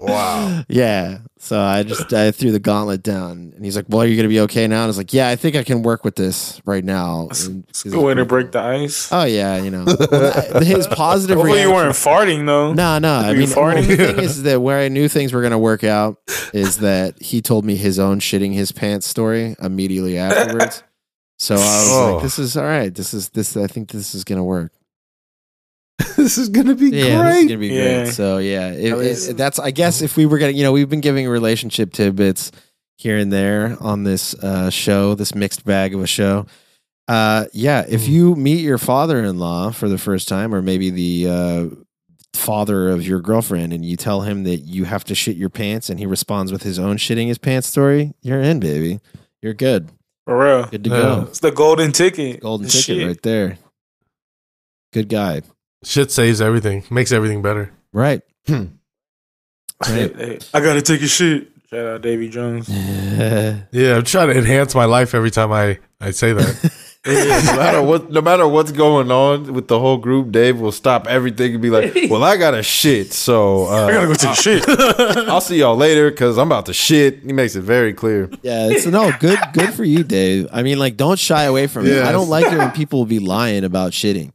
wow. 0.00 0.62
"Yeah." 0.68 1.18
So 1.38 1.60
I 1.60 1.82
just 1.82 2.12
I 2.12 2.30
threw 2.30 2.52
the 2.52 2.60
gauntlet 2.60 3.02
down, 3.02 3.52
and 3.56 3.64
he's 3.64 3.74
like, 3.74 3.86
"Well, 3.88 4.02
are 4.02 4.06
you 4.06 4.14
gonna 4.16 4.28
be 4.28 4.38
okay 4.40 4.68
now?" 4.68 4.76
And 4.76 4.84
I 4.84 4.86
was 4.86 4.96
like, 4.96 5.12
"Yeah, 5.12 5.28
I 5.28 5.34
think 5.34 5.56
I 5.56 5.64
can 5.64 5.82
work 5.82 6.04
with 6.04 6.14
this 6.14 6.60
right 6.64 6.84
now." 6.84 7.28
And- 7.44 7.64
Good 7.82 7.96
way 8.00 8.14
to 8.14 8.24
break 8.24 8.52
the 8.52 8.60
ice. 8.60 9.10
Oh 9.10 9.24
yeah, 9.24 9.60
you 9.60 9.72
know 9.72 9.84
Well, 10.10 10.62
his 10.62 10.86
positive. 10.86 11.36
Hopefully 11.36 11.62
you 11.62 11.72
weren't 11.72 11.96
farting 11.96 12.46
though. 12.46 12.72
No, 12.72 13.00
no. 13.00 13.12
I 13.12 13.34
mean, 13.34 13.48
the 13.48 13.54
farting? 13.56 13.82
only 13.82 13.96
thing 13.96 14.18
is 14.20 14.44
that 14.44 14.62
where 14.62 14.78
I 14.78 14.86
knew 14.88 15.08
things 15.08 15.32
were 15.32 15.40
going 15.40 15.50
to 15.50 15.58
work 15.58 15.82
out 15.82 16.18
is 16.54 16.78
that 16.78 17.20
he 17.20 17.42
told 17.42 17.64
me 17.64 17.74
his 17.74 17.98
own 17.98 18.20
shitting 18.20 18.52
his 18.52 18.70
pants 18.70 19.08
story 19.08 19.56
immediately 19.60 20.16
afterwards. 20.16 20.84
So 21.42 21.54
I 21.56 21.58
was 21.58 21.90
Oh. 21.90 22.12
like, 22.14 22.22
"This 22.22 22.38
is 22.38 22.56
all 22.56 22.62
right. 22.62 22.94
This 22.94 23.12
is 23.12 23.30
this. 23.30 23.56
I 23.56 23.66
think 23.66 23.90
this 23.90 24.14
is 24.14 24.22
going 24.22 24.38
to 24.38 24.44
work. 24.44 24.70
this 26.16 26.38
is 26.38 26.48
gonna 26.48 26.74
be 26.76 26.90
Yeah, 26.90 27.02
this 27.02 27.06
is 27.06 27.16
great. 27.20 27.32
going 27.34 27.48
to 27.48 27.56
be 27.56 27.66
Yeah. 27.68 28.02
great." 28.04 28.12
So 28.14 28.38
yeah, 28.38 28.70
it, 28.70 28.92
At 28.92 28.98
it- 29.30 29.36
that's. 29.36 29.58
I 29.58 29.70
guess 29.72 30.02
if 30.02 30.16
we 30.16 30.24
were 30.26 30.38
going 30.38 30.52
to, 30.52 30.56
you 30.58 30.62
know, 30.64 30.70
we've 30.72 30.88
been 30.88 31.00
giving 31.00 31.28
relationship 31.28 31.92
tidbits 31.92 32.52
here 32.96 33.16
and 33.18 33.32
there 33.32 33.76
on 33.80 34.04
this 34.04 34.34
uh, 34.34 34.70
show, 34.70 35.14
this 35.16 35.34
mixed 35.34 35.64
bag 35.64 35.94
of 35.94 36.00
a 36.02 36.06
show. 36.06 36.46
Uh, 37.08 37.46
yeah, 37.52 37.84
if 37.88 38.06
you 38.06 38.36
meet 38.36 38.60
your 38.60 38.78
father-in-law 38.78 39.72
for 39.72 39.88
the 39.88 39.98
first 39.98 40.28
time, 40.28 40.54
or 40.54 40.62
maybe 40.62 40.90
the 40.90 41.28
uh, 41.28 41.66
father 42.34 42.88
of 42.90 43.04
your 43.04 43.20
girlfriend, 43.20 43.72
and 43.72 43.84
you 43.84 43.96
tell 43.96 44.20
him 44.20 44.44
that 44.44 44.58
you 44.58 44.84
have 44.84 45.02
to 45.04 45.14
shit 45.16 45.36
your 45.36 45.50
pants, 45.50 45.90
and 45.90 45.98
he 45.98 46.06
responds 46.06 46.52
with 46.52 46.62
his 46.62 46.78
own 46.78 46.96
shitting 46.98 47.26
his 47.26 47.38
pants 47.38 47.66
story, 47.66 48.14
you're 48.22 48.40
in, 48.40 48.60
baby. 48.60 49.00
You're 49.42 49.54
good. 49.54 49.88
For 50.26 50.38
real. 50.38 50.66
Good 50.66 50.84
to 50.84 50.90
Yeah. 50.90 50.96
go. 51.02 51.20
It's 51.28 51.40
the 51.40 51.50
golden 51.50 51.92
ticket. 51.92 52.40
Golden 52.40 52.68
Shit. 52.68 52.84
ticket 52.84 53.06
right 53.08 53.22
there. 53.22 53.58
Good 54.92 55.08
guy. 55.08 55.42
Shit 55.84 56.10
saves 56.10 56.40
everything, 56.40 56.84
makes 56.90 57.10
everything 57.12 57.42
better. 57.42 57.72
Right. 57.92 58.22
Hmm. 58.46 58.64
right. 59.88 60.14
Hey, 60.16 60.38
I 60.54 60.60
gotta 60.60 60.82
take 60.82 61.02
a 61.02 61.08
shit. 61.08 61.48
Shout 61.70 61.86
out 61.86 62.02
Davy 62.02 62.28
Jones. 62.28 62.68
Yeah, 63.72 63.96
I'm 63.96 64.04
trying 64.04 64.28
to 64.28 64.38
enhance 64.38 64.74
my 64.74 64.84
life 64.86 65.14
every 65.14 65.30
time 65.30 65.52
I, 65.52 65.78
I 66.00 66.10
say 66.12 66.32
that. 66.32 66.72
no 67.04 67.56
matter 67.56 67.82
what, 67.82 68.10
no 68.10 68.20
matter 68.20 68.46
what's 68.46 68.70
going 68.70 69.10
on 69.10 69.52
with 69.54 69.66
the 69.66 69.78
whole 69.78 69.96
group, 69.96 70.30
Dave 70.30 70.60
will 70.60 70.70
stop 70.72 71.06
everything 71.08 71.54
and 71.54 71.62
be 71.62 71.70
like, 71.70 71.92
"Well, 72.10 72.22
I 72.22 72.36
got 72.36 72.52
to 72.52 72.62
shit, 72.62 73.12
so 73.12 73.66
uh, 73.66 73.86
I 73.86 73.92
gotta 73.92 74.06
go 74.06 74.14
take 74.14 74.30
a 74.30 74.34
shit. 74.42 74.64
I'll 75.28 75.40
see 75.40 75.58
y'all 75.58 75.76
later 75.76 76.10
because 76.10 76.38
I'm 76.38 76.46
about 76.48 76.66
to 76.66 76.72
shit." 76.72 77.20
He 77.22 77.32
makes 77.32 77.56
it 77.56 77.62
very 77.62 77.92
clear. 77.92 78.30
Yeah, 78.42 78.68
it's 78.70 78.86
no 78.86 79.12
good. 79.18 79.38
Good 79.52 79.74
for 79.74 79.84
you, 79.84 80.04
Dave. 80.04 80.48
I 80.52 80.62
mean, 80.62 80.78
like, 80.78 80.96
don't 80.96 81.18
shy 81.18 81.44
away 81.44 81.66
from 81.66 81.86
it. 81.86 82.02
I 82.02 82.12
don't 82.12 82.28
like 82.28 82.46
it 82.52 82.56
when 82.56 82.70
people 82.70 83.00
will 83.00 83.06
be 83.06 83.18
lying 83.18 83.64
about 83.64 83.92
shitting. 83.92 84.32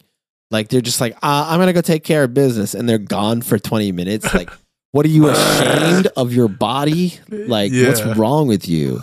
Like, 0.52 0.70
they're 0.70 0.82
just 0.82 1.00
like, 1.00 1.16
uh, 1.24 1.48
"I'm 1.50 1.60
gonna 1.60 1.74
go 1.74 1.82
take 1.82 2.04
care 2.04 2.24
of 2.24 2.34
business," 2.34 2.74
and 2.74 2.88
they're 2.88 2.98
gone 2.98 3.42
for 3.42 3.58
20 3.58 3.94
minutes. 3.94 4.34
Like, 4.34 4.50
what 4.92 5.06
are 5.06 5.10
you 5.10 5.28
ashamed 5.30 6.08
of 6.18 6.34
your 6.34 6.50
body? 6.50 7.18
Like, 7.30 7.72
what's 7.72 8.04
wrong 8.18 8.48
with 8.48 8.68
you? 8.68 9.00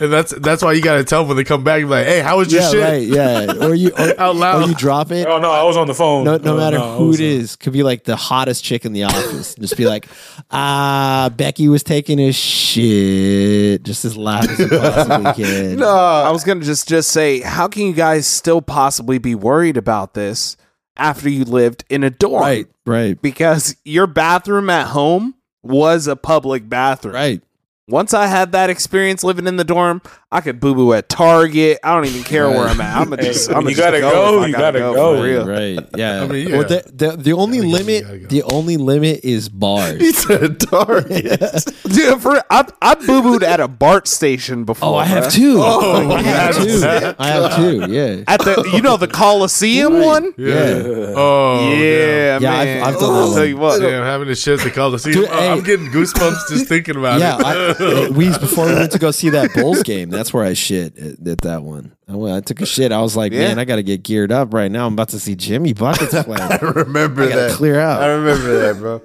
And 0.00 0.12
that's 0.12 0.32
that's 0.40 0.62
why 0.62 0.72
you 0.72 0.82
got 0.82 0.96
to 0.96 1.04
tell 1.04 1.20
them 1.22 1.28
when 1.28 1.36
they 1.36 1.44
come 1.44 1.62
back. 1.64 1.80
You're 1.80 1.88
like, 1.88 2.06
hey, 2.06 2.20
how 2.20 2.38
was 2.38 2.52
your 2.52 2.62
yeah, 2.62 2.70
shit? 2.70 2.82
right. 2.82 3.02
Yeah, 3.02 3.66
or 3.66 3.74
you, 3.74 3.90
or, 3.98 4.14
Out 4.20 4.36
loud. 4.36 4.62
or 4.64 4.68
you 4.68 4.74
drop 4.74 5.10
it. 5.12 5.26
Oh 5.26 5.38
no, 5.38 5.50
I 5.50 5.62
was 5.64 5.76
on 5.76 5.86
the 5.86 5.94
phone. 5.94 6.24
No, 6.24 6.36
no 6.36 6.54
Oh, 6.54 6.56
matter 6.56 6.78
I 6.78 6.96
who 6.96 7.08
was 7.08 7.20
it 7.20 7.24
on- 7.24 7.40
is, 7.40 7.56
could 7.56 7.72
be 7.72 7.82
like 7.82 8.04
the 8.04 8.16
hottest 8.16 8.64
chick 8.64 8.84
in 8.84 8.92
the 8.92 9.04
office. 9.04 9.54
Just 9.54 9.76
be 9.76 9.86
like, 9.86 10.06
ah, 10.50 11.30
Becky 11.36 11.68
was 11.68 11.82
taking 11.82 12.18
a 12.20 12.32
shit, 12.32 13.82
just 13.82 14.04
as 14.04 14.16
loud 14.16 14.48
as 14.50 14.60
it 14.60 14.70
possibly 14.70 15.32
can. 15.44 15.76
No, 15.76 15.88
I 15.88 16.30
was 16.30 16.44
gonna 16.44 16.60
just 16.64 16.88
just 16.88 17.10
say, 17.10 17.40
how 17.40 17.68
can 17.68 17.82
you 17.86 17.92
guys 17.92 18.26
still 18.26 18.62
possibly 18.62 19.18
be 19.18 19.34
worried 19.34 19.76
about 19.76 20.14
this 20.14 20.56
after 20.96 21.28
you 21.28 21.44
lived 21.44 21.84
in 21.88 22.02
a 22.04 22.10
dorm? 22.10 22.42
Right, 22.42 22.66
right, 22.86 23.20
Because 23.20 23.76
your 23.84 24.06
bathroom 24.06 24.68
at 24.70 24.88
home 24.88 25.34
was 25.62 26.06
a 26.06 26.16
public 26.16 26.68
bathroom. 26.68 27.14
right. 27.14 27.42
Once 27.88 28.14
I 28.14 28.26
had 28.26 28.52
that 28.52 28.70
experience 28.70 29.24
living 29.24 29.46
in 29.46 29.56
the 29.56 29.64
dorm, 29.64 30.02
I 30.34 30.40
could 30.40 30.60
boo 30.60 30.74
boo 30.74 30.94
at 30.94 31.10
Target. 31.10 31.78
I 31.84 31.94
don't 31.94 32.06
even 32.06 32.22
care 32.24 32.48
where 32.48 32.66
I'm 32.66 32.80
at. 32.80 32.96
I'm 32.96 33.10
gonna 33.10 33.22
Hey, 33.22 33.28
just, 33.32 33.50
I'm 33.52 33.68
you 33.68 33.76
gotta 33.76 34.00
go. 34.00 34.10
go, 34.10 34.38
if 34.38 34.44
I 34.44 34.46
you 34.46 34.52
gotta 34.54 34.78
for 34.78 34.94
go. 34.94 35.22
real. 35.22 35.46
Right. 35.46 35.78
Yeah. 35.94 36.22
I 36.22 36.26
mean, 36.26 36.50
Well, 36.52 36.64
the, 36.66 36.82
the 36.92 37.16
the 37.18 37.32
only 37.34 37.58
Gotta 37.58 37.68
limit 37.70 38.02
go. 38.22 38.26
the 38.28 38.42
only 38.44 38.76
limit 38.78 39.20
is 39.24 39.50
bars. 39.50 40.00
he 40.00 40.10
said 40.12 40.58
Target. 40.58 41.38
Dude, 41.84 42.22
for, 42.22 42.42
I, 42.50 42.66
I 42.80 42.94
boo 42.94 43.20
booed 43.22 43.42
at 43.42 43.60
a 43.60 43.68
BART 43.68 44.08
station 44.08 44.64
before. 44.64 44.88
Oh, 44.88 44.94
I 44.94 45.04
have 45.04 45.30
two. 45.30 45.56
Oh, 45.58 46.10
I 46.10 46.22
have 46.22 46.56
two. 46.56 46.68
sick. 46.78 47.16
I 47.18 47.26
have 47.28 47.56
two. 47.56 47.86
Yeah. 47.92 48.24
At 48.26 48.40
the, 48.40 48.70
you 48.72 48.80
know, 48.80 48.96
the 48.96 49.08
Coliseum 49.08 50.00
one. 50.00 50.32
Yeah. 50.38 50.82
Oh, 51.14 51.70
yeah, 51.72 52.38
Yeah, 52.38 52.52
I've- 52.52 52.64
man. 52.64 52.82
I've 52.84 52.94
done 52.98 53.12
that 53.12 53.20
I'll 53.20 53.34
tell 53.34 53.44
you 53.44 53.56
what. 53.58 53.80
Damn. 53.80 53.90
Damn, 53.90 54.04
having 54.04 54.28
to 54.28 54.34
shit 54.34 54.60
the 54.60 54.70
Coliseum. 54.70 55.14
Dude, 55.14 55.28
Oh, 55.28 55.38
hey. 55.38 55.50
I'm 55.50 55.62
getting 55.62 55.86
goosebumps 55.88 56.48
just 56.48 56.66
thinking 56.68 56.96
about 56.96 57.20
Yeah, 57.20 57.36
it. 57.38 57.80
I, 57.80 58.08
we 58.10 58.30
before 58.30 58.66
we 58.66 58.74
went 58.74 58.92
to 58.92 58.98
go 58.98 59.10
see 59.10 59.28
that 59.30 59.52
Bulls 59.52 59.82
game. 59.82 60.08
That's 60.08 60.21
where 60.30 60.44
I 60.44 60.52
shit 60.52 60.98
at, 60.98 61.26
at 61.26 61.40
that 61.40 61.62
one. 61.62 61.96
I, 62.06 62.16
went, 62.16 62.36
I 62.36 62.40
took 62.40 62.60
a 62.60 62.66
shit. 62.66 62.92
I 62.92 63.00
was 63.00 63.16
like, 63.16 63.32
Yeah. 63.32 63.48
man, 63.48 63.58
I 63.58 63.64
got 63.64 63.76
to 63.76 63.82
get 63.82 64.02
geared 64.02 64.30
up 64.30 64.52
right 64.52 64.70
now. 64.70 64.86
I'm 64.86 64.92
about 64.92 65.08
to 65.10 65.18
see 65.18 65.34
Jimmy 65.34 65.72
buckets 65.72 66.10
play. 66.24 66.36
I 66.38 66.56
remember 66.58 67.22
I 67.22 67.28
gotta 67.30 67.40
that. 67.42 67.50
clear 67.52 67.80
out. 67.80 68.02
I 68.02 68.10
out. 68.12 68.16
remember 68.18 68.58
that, 68.60 68.76
bro. 68.78 69.00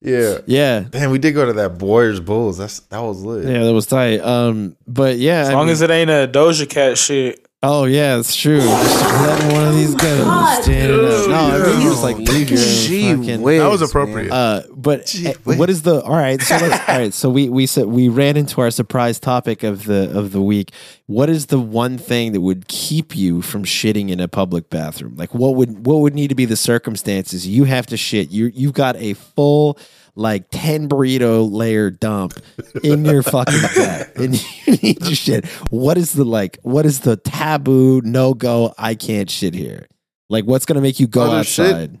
Yeah. 0.00 0.38
Yeah, 0.46 0.80
Damn, 0.90 1.12
we 1.12 1.18
did 1.20 1.30
go 1.32 1.46
to 1.46 1.52
that 1.52 1.78
Boyers 1.78 2.18
Bulls. 2.18 2.58
That's 2.58 2.80
that 2.80 2.98
was 2.98 3.22
lit. 3.22 3.44
yeah, 3.48 3.62
that 3.62 3.72
was 3.72 3.86
tight. 3.86 4.18
Um, 4.18 4.76
but 4.88 5.18
yeah, 5.18 5.42
As 5.42 5.48
I 5.50 5.52
long 5.52 5.66
mean- 5.66 5.72
as 5.74 5.80
it 5.82 5.90
ain't 5.90 6.10
a 6.10 6.28
Doja 6.32 6.68
Cat 6.68 6.98
shit. 6.98 7.46
Oh 7.64 7.84
yeah, 7.84 8.18
it's 8.18 8.34
true. 8.34 8.58
Just 8.58 9.02
letting 9.22 9.52
one 9.54 9.68
of 9.68 9.74
these 9.76 9.94
go 9.94 10.16
standing 10.62 10.98
up. 10.98 11.28
No, 11.28 11.34
I 11.34 11.72
mean 11.72 11.82
just 11.82 12.02
like 12.02 12.16
leave 12.16 12.50
your 12.50 12.58
Gee 12.58 13.14
fucking. 13.14 13.40
whiz, 13.40 13.60
That 13.60 13.68
was 13.70 13.80
man. 13.82 13.88
appropriate. 13.88 14.32
Uh, 14.32 14.62
but 14.74 15.06
Gee 15.06 15.28
uh, 15.28 15.34
whiz. 15.44 15.58
what 15.58 15.70
is 15.70 15.82
the 15.82 16.02
all 16.02 16.16
right? 16.16 16.42
So 16.42 16.56
let's, 16.56 16.88
all 16.88 16.98
right. 16.98 17.14
So 17.14 17.30
we 17.30 17.48
we 17.48 17.66
said 17.66 17.86
we 17.86 18.08
ran 18.08 18.36
into 18.36 18.60
our 18.60 18.72
surprise 18.72 19.20
topic 19.20 19.62
of 19.62 19.84
the 19.84 20.10
of 20.18 20.32
the 20.32 20.42
week. 20.42 20.72
What 21.06 21.30
is 21.30 21.46
the 21.46 21.60
one 21.60 21.98
thing 21.98 22.32
that 22.32 22.40
would 22.40 22.66
keep 22.66 23.14
you 23.14 23.42
from 23.42 23.62
shitting 23.64 24.10
in 24.10 24.18
a 24.18 24.26
public 24.26 24.68
bathroom? 24.68 25.14
Like 25.14 25.32
what 25.32 25.54
would 25.54 25.86
what 25.86 25.98
would 26.00 26.16
need 26.16 26.28
to 26.30 26.34
be 26.34 26.46
the 26.46 26.56
circumstances? 26.56 27.46
You 27.46 27.62
have 27.64 27.86
to 27.86 27.96
shit. 27.96 28.30
You 28.30 28.50
you've 28.52 28.72
got 28.72 28.96
a 28.96 29.14
full 29.14 29.78
like 30.14 30.46
10 30.50 30.88
burrito 30.88 31.50
layer 31.50 31.90
dump 31.90 32.34
in 32.82 33.04
your 33.04 33.22
fucking 33.22 33.60
gut 33.74 34.16
and 34.16 34.66
you 34.66 34.76
need 34.82 35.00
to 35.00 35.14
shit. 35.14 35.46
What 35.70 35.96
is 35.96 36.12
the 36.12 36.24
like 36.24 36.58
what 36.62 36.86
is 36.86 37.00
the 37.00 37.16
taboo 37.16 38.00
no 38.02 38.34
go 38.34 38.74
I 38.78 38.94
can't 38.94 39.30
shit 39.30 39.54
here? 39.54 39.88
Like 40.28 40.44
what's 40.44 40.66
going 40.66 40.76
to 40.76 40.82
make 40.82 41.00
you 41.00 41.06
go 41.06 41.22
Other 41.22 41.44
shit? 41.44 41.66
outside? 41.66 41.98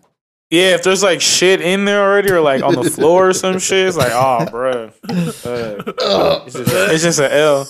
Yeah, 0.50 0.74
if 0.74 0.82
there's 0.82 1.02
like 1.02 1.22
shit 1.22 1.62
in 1.62 1.86
there 1.86 2.02
already 2.02 2.30
or 2.30 2.42
like 2.42 2.62
on 2.62 2.74
the 2.74 2.90
floor 2.90 3.30
or 3.30 3.32
some 3.32 3.58
shit, 3.58 3.88
it's 3.88 3.96
like, 3.96 4.12
oh, 4.12 4.44
bro. 4.50 4.72
Uh, 4.82 4.90
it's, 5.08 6.54
just, 6.54 6.72
it's 6.92 7.02
just 7.02 7.18
an 7.20 7.32
L. 7.32 7.66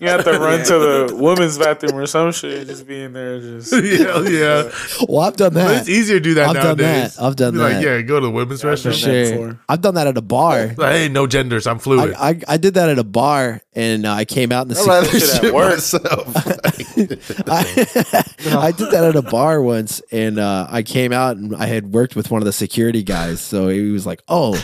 You 0.00 0.08
have 0.08 0.24
to 0.24 0.32
run 0.38 0.64
to 0.64 0.72
the 0.78 1.16
women's 1.16 1.58
bathroom 1.58 1.96
or 1.96 2.06
some 2.06 2.32
shit. 2.32 2.66
Just 2.66 2.86
be 2.86 3.02
in 3.02 3.12
there, 3.12 3.40
just 3.40 3.72
yeah, 3.72 4.20
yeah. 4.22 4.70
Well, 5.08 5.20
I've 5.20 5.36
done 5.36 5.54
But 5.54 5.68
that. 5.68 5.80
it's 5.80 5.88
easier 5.88 6.16
to 6.16 6.20
do 6.20 6.34
that 6.34 6.48
I've 6.48 6.54
done 6.62 6.78
that. 6.78 7.20
I've 7.20 7.36
done 7.36 7.52
Be 7.54 7.58
that. 7.58 7.74
Like, 7.74 7.84
yeah, 7.84 8.00
go 8.02 8.20
to 8.20 8.26
the 8.26 8.30
women's 8.30 8.64
I've 8.64 8.78
restroom. 8.78 9.28
Sure. 9.34 9.60
I've 9.68 9.80
done 9.80 9.94
that 9.94 10.06
at 10.06 10.16
a 10.16 10.22
bar. 10.22 10.74
Like, 10.76 10.92
hey, 10.92 11.08
no 11.08 11.26
genders. 11.26 11.66
I'm 11.66 11.78
fluid. 11.78 12.14
I, 12.14 12.30
I, 12.30 12.40
I 12.48 12.56
did 12.56 12.74
that 12.74 12.88
at 12.88 12.98
a 12.98 13.04
bar 13.04 13.60
and 13.72 14.06
uh, 14.06 14.12
I 14.12 14.24
came 14.24 14.50
out 14.52 14.62
in 14.62 14.68
the 14.74 14.80
I 14.80 14.84
rather 14.86 15.18
Shit 15.20 15.44
at 15.44 15.54
work. 15.54 15.74
myself. 15.74 16.36
I, 17.48 18.66
I 18.68 18.72
did 18.72 18.90
that 18.90 19.04
at 19.04 19.16
a 19.16 19.22
bar 19.22 19.60
once 19.62 20.00
and 20.10 20.38
uh, 20.38 20.66
I 20.70 20.82
came 20.82 21.12
out 21.12 21.36
and 21.36 21.54
I 21.56 21.66
had 21.66 21.92
worked 21.92 22.16
with 22.16 22.30
one 22.30 22.40
of 22.42 22.46
the 22.46 22.52
security 22.52 23.02
guys. 23.02 23.40
So 23.40 23.68
he 23.68 23.90
was 23.90 24.06
like, 24.06 24.22
Oh, 24.28 24.62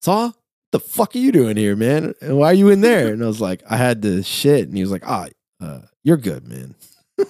Saw, 0.00 0.26
what 0.26 0.34
the 0.72 0.80
fuck 0.80 1.14
are 1.14 1.18
you 1.18 1.32
doing 1.32 1.56
here, 1.56 1.74
man? 1.76 2.14
And 2.20 2.36
why 2.38 2.46
are 2.48 2.54
you 2.54 2.68
in 2.68 2.80
there? 2.80 3.12
And 3.12 3.22
I 3.22 3.26
was 3.26 3.40
like, 3.40 3.62
I 3.68 3.76
had 3.76 4.02
to 4.02 4.22
shit. 4.22 4.68
And 4.68 4.76
he 4.76 4.82
was 4.82 4.90
like, 4.92 5.02
Ah, 5.06 5.28
uh, 5.60 5.80
you're 6.02 6.16
good, 6.16 6.46
man. 6.48 6.74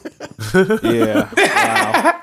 Yeah. 0.82 1.30
Wow. 1.36 2.16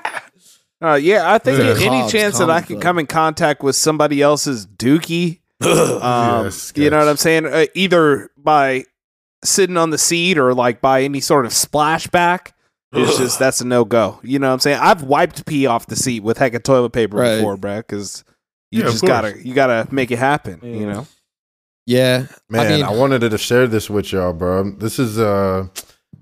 Uh, 0.80 0.94
yeah, 0.94 1.32
I 1.32 1.38
think 1.38 1.58
Yeah. 1.58 1.86
any 1.86 2.00
Cobb's 2.02 2.12
chance 2.12 2.38
that 2.38 2.48
I 2.50 2.60
can 2.60 2.76
Club. 2.76 2.82
come 2.82 2.98
in 3.00 3.06
contact 3.06 3.62
with 3.64 3.74
somebody 3.74 4.22
else's 4.22 4.64
dookie, 4.64 5.40
um, 5.60 6.44
Yes, 6.44 6.72
you 6.76 6.88
know 6.88 6.98
what 6.98 7.08
I'm 7.08 7.16
saying? 7.16 7.46
Uh, 7.46 7.66
either 7.74 8.30
by 8.36 8.84
sitting 9.44 9.76
on 9.76 9.90
the 9.90 9.98
seat 9.98 10.38
or 10.38 10.54
like 10.54 10.80
by 10.80 11.02
any 11.02 11.18
sort 11.20 11.46
of 11.46 11.52
splashback, 11.52 12.52
It's 12.92 13.18
just 13.18 13.38
that's 13.40 13.60
a 13.60 13.66
no 13.66 13.84
go. 13.84 14.20
You 14.22 14.38
know 14.38 14.46
what 14.48 14.52
I'm 14.54 14.60
saying? 14.60 14.78
I've 14.80 15.02
wiped 15.02 15.46
pee 15.46 15.66
off 15.66 15.86
the 15.86 15.96
seat 15.96 16.22
with 16.22 16.38
heck 16.38 16.54
of 16.54 16.62
toilet 16.62 16.90
paper 16.90 17.16
Right. 17.16 17.36
before, 17.38 17.56
bruh, 17.56 17.78
because 17.78 18.22
you 18.70 18.82
Yeah, 18.82 18.90
just 18.90 19.04
gotta 19.04 19.46
you 19.46 19.54
gotta 19.54 19.86
make 19.90 20.10
it 20.10 20.18
happen. 20.18 20.60
You 20.62 20.86
know? 20.86 21.06
Yeah, 21.86 22.26
Man, 22.50 22.66
I 22.66 22.68
mean, 22.68 22.84
I 22.84 22.90
wanted 22.90 23.20
to 23.20 23.38
share 23.38 23.66
this 23.66 23.88
with 23.88 24.12
y'all, 24.12 24.34
bro. 24.34 24.70
This 24.72 24.98
is 24.98 25.18
uh 25.18 25.68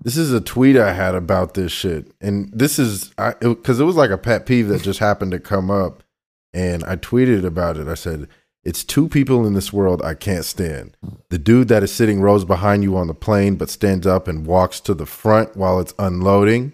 this 0.02 0.16
is 0.16 0.32
a 0.32 0.40
tweet 0.40 0.76
I 0.76 0.92
had 0.92 1.16
about 1.16 1.54
this 1.54 1.72
shit. 1.72 2.12
And 2.20 2.50
this 2.52 2.78
is 2.78 3.12
I 3.18 3.32
cuz 3.32 3.80
it 3.80 3.84
was 3.84 3.96
like 3.96 4.10
a 4.10 4.18
pet 4.18 4.46
peeve 4.46 4.68
that 4.68 4.82
just 4.82 5.00
happened 5.00 5.32
to 5.32 5.40
come 5.40 5.70
up 5.70 6.02
and 6.54 6.84
I 6.84 6.96
tweeted 6.96 7.44
about 7.44 7.76
it. 7.76 7.88
I 7.88 7.94
said, 7.94 8.28
"It's 8.64 8.84
two 8.84 9.08
people 9.08 9.44
in 9.44 9.54
this 9.54 9.72
world 9.72 10.00
I 10.02 10.14
can't 10.14 10.44
stand. 10.44 10.96
The 11.30 11.38
dude 11.38 11.68
that 11.68 11.82
is 11.82 11.92
sitting 11.92 12.20
rows 12.20 12.44
behind 12.44 12.84
you 12.84 12.96
on 12.96 13.08
the 13.08 13.14
plane 13.14 13.56
but 13.56 13.68
stands 13.68 14.06
up 14.06 14.28
and 14.28 14.46
walks 14.46 14.78
to 14.80 14.94
the 14.94 15.06
front 15.06 15.56
while 15.56 15.80
it's 15.80 15.94
unloading." 15.98 16.72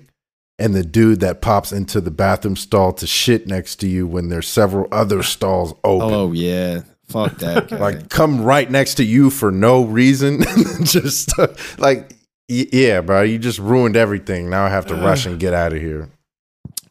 And 0.59 0.75
the 0.75 0.85
dude 0.85 1.21
that 1.21 1.41
pops 1.41 1.73
into 1.73 2.01
the 2.01 2.11
bathroom 2.11 2.57
stall 2.57 2.93
to 2.95 3.07
shit 3.07 3.47
next 3.49 3.77
to 3.77 3.89
you 3.89 4.07
when 4.07 4.29
there's 4.29 4.47
several 4.47 4.87
other 4.93 5.23
stalls 5.23 5.73
open 5.83 6.13
oh 6.15 6.33
yeah, 6.33 6.83
fuck 7.09 7.39
that 7.39 7.69
guy. 7.71 7.79
like 7.79 8.09
come 8.11 8.43
right 8.45 8.71
next 8.71 8.95
to 8.97 9.05
you 9.05 9.31
for 9.31 9.51
no 9.51 9.85
reason 9.85 10.43
just 10.85 11.37
uh, 11.39 11.49
like 11.79 12.13
yeah 12.49 13.01
bro 13.01 13.23
you 13.23 13.39
just 13.39 13.59
ruined 13.59 13.97
everything 13.97 14.51
now 14.51 14.65
i 14.65 14.69
have 14.69 14.87
to 14.87 14.95
rush 14.95 15.25
and 15.27 15.41
get 15.41 15.55
out 15.55 15.73
of 15.73 15.81
here 15.81 16.11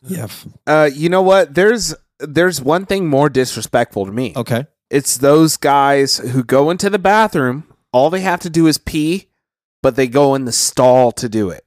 yeah, 0.04 0.28
Uh, 0.66 0.90
you 0.92 1.10
know 1.10 1.22
what? 1.22 1.54
There's 1.54 1.94
there's 2.20 2.60
one 2.60 2.88
thing 2.88 3.08
more 3.08 3.30
disrespectful 3.30 4.08
to 4.08 4.12
me. 4.12 4.34
okay. 4.36 4.66
It's 4.90 5.18
those 5.18 5.56
guys 5.58 6.18
who 6.18 6.44
go 6.44 6.72
into 6.72 6.90
the 6.90 6.98
bathroom. 7.00 7.66
All 7.94 8.10
they 8.10 8.22
have 8.22 8.40
to 8.42 8.50
do 8.50 8.66
is 8.68 8.80
pee, 8.80 9.28
but 9.84 9.96
they 9.96 10.08
go 10.08 10.34
in 10.34 10.46
the 10.46 10.52
stall 10.52 11.12
to 11.14 11.30
do 11.30 11.50
it. 11.52 11.64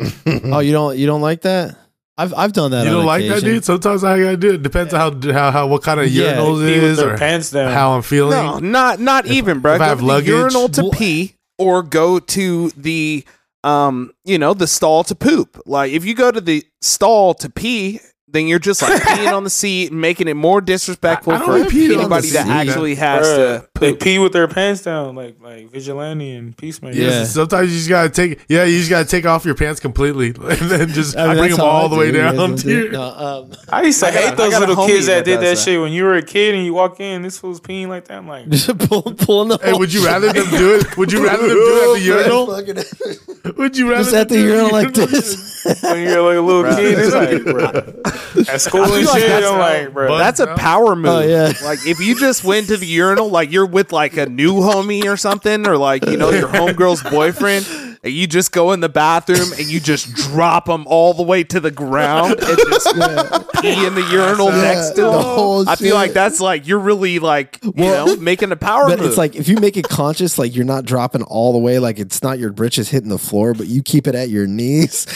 Oh, 0.44 0.60
you 0.60 0.72
don't 0.72 0.96
you 0.96 1.06
don't 1.06 1.20
like 1.20 1.42
that? 1.42 1.76
I've 2.18 2.34
I've 2.34 2.52
done 2.52 2.70
that. 2.72 2.84
you 2.84 2.90
don't 2.90 3.06
like 3.06 3.26
that, 3.28 3.42
dude? 3.42 3.64
Sometimes 3.64 4.04
I 4.04 4.18
gotta 4.18 4.36
do 4.36 4.52
it. 4.54 4.62
Depends 4.62 4.92
on 4.94 5.22
how 5.22 5.32
how, 5.32 5.50
how 5.50 5.66
what 5.66 5.82
kind 5.82 6.00
of 6.00 6.08
Yeah, 6.10 6.34
urinals 6.34 6.62
it 6.62 6.74
Pee 6.74 6.80
with 6.80 6.90
is 6.90 7.00
or 7.00 7.16
pants 7.16 7.50
down. 7.50 7.72
how 7.72 7.92
I'm 7.92 8.02
feeling. 8.02 8.32
No, 8.36 8.58
not 8.58 9.00
not 9.00 9.26
even, 9.26 9.60
bro. 9.60 9.74
if 9.76 9.80
I 9.80 9.84
Go 9.84 9.88
have 9.88 9.98
to 9.98 10.02
the 10.04 10.08
luggage- 10.08 10.28
urinal 10.28 10.68
to 10.70 10.90
pee, 10.90 11.34
or 11.58 11.82
go 11.82 12.18
to 12.18 12.70
the 12.70 13.24
um, 13.64 14.12
you 14.24 14.38
know, 14.38 14.54
the 14.54 14.66
stall 14.66 15.04
to 15.04 15.14
poop. 15.14 15.60
Like 15.66 15.92
if 15.92 16.04
you 16.04 16.14
go 16.14 16.30
to 16.30 16.40
the 16.40 16.64
stall 16.80 17.34
to 17.34 17.48
pee, 17.50 18.00
then 18.32 18.46
you're 18.46 18.58
just 18.58 18.80
like 18.82 19.02
peeing 19.02 19.32
on 19.32 19.44
the 19.44 19.50
seat 19.50 19.90
and 19.90 20.00
making 20.00 20.28
it 20.28 20.34
more 20.34 20.60
disrespectful 20.60 21.32
I- 21.32 21.36
I 21.36 21.38
don't 21.40 21.46
for 21.48 21.58
like 21.58 21.68
peeing 21.68 21.82
on 21.84 21.88
the 21.88 21.98
anybody 22.00 22.30
that 22.30 22.46
seat. 22.46 22.52
actually 22.52 22.94
has 22.96 23.26
Bruh, 23.26 23.60
to 23.74 23.80
they 23.80 23.94
pee 23.94 24.18
with 24.18 24.32
their 24.32 24.46
pants 24.48 24.82
down, 24.82 25.14
like 25.16 25.36
like 25.42 25.70
vigilante 25.70 26.30
and 26.32 26.56
peacemaker. 26.56 26.96
Yeah. 26.96 27.06
Yes, 27.08 27.34
sometimes 27.34 27.70
you 27.72 27.76
just 27.78 27.88
gotta 27.88 28.08
take. 28.10 28.40
Yeah, 28.48 28.64
you 28.64 28.78
just 28.78 28.90
gotta 28.90 29.08
take 29.08 29.26
off 29.26 29.44
your 29.44 29.54
pants 29.54 29.80
completely, 29.80 30.28
and 30.36 30.36
then 30.70 30.88
just 30.88 31.16
I 31.16 31.28
mean, 31.28 31.38
bring 31.38 31.50
them 31.50 31.58
how 31.60 31.66
all 31.66 31.86
I 31.86 31.88
the 31.88 31.96
way 31.96 32.10
down 32.12 32.34
Yes, 32.36 32.62
to 32.62 32.68
I 32.70 32.72
your. 32.72 32.92
No, 32.92 33.02
um, 33.02 33.52
I 33.68 33.82
used 33.82 34.00
to 34.00 34.06
I 34.06 34.10
got- 34.12 34.20
hate 34.22 34.32
I 34.32 34.34
those 34.34 34.58
little 34.60 34.86
kids 34.86 35.06
that, 35.06 35.16
that 35.16 35.24
did 35.24 35.40
that, 35.40 35.56
that. 35.56 35.58
shit 35.58 35.80
when 35.80 35.92
you 35.92 36.04
were 36.04 36.14
a 36.16 36.22
kid 36.22 36.54
and 36.54 36.64
you 36.64 36.74
walk 36.74 37.00
in. 37.00 37.22
This 37.22 37.38
fool's 37.38 37.60
peeing 37.60 37.88
like 37.88 38.06
that. 38.08 38.18
I'm 38.18 38.28
like, 38.28 38.48
just 38.50 38.76
pull, 38.88 39.02
pulling 39.02 39.48
the. 39.48 39.58
Hey, 39.62 39.72
would 39.72 39.92
you 39.92 40.04
rather 40.04 40.32
them 40.32 40.48
do 40.50 40.74
it? 40.76 40.96
Would 40.96 41.12
you 41.12 41.24
rather 41.24 41.46
them 41.48 41.56
do 41.56 41.62
it 41.62 41.88
at 41.88 41.94
the 41.94 42.00
urinal? 42.04 42.46
Fucking- 42.46 43.54
Would 43.56 43.76
you 43.76 43.90
rather 43.90 44.04
just 44.04 44.14
at 44.14 44.28
the 44.28 44.36
them 44.36 44.44
do 44.46 44.50
it 44.52 44.56
urinal 44.56 44.72
like 44.72 44.92
this? 44.94 45.82
when 45.82 46.02
you're 46.02 46.22
like 46.22 46.36
a 46.36 46.40
little 46.40 46.74
kid, 46.76 46.98
it's 46.98 47.14
like, 47.14 47.44
bro. 47.44 48.19
At 48.48 48.60
school 48.60 48.82
and 48.84 49.04
like 49.06 49.18
shit, 49.18 49.28
that's 49.28 49.46
I'm 49.46 49.58
like, 49.58 49.92
bro. 49.92 50.08
But- 50.08 50.18
That's 50.18 50.40
a 50.40 50.46
No. 50.46 50.54
power 50.56 50.92
oh, 50.92 50.96
move. 50.96 51.06
Oh, 51.06 51.20
yeah. 51.20 51.52
Like 51.64 51.86
if 51.86 52.00
you 52.00 52.18
just 52.18 52.44
went 52.44 52.68
to 52.68 52.76
the 52.76 52.86
urinal, 52.86 53.28
like 53.28 53.50
you're 53.52 53.66
with 53.66 53.92
like 53.92 54.16
a 54.16 54.26
new 54.26 54.54
homie 54.54 55.04
or 55.04 55.16
something, 55.16 55.66
or 55.66 55.76
like 55.76 56.06
you 56.06 56.16
know 56.16 56.30
your 56.30 56.48
homegirl's 56.48 57.02
boyfriend, 57.02 57.66
and 58.02 58.12
you 58.12 58.26
just 58.26 58.52
go 58.52 58.72
in 58.72 58.80
the 58.80 58.88
bathroom 58.88 59.52
and 59.58 59.66
you 59.66 59.78
just 59.80 60.14
drop 60.14 60.66
them 60.66 60.86
all 60.86 61.12
the 61.14 61.22
way 61.22 61.44
to 61.44 61.60
the 61.60 61.70
ground 61.70 62.36
and 62.40 62.58
just 62.58 62.86
pee 63.60 63.86
in 63.86 63.94
the 63.94 64.06
urinal 64.10 64.48
Yeah, 64.48 64.62
next 64.62 64.90
to 64.90 65.02
them. 65.02 65.12
whole 65.22 65.68
I 65.68 65.76
feel 65.76 65.94
like 65.94 66.12
that's 66.12 66.40
like 66.40 66.66
you're 66.66 66.78
really 66.78 67.18
like 67.18 67.58
you 67.62 67.72
Well, 67.76 68.06
know 68.06 68.16
making 68.16 68.52
a 68.52 68.56
power 68.56 68.86
But 68.88 69.00
move. 69.00 69.08
it's 69.08 69.18
like 69.18 69.36
if 69.36 69.48
you 69.48 69.56
make 69.56 69.76
it 69.76 69.88
conscious, 69.88 70.38
like 70.38 70.54
you're 70.56 70.64
not 70.64 70.84
dropping 70.86 71.22
all 71.24 71.52
the 71.52 71.58
way, 71.58 71.78
like 71.78 71.98
it's 71.98 72.22
not 72.22 72.38
your 72.38 72.52
britches 72.52 72.88
hitting 72.88 73.10
the 73.10 73.18
floor, 73.18 73.52
but 73.54 73.66
you 73.66 73.82
keep 73.82 74.06
it 74.06 74.14
at 74.14 74.28
your 74.30 74.46
knees. 74.46 75.06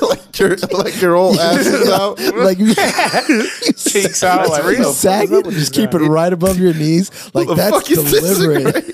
like 0.00 0.20
your 0.38 0.56
like 0.56 1.00
your 1.00 1.14
old 1.16 1.38
ass 1.40 1.66
is 1.66 1.88
out 1.88 2.18
like 2.36 2.58
you, 2.58 2.74
cheeks 3.76 4.22
out. 4.22 4.48
Like, 4.48 4.64
what 4.64 4.70
you 4.78 4.84
the 4.84 4.92
sag 4.92 5.32
it, 5.32 5.44
just 5.50 5.72
keep 5.72 5.94
it 5.94 5.98
right 6.00 6.32
above 6.32 6.58
your 6.58 6.74
knees. 6.74 7.10
Like 7.34 7.48
the 7.48 7.54
that's 7.54 7.70
fuck 7.76 7.90
is 7.90 8.10
this 8.10 8.38
deliberate. 8.38 8.84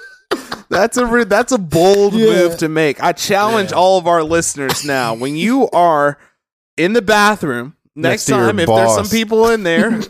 That's 0.68 0.96
a 0.96 1.06
re- 1.06 1.24
that's 1.24 1.52
a 1.52 1.58
bold 1.58 2.12
Yeah. 2.14 2.26
move 2.26 2.58
to 2.58 2.68
make. 2.68 3.00
I 3.02 3.12
challenge 3.12 3.72
all 3.72 3.98
of 3.98 4.06
our 4.08 4.22
listeners 4.24 4.84
now. 4.84 5.14
When 5.14 5.36
you 5.36 5.70
are 5.70 6.18
in 6.76 6.92
the 6.92 7.00
bathroom 7.02 7.76
next, 7.94 8.28
Next 8.28 8.38
time, 8.38 8.58
if 8.58 8.66
there's 8.66 8.94
some 8.94 9.06
people 9.08 9.48
in 9.50 9.62
there, 9.62 10.00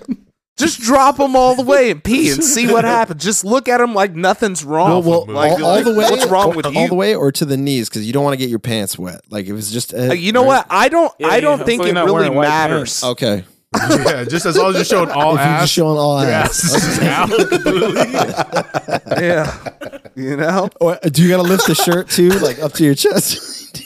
just 0.57 0.81
drop 0.81 1.19
them 1.19 1.37
all 1.37 1.55
the 1.55 1.63
way 1.63 1.91
and 1.91 2.03
pee 2.03 2.31
and 2.31 2.43
see 2.43 2.67
what 2.73 2.85
happens. 2.85 3.23
Just 3.23 3.45
look 3.45 3.69
at 3.69 3.79
them 3.79 3.95
like 3.95 4.15
nothing's 4.15 4.65
wrong. 4.65 4.91
Well, 4.91 5.03
well, 5.03 5.27
like, 5.27 5.53
all, 5.53 5.65
all 5.65 5.75
like, 5.77 5.85
the 5.85 5.95
way. 5.95 6.11
What's 6.11 6.27
wrong 6.27 6.57
with 6.57 6.65
all 6.67 6.73
you? 6.73 6.81
All 6.81 6.89
the 6.89 6.95
way 6.95 7.15
or 7.15 7.31
to 7.33 7.45
the 7.45 7.57
knees 7.57 7.89
because 7.89 8.07
you 8.07 8.13
don't 8.13 8.25
want 8.25 8.33
to 8.35 8.39
get 8.39 8.49
your 8.49 8.59
pants 8.59 8.99
wet. 8.99 9.21
Like 9.29 9.47
it 9.47 9.53
was 9.53 9.71
just. 9.71 9.93
Uh, 9.93 10.09
Uh, 10.09 10.13
you 10.15 10.33
know 10.33 10.45
what? 10.45 10.67
I 10.71 10.89
don't. 10.89 11.13
Yeah, 11.19 11.29
I 11.29 11.41
don't 11.41 11.59
yeah, 11.59 11.65
think 11.65 11.85
it 11.85 11.95
really 11.95 12.13
wearing 12.13 12.35
white 12.35 12.49
matters. 12.49 13.05
Okay. 13.05 13.45
yeah, 13.77 14.25
just 14.25 14.47
as 14.47 14.57
long 14.57 14.71
as 14.71 14.77
you're 14.77 14.85
showing 14.85 15.11
all 15.11 15.35
if 15.35 15.41
you're 15.41 15.49
ass. 15.49 15.63
just 15.65 15.73
showing 15.75 15.99
all 15.99 16.23
your 16.23 16.31
ass. 16.31 16.75
ass 16.75 16.85
is 16.89 16.99
out 17.01 17.29
completely. 17.29 18.13
yeah, 19.23 19.69
you 20.15 20.37
know. 20.37 20.71
Or, 20.81 20.99
do 21.03 21.23
you 21.23 21.29
got 21.29 21.39
to 21.39 21.43
lift 21.43 21.67
the 21.67 21.75
shirt 21.75 22.09
too, 22.09 22.31
like 22.31 22.59
up 22.61 22.73
to 22.75 22.85
your 22.85 22.95
chest? 22.95 23.85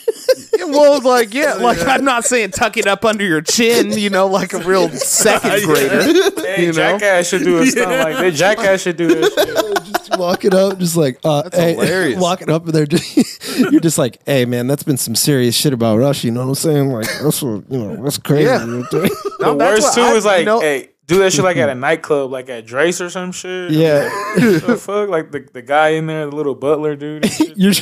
Yeah, 0.57 0.65
well, 0.65 1.01
like 1.01 1.33
yeah, 1.33 1.53
like 1.55 1.79
I'm 1.85 2.03
not 2.03 2.23
saying 2.25 2.51
tuck 2.51 2.77
it 2.77 2.87
up 2.87 3.03
under 3.05 3.23
your 3.25 3.41
chin. 3.41 3.91
You 3.97 4.09
know, 4.09 4.27
like 4.27 4.53
a 4.53 4.59
real 4.59 4.89
second 4.89 5.63
grader. 5.65 6.03
Hey, 6.41 6.61
You 6.61 6.67
know? 6.67 6.73
Jackass 6.73 7.27
should 7.29 7.43
do 7.43 7.57
a 7.59 7.65
stunt 7.65 7.89
like 7.91 8.17
that. 8.17 8.33
Jackass 8.33 8.81
should 8.81 8.97
do 8.97 9.07
this. 9.07 9.33
shit. 9.33 9.83
just 9.85 10.17
walking 10.19 10.53
up, 10.53 10.77
just 10.77 10.95
like, 10.97 11.19
uh, 11.23 11.43
That's 11.43 11.57
hey, 11.57 11.73
hilarious. 11.73 12.19
walking 12.21 12.49
up 12.49 12.65
and 12.65 12.73
they're 12.73 12.85
just, 12.85 13.59
you're 13.59 13.81
just 13.81 13.97
like, 13.97 14.19
hey 14.25 14.45
man, 14.45 14.67
that's 14.67 14.83
been 14.83 14.97
some 14.97 15.15
serious 15.15 15.55
shit 15.55 15.73
about 15.73 15.97
Rush. 15.97 16.23
You 16.23 16.31
know 16.31 16.41
what 16.41 16.49
I'm 16.49 16.55
saying? 16.55 16.89
Like 16.91 17.07
that's 17.21 17.41
what 17.41 17.63
you 17.69 17.77
know, 17.79 18.03
that's 18.03 18.17
crazy. 18.17 18.43
Yeah. 18.45 18.61
You 18.65 18.71
know 18.71 18.77
what 18.79 18.93
I'm 18.93 19.07
saying? 19.07 19.21
No, 19.39 19.51
the 19.51 19.57
worst 19.57 19.83
what 19.83 19.95
too 19.95 20.01
I- 20.01 20.13
is 20.13 20.25
like, 20.25 20.39
you 20.39 20.45
know- 20.45 20.59
hey, 20.61 20.89
do 21.11 21.19
that 21.19 21.33
shit 21.33 21.43
like 21.43 21.57
at 21.57 21.69
a 21.69 21.75
nightclub, 21.75 22.31
like 22.31 22.49
at 22.49 22.65
Drai's 22.65 23.01
or 23.01 23.09
some 23.09 23.31
shit. 23.31 23.71
Yeah. 23.71 24.09
What 24.35 24.63
the 24.63 24.77
fuck? 24.77 25.09
Like 25.09 25.31
the, 25.31 25.47
the 25.51 25.61
guy 25.61 25.89
in 25.89 26.07
there, 26.07 26.29
the 26.29 26.35
little 26.35 26.55
butler 26.55 26.95
dude. 26.95 27.29
You're, 27.57 27.73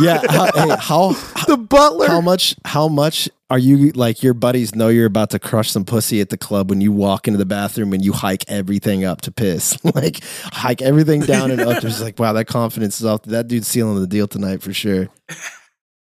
yeah. 0.00 0.20
How, 0.28 0.50
hey, 0.54 0.76
how 0.78 1.12
The 1.46 1.56
butler. 1.56 2.08
how 2.08 2.20
much 2.20 2.56
how 2.64 2.88
much 2.88 3.28
are 3.50 3.58
you 3.58 3.90
like 3.92 4.22
your 4.22 4.34
buddies 4.34 4.74
know 4.74 4.88
you're 4.88 5.06
about 5.06 5.30
to 5.30 5.38
crush 5.38 5.70
some 5.70 5.84
pussy 5.84 6.20
at 6.20 6.30
the 6.30 6.36
club 6.38 6.70
when 6.70 6.80
you 6.80 6.90
walk 6.92 7.28
into 7.28 7.38
the 7.38 7.44
bathroom 7.44 7.92
and 7.92 8.04
you 8.04 8.12
hike 8.12 8.44
everything 8.48 9.04
up 9.04 9.20
to 9.22 9.30
piss 9.32 9.76
like 9.94 10.20
hike 10.44 10.80
everything 10.80 11.20
down 11.20 11.50
and 11.50 11.60
up 11.60 11.82
there's 11.82 12.00
like 12.00 12.18
wow 12.18 12.32
that 12.32 12.46
confidence 12.46 13.00
is 13.00 13.06
off 13.06 13.22
that 13.24 13.48
dude's 13.48 13.68
sealing 13.68 14.00
the 14.00 14.06
deal 14.06 14.26
tonight 14.26 14.62
for 14.62 14.72
sure 14.72 15.08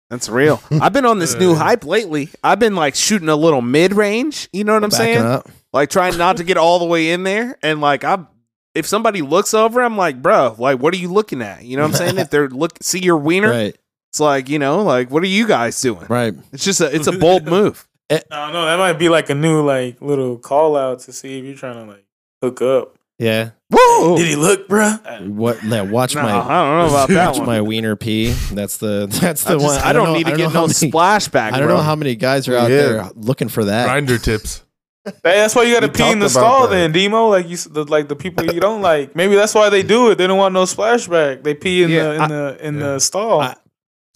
That's 0.09 0.27
real. 0.27 0.61
I've 0.69 0.91
been 0.91 1.05
on 1.05 1.19
this 1.19 1.35
new 1.35 1.55
hype 1.55 1.85
lately. 1.85 2.29
I've 2.43 2.59
been 2.59 2.75
like 2.75 2.95
shooting 2.95 3.29
a 3.29 3.35
little 3.37 3.61
mid 3.61 3.93
range. 3.93 4.49
You 4.51 4.65
know 4.65 4.73
what 4.73 4.83
I'm 4.83 4.89
backing 4.89 5.05
saying? 5.05 5.25
up 5.25 5.49
Like 5.73 5.89
trying 5.89 6.17
not 6.17 6.37
to 6.37 6.43
get 6.43 6.57
all 6.57 6.79
the 6.79 6.85
way 6.85 7.11
in 7.11 7.23
there. 7.23 7.57
And 7.63 7.81
like 7.81 8.03
I'm 8.03 8.27
if 8.75 8.85
somebody 8.87 9.21
looks 9.21 9.53
over, 9.53 9.81
I'm 9.81 9.97
like, 9.97 10.21
bro, 10.21 10.55
like 10.57 10.79
what 10.79 10.93
are 10.93 10.97
you 10.97 11.11
looking 11.11 11.41
at? 11.41 11.63
You 11.63 11.77
know 11.77 11.83
what 11.83 11.89
I'm 11.91 11.95
saying? 11.95 12.17
if 12.17 12.29
they're 12.29 12.49
look 12.49 12.77
see 12.81 12.99
your 12.99 13.17
wiener, 13.17 13.49
right 13.49 13.75
it's 14.09 14.19
like, 14.19 14.49
you 14.49 14.59
know, 14.59 14.83
like 14.83 15.09
what 15.09 15.23
are 15.23 15.27
you 15.27 15.47
guys 15.47 15.79
doing? 15.79 16.05
right 16.09 16.33
It's 16.51 16.65
just 16.65 16.81
a 16.81 16.93
it's 16.93 17.07
a 17.07 17.13
bold 17.13 17.45
move. 17.47 17.87
I 18.09 18.21
don't 18.29 18.51
know. 18.53 18.65
That 18.65 18.77
might 18.77 18.99
be 18.99 19.07
like 19.07 19.29
a 19.29 19.35
new 19.35 19.65
like 19.65 20.01
little 20.01 20.37
call 20.37 20.75
out 20.75 20.99
to 21.01 21.13
see 21.13 21.39
if 21.39 21.45
you're 21.45 21.55
trying 21.55 21.75
to 21.75 21.89
like 21.89 22.05
hook 22.41 22.61
up. 22.61 22.97
yeah 23.19 23.51
Woo! 23.69 24.17
Did 24.17 24.27
he 24.27 24.35
look, 24.35 24.67
bruh? 24.67 25.29
what 25.29 25.63
yeah, 25.63 25.83
watch 25.83 26.13
No, 26.15 26.23
my 26.23 26.31
I 26.31 26.33
don't 26.39 26.47
know 26.47 26.87
about 26.89 27.07
that 27.09 27.27
watch 27.29 27.37
one. 27.37 27.45
my 27.47 27.61
wiener 27.61 27.95
pee 27.95 28.31
that's 28.51 28.75
the 28.77 29.07
that's 29.21 29.45
the 29.45 29.51
I, 29.51 29.53
just- 29.53 29.65
one 29.65 29.77
I 29.79 29.93
don't, 29.93 30.07
know- 30.07 30.13
need 30.15 30.25
to 30.25 30.33
I 30.33 30.35
get 30.37 30.51
no 30.53 30.63
many- 30.63 30.73
splashback. 30.73 31.53
I 31.53 31.59
don't 31.59 31.67
bro. 31.69 31.77
know 31.77 31.83
how 31.83 31.95
many 31.95 32.15
guys 32.15 32.49
are 32.49 32.57
out 32.57 32.69
Yeah. 32.69 32.77
there 32.77 33.09
looking 33.15 33.47
for 33.47 33.63
that 33.63 33.87
Grindr 33.87 34.21
tips. 34.21 34.63
Hey, 35.05 35.13
that's 35.23 35.55
why 35.55 35.63
you 35.63 35.73
got 35.73 35.79
to 35.79 35.87
We 35.87 35.93
pee 35.93 36.11
in 36.11 36.19
the 36.19 36.29
stall, 36.29 36.67
that. 36.67 36.75
then 36.75 36.91
Demo. 36.91 37.27
Like 37.29 37.47
you, 37.49 37.57
the, 37.57 37.85
like 37.85 38.07
the 38.07 38.15
people 38.15 38.45
you 38.53 38.59
don't 38.59 38.81
like. 38.81 39.15
Maybe 39.15 39.35
that's 39.35 39.55
why 39.55 39.69
they 39.69 39.81
do 39.83 40.11
it. 40.11 40.17
They 40.19 40.27
don't 40.27 40.37
want 40.37 40.53
no 40.53 40.63
splashback. 40.63 41.43
They 41.43 41.55
pee 41.55 41.83
in 41.83 41.89
Yeah, 41.89 42.03
the 42.03 42.13
in 42.15 42.21
I- 42.21 42.27
the 42.27 42.57
in 42.67 42.73
yeah. 42.75 42.79
the 42.93 42.99
stall. 42.99 43.41
I- 43.41 43.55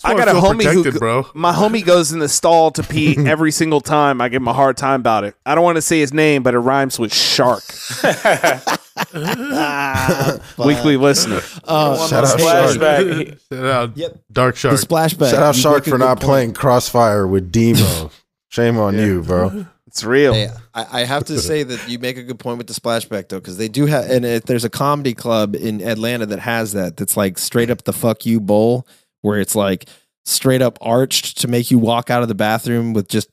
I 0.03 0.13
got 0.13 0.27
a 0.27 0.33
homie 0.33 0.63
who 0.65 0.79
protected, 0.83 0.99
bro. 0.99 1.25
My 1.33 1.53
homie 1.53 1.83
goes 1.83 2.11
in 2.11 2.19
the 2.19 2.27
stall 2.27 2.69
to 2.71 2.83
pee 2.83 3.15
every 3.25 3.49
single 3.51 3.79
time. 3.81 4.19
I 4.21 4.27
give 4.29 4.41
him 4.41 4.47
a 4.49 4.53
hard 4.53 4.75
time 4.77 4.99
about 4.99 5.23
it. 5.23 5.35
I 5.45 5.55
don't 5.55 5.63
want 5.63 5.77
to 5.77 5.81
say 5.81 5.99
his 5.99 6.13
name, 6.13 6.43
but 6.43 6.53
it 6.53 6.59
rhymes 6.59 6.99
with 6.99 7.13
shark. 7.13 7.63
Weekly 10.57 10.97
listener. 10.97 11.41
oh 11.65 12.07
Shout 12.07 12.23
out 12.25 12.37
splashback. 12.39 13.39
Shout 13.51 13.65
out 13.65 13.97
Yep. 13.97 14.19
Dark 14.31 14.55
the 14.55 14.59
Shark. 14.59 14.75
splashback 14.79 15.31
shout 15.31 15.41
out 15.43 15.55
You 15.55 15.61
shark 15.61 15.83
for 15.85 15.91
good 15.91 15.99
not 15.99 16.17
point. 16.19 16.21
playing 16.21 16.53
crossfire 16.53 17.25
with 17.27 17.51
demo 17.51 18.11
shame 18.49 18.77
on 18.77 18.95
you 18.97 19.21
bro 19.21 19.65
It's 19.95 20.03
real. 20.03 20.34
Hey, 20.34 20.49
I, 20.73 21.03
I 21.03 21.05
have 21.05 21.23
to 21.27 21.39
say 21.39 21.63
that 21.63 21.88
you 21.88 21.99
make 21.99 22.17
a 22.17 22.23
good 22.23 22.38
point 22.38 22.57
with 22.57 22.67
the 22.67 22.73
splashback 22.73 23.30
though, 23.30 23.39
because 23.39 23.55
they 23.55 23.69
do 23.69 23.85
have, 23.85 24.09
and 24.09 24.26
if 24.26 24.43
there's 24.43 24.65
a 24.65 24.69
comedy 24.69 25.13
club 25.13 25.55
in 25.55 25.81
Atlanta 25.81 26.26
that 26.26 26.39
has 26.39 26.73
that, 26.73 26.97
that's 26.97 27.15
like 27.15 27.38
straight 27.38 27.69
up 27.69 27.85
the 27.85 27.93
fuck 27.93 28.26
you 28.26 28.41
bowl, 28.41 28.85
where 29.22 29.39
it's 29.39 29.55
like 29.55 29.85
straight 30.26 30.61
up 30.61 30.77
arched 30.81 31.38
to 31.38 31.47
make 31.47 31.72
you 31.72 31.80
walk 31.80 32.09
out 32.09 32.22
of 32.22 32.27
the 32.27 32.35
bathroom 32.35 32.91
with 32.91 33.07
just 33.07 33.30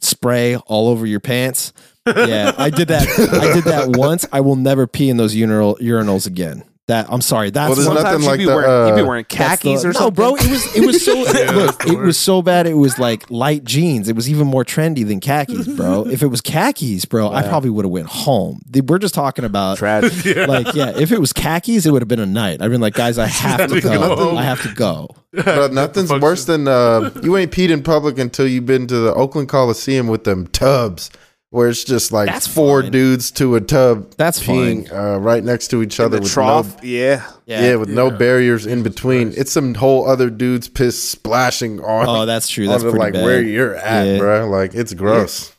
spray 0.00 0.56
all 0.56 0.88
over 0.88 1.06
your 1.06 1.20
pants. 1.20 1.72
Yeah, 2.04 2.52
I 2.58 2.68
did 2.70 2.88
that. 2.88 3.08
I 3.08 3.54
did 3.54 3.62
that 3.62 3.96
once. 3.96 4.26
I 4.32 4.40
will 4.40 4.56
never 4.56 4.88
pee 4.88 5.08
in 5.08 5.18
those 5.18 5.36
urinal 5.36 5.76
urinals 5.76 6.26
again. 6.26 6.64
That 6.92 7.06
I'm 7.10 7.20
sorry. 7.22 7.50
That's 7.50 7.68
Well, 7.68 7.76
there's 7.76 7.86
one- 7.88 7.96
nothing 7.96 8.20
Sometimes 8.20 8.24
you'd 8.24 8.30
like 8.30 8.38
be 8.38 8.44
the, 8.44 8.54
wearing, 8.54 8.88
you'd 8.88 8.94
be 8.96 9.00
uh, 9.02 9.06
wearing 9.06 9.24
khakis 9.24 9.82
the- 9.82 9.88
or 9.88 9.92
no, 9.92 9.98
something. 9.98 10.14
bro. 10.14 10.34
It 10.36 10.50
was 10.50 10.76
it 10.76 10.86
was 10.86 11.04
so 11.04 11.14
Yeah, 11.38 11.50
look, 11.52 11.86
it 11.86 11.98
was 11.98 12.18
so 12.18 12.42
bad. 12.42 12.66
It 12.66 12.74
was 12.74 12.98
like 12.98 13.30
light 13.30 13.64
jeans. 13.64 14.08
It 14.08 14.14
was 14.16 14.28
even 14.28 14.46
more 14.46 14.64
trendy 14.64 15.06
than 15.06 15.20
khakis, 15.20 15.66
bro. 15.68 16.06
if 16.10 16.22
it 16.22 16.26
was 16.26 16.40
khakis, 16.40 17.04
bro, 17.06 17.30
I 17.32 17.42
probably 17.42 17.70
would 17.70 17.84
have 17.84 17.92
went 17.92 18.08
home. 18.08 18.60
The- 18.68 18.82
We're 18.82 18.98
just 18.98 19.14
talking 19.14 19.44
about 19.44 19.78
Tragic. 19.78 20.12
Like 20.48 20.74
yeah. 20.74 20.90
If 20.96 21.12
it 21.12 21.18
was 21.20 21.32
khakis, 21.32 21.86
it 21.86 21.90
would 21.92 22.02
have 22.02 22.08
been 22.08 22.20
a 22.20 22.26
night. 22.26 22.60
I've 22.60 22.70
been 22.70 22.80
like, 22.80 22.94
guys, 22.94 23.16
I 23.18 23.26
have 23.26 23.68
to 23.70 23.74
to 23.76 23.80
go. 23.80 24.16
go. 24.16 24.36
I 24.36 24.42
have 24.42 24.60
to 24.62 24.74
go. 24.74 25.08
But 25.32 25.72
nothing's 25.72 26.10
worse 26.12 26.44
than 26.44 26.68
uh, 26.68 27.10
you 27.22 27.36
ain't 27.38 27.50
peed 27.52 27.70
in 27.70 27.82
public 27.82 28.18
until 28.18 28.46
you've 28.46 28.66
been 28.66 28.86
to 28.88 28.96
the 28.96 29.14
Oakland 29.14 29.48
Coliseum 29.48 30.06
with 30.08 30.24
them 30.24 30.46
tubs, 30.48 31.10
where 31.52 31.68
it's 31.68 31.84
just 31.84 32.10
like 32.12 32.28
That's 32.28 32.46
four 32.46 32.80
fine. 32.82 32.90
dudes 32.92 33.30
to 33.32 33.54
a 33.56 33.60
tub 33.60 34.10
That's 34.16 34.40
peeing 34.42 34.88
fine. 34.88 34.98
uh, 34.98 35.18
right 35.18 35.44
next 35.44 35.68
to 35.68 35.82
each 35.82 35.98
In 35.98 36.06
other 36.06 36.16
the 36.16 36.22
with 36.22 36.32
trough. 36.32 36.82
no 36.82 36.88
yeah. 36.88 37.30
yeah, 37.46 37.76
with 37.76 37.90
no 37.90 38.10
barriers 38.10 38.64
in 38.66 38.82
between. 38.82 39.32
It's 39.36 39.52
some 39.52 39.74
whole 39.74 40.08
other 40.08 40.30
dudes 40.30 40.68
piss 40.68 41.00
splashing 41.02 41.78
on 41.80 42.08
Oh, 42.08 42.26
that's 42.26 42.48
true. 42.48 42.66
That's 42.66 42.82
onto 42.82 42.90
pretty 42.92 43.04
like 43.04 43.12
bad. 43.12 43.22
where 43.24 43.42
you're 43.42 43.74
at, 43.76 44.06
Yeah. 44.06 44.18
bro. 44.18 44.48
Like 44.48 44.74
it's 44.74 44.94
gross. 44.94 45.52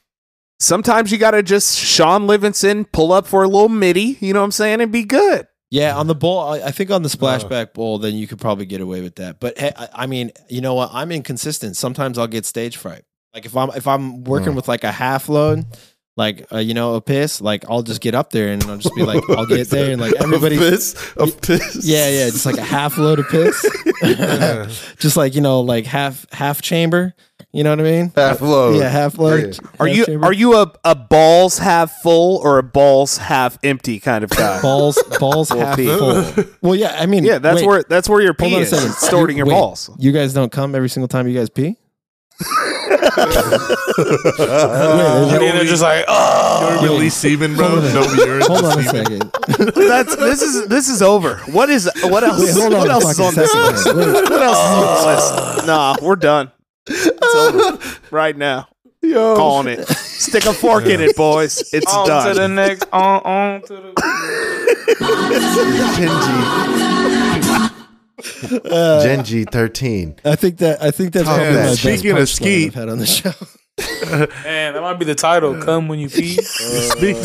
Sometimes 0.60 1.12
you 1.12 1.18
got 1.18 1.32
to 1.32 1.44
just 1.44 1.78
Shaun 1.78 2.26
Livingston 2.26 2.86
pull 2.86 3.12
up 3.12 3.28
for 3.28 3.44
a 3.44 3.48
little 3.48 3.70
midi, 3.70 4.18
you 4.20 4.34
know 4.34 4.40
what 4.40 4.46
I'm 4.46 4.52
saying, 4.52 4.82
and 4.82 4.92
be 4.92 5.04
good. 5.04 5.48
Yeah, 5.70 5.96
on 5.98 6.08
the 6.08 6.16
bowl, 6.16 6.40
I, 6.40 6.60
I 6.68 6.72
think 6.72 6.90
on 6.92 7.02
the 7.04 7.10
splashback 7.10 7.74
bowl, 7.74 7.98
then 7.98 8.14
you 8.16 8.28
could 8.28 8.40
probably 8.40 8.66
get 8.66 8.80
away 8.80 9.02
with 9.02 9.16
that. 9.16 9.40
But 9.40 9.58
hey, 9.58 9.72
I, 9.76 9.90
I 9.94 10.06
mean, 10.06 10.32
you 10.48 10.62
know 10.62 10.74
what? 10.76 10.92
I'm 10.94 11.12
inconsistent. 11.12 11.76
Sometimes 11.76 12.18
I'll 12.18 12.28
get 12.28 12.46
stage 12.46 12.78
fright. 12.78 13.04
Like 13.34 13.46
if 13.46 13.56
I'm 13.58 13.70
if 13.72 13.88
I'm 13.88 14.24
working 14.24 14.54
Mm. 14.54 14.56
with 14.56 14.68
like 14.68 14.84
a 14.84 14.92
half 14.92 15.28
load, 15.30 15.66
like 16.16 16.46
uh, 16.54 16.60
you 16.60 16.74
know 16.76 16.94
a 16.96 17.02
piss, 17.02 17.42
like 17.42 17.66
I'll 17.70 17.82
just 17.82 18.00
get 18.02 18.14
up 18.14 18.30
there 18.32 18.50
and 18.50 18.64
I'll 18.66 18.78
just 18.78 18.94
be 18.96 19.04
like, 19.04 19.24
I'll 19.32 19.48
get 19.48 19.70
there 19.72 19.92
and 19.92 20.00
like 20.00 20.14
everybody, 20.20 20.56
a 20.58 20.60
piss, 20.60 21.14
a 21.18 21.26
piss. 21.28 21.80
yeah, 21.84 22.10
yeah, 22.10 22.26
just 22.30 22.46
like 22.46 22.58
a 22.58 22.64
half 22.64 22.98
load 23.00 23.18
of 23.20 23.28
piss, 23.30 23.60
just 25.00 25.18
like 25.18 25.34
you 25.36 25.42
know 25.42 25.62
like 25.62 25.86
half 25.86 26.26
half 26.32 26.62
chamber. 26.62 27.14
You 27.56 27.64
know 27.64 27.70
what 27.70 27.82
I 27.82 27.84
mean? 27.84 28.12
half 28.16 28.42
load. 28.42 28.78
Yeah, 28.80 28.90
half 28.90 29.18
load. 29.20 29.60
Are 29.80 29.88
half 29.88 29.96
you 29.96 30.06
chamber. 30.06 30.26
are 30.26 30.34
you 30.34 30.56
a, 30.56 30.72
a 30.84 30.96
balls 30.96 31.60
half 31.60 31.92
full 32.02 32.38
or 32.44 32.58
a 32.58 32.64
balls 32.64 33.18
half 33.18 33.60
empty 33.64 34.00
kind 34.00 34.24
of 34.24 34.32
guy? 34.32 34.60
balls 34.62 35.02
balls 35.20 35.50
half 35.50 35.76
pee. 35.78 35.86
full? 35.86 36.24
Well, 36.64 36.76
yeah, 36.76 36.96
I 37.00 37.06
mean, 37.06 37.24
yeah, 37.24 37.38
that's 37.38 37.58
wait, 37.62 37.68
where 37.68 37.84
that's 37.84 38.10
where 38.10 38.22
your 38.22 38.36
Hold 38.40 38.50
pee 38.50 38.56
on 38.56 38.62
a 38.62 38.64
is. 38.66 38.70
second. 38.72 38.92
Stored 38.94 39.32
your 39.34 39.46
Wait, 39.46 39.54
balls. 39.54 39.90
You 40.00 40.12
guys 40.12 40.34
don't 40.34 40.52
come 40.52 40.74
every 40.74 40.90
single 40.90 41.08
time 41.08 41.28
you 41.28 41.38
guys 41.38 41.50
pee? 41.50 41.76
And 42.40 42.50
they're 45.58 45.66
just 45.66 45.82
like, 45.84 46.06
oh. 46.08 46.80
You 46.82 46.92
release 46.94 47.16
semen, 47.16 47.56
bro. 47.56 47.68
Hold 47.70 47.84
on. 47.86 47.94
No 47.94 48.04
urine. 48.26 48.42
Hold 48.46 48.66
on 48.66 48.80
a 48.80 48.84
semen. 48.84 49.06
second. 49.06 49.32
That's 49.76 50.16
this 50.16 50.42
is 50.42 50.68
this 50.68 50.88
is 50.90 51.02
over. 51.02 51.38
What 51.52 51.70
is 51.70 51.90
what 52.04 52.24
else? 52.24 52.42
Wait, 52.44 52.54
hold 52.54 52.74
on 52.74 52.80
what 52.80 52.90
a 52.90 52.94
else 52.94 53.12
is 53.12 53.18
fucking 53.18 53.28
on 53.28 53.36
this 53.36 53.54
list? 53.56 53.86
man. 53.88 53.98
Wait. 54.14 54.30
What 54.30 54.42
else 54.42 54.58
is 54.58 54.72
on 54.72 54.96
this 54.96 55.06
list? 55.56 55.68
Nah, 55.68 55.96
we're 56.02 56.16
done. 56.16 56.52
It's 56.88 57.36
over 57.36 57.78
right 58.12 58.36
now. 58.36 58.68
Yo, 59.02 59.36
Calling 59.36 59.68
it. 59.68 59.86
Stick 59.88 60.46
a 60.46 60.54
fork 60.54 60.86
in 60.86 61.02
it, 61.02 61.16
boys. 61.18 61.74
It's 61.74 61.94
on 61.94 62.08
to 62.08 62.14
the 62.30 62.34
done. 62.36 62.56
next, 62.56 62.86
on, 62.94 63.22
on 63.24 63.62
to 63.64 63.74
the. 63.74 63.94
Genji. 65.98 67.33
Uh, 68.66 69.04
Genji 69.04 69.44
thirteen. 69.46 70.16
I 70.24 70.36
think 70.36 70.58
that 70.60 70.82
I 70.84 70.92
think 70.92 71.14
that's 71.14 71.26
Tom, 71.26 71.36
probably 71.38 71.56
my 71.56 71.62
best 71.64 71.82
speaking 71.82 72.12
of 72.12 72.18
punchline 72.18 72.28
skeet- 72.28 72.68
I've 72.68 72.74
had 72.76 72.90
on 72.90 72.98
the 73.00 73.06
show. 73.08 73.34
Man, 74.44 74.74
that 74.76 74.82
might 74.82 75.00
be 75.00 75.06
the 75.06 75.16
title. 75.16 75.60
Come 75.64 75.88
when 75.88 75.98
you 75.98 76.08
pee. 76.10 76.36
Speak- 76.42 77.18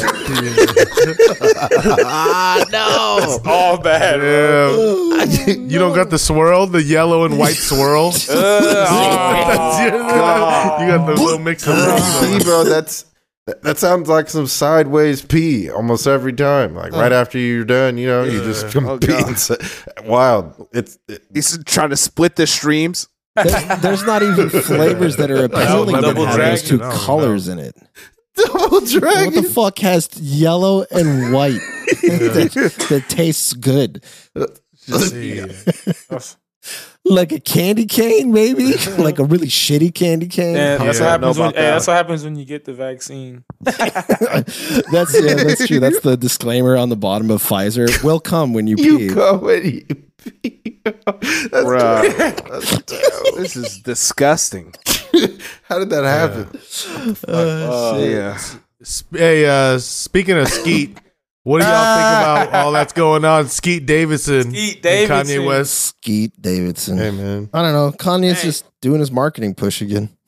Ah, 2.04 2.64
no. 2.70 3.40
All 3.50 3.78
bad. 3.78 4.20
Yeah. 4.22 5.54
You 5.68 5.78
don't 5.78 5.94
got 5.94 6.08
the 6.10 6.18
swirl, 6.18 6.66
the 6.66 6.82
yellow 6.82 7.24
and 7.24 7.38
white 7.38 7.56
swirl. 7.56 8.08
Uh, 8.30 8.86
oh, 8.88 10.78
you 10.80 10.86
got 10.88 11.06
the 11.06 11.12
little 11.22 11.38
mix 11.38 11.66
of 11.66 11.74
pee, 11.74 12.42
bro. 12.44 12.64
That's 12.64 13.04
that, 13.48 13.62
that 13.62 13.78
sounds 13.78 14.08
like 14.08 14.28
some 14.28 14.46
sideways 14.46 15.22
pee 15.22 15.70
almost 15.70 16.06
every 16.06 16.32
time. 16.32 16.74
Like 16.74 16.92
right 16.92 17.12
after 17.12 17.38
you're 17.38 17.64
done, 17.64 17.98
you 17.98 18.06
know, 18.06 18.24
you 18.24 18.42
just 18.44 18.70
come 18.72 18.86
Oh, 18.86 18.98
pee. 18.98 19.12
And 19.14 19.38
say- 19.38 19.56
Wild. 20.04 20.68
It's 20.72 20.98
it, 21.08 21.22
He's 21.32 21.58
trying 21.64 21.90
to 21.90 21.96
split 21.96 22.36
the 22.36 22.46
streams. 22.46 23.08
There's, 23.34 23.80
there's 23.80 24.04
not 24.04 24.22
even 24.22 24.50
flavors 24.50 25.16
that 25.16 25.30
are 25.30 25.44
appealing 25.44 25.94
that 25.94 26.02
Double 26.02 26.26
have 26.26 26.36
those 26.38 26.62
two 26.62 26.78
Dragon. 26.78 26.98
Oh, 27.00 27.04
colors 27.04 27.48
in 27.48 27.58
it. 27.58 27.74
double 28.36 28.58
dragon. 28.58 28.70
What 28.70 29.00
dragon. 29.00 29.42
the 29.42 29.48
fuck 29.48 29.78
has 29.78 30.08
yellow 30.20 30.84
and 30.90 31.32
white 31.32 31.52
that, 32.02 32.86
that 32.90 33.04
tastes 33.08 33.52
good? 33.54 34.04
Like 37.10 37.32
a 37.32 37.40
candy 37.40 37.86
cane, 37.86 38.32
maybe? 38.32 38.74
like 38.98 39.18
a 39.18 39.24
really 39.24 39.46
shitty 39.48 39.94
candy 39.94 40.26
cane? 40.28 40.56
Yeah, 40.56 40.76
that's 40.78 40.98
Yeah, 40.98 41.04
what 41.04 41.10
happens. 41.10 41.38
When, 41.38 41.48
about 41.48 41.56
hey, 41.56 41.62
that. 41.62 41.70
that's 41.72 41.86
what 41.86 41.96
happens 41.96 42.24
when 42.24 42.36
you 42.36 42.44
get 42.44 42.64
the 42.64 42.74
vaccine. 42.74 43.44
that's 43.60 45.14
yeah, 45.20 45.34
that's 45.34 45.66
true. 45.66 45.80
That's 45.80 46.00
the 46.00 46.16
disclaimer 46.16 46.76
on 46.76 46.88
the 46.88 46.96
bottom 46.96 47.30
of 47.30 47.42
Pfizer. 47.42 48.02
Will 48.04 48.20
come 48.20 48.52
when 48.52 48.66
you 48.66 48.76
pee. 48.76 48.82
You 49.04 49.14
go 49.14 49.48
and 49.48 49.64
you 49.64 49.84
pee. 50.42 50.80
That's 50.84 50.96
Bruh. 51.52 52.48
That's. 52.48 52.82
This 53.36 53.56
is 53.56 53.78
disgusting. 53.80 54.74
How 55.64 55.78
did 55.78 55.90
that 55.90 56.04
happen? 56.04 56.48
Oh 57.28 58.02
yeah. 58.02 58.38
Sp- 58.82 59.12
Hey, 59.16 59.44
uh, 59.46 59.78
speaking 59.78 60.38
of 60.38 60.48
Skeet, 60.48 60.96
what 61.48 61.60
do 61.60 61.66
y'all 61.66 61.96
think 61.96 62.50
about 62.50 62.54
all 62.64 62.72
that's 62.72 62.92
going 62.92 63.24
on? 63.24 63.48
Skete 63.48 63.86
Davidson, 63.86 64.50
Skete 64.52 64.74
and 64.74 64.82
Davidson. 64.82 65.26
Kanye 65.40 65.46
West. 65.46 65.96
Skete 66.02 66.32
Davidson. 66.40 66.98
Hey 66.98 67.10
man. 67.10 67.48
I 67.52 67.62
don't 67.62 67.72
know. 67.72 67.90
Kanye's 67.92 68.42
Hey. 68.42 68.48
just 68.48 68.64
doing 68.80 69.00
his 69.00 69.10
marketing 69.10 69.54
push 69.54 69.80
again. 69.82 70.10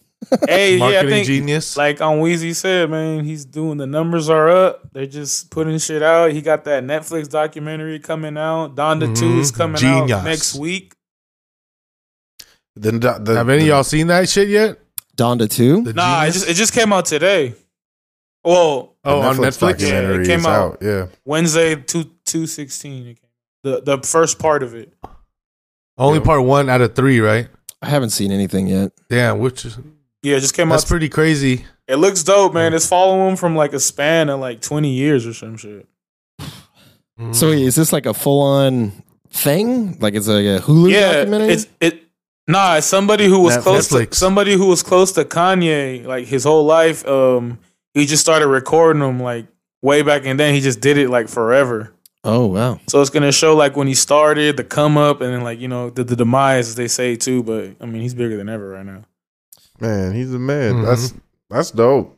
Hey, 0.47 0.77
yeah, 0.77 0.85
I 0.85 0.89
Marketing 0.91 1.11
think 1.11 1.27
genius. 1.27 1.77
like 1.79 2.01
on 2.03 2.19
Weezy 2.21 2.55
said, 2.55 2.91
man, 2.91 3.25
he's 3.25 3.45
doing 3.47 3.79
the 3.79 3.87
numbers 3.87 4.29
are 4.29 4.51
up. 4.51 4.93
They're 4.93 5.07
just 5.07 5.51
putting 5.51 5.79
shit 5.79 6.03
out. 6.03 6.33
He 6.33 6.43
got 6.43 6.65
that 6.65 6.85
Netflix 6.85 7.29
documentary 7.29 7.99
coming 8.01 8.37
out. 8.37 8.77
Donda 8.77 9.17
Two 9.19 9.41
is 9.41 9.51
Mhm. 9.51 9.57
coming 9.57 9.77
Genius. 9.79 10.13
out 10.19 10.25
next 10.25 10.55
week. 10.57 10.93
Then 12.77 13.01
the, 13.01 13.19
the, 13.19 13.35
Have 13.35 13.49
any 13.49 13.63
of 13.63 13.69
y'all 13.69 13.83
seen 13.85 14.07
that 14.09 14.29
shit 14.29 14.49
yet? 14.49 14.79
Donda 15.17 15.49
2? 15.51 15.83
Nah, 15.95 16.25
it 16.25 16.33
just 16.33 16.49
it 16.49 16.55
just 16.55 16.73
came 16.73 16.93
out 16.93 17.05
today. 17.07 17.55
Well, 18.45 18.97
the 19.05 19.11
oh 19.11 19.21
on 19.21 19.37
Netflix. 19.37 19.59
documentary 19.79 20.15
Yeah, 20.17 20.21
it 20.23 20.27
came 20.27 20.47
out. 20.47 20.73
out. 20.73 20.79
Yeah. 20.81 21.07
Wednesday 21.25 21.77
two 21.77 22.11
two 22.25 22.47
sixteen. 22.47 23.17
The 23.63 23.83
the 23.83 23.99
first 23.99 24.39
part 24.39 24.63
of 24.63 24.75
it. 24.75 24.93
Only 25.99 26.21
part 26.21 26.43
one 26.45 26.71
out 26.71 26.81
of 26.81 26.95
three, 26.95 27.21
right? 27.21 27.49
I 27.83 27.89
haven't 27.91 28.11
seen 28.11 28.33
anything 28.33 28.67
yet. 28.67 28.93
Damn, 29.11 29.39
which 29.41 29.65
is 29.67 29.79
Yeah, 30.23 30.37
it 30.37 30.41
just 30.41 30.55
came 30.55 30.69
that's 30.71 30.75
out. 30.75 30.81
That's 30.85 30.91
pretty 30.91 31.09
crazy. 31.11 31.67
it 31.87 31.97
looks 31.97 32.23
dope, 32.23 32.55
man. 32.55 32.73
It's 32.73 32.87
following 32.89 33.37
from 33.37 33.55
like 33.57 33.75
a 33.75 33.81
span 33.81 34.31
of 34.31 34.41
like 34.41 34.61
twenty 34.63 34.93
years 34.95 35.27
or 35.27 35.35
some 35.35 35.57
shit. 35.59 35.87
Mm. 37.19 37.35
So 37.35 37.49
is 37.49 37.75
this 37.77 37.93
like 37.93 38.07
a 38.07 38.15
full 38.15 38.41
on 38.43 38.93
thing? 39.31 39.99
Like 40.01 40.15
it's 40.15 40.27
like 40.29 40.45
a 40.45 40.61
Hulu 40.61 40.91
yeah, 40.91 41.13
documentary? 41.17 41.49
it's 41.53 41.67
it. 41.81 42.03
Nah, 42.49 42.77
it's 42.77 42.87
somebody 42.87 43.27
who 43.27 43.41
was 43.41 43.59
Netflix. 43.59 43.63
close 43.63 43.89
to 43.89 44.15
somebody 44.15 44.55
who 44.55 44.67
was 44.67 44.83
close 44.83 45.13
to 45.13 45.25
Kanye 45.25 46.05
like 46.07 46.27
his 46.27 46.45
whole 46.45 46.65
life. 46.65 47.07
Um, 47.07 47.59
he 47.95 48.07
just 48.07 48.23
started 48.23 48.49
recording 48.49 49.01
them 49.01 49.21
like 49.21 49.47
way 49.83 50.03
back, 50.03 50.23
and 50.25 50.39
then 50.39 50.55
he 50.55 50.61
just 50.61 50.81
did 50.81 50.99
it 50.99 51.09
like 51.11 51.29
forever. 51.29 51.93
oh 52.25 52.47
wow. 52.47 52.79
So 52.89 53.01
it's 53.01 53.11
gonna 53.11 53.33
show 53.33 53.57
like 53.57 53.77
when 53.77 53.87
he 53.89 53.95
started, 53.95 54.57
the 54.57 54.65
come 54.65 54.97
up, 54.99 55.21
and 55.21 55.33
then 55.33 55.43
like 55.43 55.59
you 55.61 55.69
know 55.69 55.91
the, 55.91 56.05
the 56.05 56.17
demise, 56.17 56.69
as 56.69 56.75
they 56.75 56.89
say 56.89 57.17
too. 57.17 57.43
But 57.43 57.77
I 57.81 57.87
mean, 57.87 58.03
he's 58.03 58.15
bigger 58.15 58.37
than 58.37 58.49
ever 58.49 58.69
right 58.71 58.85
now. 58.87 59.03
Man, 59.81 60.15
he's 60.15 60.33
a 60.35 60.39
man. 60.39 60.75
Mhm. 60.75 60.85
That's 60.87 61.15
that's 61.49 61.71
dope. 61.71 62.17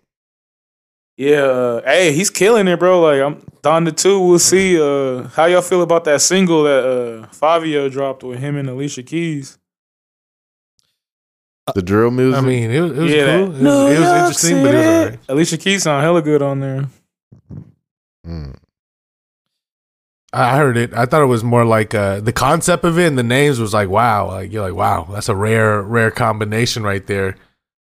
Yeah, 1.16 1.42
uh, 1.42 1.82
hey, 1.84 2.12
he's 2.12 2.30
killing 2.30 2.66
it, 2.68 2.78
bro. 2.78 3.00
Like 3.00 3.20
I'm 3.20 3.36
Donda 3.62 3.94
two. 3.96 4.18
We'll 4.18 4.38
see. 4.38 4.80
Uh, 4.80 5.28
how 5.28 5.44
y'all 5.44 5.60
feel 5.62 5.82
about 5.82 6.04
that 6.04 6.20
single 6.22 6.64
that 6.64 6.84
uh 6.84 7.26
Fivio 7.28 7.90
dropped 7.90 8.24
with 8.24 8.38
him 8.40 8.56
and 8.56 8.68
Alicia 8.68 9.02
Keys? 9.02 9.58
The 11.74 11.82
drill 11.82 12.10
music. 12.10 12.42
I 12.42 12.46
mean, 12.46 12.70
it, 12.70 12.80
was- 12.80 12.92
it 12.92 13.00
was 13.02 13.12
Yeah, 13.12 13.36
cool. 13.38 13.46
that- 13.48 13.60
It 13.60 13.64
was, 13.64 13.92
it 13.96 14.00
was 14.00 14.08
interesting, 14.08 14.62
but 14.62 14.74
it 14.74 14.78
was 14.78 14.86
alright. 14.86 15.18
Alicia 15.28 15.56
Keys 15.58 15.82
sound 15.82 16.02
hella 16.02 16.22
good 16.22 16.42
on 16.42 16.60
there. 16.60 16.84
Mm. 18.26 18.56
I 20.34 20.56
heard 20.56 20.76
it. 20.78 20.94
I 20.94 21.04
thought 21.06 21.22
it 21.22 21.26
was 21.26 21.44
more 21.44 21.64
like 21.64 21.94
uh, 21.94 22.20
the 22.20 22.32
concept 22.32 22.84
of 22.84 22.98
it 22.98 23.06
and 23.06 23.18
the 23.18 23.22
names 23.22 23.60
was 23.60 23.74
like, 23.74 23.88
wow. 23.90 24.28
Like 24.28 24.50
you're 24.52 24.62
like, 24.62 24.74
wow, 24.74 25.06
that's 25.10 25.28
a 25.28 25.34
rare, 25.34 25.82
rare 25.82 26.10
combination 26.10 26.82
right 26.82 27.06
there. 27.06 27.36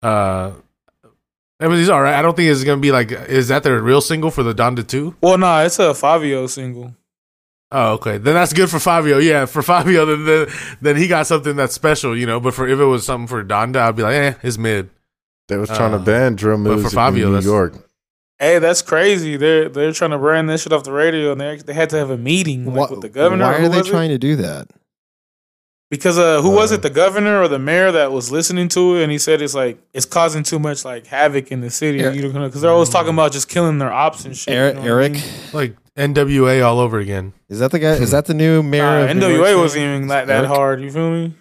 Uh, 0.01 0.53
I 1.59 1.67
mean, 1.67 1.77
he's 1.77 1.89
all 1.89 2.01
right. 2.01 2.15
I 2.15 2.23
don't 2.23 2.35
think 2.35 2.49
it's 2.49 2.63
gonna 2.63 2.81
be 2.81 2.91
like. 2.91 3.11
Is 3.11 3.49
that 3.49 3.61
their 3.61 3.79
real 3.79 4.01
single 4.01 4.31
for 4.31 4.41
the 4.41 4.55
Donda 4.55 4.87
Two? 4.87 5.15
Well, 5.21 5.37
nah, 5.37 5.61
it's 5.61 5.77
a 5.77 5.91
Fivio 5.93 6.49
single. 6.49 6.95
Oh, 7.73 7.93
okay. 7.93 8.17
Then 8.17 8.33
that's 8.33 8.51
good 8.53 8.69
for 8.69 8.77
Fivio. 8.77 9.23
Yeah, 9.23 9.45
for 9.45 9.61
Fivio, 9.71 10.05
then, 10.05 10.25
then 10.25 10.75
then 10.81 10.95
he 10.97 11.07
got 11.07 11.27
something 11.27 11.55
that's 11.55 11.73
special, 11.73 12.17
you 12.17 12.25
know. 12.25 12.39
But 12.39 12.53
for 12.53 12.67
if 12.67 12.79
it 12.79 12.83
was 12.85 13.05
something 13.05 13.27
for 13.27 13.43
Donda, 13.43 13.77
I'd 13.77 13.95
be 13.95 14.03
like, 14.03 14.13
eh, 14.15 14.33
it's 14.43 14.57
mid. 14.57 14.89
They 15.47 15.57
was 15.57 15.69
trying 15.69 15.93
Uh, 15.93 15.97
to 15.99 16.03
ban 16.03 16.35
drum 16.35 16.63
but 16.63 16.71
for 16.75 16.77
music 16.77 16.99
Fivio, 16.99 17.25
in 17.27 17.33
New 17.33 17.39
York. 17.51 17.73
Hey, 18.39 18.59
that's 18.59 18.81
crazy. 18.81 19.37
They're 19.37 19.69
they're 19.69 19.91
trying 19.93 20.11
to 20.11 20.17
brand 20.17 20.49
that 20.49 20.59
shit 20.59 20.73
off 20.73 20.83
the 20.83 20.91
radio, 20.91 21.31
and 21.33 21.39
they 21.39 21.57
they 21.57 21.73
had 21.73 21.89
to 21.91 21.97
have 21.97 22.09
a 22.09 22.17
meeting 22.17 22.65
like, 22.65 22.75
Why- 22.75 22.87
with 22.89 23.01
the 23.01 23.09
governor. 23.09 23.45
Why 23.45 23.53
are 23.55 23.61
they 23.69 23.77
was 23.77 23.87
it? 23.87 23.91
trying 23.91 24.09
to 24.09 24.17
do 24.17 24.35
that? 24.37 24.67
Because 25.89 26.17
uh, 26.17 26.41
who 26.41 26.51
was 26.51 26.71
Uh, 26.71 26.75
it? 26.75 26.81
The 26.83 26.89
governor 26.89 27.41
or 27.41 27.47
the 27.49 27.59
mayor 27.59 27.91
that 27.91 28.11
was 28.13 28.31
listening 28.31 28.69
to 28.69 28.95
it, 28.95 29.03
and 29.03 29.11
he 29.11 29.17
said 29.17 29.41
it's 29.41 29.53
like 29.53 29.77
it's 29.93 30.05
causing 30.05 30.41
too 30.43 30.57
much 30.57 30.85
like 30.85 31.05
havoc 31.05 31.51
in 31.51 31.59
the 31.61 31.69
city. 31.69 31.99
Yeah. 31.99 32.11
You 32.11 32.31
know, 32.31 32.45
because 32.47 32.61
they're 32.61 32.71
always 32.71 32.89
talking 32.89 33.13
about 33.13 33.31
just 33.33 33.49
killing 33.49 33.77
their 33.77 33.91
ops 33.91 34.23
and 34.25 34.35
shit. 34.35 34.53
you 34.53 34.59
Eric, 34.59 34.75
know 34.75 34.95
what 34.95 35.03
I 35.03 35.09
mean? 35.09 35.23
Like 35.53 35.75
NWA 35.97 36.65
all 36.65 36.79
over 36.79 36.99
again. 36.99 37.33
is 37.49 37.59
that 37.59 37.71
the 37.71 37.79
guy? 37.79 37.93
Is 37.93 38.11
that 38.11 38.25
the 38.25 38.33
new 38.33 38.63
mayor? 38.73 38.83
Nah, 39.05 39.11
of 39.11 39.17
New 39.17 39.27
York 39.27 39.39
NWA 39.41 39.45
City? 39.47 39.59
wasn't 39.59 39.83
even 39.83 40.07
that, 40.07 40.27
that 40.27 40.37
Eric? 40.45 40.47
hard. 40.47 40.81
You 40.81 40.91
feel 40.91 41.11
me? 41.11 41.33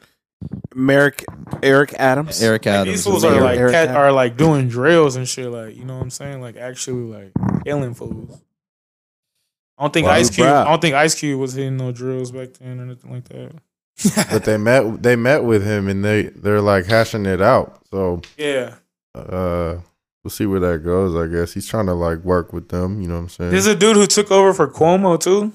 Merrick, 0.74 1.24
Eric 1.62 1.94
Adams. 1.98 2.42
Eric 2.42 2.64
Like, 2.64 2.74
Adams. 2.74 2.96
these 2.96 3.04
fools 3.04 3.24
are 3.24 3.40
like 3.40 3.58
Eric 3.58 3.72
cat, 3.72 3.82
Adams. 3.88 3.96
are 3.96 4.12
like 4.12 4.36
doing 4.36 4.68
drills 4.68 5.16
and 5.16 5.28
shit. 5.28 5.50
Like 5.50 5.76
you 5.76 5.84
know 5.84 5.96
what 5.96 6.02
I'm 6.02 6.10
saying? 6.10 6.40
Like 6.40 6.56
actually 6.56 7.02
like 7.02 7.32
killing 7.64 7.94
fools. 7.94 8.40
I 9.78 9.84
don't 9.84 9.92
think 9.92 10.06
Wow, 10.06 10.12
Ice 10.14 10.30
Cube. 10.30 10.46
bruh. 10.46 10.62
I 10.66 10.70
don't 10.70 10.80
think 10.80 10.94
Ice 10.94 11.14
Cube 11.14 11.38
was 11.40 11.54
hitting 11.54 11.76
no 11.76 11.92
drills 11.92 12.32
back 12.32 12.54
then 12.54 12.80
or 12.80 12.84
anything 12.84 13.12
like 13.12 13.24
that. 13.28 13.52
But 14.30 14.44
they 14.44 14.56
met 14.56 15.02
they 15.02 15.14
met 15.16 15.44
with 15.44 15.64
him 15.64 15.86
and 15.88 16.02
they 16.04 16.22
they're 16.22 16.62
like 16.62 16.86
hashing 16.86 17.26
it 17.26 17.42
out. 17.42 17.82
So 17.90 18.22
Yeah, 18.38 18.76
uh 19.14 19.76
we'll 20.24 20.30
see 20.30 20.46
where 20.46 20.60
that 20.60 20.84
goes, 20.84 21.14
I 21.16 21.26
guess. 21.32 21.52
He's 21.54 21.66
trying 21.66 21.86
to 21.86 21.94
like 21.94 22.18
work 22.20 22.52
with 22.52 22.68
them, 22.68 23.00
you 23.00 23.08
know 23.08 23.14
what 23.14 23.20
I'm 23.22 23.28
saying? 23.28 23.50
there's 23.50 23.66
a 23.66 23.74
dude 23.76 23.96
who 23.96 24.06
took 24.06 24.30
over 24.30 24.52
for 24.54 24.68
Cuomo 24.68 25.18
too. 25.20 25.52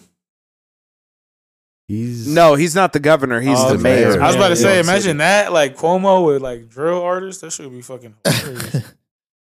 He's 1.87 2.27
No, 2.27 2.55
he's 2.55 2.73
not 2.73 2.93
the 2.93 2.99
governor. 2.99 3.39
He's 3.41 3.59
Oh, 3.59 3.69
the 3.69 3.73
okay. 3.75 3.83
mayor. 3.83 4.21
I 4.21 4.27
was 4.27 4.35
about 4.35 4.49
to 4.49 4.55
say, 4.55 4.75
New 4.75 4.79
imagine 4.79 5.17
that, 5.17 5.53
like 5.53 5.77
Cuomo 5.77 6.25
with 6.25 6.41
like 6.41 6.67
drill 6.67 7.01
artists. 7.01 7.41
That 7.41 7.51
should 7.51 7.71
be 7.71 7.81
fucking 7.81 8.15
hilarious. 8.25 8.91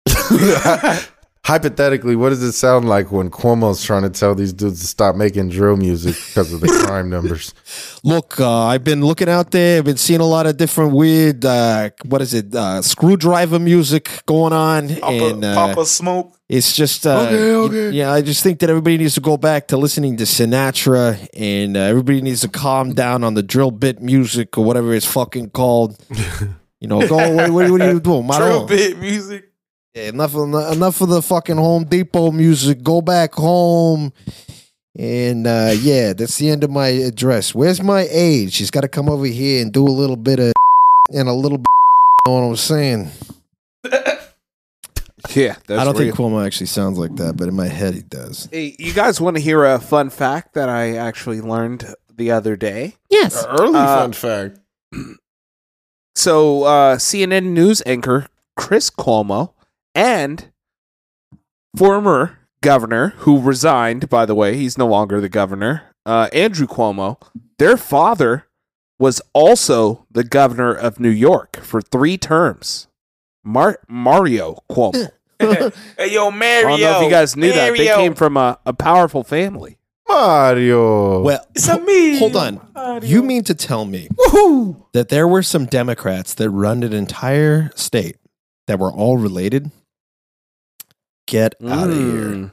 Hypothetically, 1.43 2.15
what 2.15 2.29
does 2.29 2.43
it 2.43 2.51
sound 2.51 2.87
like 2.87 3.11
when 3.11 3.31
Cuomo's 3.31 3.83
trying 3.83 4.03
to 4.03 4.11
tell 4.11 4.35
these 4.35 4.53
dudes 4.53 4.79
to 4.81 4.87
stop 4.87 5.15
making 5.15 5.49
drill 5.49 5.75
music 5.75 6.15
because 6.27 6.53
of 6.53 6.61
the 6.61 6.67
crime 6.85 7.09
numbers? 7.09 7.55
Look, 8.03 8.39
uh, 8.39 8.65
I've 8.67 8.83
been 8.83 9.03
looking 9.03 9.27
out 9.27 9.49
there. 9.49 9.79
I've 9.79 9.85
been 9.85 9.97
seeing 9.97 10.19
a 10.21 10.25
lot 10.25 10.45
of 10.45 10.57
different 10.57 10.93
weird, 10.93 11.43
uh, 11.43 11.89
what 12.05 12.21
is 12.21 12.35
it, 12.35 12.53
uh, 12.53 12.83
screwdriver 12.83 13.57
music 13.57 14.21
going 14.27 14.53
on, 14.53 14.89
Papa, 14.97 15.11
and 15.29 15.43
uh, 15.43 15.55
Papa 15.55 15.85
Smoke. 15.87 16.37
it's 16.47 16.75
just, 16.75 17.07
uh, 17.07 17.21
Okay, 17.21 17.53
okay. 17.55 17.89
yeah. 17.89 18.11
I 18.13 18.21
just 18.21 18.43
think 18.43 18.59
that 18.59 18.69
everybody 18.69 18.99
needs 18.99 19.15
to 19.15 19.21
go 19.21 19.35
back 19.35 19.67
to 19.69 19.77
listening 19.77 20.17
to 20.17 20.25
Sinatra, 20.25 21.27
and 21.35 21.75
uh, 21.75 21.79
everybody 21.79 22.21
needs 22.21 22.41
to 22.41 22.49
calm 22.49 22.93
down 22.93 23.23
on 23.23 23.33
the 23.33 23.43
drill 23.43 23.71
bit 23.71 23.99
music 23.99 24.59
or 24.59 24.63
whatever 24.63 24.93
it's 24.93 25.07
fucking 25.11 25.49
called. 25.49 25.97
You 26.83 26.87
know, 26.87 27.07
go 27.07 27.19
away. 27.19 27.47
What, 27.51 27.69
what 27.69 27.79
are 27.81 27.91
you 27.93 27.99
doing, 27.99 27.99
Drill 28.01 28.23
Maro? 28.23 28.65
bit 28.65 28.97
music. 28.97 29.50
Yeah, 29.93 30.03
enough 30.09 30.35
of 30.35 30.53
enough 30.73 31.01
of 31.01 31.09
the 31.09 31.21
fucking 31.21 31.57
Home 31.57 31.83
Depot 31.83 32.31
music. 32.31 32.81
Go 32.83 33.01
back 33.01 33.33
home. 33.33 34.13
And 34.97 35.47
uh, 35.47 35.73
yeah, 35.79 36.13
that's 36.13 36.37
the 36.37 36.49
end 36.49 36.63
of 36.63 36.69
my 36.69 36.87
address. 36.87 37.53
Where's 37.55 37.81
my 37.81 38.07
aide? 38.11 38.51
She's 38.53 38.71
got 38.71 38.81
to 38.81 38.87
come 38.89 39.09
over 39.09 39.25
here 39.25 39.61
and 39.61 39.71
do 39.71 39.83
a 39.85 39.89
little 39.89 40.15
bit 40.17 40.39
of 40.39 40.53
and 41.13 41.27
a 41.27 41.33
little 41.33 41.57
bit. 41.57 41.67
You 42.27 42.33
know 42.33 42.41
what 42.41 42.49
I'm 42.49 42.55
saying? 42.57 43.09
Yeah, 45.35 45.55
that's 45.67 45.79
I 45.79 45.85
don't 45.85 45.95
real. 45.97 46.13
think 46.13 46.15
Cuomo 46.15 46.45
actually 46.45 46.65
sounds 46.67 46.97
like 46.97 47.15
that, 47.17 47.37
but 47.37 47.47
in 47.47 47.55
my 47.55 47.67
head 47.67 47.93
he 47.93 48.01
does. 48.01 48.49
Hey, 48.51 48.75
you 48.79 48.91
guys 48.91 49.21
want 49.21 49.37
to 49.37 49.41
hear 49.41 49.63
a 49.63 49.79
fun 49.79 50.09
fact 50.09 50.55
that 50.55 50.67
I 50.67 50.97
actually 50.97 51.41
learned 51.41 51.85
the 52.17 52.31
other 52.31 52.55
day? 52.55 52.95
Yes. 53.09 53.45
Early 53.45 53.79
Uh, 53.79 53.97
fun 53.99 54.13
fact. 54.13 54.59
So, 56.15 56.63
uh, 56.63 56.97
CNN 56.97 57.45
news 57.53 57.81
anchor 57.85 58.27
Chris 58.57 58.89
Cuomo 58.89 59.53
and 59.95 60.51
former 61.77 62.39
governor, 62.61 63.09
who 63.19 63.39
resigned, 63.41 64.09
by 64.09 64.25
the 64.25 64.35
way, 64.35 64.55
he's 64.55 64.77
no 64.77 64.87
longer 64.87 65.19
the 65.19 65.29
governor, 65.29 65.83
uh, 66.05 66.29
Andrew 66.33 66.67
Cuomo, 66.67 67.21
their 67.57 67.77
father 67.77 68.45
was 68.99 69.21
also 69.33 70.05
the 70.11 70.23
governor 70.23 70.73
of 70.73 70.99
New 70.99 71.09
York 71.09 71.57
for 71.61 71.81
three 71.81 72.17
terms. 72.17 72.87
Mar- 73.43 73.79
Mario 73.87 74.57
Cuomo. 74.69 75.09
hey, 75.39 76.13
yo, 76.13 76.29
Mario. 76.29 76.67
I 76.67 76.69
don't 76.69 76.79
know 76.81 76.97
if 76.99 77.03
you 77.05 77.09
guys 77.09 77.35
knew 77.35 77.51
that. 77.51 77.75
They 77.75 77.87
came 77.87 78.13
from 78.13 78.37
a, 78.37 78.59
a 78.65 78.73
powerful 78.73 79.23
family. 79.23 79.79
Mario. 80.07 81.21
Well, 81.21 81.47
It's 81.55 81.67
a 81.67 81.79
me. 81.79 82.19
hold 82.19 82.35
on. 82.35 82.61
Mario. 82.75 83.07
You 83.07 83.23
mean 83.23 83.43
to 83.45 83.55
tell 83.55 83.85
me 83.85 84.07
that 84.93 85.07
there 85.09 85.27
were 85.27 85.41
some 85.41 85.65
Democrats 85.65 86.33
that 86.35 86.49
run 86.51 86.83
an 86.83 86.93
entire 86.93 87.71
state 87.75 88.17
that 88.67 88.77
were 88.77 88.91
all 88.91 89.17
related? 89.17 89.71
Get 91.31 91.55
out 91.65 91.89
of 91.89 91.95
here. 91.95 92.05
Mm. 92.05 92.51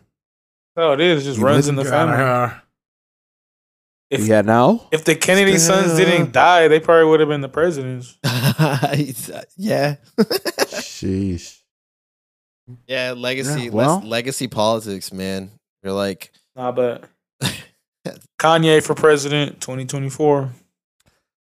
Oh, 0.76 0.92
it 0.92 1.00
is. 1.00 1.24
Just 1.24 1.40
You 1.40 1.44
runs 1.44 1.66
in 1.66 1.74
the 1.74 1.84
family. 1.84 2.54
If, 4.08 4.20
Yeah, 4.24 4.42
now 4.42 4.86
if 4.92 5.04
the 5.04 5.16
Kennedy 5.16 5.58
sons 5.58 5.96
didn't 5.96 6.30
die, 6.32 6.68
they 6.68 6.78
probably 6.78 7.10
would 7.10 7.18
have 7.18 7.28
been 7.28 7.40
the 7.40 7.48
presidents. 7.48 8.16
yeah. 9.56 9.96
Sheesh. 10.16 11.58
Yeah, 12.86 13.14
legacy 13.16 13.64
Yeah, 13.64 13.70
well- 13.70 13.98
les- 13.98 14.04
legacy 14.08 14.46
politics, 14.46 15.12
man. 15.12 15.50
You're 15.82 15.92
like 15.92 16.30
Nah, 16.54 16.70
but 16.70 17.02
Kanye 18.38 18.80
for 18.80 18.94
president 18.94 19.60
2024. 19.60 20.52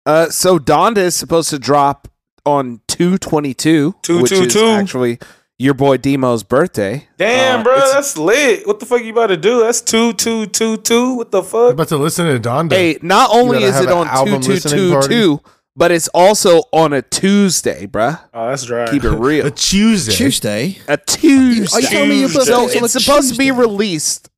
Uh, 0.05 0.29
so 0.29 0.59
Donda 0.59 0.99
is 0.99 1.17
supposed 1.17 1.49
to 1.49 1.59
drop 1.59 2.09
on 2.45 2.83
two 2.89 3.17
twenty 3.17 3.55
two, 3.55 3.95
which 4.07 4.33
is 4.33 4.53
222. 4.53 4.67
actually 4.69 5.19
your 5.63 5.75
boy 5.75 5.97
Demo's 5.97 6.43
birthday. 6.43 7.09
Damn, 7.19 7.61
Uh, 7.61 7.65
bro, 7.65 7.77
that's 7.93 8.17
lit. 8.19 8.67
What 8.67 8.81
the 8.81 8.87
fuck 8.87 9.03
you 9.03 9.13
about 9.13 9.29
to 9.29 9.37
do? 9.37 9.61
That's 9.61 9.81
two 9.81 10.13
two 10.15 10.47
two 10.47 10.77
two. 10.79 11.15
What 11.15 11.31
the 11.31 11.39
I'm 11.43 11.45
fuck? 11.49 11.73
about 11.73 11.89
to 11.89 11.97
listen 11.97 12.27
to 12.27 12.41
Donda. 12.49 12.73
Hey, 12.73 12.99
not 13.03 13.31
only 13.33 13.63
is 13.65 13.79
it 13.81 13.89
on 13.89 14.07
album 14.09 14.41
two 14.41 14.47
two 14.49 14.53
listening 14.55 14.75
two 14.77 14.93
party? 14.93 15.09
two, 15.09 15.41
but 15.77 15.91
it's 15.93 16.09
also 16.09 16.63
on 16.73 16.93
a 16.93 17.01
Tuesday, 17.03 17.87
bruh. 17.87 18.21
Oh, 18.35 18.49
that's 18.49 18.65
dry. 18.65 18.91
Keep 18.91 19.05
it 19.05 19.11
real. 19.17 19.47
a 19.47 19.51
Tuesday. 19.51 20.13
Tuesday. 20.13 20.79
A 20.89 20.97
Tuesday. 20.97 21.77
Are 21.77 21.81
you 21.81 21.87
telling 21.89 22.09
me 22.11 22.21
your 22.21 22.29
birthday 22.29 22.45
so 22.45 22.67
is 22.69 22.77
on 22.77 22.85
it's 22.85 22.95
a 22.97 23.01
supposed 23.01 23.33
to 23.33 23.39
be 23.39 23.51
released. 23.51 24.29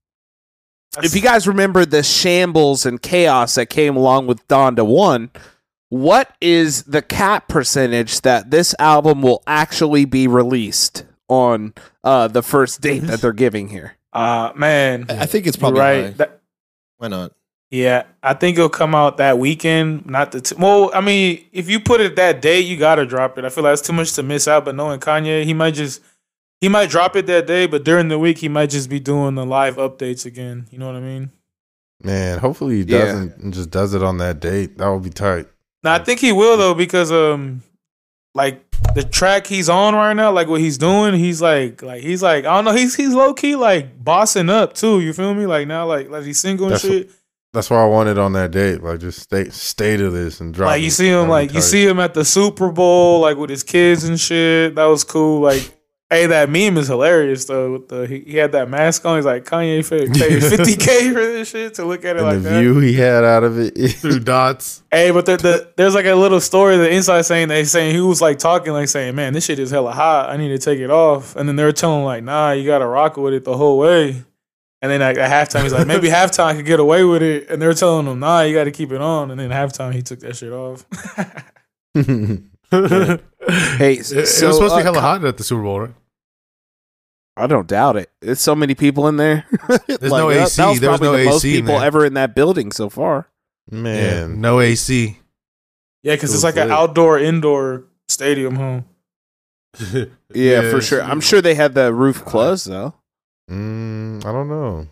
That's- 0.94 1.10
If 1.10 1.16
you 1.16 1.22
guys 1.22 1.48
remember 1.48 1.84
the 1.84 2.02
shambles 2.02 2.86
and 2.86 3.00
chaos 3.02 3.54
that 3.56 3.66
came 3.66 3.96
along 3.96 4.26
with 4.28 4.46
Donda 4.46 4.86
One, 4.86 5.30
what 5.88 6.30
is 6.40 6.84
the 6.84 7.02
cap 7.02 7.48
percentage 7.48 8.20
that 8.20 8.50
this 8.50 8.74
album 8.78 9.20
will 9.22 9.42
actually 9.46 10.04
be 10.04 10.26
released 10.28 11.04
on 11.34 11.74
uh, 12.02 12.28
the 12.28 12.42
first 12.42 12.80
date 12.80 13.00
that 13.00 13.20
they're 13.20 13.32
giving 13.32 13.68
here? 13.68 13.96
uh 14.12 14.52
man, 14.54 15.06
I 15.08 15.22
I 15.22 15.26
think 15.26 15.46
it's 15.46 15.56
probably 15.56 15.80
right. 15.80 16.16
That- 16.18 16.40
Why 16.98 17.08
not? 17.08 17.32
yeah, 17.70 18.04
I 18.22 18.34
think 18.34 18.56
it'll 18.56 18.68
come 18.68 18.94
out 18.94 19.16
that 19.16 19.38
weekend. 19.38 20.06
Not 20.06 20.30
the 20.30 20.40
t- 20.40 20.54
well. 20.56 20.90
I 20.94 21.00
mean, 21.00 21.44
if 21.52 21.68
you 21.68 21.80
put 21.80 22.00
it 22.00 22.14
that 22.16 22.40
day, 22.40 22.60
you 22.60 22.76
gotta 22.76 23.04
drop 23.06 23.36
it. 23.38 23.44
I 23.44 23.48
feel 23.48 23.64
like 23.64 23.72
it's 23.72 23.82
too 23.82 23.92
much 23.92 24.12
to 24.12 24.22
miss 24.22 24.46
out. 24.46 24.64
But 24.64 24.76
knowing 24.76 25.00
Kanye, 25.00 25.44
he 25.44 25.52
might 25.54 25.74
just 25.74 26.00
he 26.60 26.68
might 26.68 26.88
drop 26.90 27.16
it 27.16 27.26
that 27.26 27.46
day, 27.48 27.66
but 27.66 27.82
during 27.84 28.06
the 28.08 28.18
week 28.18 28.38
he 28.38 28.48
might 28.48 28.70
just 28.70 28.88
be 28.88 29.00
doing 29.00 29.34
the 29.34 29.44
live 29.44 29.76
updates 29.76 30.24
again. 30.24 30.66
You 30.70 30.78
know 30.78 30.86
what 30.86 30.94
I 30.96 31.00
mean? 31.00 31.32
Man, 32.02 32.38
hopefully 32.38 32.76
he 32.76 32.84
doesn't 32.84 33.36
and 33.38 33.52
just 33.52 33.70
does 33.70 33.94
it 33.94 34.02
on 34.02 34.18
that 34.18 34.38
date. 34.38 34.78
That 34.78 34.88
would 34.90 35.02
be 35.02 35.10
tight. 35.10 35.48
No, 35.82 35.90
I 35.90 35.98
think 35.98 36.20
he 36.20 36.30
will 36.32 36.56
though 36.56 36.74
because 36.74 37.10
um, 37.10 37.62
like 38.34 38.63
the 38.94 39.02
track 39.04 39.46
he's 39.46 39.68
on 39.68 39.94
right 39.94 40.14
now, 40.14 40.30
like 40.32 40.48
what 40.48 40.60
he's 40.60 40.78
doing, 40.78 41.14
he's 41.14 41.42
like, 41.42 41.82
like 41.82 42.02
he's 42.02 42.22
like, 42.22 42.44
I 42.44 42.54
don't 42.54 42.64
know, 42.64 42.72
he's 42.72 42.94
he's 42.94 43.14
low 43.14 43.34
key 43.34 43.56
like 43.56 44.02
bossing 44.02 44.50
up 44.50 44.74
too. 44.74 45.00
You 45.00 45.12
feel 45.12 45.34
me? 45.34 45.46
Like 45.46 45.66
now, 45.66 45.86
like 45.86 46.08
like 46.10 46.24
he's 46.24 46.40
single 46.40 46.66
and 46.66 46.74
That's 46.74 46.84
shit. 46.84 47.10
That's 47.52 47.70
why 47.70 47.82
I 47.82 47.86
wanted 47.86 48.18
on 48.18 48.32
that 48.32 48.50
date. 48.50 48.82
Like 48.82 48.98
just 48.98 49.20
stay 49.20 49.48
stay 49.50 49.96
to 49.96 50.10
this 50.10 50.40
and 50.40 50.52
drop. 50.52 50.68
Like 50.68 50.82
you 50.82 50.90
see 50.90 51.08
him, 51.08 51.28
like 51.28 51.52
you 51.54 51.60
see 51.60 51.86
him 51.86 52.00
at 52.00 52.12
the 52.12 52.24
Super 52.24 52.72
Bowl, 52.72 53.20
like 53.20 53.36
with 53.36 53.50
his 53.50 53.62
kids 53.62 54.04
and 54.04 54.18
shit. 54.18 54.74
That 54.74 54.86
was 54.86 55.04
cool. 55.04 55.40
Like, 55.40 55.70
hey, 56.14 56.26
that 56.26 56.48
meme 56.48 56.78
is 56.78 56.88
hilarious 56.88 57.44
though. 57.44 57.72
With 57.72 57.88
the 57.88 58.06
he, 58.06 58.20
he 58.20 58.36
had 58.36 58.52
that 58.52 58.68
mask 58.70 59.04
on. 59.04 59.16
He's 59.16 59.24
like 59.24 59.44
Kanye 59.44 59.88
paid 59.88 60.12
paid 60.14 60.42
fifty 60.42 60.76
k 60.76 61.12
for 61.12 61.20
this 61.20 61.50
shit 61.50 61.74
to 61.74 61.84
look 61.84 62.04
at 62.04 62.16
it 62.16 62.20
and 62.22 62.26
like 62.26 62.42
the 62.42 62.50
that. 62.50 62.60
view 62.60 62.78
he 62.78 62.94
had 62.94 63.24
out 63.24 63.44
of 63.44 63.58
it. 63.58 63.74
Through 63.92 64.20
dots. 64.20 64.82
Hey, 64.90 65.10
but 65.10 65.26
the, 65.26 65.36
the, 65.36 65.72
there's 65.76 65.94
like 65.94 66.06
a 66.06 66.14
little 66.14 66.40
story 66.40 66.76
the 66.76 66.90
inside 66.90 67.22
saying 67.22 67.48
they 67.48 67.64
saying 67.64 67.94
he 67.94 68.00
was 68.00 68.22
like 68.22 68.38
talking 68.38 68.72
like 68.72 68.88
saying, 68.88 69.14
"Man, 69.14 69.32
this 69.32 69.44
shit 69.44 69.58
is 69.58 69.70
hella 69.70 69.92
hot. 69.92 70.30
I 70.30 70.36
need 70.36 70.48
to 70.48 70.58
take 70.58 70.78
it 70.78 70.90
off." 70.90 71.36
And 71.36 71.48
then 71.48 71.56
they're 71.56 71.72
telling 71.72 72.00
him, 72.00 72.04
like, 72.04 72.24
"Nah, 72.24 72.52
you 72.52 72.64
gotta 72.64 72.86
rock 72.86 73.16
with 73.16 73.34
it 73.34 73.44
the 73.44 73.56
whole 73.56 73.78
way." 73.78 74.24
And 74.82 74.90
then 74.90 75.00
like, 75.00 75.16
at 75.16 75.30
halftime, 75.30 75.62
he's 75.62 75.72
like, 75.72 75.86
"Maybe 75.86 76.08
halftime 76.10 76.44
I 76.46 76.54
could 76.54 76.66
get 76.66 76.80
away 76.80 77.04
with 77.04 77.22
it." 77.22 77.48
And 77.50 77.60
they're 77.60 77.74
telling 77.74 78.06
him, 78.06 78.20
"Nah, 78.20 78.42
you 78.42 78.54
got 78.54 78.64
to 78.64 78.70
keep 78.70 78.92
it 78.92 79.00
on." 79.00 79.30
And 79.30 79.40
then 79.40 79.50
halftime, 79.50 79.92
he 79.94 80.02
took 80.02 80.20
that 80.20 80.36
shit 80.36 80.52
off. 80.52 80.84
Hey, 83.46 83.94
it, 83.94 84.10
it 84.10 84.16
was 84.16 84.36
supposed 84.36 84.60
to 84.60 84.76
be 84.76 84.80
uh, 84.80 84.82
hella 84.82 84.94
Ka- 84.96 85.00
hot 85.00 85.24
at 85.24 85.36
the 85.36 85.44
Super 85.44 85.62
Bowl, 85.62 85.80
right? 85.80 85.94
I 87.36 87.46
don't 87.48 87.66
doubt 87.66 87.96
it. 87.96 88.10
There's 88.20 88.40
so 88.40 88.54
many 88.54 88.74
people 88.74 89.08
in 89.08 89.16
there. 89.16 89.44
There's 89.88 90.02
no 90.12 90.30
that- 90.30 90.44
AC. 90.46 90.56
That 90.62 90.68
was 90.68 90.80
There's 90.80 90.80
probably 90.80 91.08
no 91.08 91.16
the 91.18 91.24
most 91.24 91.44
AC 91.44 91.56
in 91.58 91.62
people 91.64 91.78
there. 91.78 91.86
ever 91.86 92.04
in 92.06 92.14
that 92.14 92.34
building 92.34 92.70
so 92.72 92.88
far. 92.88 93.28
Yeah, 93.70 93.78
Man, 93.78 94.40
no 94.40 94.60
AC. 94.60 95.18
Yeah, 96.02 96.14
because 96.14 96.30
It 96.30 96.34
it's 96.36 96.44
was 96.44 96.44
like 96.44 96.56
an 96.62 96.70
outdoor 96.70 97.18
indoor 97.18 97.84
stadium, 98.08 98.56
home. 98.56 98.84
Yeah, 100.34 100.70
for 100.70 100.80
sure. 100.80 101.02
I'm 101.02 101.20
sure 101.20 101.40
they 101.40 101.54
had 101.54 101.74
the 101.74 101.92
roof 101.92 102.24
closed 102.24 102.68
though. 102.68 102.94
Mm, 103.50 104.24
I 104.24 104.32
don't 104.32 104.48
know. 104.48 104.86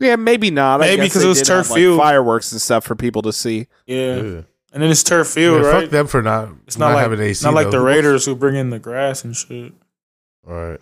Yeah, 0.00 0.16
maybe 0.16 0.50
not. 0.50 0.80
Maybe 0.80 1.02
because 1.02 1.22
it 1.22 1.28
was 1.28 1.40
turf 1.42 1.66
have, 1.66 1.70
like, 1.70 1.78
field. 1.78 1.98
fireworks 1.98 2.52
and 2.52 2.60
stuff 2.60 2.84
for 2.84 2.94
people 2.96 3.22
to 3.22 3.32
see. 3.32 3.68
Yeah. 3.86 4.16
Yeah. 4.16 4.40
And 4.72 4.82
then 4.82 4.90
it's 4.90 5.02
turf 5.04 5.28
Yeah, 5.28 5.34
field, 5.34 5.62
right? 5.62 5.82
Fuck 5.82 5.90
them 5.90 6.06
for 6.08 6.20
not. 6.22 6.48
It's 6.66 6.76
not, 6.78 6.94
like 6.94 7.02
having 7.02 7.20
AC. 7.20 7.44
not 7.46 7.54
like 7.54 7.66
though. 7.66 7.78
the 7.78 7.80
Raiders 7.80 8.24
who 8.26 8.34
bring 8.34 8.56
in 8.56 8.70
the 8.70 8.78
grass 8.80 9.24
and 9.24 9.36
shit. 9.36 9.72
All 10.48 10.54
right. 10.54 10.80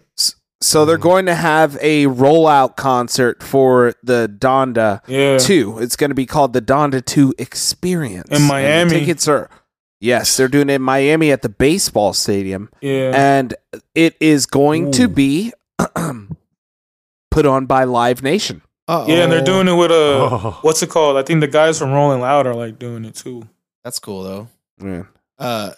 So 0.61 0.85
they're 0.85 0.97
Mhm. 0.97 1.01
going 1.03 1.27
to 1.27 1.35
have 1.35 1.77
a 1.81 2.07
rollout 2.07 2.77
concert 2.77 3.43
for 3.43 3.95
the 4.05 4.33
Donda 4.39 5.01
Yeah. 5.09 5.39
2. 5.39 5.79
It's 5.81 5.97
going 5.97 6.11
to 6.11 6.15
be 6.15 6.27
called 6.27 6.53
the 6.53 6.63
Donda 6.63 7.05
2 7.05 7.35
Experience. 7.37 8.29
In 8.31 8.37
And 8.37 8.45
Miami. 8.47 8.91
tickets 8.91 9.27
are 9.29 9.51
Yes, 10.01 10.37
they're 10.37 10.49
doing 10.49 10.69
it 10.69 10.75
in 10.75 10.83
Miami 10.83 11.31
at 11.31 11.43
the 11.43 11.49
baseball 11.49 12.13
stadium. 12.13 12.71
Yeah. 12.81 13.13
And 13.15 13.55
it 13.95 14.17
is 14.21 14.47
going 14.47 14.91
to 14.93 15.07
be 15.07 15.53
put 17.31 17.47
on 17.47 17.67
by 17.67 17.85
Live 17.85 18.23
Nation. 18.23 18.63
Uh-oh. 18.89 19.07
yeah, 19.07 19.23
and 19.23 19.33
they're 19.33 19.45
doing 19.45 19.69
it 19.69 19.75
with 19.75 19.93
a 19.93 19.95
Oh. 19.95 20.59
what's 20.63 20.83
it 20.83 20.91
called? 20.91 21.17
I 21.17 21.23
think 21.23 21.41
the 21.41 21.47
guys 21.47 21.79
from 21.79 21.93
Rolling 21.93 22.21
Loud 22.21 22.47
are 22.49 22.55
like 22.55 22.79
doing 22.81 23.05
it 23.05 23.15
too. 23.15 23.45
That's 23.85 23.99
cool 24.01 24.25
though. 24.25 24.49
Yeah. 24.85 25.03
Uh, 25.39 25.71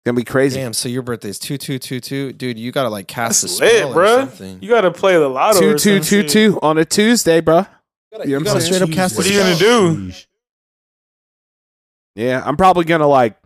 It's 0.00 0.04
going 0.06 0.16
to 0.16 0.20
be 0.20 0.24
crazy. 0.24 0.58
damn. 0.58 0.72
So 0.72 0.88
your 0.88 1.02
birthday's 1.02 1.38
two 1.38 1.58
two 1.58 1.78
two 1.78 2.00
two, 2.00 2.32
dude. 2.32 2.58
You 2.58 2.72
gotta 2.72 2.88
like 2.88 3.06
cast 3.06 3.42
That's 3.42 3.52
a 3.52 3.56
spell 3.56 3.88
lit, 3.90 3.96
or 3.96 4.00
bruh. 4.00 4.18
something. 4.20 4.62
You 4.62 4.70
got 4.70 4.80
to 4.80 4.90
play 4.90 5.12
the 5.18 5.28
lotto. 5.28 5.60
Two 5.60 5.70
or 5.72 5.78
two 5.78 5.96
some 5.98 6.04
two 6.08 6.22
shit. 6.22 6.30
two 6.30 6.58
on 6.62 6.78
a 6.78 6.86
Tuesday, 6.86 7.40
bro. 7.42 7.58
You 7.58 7.64
gotta, 8.12 8.28
You 8.30 8.38
you 8.38 8.44
gotta 8.44 8.60
straight 8.62 8.80
up 8.82 8.90
cast. 8.90 9.16
What 9.16 9.26
are 9.26 9.28
you 9.30 9.38
gonna 9.38 9.56
do? 9.56 10.12
Yeah, 12.16 12.42
I'm 12.44 12.56
probably 12.56 12.84
going 12.84 13.02
to 13.02 13.06
like 13.06 13.36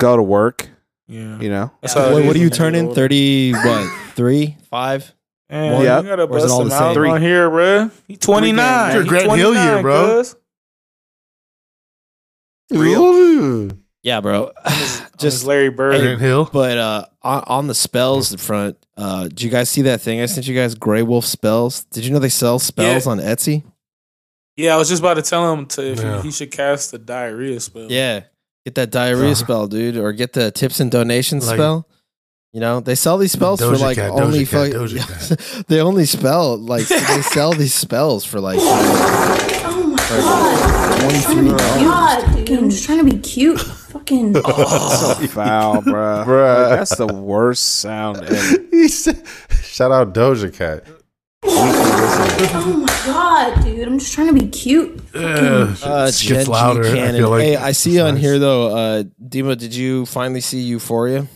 go 0.00 0.16
to 0.16 0.22
work, 0.22 0.68
Yeah. 1.06 1.38
you 1.40 1.48
know. 1.48 1.70
That's 1.80 1.94
how 1.94 2.06
it 2.10 2.12
what 2.12 2.18
are 2.18 2.20
you 2.22 2.28
when 2.30 2.48
get 2.48 2.52
turning? 2.54 2.92
Thirty? 2.94 3.52
What? 3.52 3.88
Three? 4.16 4.56
Five? 4.68 5.14
Man, 5.48 5.82
Yeah. 5.84 6.00
you 6.00 6.08
gotta 6.08 6.22
is 6.24 6.28
it 6.28 6.30
bust 6.32 6.50
all 6.52 6.62
him 6.62 6.68
the 6.68 6.74
out 6.74 6.94
same? 6.96 7.04
on 7.06 7.22
here, 7.22 7.48
bruh. 7.48 7.90
He 8.08 8.16
29. 8.16 8.92
Your 8.92 9.02
He 9.04 9.08
Grant 9.08 9.32
Hill 9.36 9.54
year, 9.54 9.80
29, 9.80 9.82
bro. 9.82 10.06
cuz. 10.16 10.36
Real. 12.72 13.70
Yeah, 14.02 14.20
bro. 14.20 14.50
On 15.18 15.24
his 15.24 15.34
Just 15.34 15.46
Larry 15.46 15.70
Bird. 15.70 16.00
Grant 16.00 16.20
Hill. 16.20 16.48
But 16.52 16.78
uh, 16.78 17.06
on, 17.22 17.44
on 17.46 17.66
the 17.66 17.74
spells 17.74 18.32
in 18.32 18.38
front, 18.38 18.76
uh, 18.96 19.24
did 19.24 19.42
you 19.42 19.50
guys 19.50 19.68
see 19.70 19.82
that 19.82 20.00
thing 20.00 20.20
I 20.20 20.26
sent 20.26 20.46
you 20.46 20.54
guys? 20.54 20.74
Gray 20.74 21.02
Wolf 21.02 21.24
spells. 21.24 21.84
Did 21.84 22.04
you 22.04 22.12
know 22.12 22.18
they 22.18 22.28
sell 22.28 22.58
spells 22.58 23.06
Yeah. 23.06 23.12
on 23.12 23.18
Etsy? 23.18 23.62
Yeah, 24.56 24.74
I 24.74 24.78
was 24.78 24.88
just 24.88 25.00
about 25.00 25.14
to 25.14 25.22
tell 25.22 25.52
him 25.52 25.66
to 25.66 25.92
if 25.92 26.00
Yeah. 26.00 26.16
he, 26.22 26.28
he 26.28 26.30
should 26.32 26.50
cast 26.50 26.90
the 26.90 26.98
diarrhea 26.98 27.60
spell. 27.60 27.90
Yeah, 27.90 28.20
get 28.64 28.74
that 28.76 28.90
diarrhea 28.90 29.24
Uh-huh. 29.32 29.34
spell, 29.34 29.66
dude, 29.66 29.96
or 29.96 30.12
get 30.12 30.32
the 30.32 30.50
tips 30.50 30.80
and 30.80 30.90
donations 30.90 31.46
Like- 31.46 31.56
spell. 31.56 31.86
You 32.52 32.60
know, 32.60 32.80
they 32.80 32.94
sell 32.94 33.18
these 33.18 33.32
spells 33.32 33.60
for 33.60 33.66
Doja 33.72 33.80
like 33.80 33.96
Cat, 33.96 34.12
only 34.12 34.44
Doja 34.46 34.70
Cat, 34.70 34.72
fuck- 34.72 35.38
Doja 35.38 35.66
they 35.68 35.80
only 35.82 36.06
spell 36.06 36.56
like 36.56 36.88
they 36.88 36.96
sell 37.22 37.52
these 37.52 37.74
spells 37.74 38.24
for 38.24 38.40
like 38.40 38.58
Oh 38.62 39.86
my 39.86 39.96
god. 39.96 41.00
twenty 41.00 41.16
I'm 41.16 41.22
trying 41.22 41.22
to 41.22 41.34
three 41.34 41.42
be 41.42 41.48
dollars. 41.56 42.34
cute. 42.34 42.46
Dude, 42.46 42.58
I'm 42.60 42.70
just 42.70 42.84
trying 42.86 42.98
to 42.98 43.04
be 43.04 43.18
cute. 43.18 43.60
Fucking. 44.06 44.34
so 44.42 45.14
foul, 45.28 45.82
bro. 45.82 46.24
Bruh. 46.26 46.70
that's 46.70 46.96
the 46.96 47.06
worst 47.06 47.80
sound 47.80 48.18
ever. 48.18 48.62
He 48.70 48.88
said, 48.88 49.22
Shout 49.62 49.90
out 49.90 50.12
Doja 50.14 50.52
Cat. 50.54 50.84
Oh 51.42 52.84
my 52.86 53.06
god, 53.06 53.64
dude. 53.64 53.86
I'm 53.88 53.98
just 53.98 54.12
trying 54.12 54.28
to 54.28 54.32
be 54.34 54.48
cute. 54.48 55.00
Uh, 55.14 55.74
Uh, 55.82 56.06
it 56.08 56.14
Gen 56.14 56.36
gets 56.38 56.48
louder. 56.48 56.84
I 56.86 57.12
feel 57.12 57.30
like 57.30 57.42
hey, 57.42 57.56
I 57.56 57.72
see 57.72 57.96
it's 57.96 58.02
on 58.02 58.14
nice. 58.14 58.22
here 58.22 58.38
though, 58.38 58.76
uh, 58.76 59.04
Demo. 59.28 59.54
Did 59.54 59.74
you 59.74 60.04
finally 60.06 60.40
see 60.40 60.60
Euphoria? 60.60 61.26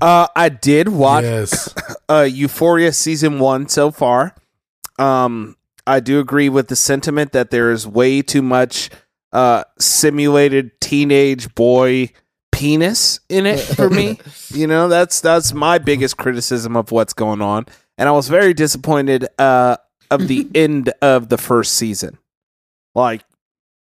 Uh, 0.00 0.26
I 0.34 0.48
did 0.48 0.88
watch 0.88 1.24
Yes. 1.24 1.72
uh, 2.08 2.22
Euphoria 2.22 2.92
season 2.92 3.38
one 3.38 3.68
so 3.68 3.90
far. 3.90 4.34
Um, 4.98 5.56
I 5.86 6.00
do 6.00 6.18
agree 6.18 6.48
with 6.48 6.68
the 6.68 6.76
sentiment 6.76 7.32
that 7.32 7.50
there 7.50 7.70
is 7.70 7.86
way 7.86 8.22
too 8.22 8.42
much 8.42 8.90
uh, 9.32 9.64
simulated 9.78 10.80
teenage 10.80 11.54
boy 11.54 12.10
penis 12.50 13.20
in 13.28 13.46
it 13.46 13.60
for 13.60 13.88
me. 13.88 14.18
you 14.48 14.66
know, 14.66 14.88
that's 14.88 15.20
that's 15.20 15.52
my 15.52 15.78
biggest 15.78 16.16
criticism 16.16 16.76
of 16.76 16.92
what's 16.92 17.12
going 17.12 17.40
on, 17.40 17.66
and 17.98 18.08
I 18.08 18.12
was 18.12 18.28
very 18.28 18.54
disappointed 18.54 19.26
uh, 19.38 19.76
of 20.10 20.28
the 20.28 20.48
end 20.54 20.92
of 21.00 21.28
the 21.28 21.38
first 21.38 21.74
season. 21.74 22.18
Like, 22.94 23.24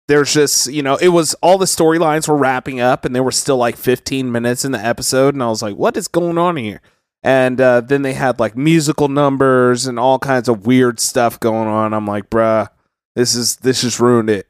there's 0.07 0.33
just 0.33 0.71
you 0.71 0.83
know, 0.83 0.95
it 0.97 1.09
was 1.09 1.33
all 1.35 1.57
the 1.57 1.65
storylines 1.65 2.27
were 2.27 2.37
wrapping 2.37 2.79
up, 2.79 3.05
and 3.05 3.15
there 3.15 3.23
were 3.23 3.31
still 3.31 3.57
like 3.57 3.75
15 3.77 4.31
minutes 4.31 4.65
in 4.65 4.71
the 4.71 4.79
episode, 4.79 5.33
and 5.33 5.43
I 5.43 5.47
was 5.47 5.61
like, 5.61 5.75
what 5.75 5.97
is 5.97 6.07
going 6.07 6.37
on 6.37 6.57
here? 6.57 6.81
and 7.23 7.59
uh, 7.59 7.81
then 7.81 8.01
they 8.01 8.13
had 8.13 8.39
like 8.39 8.55
musical 8.55 9.07
numbers 9.07 9.85
and 9.85 9.99
all 9.99 10.19
kinds 10.19 10.47
of 10.47 10.65
weird 10.65 10.99
stuff 10.99 11.39
going 11.39 11.67
on. 11.67 11.93
I'm 11.93 12.07
like, 12.07 12.29
bruh, 12.29 12.69
this 13.15 13.35
is 13.35 13.57
this 13.57 13.81
just 13.81 13.99
ruined 13.99 14.29
it, 14.29 14.47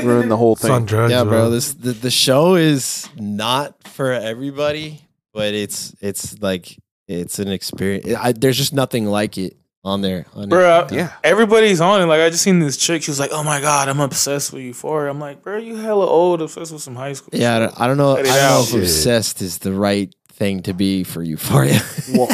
ruined 0.00 0.30
the 0.30 0.36
whole 0.36 0.52
It's 0.54 0.64
on 0.64 0.80
thing. 0.82 0.86
drugs. 0.86 1.12
yeah, 1.12 1.24
bro. 1.24 1.50
This 1.50 1.74
the, 1.74 1.92
the 1.92 2.10
show 2.10 2.54
is 2.54 3.08
not 3.16 3.86
for 3.88 4.12
everybody, 4.12 5.02
but 5.32 5.54
it's 5.54 5.94
it's 6.00 6.40
like 6.40 6.76
it's 7.08 7.38
an 7.38 7.48
experience. 7.48 8.06
I, 8.18 8.32
there's 8.32 8.56
just 8.56 8.72
nothing 8.72 9.06
like 9.06 9.36
it 9.38 9.56
on 9.84 10.00
there. 10.00 10.26
On 10.34 10.48
Bro, 10.48 10.86
it. 10.86 10.92
Yeah, 10.92 11.12
Everybody's 11.24 11.80
on 11.80 12.00
it. 12.00 12.06
Like 12.06 12.20
I 12.20 12.30
just 12.30 12.42
seen 12.44 12.60
this 12.60 12.76
chick. 12.76 13.02
She 13.02 13.10
was 13.10 13.18
like, 13.20 13.30
"Oh 13.32 13.42
my 13.42 13.60
god, 13.60 13.88
I'm 13.88 14.00
obsessed 14.00 14.52
with 14.52 14.62
Euphoria." 14.62 15.10
I'm 15.10 15.18
like, 15.20 15.42
"Bro, 15.42 15.58
you 15.58 15.76
hella 15.76 16.06
old, 16.06 16.40
obsessed 16.40 16.72
with 16.72 16.82
some 16.82 16.94
high 16.94 17.12
school." 17.14 17.30
yeah. 17.32 17.56
I 17.56 17.58
don't, 17.58 17.80
I 17.80 17.86
don't 17.88 17.96
know. 17.96 18.12
I 18.12 18.22
Cut 18.22 18.26
don't 18.26 18.34
know 18.72 18.76
if 18.78 18.82
obsessed 18.82 19.42
is 19.42 19.58
the 19.58 19.72
right 19.72 20.14
thing 20.42 20.62
to 20.62 20.72
be 20.74 21.04
for 21.04 21.22
Euphoria. 21.22 21.80
Well, 22.12 22.28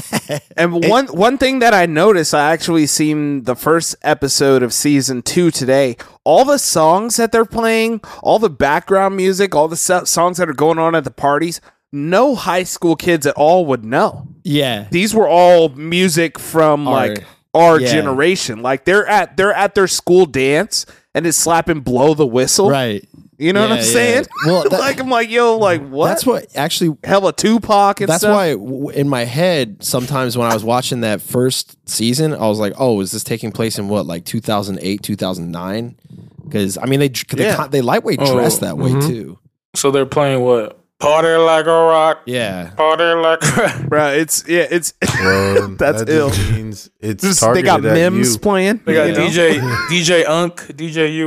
and 0.57 0.73
one 0.97 1.07
one 1.09 1.37
thing 1.39 1.59
that 1.61 1.75
I 1.75 1.85
noticed, 1.87 2.35
I 2.35 2.53
actually 2.53 2.87
seen 2.87 3.45
the 3.45 3.55
first 3.55 3.95
episode 4.03 4.63
of 4.63 4.73
season 4.73 5.21
two 5.23 5.51
today. 5.51 5.97
All 6.25 6.45
the 6.45 6.59
songs 6.59 7.17
that 7.17 7.31
they're 7.33 7.45
playing, 7.45 8.01
all 8.23 8.39
the 8.39 8.51
background 8.51 9.15
music, 9.17 9.55
all 9.55 9.69
the 9.69 9.77
so- 9.77 10.05
songs 10.05 10.39
that 10.39 10.49
are 10.49 10.55
going 10.55 10.79
on 10.79 10.95
at 10.95 11.05
the 11.05 11.11
parties, 11.11 11.61
no 11.93 12.35
high 12.35 12.65
school 12.65 12.97
kids 12.97 13.27
at 13.27 13.35
all 13.37 13.67
would 13.67 13.85
know. 13.85 14.27
yeah, 14.43 14.89
these 14.91 15.15
were 15.15 15.29
all 15.29 15.69
music 15.69 16.39
from 16.39 16.89
Our- 16.89 16.95
like 17.09 17.25
our 17.55 17.79
yeah. 17.81 17.93
generation. 17.93 18.63
Like 18.63 18.85
they're 18.87 19.07
at 19.07 19.37
they're 19.37 19.55
at 19.55 19.75
their 19.75 19.87
school 19.89 20.25
dance 20.27 20.87
and 21.15 21.27
it's 21.27 21.37
slapping 21.37 21.81
blow 21.81 22.15
the 22.15 22.27
whistle. 22.27 22.71
right. 22.71 23.07
You 23.39 23.53
know 23.53 23.61
what 23.63 23.73
I'm 23.79 23.83
saying? 23.85 24.25
Well, 24.47 24.65
that- 24.69 24.81
like 24.81 24.99
I'm 25.01 25.09
like, 25.09 25.31
yo, 25.31 25.57
like 25.59 25.87
what? 25.89 26.09
That's 26.09 26.27
what 26.27 26.47
actually 26.57 26.97
hella 27.05 27.33
Tupac 27.33 28.01
and 28.01 28.09
That's 28.09 28.23
stuff. 28.23 28.35
why 28.35 28.51
w- 28.53 28.91
in 28.91 29.09
my 29.09 29.25
head, 29.25 29.83
sometimes 29.83 30.37
when 30.37 30.51
I 30.51 30.55
was 30.55 30.65
watching 30.65 31.03
that 31.03 31.21
first 31.23 31.77
season, 31.89 32.35
I 32.35 32.49
was 32.49 32.59
like, 32.59 32.73
"Oh, 32.79 33.01
is 33.01 33.13
this 33.13 33.23
taking 33.25 33.53
place 33.53 33.79
in 33.79 33.89
what, 33.89 34.07
like 34.07 34.25
2008, 34.25 35.03
2009?" 35.03 35.97
Because 36.45 36.79
I 36.79 36.87
mean, 36.87 36.99
they 37.01 37.09
they, 37.09 37.45
Yeah. 37.45 37.57
con- 37.57 37.71
they 37.71 37.81
lightweight 37.81 38.19
Oh, 38.23 38.35
dress 38.35 38.59
that 38.59 38.77
way 38.79 38.91
mhm. 38.91 39.07
too. 39.07 39.39
So 39.77 39.91
they're 39.91 40.07
playing 40.07 40.41
what? 40.43 40.78
Party 41.01 41.29
like 41.37 41.65
a 41.67 41.71
rock. 41.71 42.23
Yeah, 42.27 42.71
Party 42.71 43.05
like. 43.05 43.89
Bro, 43.89 44.09
it's 44.15 44.49
yeah, 44.49 44.67
it's 44.69 44.93
Bro, 45.21 45.77
That's 45.77 46.03
that 46.03 46.09
just 46.09 46.41
ill. 46.41 46.53
means 46.57 46.91
it's 46.99 47.23
just, 47.23 47.41
they 47.41 47.63
targeted 47.63 47.65
got 47.67 47.85
at 47.85 47.95
memes 48.13 48.33
you. 48.35 48.39
playing. 48.41 48.81
They 48.85 48.95
got 48.95 49.07
you 49.07 49.13
know? 49.15 49.27
DJ 49.29 49.61
DJ 49.89 50.29
Unk, 50.29 50.57
DJ 50.77 51.23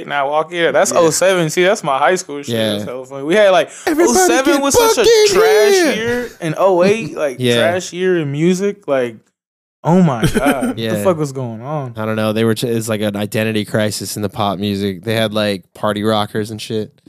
UNK, 0.00 0.08
now 0.08 0.28
walk 0.28 0.50
in. 0.52 0.72
That's 0.72 0.90
07. 0.90 1.50
See, 1.50 1.62
that's 1.62 1.84
my 1.84 1.98
high 1.98 2.16
school 2.16 2.42
shit. 2.42 2.54
Yeah. 2.56 2.72
That's 2.72 2.84
hella 2.84 3.06
funny. 3.06 3.22
We 3.22 3.36
had 3.36 3.50
like 3.50 3.70
Everybody 3.86 4.12
07 4.18 4.44
get 4.54 4.60
was 4.62 4.74
such 4.74 4.98
a 4.98 5.08
bucket 5.08 5.30
trash 5.30 5.72
here. 5.72 5.94
year, 5.94 6.28
and 6.40 6.56
08 6.58 7.12
like 7.16 7.36
Yeah. 7.38 7.58
trash 7.70 7.92
year 7.92 8.18
in 8.18 8.32
music. 8.32 8.88
Like, 8.88 9.18
oh 9.84 10.02
my 10.02 10.26
god, 10.34 10.66
what 10.66 10.78
Yeah. 10.78 10.94
the 10.94 11.04
fuck 11.04 11.16
was 11.16 11.30
going 11.30 11.62
on? 11.62 11.94
I 11.96 12.06
don't 12.06 12.16
know. 12.16 12.32
They 12.32 12.42
were 12.44 12.56
ch- 12.56 12.64
it's 12.64 12.88
like 12.88 13.00
an 13.02 13.14
identity 13.14 13.64
crisis 13.64 14.16
in 14.16 14.22
the 14.22 14.28
pop 14.28 14.58
music. 14.58 15.04
They 15.04 15.14
had 15.14 15.32
like 15.32 15.72
party 15.74 16.02
rockers 16.02 16.50
and 16.50 16.60
shit. 16.60 17.00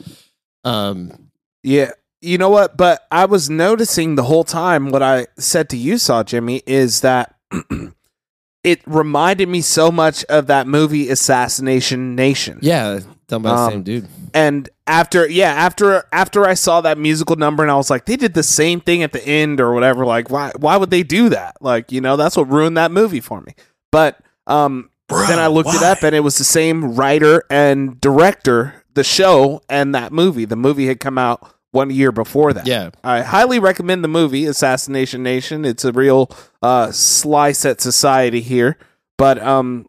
Um, 0.63 1.29
Yeah. 1.63 1.89
You 2.23 2.37
know 2.37 2.49
what? 2.49 2.77
But 2.77 3.05
I 3.11 3.25
was 3.25 3.49
noticing 3.49 4.15
the 4.15 4.23
whole 4.23 4.43
time 4.43 4.89
what 4.89 5.03
I 5.03 5.27
said 5.37 5.69
to 5.69 5.77
you, 5.77 5.97
saw 5.97 6.23
Jimmy, 6.23 6.63
is 6.65 7.01
that 7.01 7.35
it 8.63 8.81
reminded 8.85 9.49
me 9.49 9.61
so 9.61 9.91
much 9.91 10.23
of 10.25 10.47
that 10.47 10.67
movie 10.67 11.09
Assassination 11.09 12.15
Nation. 12.15 12.59
yeah, 12.61 12.99
done 13.27 13.41
by 13.41 13.49
the 13.49 13.55
Um, 13.55 13.71
same 13.71 13.83
dude. 13.83 14.07
And 14.33 14.69
after 14.87 15.29
yeah, 15.29 15.51
after 15.51 16.05
after 16.11 16.45
I 16.47 16.53
saw 16.55 16.81
that 16.81 16.97
musical 16.97 17.35
number 17.35 17.61
and 17.61 17.71
I 17.71 17.75
was 17.75 17.89
like, 17.89 18.05
they 18.05 18.15
did 18.15 18.33
the 18.33 18.41
same 18.43 18.79
thing 18.79 19.03
at 19.03 19.11
the 19.11 19.23
end 19.25 19.59
or 19.59 19.73
whatever. 19.73 20.05
Like, 20.05 20.29
why 20.31 20.51
why 20.57 20.77
would 20.77 20.89
they 20.89 21.03
do 21.03 21.29
that? 21.29 21.57
Like, 21.61 21.91
you 21.91 22.01
know, 22.01 22.15
that's 22.15 22.35
what 22.37 22.49
ruined 22.49 22.77
that 22.77 22.91
movie 22.91 23.19
for 23.21 23.41
me. 23.41 23.53
But 23.91 24.17
um 24.47 24.89
then 25.27 25.37
I 25.37 25.47
looked 25.47 25.73
it 25.73 25.83
up 25.83 26.01
and 26.01 26.15
it 26.15 26.21
was 26.21 26.37
the 26.37 26.43
same 26.43 26.95
writer 26.95 27.43
and 27.49 27.99
director, 28.01 28.83
the 28.93 29.03
show 29.03 29.61
and 29.69 29.93
that 29.93 30.11
movie. 30.11 30.45
The 30.45 30.55
movie 30.55 30.87
had 30.87 30.99
come 30.99 31.17
out 31.19 31.53
one 31.73 31.89
year 31.89 32.11
before 32.11 32.53
that. 32.53 32.65
Yeah. 32.67 32.91
I 33.03 33.21
highly 33.21 33.59
recommend 33.59 34.03
the 34.03 34.07
movie 34.07 34.45
Assassination 34.45 35.23
Nation. 35.23 35.65
It's 35.65 35.83
a 35.83 35.91
real 35.91 36.29
uh, 36.61 36.91
slice 36.91 37.65
at 37.65 37.81
society 37.81 38.41
here, 38.41 38.77
but 39.17 39.39
um, 39.41 39.87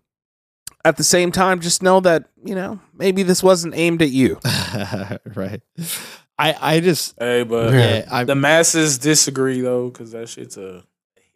at 0.85 0.97
the 0.97 1.05
same 1.05 1.31
time, 1.31 1.61
just 1.61 1.83
know 1.83 2.01
that 2.01 2.25
you 2.43 2.55
know 2.55 2.81
maybe 2.95 3.23
this 3.23 3.43
wasn't 3.43 3.75
aimed 3.77 4.03
at 4.03 4.11
you. 4.11 4.41
right. 5.35 5.61
I 6.39 6.57
I 6.61 6.81
just 6.81 7.15
Hey, 7.19 7.45
but 7.45 7.73
yeah 7.73 8.09
I 8.11 8.25
the 8.25 8.35
masses 8.35 8.99
disagree 8.99 9.61
though, 9.61 9.91
because 9.91 10.13
that 10.13 10.29
shit's 10.29 10.57
a 10.57 10.85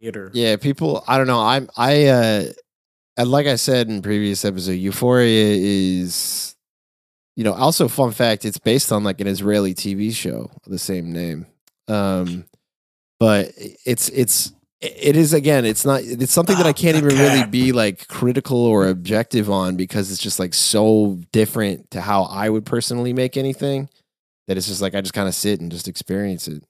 hitter. 0.00 0.30
yeah 0.34 0.56
people 0.56 1.04
I 1.06 1.18
don't 1.18 1.26
know 1.26 1.40
I'm 1.40 1.68
I 1.76 2.06
uh 2.06 2.44
and 3.16 3.30
like 3.30 3.46
I 3.46 3.56
said 3.56 3.88
in 3.88 4.02
previous 4.02 4.44
episode 4.44 4.72
Euphoria 4.72 5.46
is 5.56 6.56
you 7.38 7.44
know 7.44 7.54
also 7.54 7.86
fun 7.86 8.10
fact 8.10 8.44
it's 8.44 8.58
based 8.58 8.90
on 8.90 9.04
like 9.04 9.20
an 9.20 9.28
Israeli 9.28 9.72
TV 9.72 10.12
show 10.12 10.50
of 10.66 10.72
the 10.72 10.78
same 10.78 11.12
name. 11.12 11.46
Um 11.86 12.46
but 13.20 13.52
it's 13.56 14.08
it's 14.08 14.52
it 14.80 15.14
is 15.14 15.32
again 15.32 15.64
it's 15.64 15.84
not 15.84 16.02
it's 16.02 16.32
something 16.32 16.56
that 16.56 16.66
I 16.66 16.72
can't 16.72 16.96
even 16.96 17.16
really 17.16 17.46
be 17.46 17.70
like 17.70 18.08
critical 18.08 18.58
or 18.58 18.88
objective 18.88 19.52
on 19.52 19.76
because 19.76 20.10
it's 20.10 20.20
just 20.20 20.40
like 20.40 20.52
so 20.52 21.20
different 21.30 21.92
to 21.92 22.00
how 22.00 22.24
I 22.24 22.50
would 22.50 22.66
personally 22.66 23.12
make 23.12 23.36
anything 23.36 23.88
that 24.48 24.56
it's 24.56 24.66
just 24.66 24.82
like 24.82 24.96
I 24.96 25.00
just 25.00 25.14
kind 25.14 25.28
of 25.28 25.34
sit 25.34 25.60
and 25.60 25.70
just 25.70 25.86
experience 25.86 26.48
it. 26.48 26.64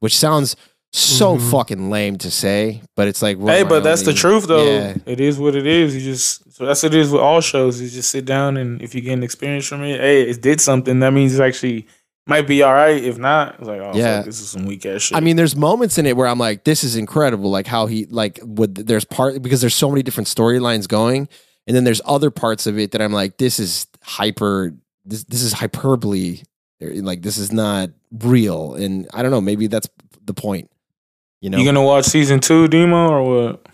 Which 0.00 0.16
sounds 0.16 0.56
so 0.92 1.36
Mhm. 1.38 1.50
fucking 1.50 1.90
lame 1.90 2.18
to 2.18 2.30
say 2.30 2.82
but 2.96 3.08
it's 3.08 3.22
like 3.22 3.38
Hey, 3.40 3.62
but 3.62 3.82
that's 3.82 4.02
the 4.02 4.12
truth 4.12 4.46
though. 4.46 4.64
yeah 4.64 4.94
It 5.06 5.20
is 5.20 5.38
what 5.38 5.54
it 5.56 5.66
is. 5.66 5.94
You 5.94 6.00
just 6.02 6.52
so 6.54 6.66
that's 6.66 6.82
what 6.82 6.94
it 6.94 6.98
is 7.00 7.10
with 7.10 7.22
all 7.22 7.40
shows. 7.40 7.80
You 7.80 7.88
just 7.88 8.10
sit 8.10 8.24
down 8.26 8.56
and 8.58 8.80
if 8.82 8.94
you 8.94 9.00
get 9.00 9.14
an 9.14 9.22
experience 9.22 9.66
from 9.66 9.82
it, 9.84 9.98
hey, 10.00 10.22
it 10.22 10.42
did 10.42 10.60
something. 10.60 11.00
That 11.00 11.12
means 11.12 11.32
it's 11.32 11.40
actually 11.40 11.86
might 12.26 12.46
be 12.46 12.62
all 12.62 12.72
right. 12.74 13.02
If 13.02 13.16
not, 13.18 13.56
it's 13.58 13.66
like 13.68 13.80
oh 13.80 13.92
Yeah. 13.94 14.18
fuck, 14.18 14.26
this 14.26 14.40
is 14.40 14.48
some 14.50 14.66
weak 14.66 14.84
ass 14.86 15.00
shit. 15.02 15.16
I 15.16 15.20
mean, 15.20 15.36
there's 15.36 15.56
moments 15.56 15.96
in 15.98 16.04
it 16.06 16.16
where 16.16 16.26
I'm 16.28 16.38
like, 16.38 16.64
this 16.64 16.84
is 16.84 16.94
incredible. 16.94 17.50
Like 17.50 17.66
how 17.66 17.86
he 17.86 18.04
like 18.10 18.38
would 18.44 18.74
there's 18.74 19.04
part 19.06 19.40
because 19.42 19.60
there's 19.62 19.74
so 19.74 19.88
many 19.88 20.02
different 20.02 20.28
storylines 20.28 20.86
going, 20.86 21.26
and 21.66 21.74
then 21.74 21.84
there's 21.84 22.02
other 22.04 22.30
parts 22.30 22.66
of 22.66 22.78
it 22.78 22.90
that 22.92 23.00
I'm 23.00 23.12
like, 23.12 23.38
this 23.38 23.58
is 23.58 23.86
hyper. 24.02 24.74
This 25.06 25.24
this 25.24 25.42
is 25.42 25.54
hyperbole. 25.54 26.42
Like 26.80 27.22
this 27.22 27.38
is 27.38 27.50
not 27.50 27.90
real, 28.20 28.74
and 28.74 29.08
I 29.14 29.22
don't 29.22 29.30
know. 29.30 29.40
Maybe 29.40 29.66
that's 29.68 29.88
the 30.24 30.34
point. 30.34 30.68
You 31.42 31.50
know, 31.50 31.58
you 31.58 31.64
gonna 31.66 31.82
watch 31.82 32.06
season 32.06 32.40
two, 32.40 32.68
Demo, 32.68 33.08
or 33.10 33.22
what? 33.50 33.66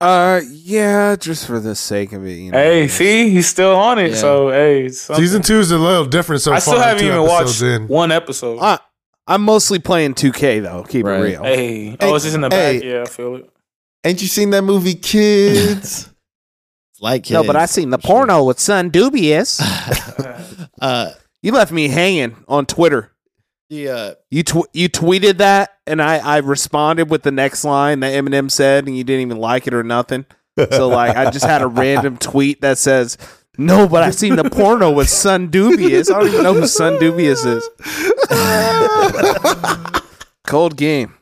Uh, 0.00 0.40
yeah, 0.50 1.16
just 1.16 1.46
for 1.46 1.58
the 1.60 1.74
sake 1.74 2.12
of 2.12 2.26
it, 2.26 2.32
you 2.34 2.50
know. 2.52 2.58
Hey, 2.58 2.88
see, 2.88 3.30
he's 3.30 3.48
still 3.48 3.74
on 3.74 3.98
it. 3.98 4.10
Yeah. 4.10 4.16
So 4.16 4.50
hey, 4.50 4.88
something- 4.90 5.24
Season 5.24 5.42
two 5.42 5.58
is 5.60 5.70
a 5.70 5.78
little 5.78 6.04
different 6.04 6.42
so 6.42 6.52
I 6.52 6.56
far. 6.56 6.60
still 6.74 6.80
haven't 6.82 7.04
even 7.06 7.22
watched 7.22 7.62
in. 7.62 7.88
one 7.88 8.12
episode. 8.12 8.58
I, 8.60 8.78
I'm 9.26 9.42
mostly 9.42 9.78
playing 9.78 10.14
2K 10.14 10.62
though. 10.62 10.84
Keep 10.88 11.06
Right. 11.06 11.20
it 11.20 11.22
real. 11.22 11.42
hey, 11.44 11.96
oh, 12.00 12.14
it's 12.16 12.24
just 12.24 12.34
in 12.34 12.42
the 12.42 12.48
Hey. 12.50 12.78
back. 12.78 12.84
Yeah, 12.84 13.02
I 13.02 13.04
feel 13.06 13.36
it. 13.36 13.48
Ain't 14.04 14.20
you 14.20 14.28
seen 14.28 14.50
that 14.50 14.62
movie, 14.62 14.94
Kids? 14.94 16.10
like 17.00 17.30
no, 17.30 17.44
but 17.44 17.54
I 17.56 17.66
seen 17.66 17.90
the 17.90 17.98
for 17.98 18.06
sure. 18.08 18.16
porno 18.26 18.44
with 18.44 18.58
Sun 18.60 18.90
Doobiest. 18.90 19.62
uh, 20.80 21.10
you 21.42 21.52
left 21.52 21.70
me 21.72 21.86
hanging 21.88 22.36
on 22.48 22.66
Twitter. 22.66 23.12
the 23.70 23.88
uh, 23.88 24.14
You 24.30 24.42
tw- 24.42 24.68
you 24.72 24.88
tweeted 24.88 25.38
that, 25.38 25.71
and 25.86 26.02
I 26.02 26.18
I 26.18 26.36
responded 26.38 27.10
with 27.10 27.22
the 27.22 27.32
next 27.32 27.64
line 27.64 28.00
that 28.00 28.12
Eminem 28.12 28.50
said, 28.50 28.86
and 28.86 28.96
you 28.96 29.04
didn't 29.04 29.22
even 29.22 29.38
like 29.38 29.66
it 29.66 29.74
or 29.74 29.82
nothing. 29.82 30.26
So 30.70 30.88
like, 30.88 31.16
I 31.16 31.30
just 31.30 31.46
had 31.46 31.62
a 31.62 31.66
random 31.66 32.16
tweet 32.18 32.60
that 32.60 32.76
says, 32.78 33.16
"No, 33.56 33.88
but 33.88 34.02
I 34.02 34.10
seen 34.10 34.36
the 34.36 34.44
porno 34.50 34.90
with 34.90 35.08
Sun 35.08 35.50
Doobiest. 35.50 36.14
I 36.14 36.18
don't 36.20 36.28
even 36.28 36.42
know 36.42 36.52
who 36.54 36.66
Sun 36.66 36.98
Doobiest 36.98 37.46
is." 37.46 37.68
Cold 40.46 40.76
game. 40.76 41.14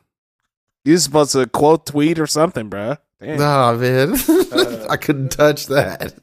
You 0.83 0.97
supposed 0.97 1.31
to 1.33 1.45
quote 1.47 1.85
tweet 1.85 2.19
or 2.19 2.27
something, 2.27 2.69
bruh. 2.69 2.97
Damn. 3.21 3.37
nah, 3.37 3.73
man. 3.73 4.13
I 4.89 4.97
couldn't 4.97 5.29
touch 5.29 5.67
that. 5.67 6.13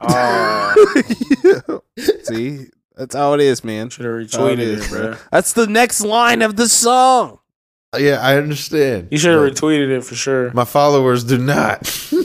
Oh, 0.00 1.80
See, 2.24 2.66
that's 2.94 3.14
how 3.14 3.32
it 3.32 3.40
is, 3.40 3.64
man. 3.64 3.88
should 3.88 4.04
have 4.04 4.18
That's 4.18 4.36
how 4.36 4.46
it 4.48 4.58
retweeted 4.58 4.84
it, 4.84 4.90
bro. 4.90 5.16
That's 5.32 5.54
the 5.54 5.66
next 5.66 6.02
line 6.02 6.42
of 6.42 6.56
the 6.56 6.68
song. 6.68 7.38
Yeah, 7.98 8.18
I 8.20 8.36
understand. 8.36 9.08
You 9.10 9.18
should 9.18 9.32
have 9.32 9.42
But 9.42 9.54
retweeted 9.60 9.88
it 9.96 10.04
for 10.04 10.14
sure. 10.14 10.52
My 10.52 10.64
followers 10.64 11.24
do 11.24 11.38
not. 11.38 11.82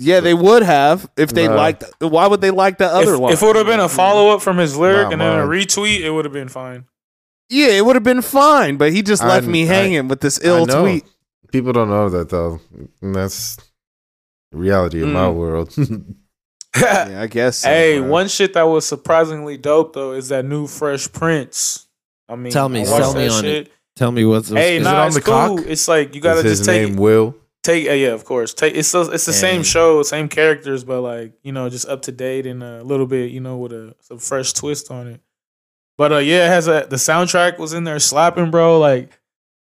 Yeah, 0.00 0.20
they 0.20 0.32
would 0.32 0.62
have 0.62 1.10
if 1.16 1.30
they 1.30 1.48
No. 1.48 1.56
liked. 1.56 1.82
Why 1.98 2.28
would 2.28 2.40
they 2.40 2.52
like 2.52 2.78
the 2.78 2.86
other 2.86 3.14
if, 3.14 3.18
line? 3.20 3.32
if 3.32 3.42
it 3.42 3.46
would 3.46 3.56
have 3.56 3.66
been 3.66 3.80
a 3.80 3.88
follow 3.88 4.28
up 4.30 4.42
from 4.42 4.56
his 4.56 4.76
lyric 4.76 5.06
Not 5.06 5.12
and 5.14 5.20
then 5.20 5.40
a 5.40 5.44
mine. 5.44 5.48
retweet, 5.58 6.02
it 6.02 6.10
would 6.10 6.24
have 6.24 6.32
been 6.32 6.46
fine. 6.48 6.84
yeah, 7.48 7.66
it 7.70 7.84
would 7.84 7.96
have 7.96 8.04
been 8.04 8.22
fine, 8.22 8.76
but 8.76 8.92
he 8.92 9.02
just 9.02 9.24
I- 9.24 9.26
left 9.28 9.48
me 9.48 9.64
I- 9.64 9.66
hanging 9.66 10.06
with 10.06 10.20
this 10.20 10.38
I 10.40 10.46
ill 10.46 10.66
know. 10.66 10.82
tweet. 10.82 11.04
People 11.50 11.72
don't 11.72 11.88
know 11.90 12.08
that 12.10 12.28
though. 12.28 12.60
And 13.02 13.12
that's 13.12 13.56
the 14.52 14.58
reality 14.58 15.02
of 15.02 15.08
my 15.08 15.26
Mm. 15.26 15.34
world. 15.34 15.74
Yeah, 16.80 17.22
I 17.22 17.26
guess. 17.26 17.58
so, 17.58 17.68
hey, 17.68 17.98
bro. 17.98 18.08
one 18.08 18.28
shit 18.28 18.52
that 18.54 18.62
was 18.68 18.86
surprisingly 18.86 19.56
dope 19.56 19.94
though 19.94 20.12
is 20.12 20.28
that 20.28 20.44
new 20.44 20.68
Fresh 20.68 21.10
Prince. 21.12 21.86
I 22.28 22.36
mean, 22.36 22.52
Tell 22.52 22.68
me, 22.68 22.82
I 22.82 22.84
sell 22.84 23.14
me 23.14 23.26
that 23.26 23.32
on 23.34 23.42
shit. 23.42 23.72
Tell 23.98 24.12
me 24.12 24.24
what's 24.24 24.48
Hey, 24.48 24.76
Is 24.78 24.86
it 24.86 24.94
on 24.94 25.06
it's 25.08 25.16
the 25.16 25.22
cool. 25.22 25.56
cock? 25.58 25.66
It's 25.66 25.88
like 25.88 26.14
you 26.14 26.20
gotta 26.20 26.38
Is 26.40 26.44
his 26.44 26.58
just 26.60 26.70
take 26.70 26.88
name 26.88 26.96
Will? 26.96 27.34
take 27.62 27.88
uh, 27.88 27.92
yeah, 27.92 28.08
of 28.08 28.24
course. 28.24 28.54
Take 28.54 28.74
it's 28.74 28.88
still, 28.88 29.10
it's 29.12 29.26
the 29.26 29.32
same 29.32 29.62
show, 29.62 30.02
same 30.02 30.28
characters, 30.28 30.84
but 30.84 31.00
like 31.02 31.32
you 31.42 31.52
know, 31.52 31.68
just 31.68 31.88
up 31.88 32.02
to 32.02 32.12
date 32.12 32.46
and 32.46 32.62
a 32.62 32.82
little 32.82 33.06
bit, 33.06 33.30
you 33.30 33.40
know, 33.40 33.56
with 33.58 33.72
a 33.72 33.94
some 34.00 34.18
fresh 34.18 34.52
twist 34.52 34.90
on 34.90 35.06
it. 35.08 35.20
But 35.98 36.12
uh, 36.12 36.18
yeah, 36.18 36.46
it 36.46 36.50
has 36.50 36.68
a 36.68 36.86
the 36.88 36.96
soundtrack 36.96 37.58
was 37.58 37.72
in 37.72 37.84
there 37.84 37.98
slapping, 37.98 38.50
bro. 38.50 38.78
Like 38.78 39.18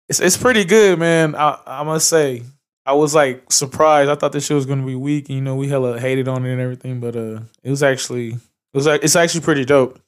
it's 0.08 0.20
it's 0.20 0.36
pretty 0.36 0.64
good, 0.64 0.98
man. 0.98 1.34
I 1.36 1.58
I 1.66 1.82
must 1.84 2.08
say, 2.08 2.42
I 2.84 2.94
was 2.94 3.14
like 3.14 3.50
surprised. 3.52 4.10
I 4.10 4.16
thought 4.16 4.32
this 4.32 4.46
shit 4.46 4.56
was 4.56 4.66
gonna 4.66 4.84
be 4.86 4.96
weak. 4.96 5.28
And, 5.28 5.36
you 5.36 5.42
know, 5.42 5.54
we 5.54 5.68
hella 5.68 5.98
hated 6.00 6.26
on 6.28 6.44
it 6.44 6.52
and 6.52 6.60
everything, 6.60 6.98
but 7.00 7.14
uh, 7.16 7.40
it 7.62 7.70
was 7.70 7.82
actually 7.82 8.30
it 8.30 8.74
was 8.74 8.86
like 8.86 9.04
it's 9.04 9.16
actually 9.16 9.42
pretty 9.42 9.64
dope. 9.64 10.00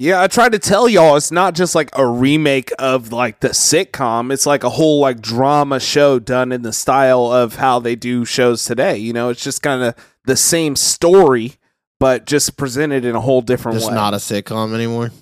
Yeah, 0.00 0.22
I 0.22 0.28
tried 0.28 0.52
to 0.52 0.58
tell 0.58 0.88
y'all 0.88 1.16
it's 1.16 1.30
not 1.30 1.54
just 1.54 1.74
like 1.74 1.90
a 1.92 2.06
remake 2.06 2.72
of 2.78 3.12
like 3.12 3.40
the 3.40 3.50
sitcom. 3.50 4.32
It's 4.32 4.46
like 4.46 4.64
a 4.64 4.70
whole 4.70 4.98
like 4.98 5.20
drama 5.20 5.78
show 5.78 6.18
done 6.18 6.52
in 6.52 6.62
the 6.62 6.72
style 6.72 7.30
of 7.30 7.56
how 7.56 7.80
they 7.80 7.96
do 7.96 8.24
shows 8.24 8.64
today. 8.64 8.96
You 8.96 9.12
know, 9.12 9.28
it's 9.28 9.44
just 9.44 9.62
kind 9.62 9.82
of 9.82 9.94
the 10.24 10.36
same 10.36 10.74
story, 10.74 11.56
but 11.98 12.24
just 12.24 12.56
presented 12.56 13.04
in 13.04 13.14
a 13.14 13.20
whole 13.20 13.42
different 13.42 13.76
just 13.76 13.90
way. 13.90 13.94
not 13.94 14.14
a 14.14 14.16
sitcom 14.16 14.72
anymore. 14.72 15.12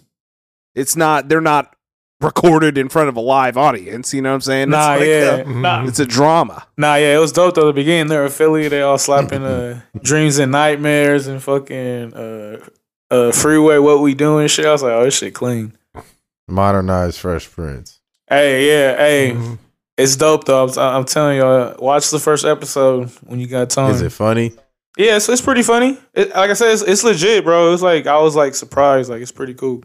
it's 0.77 0.95
not. 0.95 1.29
They're 1.29 1.41
not 1.41 1.75
recorded 2.21 2.79
in 2.79 2.89
front 2.89 3.09
of 3.09 3.17
a 3.17 3.21
live 3.21 3.57
audience. 3.57 4.15
You 4.15 4.23
know 4.23 4.31
what 4.31 4.37
I'm 4.37 4.41
saying? 4.43 4.71
Nah, 4.71 4.95
it's 4.95 5.01
like 5.01 5.09
yeah, 5.09 5.35
a- 5.39 5.61
nah, 5.61 5.89
it's 5.89 5.99
a 5.99 6.07
drama. 6.07 6.69
Nah, 6.77 6.95
yeah, 6.95 7.17
it 7.17 7.21
was 7.21 7.33
dope 7.33 7.57
though. 7.57 7.63
At 7.63 7.75
the 7.75 7.81
beginning, 7.81 8.07
they're 8.07 8.27
affiliate. 8.27 8.71
They 8.71 8.83
all 8.83 8.97
slapping 8.97 9.43
uh, 9.43 9.81
dreams 10.01 10.39
and 10.39 10.53
nightmares 10.53 11.27
and 11.27 11.43
fucking 11.43 12.15
uh, 12.15 12.65
uh, 13.11 13.33
freeway. 13.33 13.79
What 13.79 14.01
we 14.01 14.15
doing? 14.15 14.49
Shit. 14.49 14.67
I 14.67 14.73
was 14.73 14.83
like, 14.83 14.93
oh, 14.93 15.05
this 15.05 15.17
shit 15.19 15.35
clean. 15.35 15.73
Modernized 16.49 17.19
Fresh 17.19 17.51
Prince. 17.51 18.01
Hey, 18.29 18.69
yeah, 18.69 18.97
hey, 18.97 19.33
Mm-hmm. 19.35 19.55
it's 19.97 20.17
dope 20.17 20.45
though. 20.45 20.67
I'm, 20.67 20.79
I'm 20.79 21.05
telling 21.05 21.39
y'all, 21.39 21.75
watch 21.79 22.11
the 22.11 22.19
first 22.19 22.45
episode 22.45 23.09
when 23.23 23.41
you 23.41 23.47
got 23.47 23.71
time. 23.71 23.91
Is 23.95 24.03
it 24.03 24.13
funny? 24.13 24.53
Yeah, 24.97 25.17
it's, 25.17 25.29
it's 25.29 25.41
pretty 25.43 25.63
funny. 25.63 25.97
It, 26.15 26.31
like 26.31 26.51
I 26.51 26.55
said, 26.55 26.73
it's, 26.73 26.83
it's 26.83 27.05
legit, 27.05 27.45
bro. 27.45 27.73
It's 27.73 27.83
like 27.83 28.07
I 28.07 28.19
was 28.19 28.35
like 28.37 28.55
surprised. 28.55 29.09
Like 29.11 29.23
it's 29.23 29.33
pretty 29.33 29.55
cool. 29.55 29.83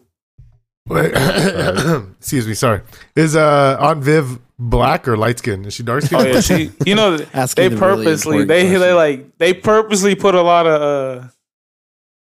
Wait, 0.88 1.14
excuse 2.20 2.46
me, 2.48 2.54
sorry. 2.54 2.82
Is 3.16 3.36
uh 3.36 3.78
Aunt 3.80 4.04
Viv 4.04 4.40
black 4.60 5.08
or 5.08 5.16
light 5.16 5.40
skin? 5.40 5.64
Is 5.66 5.74
she 5.76 5.84
dark 5.84 6.04
skin? 6.04 6.20
Oh 6.20 6.24
yeah, 6.26 6.42
she. 6.42 6.72
You 6.86 6.96
know, 6.96 7.16
they 7.18 7.24
the 7.24 7.62
really 7.70 7.78
purposely 7.78 8.44
they 8.46 8.68
they 8.68 8.94
like 8.94 9.38
they 9.38 9.54
purposely 9.54 10.16
put 10.16 10.36
a 10.36 10.42
lot 10.42 10.66
of 10.68 10.82
uh 10.82 11.28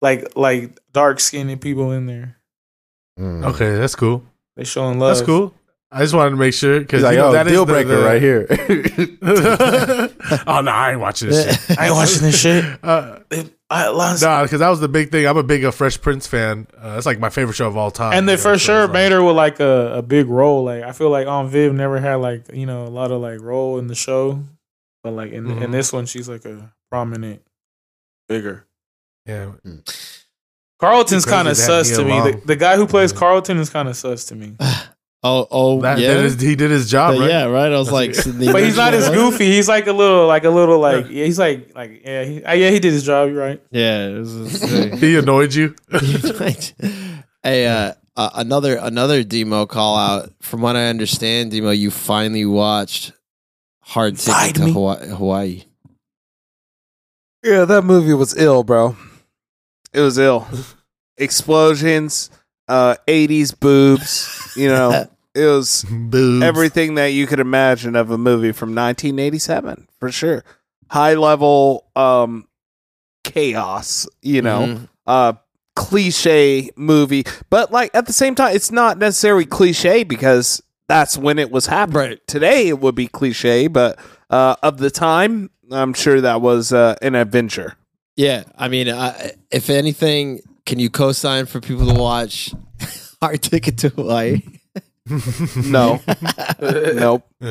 like 0.04 0.36
like 0.36 0.78
dark 0.92 1.20
skinned 1.20 1.60
people 1.62 1.92
in 1.92 2.06
there. 2.06 2.38
Mm. 3.20 3.46
Okay, 3.48 3.76
that's 3.78 3.96
cool. 3.96 4.24
They 4.56 4.64
showing 4.66 5.00
love. 5.00 5.16
That's 5.16 5.26
cool. 5.26 5.54
I 5.92 6.00
just 6.02 6.14
wanted 6.16 6.32
to 6.32 6.36
make 6.38 6.54
sure 6.56 6.80
because 6.80 7.00
He's 7.02 7.04
like, 7.04 7.14
you 7.14 7.20
know, 7.20 7.28
oh, 7.30 7.34
that 7.34 7.46
is 7.48 7.54
deal 7.54 7.66
the- 7.66 7.74
breaker 7.74 7.98
the- 7.98 8.04
right 8.04 8.22
here. 8.22 8.48
oh 10.48 10.62
no, 10.62 10.72
I 10.72 10.92
ain't 10.92 11.00
watching 11.00 11.30
this 11.30 11.68
shit. 11.68 11.80
I 11.80 11.86
ain't 11.88 11.96
watching 11.96 12.22
this 12.24 12.40
shit. 12.40 12.66
Uh, 12.84 13.20
They- 13.30 13.50
I, 13.70 13.88
Lon- 13.90 14.18
nah, 14.22 14.44
because 14.44 14.60
that 14.60 14.70
was 14.70 14.80
the 14.82 14.88
big 14.88 15.10
thing. 15.12 15.26
I'm 15.28 15.38
a 15.38 15.42
big 15.44 15.64
uh, 15.66 15.72
Fresh 15.72 16.00
Prince 16.02 16.28
fan. 16.28 16.68
Uh, 16.78 16.94
that's 16.94 17.08
like 17.08 17.20
my 17.20 17.30
favorite 17.30 17.54
show 17.56 17.68
of 17.68 17.76
all 17.76 17.90
time. 17.90 18.14
and 18.14 18.28
they 18.28 18.34
you 18.34 18.38
know, 18.38 18.44
for 18.44 18.54
so 18.54 18.66
sure 18.66 18.80
it's 18.84 18.90
like- 18.90 18.94
made 18.94 19.12
her 19.12 19.24
with 19.24 19.36
like 19.36 19.60
a, 19.60 19.96
a 19.98 20.02
big 20.04 20.28
role. 20.28 20.64
Like 20.64 20.84
I 20.84 20.92
feel 20.92 21.10
like 21.10 21.26
Aunt 21.28 21.50
Viv 21.50 21.74
never 21.74 22.00
had 22.00 22.16
like 22.16 22.54
you 22.54 22.66
know 22.68 22.86
a 22.86 22.90
lot 22.90 23.12
of 23.12 23.22
like 23.22 23.40
role 23.42 23.80
in 23.80 23.88
the 23.88 23.96
show, 23.96 24.44
but 25.04 25.12
like 25.14 25.32
in 25.32 25.48
in 25.50 25.58
Mhm. 25.60 25.72
this 25.72 25.92
one 25.94 26.06
she's 26.06 26.30
like 26.30 26.46
a 26.46 26.72
prominent 26.92 27.42
figure. 28.30 28.66
Yeah, 29.26 29.52
Carlton's 30.80 31.26
kind 31.26 31.48
of 31.48 31.56
sus 31.56 31.90
to 31.92 32.04
me. 32.04 32.32
The, 32.32 32.42
the 32.46 32.56
guy 32.56 32.76
who 32.76 32.86
plays 32.88 33.12
Yeah. 33.14 33.20
Carlton 33.20 33.58
is 33.58 33.70
kind 33.70 33.88
of 33.88 33.96
sus 33.96 34.26
to 34.26 34.36
me. 34.36 34.56
Oh, 35.26 35.48
oh, 35.52 35.80
that, 35.80 36.00
yeah, 36.00 36.16
that 36.16 36.26
is, 36.26 36.42
he 36.42 36.54
did 36.58 36.70
his 36.70 36.92
job, 36.92 37.14
But 37.14 37.22
right? 37.22 37.30
yeah, 37.30 37.46
right. 37.46 37.72
I 37.72 37.78
was 37.78 37.90
like, 37.90 38.10
it. 38.10 38.16
so 38.18 38.30
the 38.30 38.52
But 38.52 38.62
he's 38.62 38.76
not 38.76 38.94
as 38.94 39.08
goofy. 39.10 39.46
He's 39.46 39.70
like 39.70 39.88
a 39.88 39.94
little, 39.94 40.28
like 40.28 40.44
a 40.44 40.50
little, 40.50 40.80
like 40.80 41.06
yeah. 41.10 41.24
He's 41.24 41.40
like, 41.40 41.74
like 41.74 42.02
yeah, 42.04 42.24
he, 42.26 42.44
uh, 42.44 42.52
yeah, 42.52 42.70
he 42.72 42.80
did 42.80 42.92
his 42.92 43.06
job. 43.06 43.30
You're 43.30 43.40
right. 43.40 43.64
Yeah, 43.72 44.10
was 44.10 44.60
just, 44.60 44.64
He 45.00 45.16
annoyed 45.18 45.54
you. 45.54 45.76
hey, 47.42 47.68
uh, 47.68 47.94
uh, 48.18 48.30
another 48.36 48.76
another 48.76 49.24
demo 49.24 49.66
call 49.66 49.96
out. 49.96 50.30
From 50.42 50.60
what 50.62 50.76
I 50.76 50.88
understand, 50.88 51.52
demo, 51.52 51.70
you 51.70 51.90
finally 51.90 52.46
watched 52.46 53.14
Hard 53.80 54.18
Ticket 54.18 54.34
Find 54.34 54.56
to. 54.56 54.72
Hawaii. 54.74 55.08
Hawaii. 55.08 55.64
Yeah, 57.46 57.64
that 57.64 57.84
movie 57.84 58.14
was 58.14 58.36
ill, 58.36 58.64
bro. 58.66 58.98
It 59.94 60.02
was 60.02 60.18
ill. 60.18 60.48
Explosions, 61.18 62.30
uh, 62.68 62.96
80s 63.08 63.58
boobs, 63.60 64.54
you 64.58 64.68
know, 64.68 65.08
it 65.36 65.46
was 65.46 65.86
Boobs. 65.90 66.44
everything 66.44 66.96
that 66.96 67.08
you 67.14 67.28
could 67.28 67.40
imagine 67.40 67.96
of 67.96 68.10
a 68.12 68.18
movie 68.18 68.52
from 68.52 68.70
1987, 68.76 69.88
for 70.00 70.12
sure. 70.12 70.44
High 70.90 71.14
level 71.14 71.86
um 71.96 72.48
chaos, 73.24 74.08
you 74.22 74.42
know. 74.42 74.66
Mhm. 74.68 74.90
uh 75.08 75.34
cliche 75.76 76.70
movie 76.76 77.24
but 77.50 77.72
like 77.72 77.90
at 77.96 78.06
the 78.06 78.14
same 78.14 78.36
time 78.36 78.56
it's 78.56 78.70
not 78.72 79.00
necessarily 79.00 79.44
cliche 79.44 80.04
because 80.04 80.62
that's 80.88 81.18
when 81.18 81.40
it 81.40 81.50
was 81.50 81.66
happening 81.66 81.98
Right. 81.98 82.28
today 82.28 82.68
it 82.68 82.80
would 82.80 82.94
be 82.94 83.08
cliche 83.08 83.66
but 83.68 83.98
uh 84.30 84.56
of 84.62 84.78
the 84.78 84.92
time 84.92 85.50
i'm 85.72 85.94
sure 85.96 86.22
that 86.22 86.42
was 86.42 86.72
uh 86.72 86.94
an 87.02 87.16
adventure 87.16 87.76
Yeah, 88.16 88.44
I 88.58 88.68
mean, 88.68 88.90
uh, 88.90 89.30
if 89.52 89.70
anything, 89.70 90.42
can 90.66 90.80
you 90.80 90.90
co-sign 90.90 91.46
for 91.48 91.60
people 91.60 91.88
to 91.92 92.00
watch 92.00 92.54
Hard 93.22 93.42
Ticket 93.42 93.78
to 93.80 93.90
Hawaii? 93.90 94.42
no 95.66 96.00
nope 96.62 97.28
You 97.42 97.50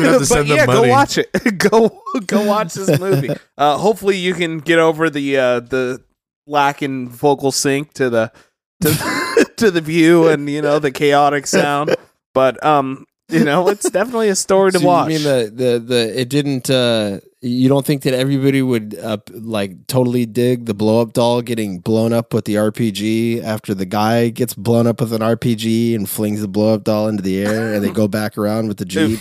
have 0.00 0.14
to 0.14 0.18
but 0.18 0.24
send 0.26 0.48
them 0.50 0.56
yeah, 0.56 0.66
go 0.66 0.80
money. 0.80 0.90
watch 0.90 1.18
it. 1.18 1.30
go 1.58 2.02
go 2.26 2.44
watch 2.44 2.74
this 2.74 2.98
movie. 2.98 3.30
Uh, 3.56 3.76
hopefully, 3.76 4.16
you 4.16 4.34
can 4.34 4.58
get 4.58 4.78
over 4.80 5.08
the 5.10 5.36
uh, 5.36 5.60
the 5.60 6.02
lack 6.46 6.82
in 6.82 7.08
vocal 7.08 7.52
sync 7.52 7.92
to 7.94 8.10
the 8.10 8.32
to, 8.80 9.46
to 9.56 9.70
the 9.70 9.80
view 9.82 10.26
and 10.28 10.48
you 10.50 10.62
know 10.62 10.78
the 10.80 10.90
chaotic 10.90 11.46
sound. 11.46 11.94
But 12.32 12.64
um, 12.64 13.06
you 13.28 13.44
know, 13.44 13.68
it's 13.68 13.88
definitely 13.90 14.30
a 14.30 14.34
story 14.34 14.72
to 14.72 14.78
So 14.78 14.82
you 14.82 14.88
watch. 14.88 15.08
mean 15.08 15.22
the 15.22 15.52
the 15.54 15.78
the 15.78 16.20
it 16.20 16.28
didn't? 16.30 16.70
uh 16.70 17.20
You 17.46 17.68
don't 17.68 17.84
think 17.84 18.02
that 18.02 18.14
everybody 18.14 18.62
would 18.62 18.98
uh, 18.98 19.18
like 19.30 19.86
totally 19.86 20.24
dig 20.24 20.64
the 20.64 20.72
blow 20.72 21.02
up 21.02 21.12
doll 21.12 21.42
getting 21.42 21.78
blown 21.80 22.12
up 22.14 22.32
with 22.32 22.46
the 22.46 22.54
RPG 22.54 23.42
after 23.44 23.74
the 23.74 23.84
guy 23.84 24.30
gets 24.30 24.54
blown 24.54 24.86
up 24.86 25.00
with 25.00 25.12
an 25.12 25.20
RPG 25.20 25.94
and 25.94 26.08
flings 26.08 26.40
the 26.40 26.48
blow 26.48 26.72
up 26.72 26.84
doll 26.84 27.06
into 27.06 27.22
the 27.22 27.44
air 27.44 27.74
and 27.74 27.84
they 27.84 27.90
go 27.90 28.08
back 28.08 28.38
around 28.38 28.68
with 28.68 28.78
the 28.78 28.86
jeep? 28.86 29.20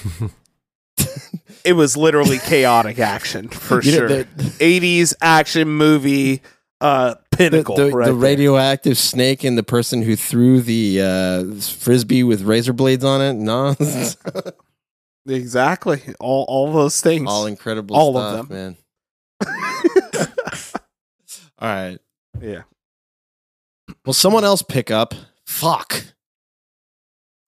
it 1.66 1.74
was 1.74 1.98
literally 1.98 2.38
chaotic 2.40 2.98
action 3.00 3.50
for 3.50 3.82
You 3.84 3.91
know, 3.91 3.98
sure. 3.98 4.08
the- 4.08 4.24
80s 4.60 5.14
action 5.22 5.68
movie 5.68 6.41
uh 6.82 7.16
pinnacle 7.32 7.76
the, 7.78 7.91
right 7.91 8.06
the 8.08 8.14
radioactive 8.14 8.98
snake 8.98 9.44
and 9.44 9.58
the 9.58 9.64
person 9.64 10.02
who 10.02 10.16
threw 10.16 10.62
the 10.62 11.02
uh, 11.02 11.62
frisbee 11.62 12.24
with 12.24 12.41
razor 12.44 12.74
blades 12.74 13.04
on 13.04 13.22
it. 13.22 13.34
No, 13.34 13.76
exactly 15.28 16.02
all 16.20 16.45
all 16.48 16.72
those 16.74 17.00
things 17.02 17.30
all 17.30 17.45
incredible. 17.45 17.95
All 17.95 18.18
of 18.18 18.48
them. 18.50 18.78
man. 19.41 19.45
All 21.60 21.70
right. 21.70 22.00
yeah 22.41 22.64
Will 24.06 24.14
someone 24.14 24.44
else 24.44 24.62
pick 24.62 24.91
up? 24.91 25.14
Fuck. 25.45 26.04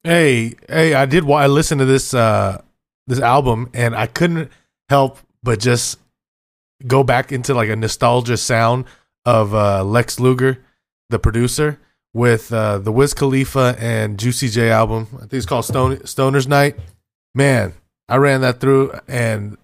Hey, 0.04 0.54
hey, 0.68 0.94
I 0.94 1.04
did. 1.06 1.24
wa- 1.24 1.38
I 1.38 1.46
listened 1.48 1.80
to 1.80 1.84
this 1.84 2.14
uh 2.14 2.62
this 3.06 3.20
album, 3.20 3.70
and 3.74 3.94
I 3.94 4.06
couldn't 4.06 4.50
help 4.88 5.18
but 5.42 5.58
just 5.60 5.98
go 6.86 7.02
back 7.02 7.30
into 7.32 7.54
like 7.54 7.68
a 7.68 7.76
nostalgia 7.76 8.36
sound 8.36 8.84
of 9.24 9.54
uh 9.54 9.82
Lex 9.84 10.20
Luger, 10.20 10.64
the 11.10 11.18
producer, 11.18 11.78
with 12.14 12.52
uh 12.52 12.78
the 12.78 12.92
Wiz 12.92 13.12
Khalifa 13.14 13.76
and 13.78 14.18
Juicy 14.18 14.48
J 14.48 14.70
album. 14.70 15.08
I 15.16 15.20
think 15.20 15.34
it's 15.34 15.46
called 15.46 15.64
Stone 15.64 16.06
Stoner's 16.06 16.46
Night. 16.46 16.78
Man, 17.36 17.74
I 18.08 18.16
ran 18.16 18.40
that 18.40 18.60
through, 18.60 18.98
and 19.06 19.58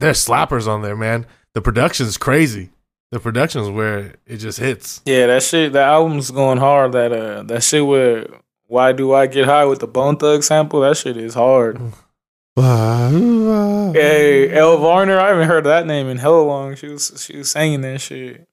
there's 0.00 0.26
slappers 0.26 0.66
on 0.66 0.82
there, 0.82 0.96
man. 0.96 1.24
The 1.54 1.62
production's 1.62 2.18
crazy. 2.18 2.70
The 3.12 3.20
production's 3.20 3.70
where 3.70 4.16
it 4.26 4.38
just 4.38 4.58
hits. 4.58 5.02
Yeah, 5.06 5.28
that 5.28 5.44
shit. 5.44 5.72
The 5.72 5.82
album's 5.82 6.32
going 6.32 6.58
hard. 6.58 6.90
That 6.92 7.12
uh, 7.12 7.44
that 7.44 7.62
shit 7.62 7.86
with 7.86 8.28
"Why 8.66 8.90
Do 8.90 9.14
I 9.14 9.28
Get 9.28 9.44
High" 9.44 9.66
with 9.66 9.78
the 9.78 9.86
Bone 9.86 10.16
Thug 10.16 10.42
sample. 10.42 10.80
That 10.80 10.96
shit 10.96 11.16
is 11.16 11.34
hard. 11.34 11.80
Hey, 12.56 14.50
El 14.50 14.78
Varner. 14.78 15.20
I 15.20 15.28
haven't 15.28 15.46
heard 15.46 15.62
that 15.64 15.86
name 15.86 16.08
in 16.08 16.18
hella 16.18 16.42
long. 16.42 16.74
She 16.74 16.88
was 16.88 17.24
she 17.24 17.36
was 17.36 17.52
singing 17.52 17.82
that 17.82 18.00
shit. 18.00 18.48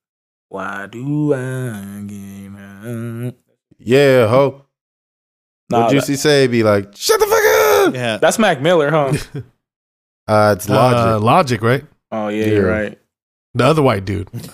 Why 0.50 0.86
do 0.86 1.34
I 1.34 2.04
get 2.06 2.52
high? 2.52 3.34
Yeah, 3.80 4.28
ho. 4.28 4.66
Nah, 5.72 5.86
what 5.86 5.92
Juicy 5.92 6.18
say? 6.18 6.46
Be 6.46 6.62
like, 6.62 6.96
shut 6.96 7.20
the 7.20 7.26
fuck 7.26 7.44
up. 7.44 7.59
Yeah. 7.94 8.18
That's 8.18 8.40
Mac 8.40 8.62
Miller, 8.62 8.90
huh? 8.92 9.14
Uh, 10.28 10.54
it's 10.56 10.70
Uh, 10.70 10.74
logic. 11.20 11.24
Logic, 11.24 11.62
right? 11.64 11.86
oh 12.12 12.28
yeah, 12.28 12.46
you're 12.46 12.70
right. 12.70 13.00
The 13.56 13.64
other 13.66 13.82
white 13.82 14.06
dude. 14.06 14.30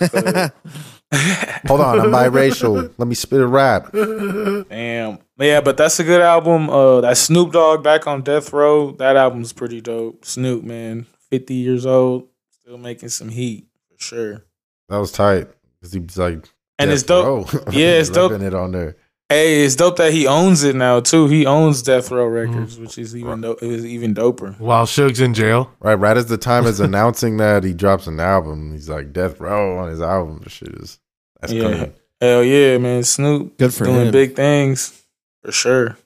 Hold 1.68 1.80
on, 1.80 2.00
I'm 2.00 2.10
biracial. 2.10 2.92
Let 2.96 3.06
me 3.08 3.14
spit 3.14 3.40
a 3.40 3.46
rap. 3.46 3.92
Damn. 3.92 5.18
Yeah, 5.38 5.60
but 5.60 5.76
that's 5.76 6.00
a 6.00 6.04
good 6.04 6.22
album. 6.22 6.70
Uh, 6.70 7.02
that 7.02 7.16
Snoop 7.18 7.52
Dogg 7.52 7.82
back 7.84 8.06
on 8.06 8.22
Death 8.22 8.52
Row. 8.54 8.92
That 8.92 9.16
album's 9.16 9.52
pretty 9.52 9.80
dope. 9.82 10.24
Snoop, 10.24 10.64
man, 10.64 11.06
fifty 11.30 11.54
years 11.54 11.84
old, 11.84 12.28
still 12.50 12.78
making 12.78 13.10
some 13.10 13.28
heat 13.28 13.66
for 13.90 14.02
sure. 14.02 14.44
That 14.88 14.96
was 14.96 15.12
tight. 15.12 15.48
Cause 15.82 15.92
he 15.92 16.00
was 16.00 16.16
like, 16.16 16.48
And 16.78 16.90
it's 16.90 17.02
dope. 17.02 17.52
Row. 17.52 17.62
Yeah, 17.70 17.98
it's 17.98 18.08
dope. 18.08 18.30
Ripping 18.32 18.46
it 18.46 18.54
on 18.54 18.72
there. 18.72 18.96
Hey, 19.28 19.64
it's 19.64 19.74
dope 19.74 19.96
that 19.96 20.12
he 20.12 20.26
owns 20.28 20.62
it 20.62 20.76
now 20.76 21.00
too. 21.00 21.26
He 21.26 21.46
owns 21.46 21.82
Death 21.82 22.10
Row 22.12 22.26
Mm-hmm. 22.28 22.52
Records, 22.54 22.78
which 22.78 22.96
is 22.96 23.16
even 23.16 23.40
dope. 23.40 23.60
It 23.62 23.66
was 23.66 23.84
even 23.84 24.14
doper. 24.14 24.58
While 24.60 24.86
Suge's 24.86 25.20
in 25.20 25.34
jail. 25.34 25.70
Right, 25.80 25.94
right 25.94 26.16
as 26.16 26.26
the 26.26 26.36
time 26.38 26.64
is 26.66 26.78
announcing 26.88 27.38
that 27.38 27.64
he 27.64 27.72
drops 27.72 28.06
an 28.06 28.20
album, 28.20 28.72
he's 28.72 28.88
like 28.88 29.12
Death 29.12 29.40
Row 29.40 29.78
on 29.78 29.88
his 29.88 30.00
album. 30.00 30.40
This 30.44 30.52
shit 30.52 30.68
is 30.74 31.00
that's 31.40 31.52
Yeah. 31.52 31.68
crazy. 31.68 31.92
Hell 32.20 32.44
yeah, 32.44 32.78
man. 32.78 33.02
Snoop 33.02 33.58
Good 33.58 33.74
for 33.74 33.84
doing 33.84 34.06
him. 34.06 34.12
big 34.12 34.36
things 34.36 35.02
for 35.42 35.50
sure. 35.52 35.98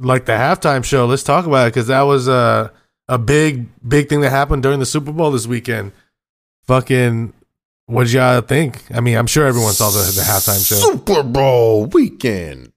like 0.00 0.24
the 0.24 0.32
halftime 0.32 0.82
show. 0.84 1.06
Let's 1.06 1.22
talk 1.22 1.46
about 1.46 1.68
it 1.68 1.74
because 1.74 1.86
that 1.86 2.02
was 2.02 2.26
a 2.26 2.72
a 3.08 3.16
big 3.18 3.68
big 3.88 4.08
thing 4.08 4.22
that 4.22 4.30
happened 4.30 4.62
during 4.64 4.80
the 4.80 4.86
Super 4.86 5.12
Bowl 5.12 5.30
this 5.30 5.46
weekend. 5.46 5.92
Fucking, 6.66 7.32
what 7.90 8.04
did 8.04 8.12
y'all 8.14 8.40
think? 8.40 8.82
I 8.94 9.00
mean, 9.00 9.16
I'm 9.16 9.26
sure 9.26 9.46
everyone 9.46 9.72
saw 9.72 9.90
the, 9.90 9.98
the 10.12 10.22
halftime 10.22 10.66
show. 10.66 10.76
Super 10.76 11.22
Bowl 11.22 11.86
weekend. 11.86 12.72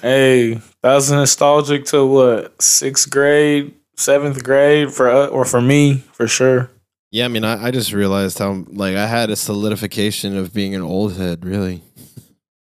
Hey, 0.00 0.54
that 0.82 0.94
was 0.94 1.10
nostalgic 1.10 1.84
to 1.86 2.06
what 2.06 2.62
sixth 2.62 3.10
grade, 3.10 3.74
seventh 3.96 4.42
grade 4.44 4.92
for 4.92 5.10
uh, 5.10 5.26
or 5.26 5.44
for 5.44 5.60
me 5.60 6.04
for 6.12 6.26
sure. 6.28 6.70
Yeah, 7.10 7.24
I 7.24 7.28
mean, 7.28 7.44
I, 7.44 7.66
I 7.66 7.70
just 7.70 7.92
realized 7.92 8.38
how 8.38 8.64
like 8.68 8.96
I 8.96 9.06
had 9.06 9.30
a 9.30 9.36
solidification 9.36 10.36
of 10.36 10.52
being 10.54 10.74
an 10.74 10.82
old 10.82 11.16
head. 11.16 11.44
Really, 11.44 11.82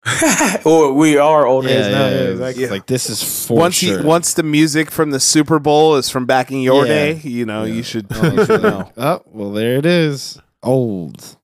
or 0.65 0.93
we 0.93 1.17
are 1.17 1.45
old 1.45 1.65
heads 1.65 1.87
now. 1.87 2.05
Yeah, 2.07 2.11
It's 2.11 2.31
exactly. 2.39 2.67
Like 2.67 2.85
this 2.87 3.09
is 3.09 3.47
for 3.47 3.57
once 3.57 3.75
sure. 3.75 4.01
you, 4.01 4.05
once 4.05 4.33
the 4.33 4.43
music 4.43 4.91
from 4.91 5.11
the 5.11 5.19
Super 5.19 5.59
Bowl 5.59 5.95
is 5.95 6.09
from 6.09 6.25
back 6.25 6.51
in 6.51 6.59
your 6.61 6.85
Yeah. 6.85 6.93
day, 6.93 7.13
you 7.23 7.45
know, 7.45 7.63
Yeah. 7.63 7.73
you 7.73 7.83
should, 7.83 8.07
Oh, 8.11 8.31
you 8.31 8.45
should 8.45 8.61
know. 8.63 8.91
oh, 8.97 9.21
well, 9.27 9.51
there 9.51 9.77
it 9.77 9.85
is. 9.85 10.39
Old. 10.63 11.37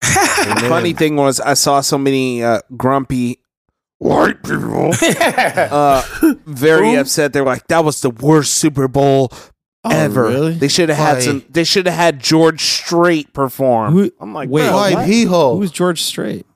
The 0.00 0.64
funny 0.68 0.92
thing 0.92 1.16
was, 1.16 1.40
I 1.40 1.54
saw 1.54 1.80
so 1.80 1.98
many 1.98 2.42
uh, 2.42 2.60
grumpy 2.76 3.40
white 3.98 4.42
people 4.42 4.92
uh, 5.02 6.02
very 6.46 6.94
upset. 6.94 7.32
They 7.32 7.40
were 7.40 7.46
like, 7.46 7.66
"That 7.68 7.84
was 7.84 8.00
the 8.00 8.10
worst 8.10 8.54
Super 8.54 8.88
Bowl 8.88 9.30
ever. 9.84 10.24
really? 10.24 10.54
They 10.54 10.68
should 10.68 10.88
have 10.88 10.98
had 10.98 11.14
Why? 11.14 11.20
some. 11.20 11.44
They 11.50 11.64
should 11.64 11.86
have 11.86 11.94
had 11.96 12.18
George 12.20 12.62
Strait 12.62 13.32
perform." 13.32 13.92
Who- 13.92 14.10
I'm 14.20 14.32
like, 14.32 14.48
wait, 14.48 14.68
bro, 14.68 14.72
what? 14.74 14.94
what? 14.94 15.06
hee 15.06 15.24
ho. 15.24 15.58
Who's 15.58 15.70
George 15.70 16.02
Strait? 16.02 16.46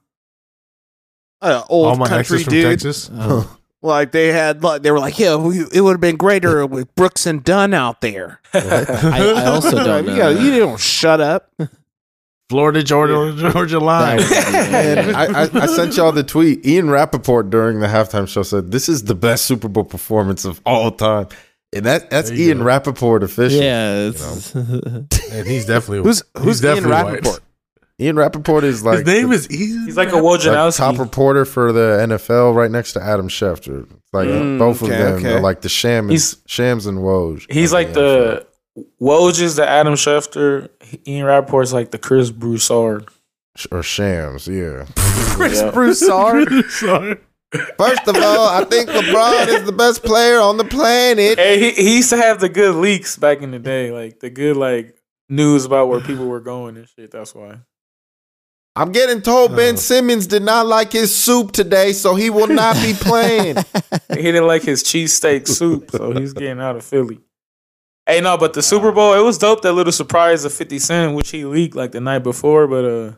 Uh, 1.42 1.62
All 1.68 1.86
old 1.86 1.98
my 1.98 2.08
country 2.08 2.36
exes 2.38 2.44
from 2.44 2.50
dude. 2.52 2.64
Texas. 2.64 3.10
Oh. 3.14 3.58
Like 3.82 4.12
they 4.12 4.28
had, 4.32 4.62
like 4.62 4.80
they 4.80 4.90
were 4.90 4.98
like, 4.98 5.18
"Yeah, 5.18 5.36
we, 5.36 5.60
it 5.70 5.82
would 5.82 5.90
have 5.92 6.00
been 6.00 6.16
greater 6.16 6.64
with 6.64 6.94
Brooks 6.94 7.26
and 7.26 7.44
Dunn 7.44 7.74
out 7.74 8.00
there." 8.00 8.40
I, 8.54 9.34
I 9.36 9.44
also 9.44 9.72
don't 9.72 10.06
know. 10.06 10.12
You, 10.14 10.18
know, 10.18 10.30
you 10.30 10.58
don't 10.58 10.80
shut 10.80 11.20
up. 11.20 11.52
Florida, 12.50 12.82
Georgia, 12.82 13.34
Georgia 13.52 13.78
line. 13.80 14.20
And 14.20 15.16
I, 15.16 15.44
I, 15.44 15.48
I 15.62 15.66
sent 15.66 15.96
y'all 15.96 16.12
the 16.12 16.22
tweet. 16.22 16.64
Ian 16.66 16.90
Rapoport 16.90 17.50
during 17.50 17.80
the 17.80 17.86
halftime 17.86 18.28
show 18.28 18.42
said, 18.42 18.70
This 18.70 18.88
is 18.88 19.04
the 19.04 19.14
best 19.14 19.46
Super 19.46 19.68
Bowl 19.68 19.84
performance 19.84 20.44
of 20.44 20.60
all 20.66 20.90
time. 20.90 21.28
And 21.74 21.86
that 21.86 22.10
that's 22.10 22.30
Ian 22.30 22.58
go. 22.58 22.64
Rapoport 22.64 23.22
official. 23.24 23.60
yeah, 23.60 24.08
it's, 24.08 24.54
and 24.54 25.46
he's 25.46 25.66
definitely 25.66 26.02
Who's 26.04 26.22
who's 26.36 26.60
he's 26.60 26.64
Ian 26.64 26.74
definitely 26.74 26.90
white. 27.04 27.12
Rapoport? 27.14 27.40
Ian 28.00 28.16
Rapoport 28.16 28.64
is 28.64 28.84
like 28.84 28.98
His 28.98 29.06
name 29.06 29.28
the- 29.30 29.34
is 29.36 29.50
Ian. 29.50 29.84
He's 29.86 29.96
like 29.96 30.12
a 30.12 30.16
like 30.16 30.40
Wojnarowski. 30.40 30.76
top 30.76 30.98
reporter 30.98 31.44
for 31.44 31.72
the 31.72 31.98
NFL 32.08 32.54
right 32.54 32.70
next 32.70 32.92
to 32.92 33.02
Adam 33.02 33.28
Schefter. 33.28 33.88
Like 34.12 34.28
Mm, 34.28 34.58
both 34.58 34.82
of 34.82 34.88
them 34.88 35.14
okay. 35.16 35.32
are 35.34 35.40
like 35.40 35.62
the 35.62 35.68
shams, 35.68 36.10
He's- 36.10 36.36
shams 36.46 36.86
and 36.86 36.98
Woj. 36.98 37.50
He's 37.50 37.72
like 37.72 37.92
the 37.94 38.46
Woj 39.00 39.40
is 39.40 39.56
the 39.56 39.68
Adam 39.68 39.94
Schefter. 39.94 40.68
Ian 41.06 41.26
Rapoport's 41.26 41.72
like 41.72 41.90
the 41.90 41.98
Chris 41.98 42.30
Broussard. 42.30 43.08
Or 43.70 43.82
shams, 43.82 44.48
yeah. 44.48 44.86
Chris 44.96 45.60
Yeah. 45.60 45.70
Broussard. 45.70 46.48
Sorry. 46.70 47.18
First 47.78 48.08
of 48.08 48.16
all, 48.16 48.48
I 48.48 48.64
think 48.64 48.90
LeBron 48.90 49.46
is 49.46 49.64
the 49.64 49.70
best 49.70 50.02
player 50.02 50.40
on 50.40 50.56
the 50.56 50.64
planet. 50.64 51.38
Hey, 51.38 51.60
he, 51.60 51.70
he 51.70 51.96
used 51.98 52.10
to 52.10 52.16
have 52.16 52.40
the 52.40 52.48
good 52.48 52.74
leaks 52.74 53.16
back 53.16 53.42
in 53.42 53.52
the 53.52 53.60
day, 53.60 53.92
like 53.92 54.18
the 54.18 54.28
good 54.30 54.56
like 54.56 54.96
news 55.28 55.64
about 55.64 55.88
where 55.88 56.00
people 56.00 56.26
were 56.26 56.40
going 56.40 56.76
and 56.76 56.88
shit. 56.88 57.12
That's 57.12 57.32
why. 57.32 57.58
I'm 58.74 58.90
getting 58.90 59.22
told 59.22 59.54
Ben 59.54 59.74
Oh. 59.74 59.76
Simmons 59.76 60.26
did 60.26 60.42
not 60.42 60.66
like 60.66 60.90
his 60.90 61.14
soup 61.14 61.52
today, 61.52 61.92
so 61.92 62.16
he 62.16 62.28
will 62.28 62.48
not 62.48 62.74
be 62.82 62.92
playing. 62.92 63.56
He 64.10 64.22
didn't 64.22 64.46
like 64.46 64.62
his 64.62 64.82
cheesesteak 64.84 65.46
soup, 65.48 65.90
so 65.90 66.12
he's 66.12 66.32
getting 66.32 66.60
out 66.60 66.76
of 66.76 66.84
Philly. 66.84 67.20
Hey, 68.06 68.20
no, 68.20 68.36
but 68.36 68.52
the 68.52 68.62
Super 68.62 68.92
Bowl, 68.92 69.14
it 69.14 69.22
was 69.24 69.38
dope. 69.38 69.62
That 69.62 69.72
little 69.72 69.92
surprise 69.92 70.44
of 70.44 70.52
Fifty 70.52 70.78
Cent, 70.78 71.14
which 71.14 71.30
he 71.30 71.44
leaked 71.44 71.74
like 71.74 71.92
the 71.92 72.00
night 72.00 72.18
before, 72.20 72.66
but 72.68 72.84
uh, 72.84 73.12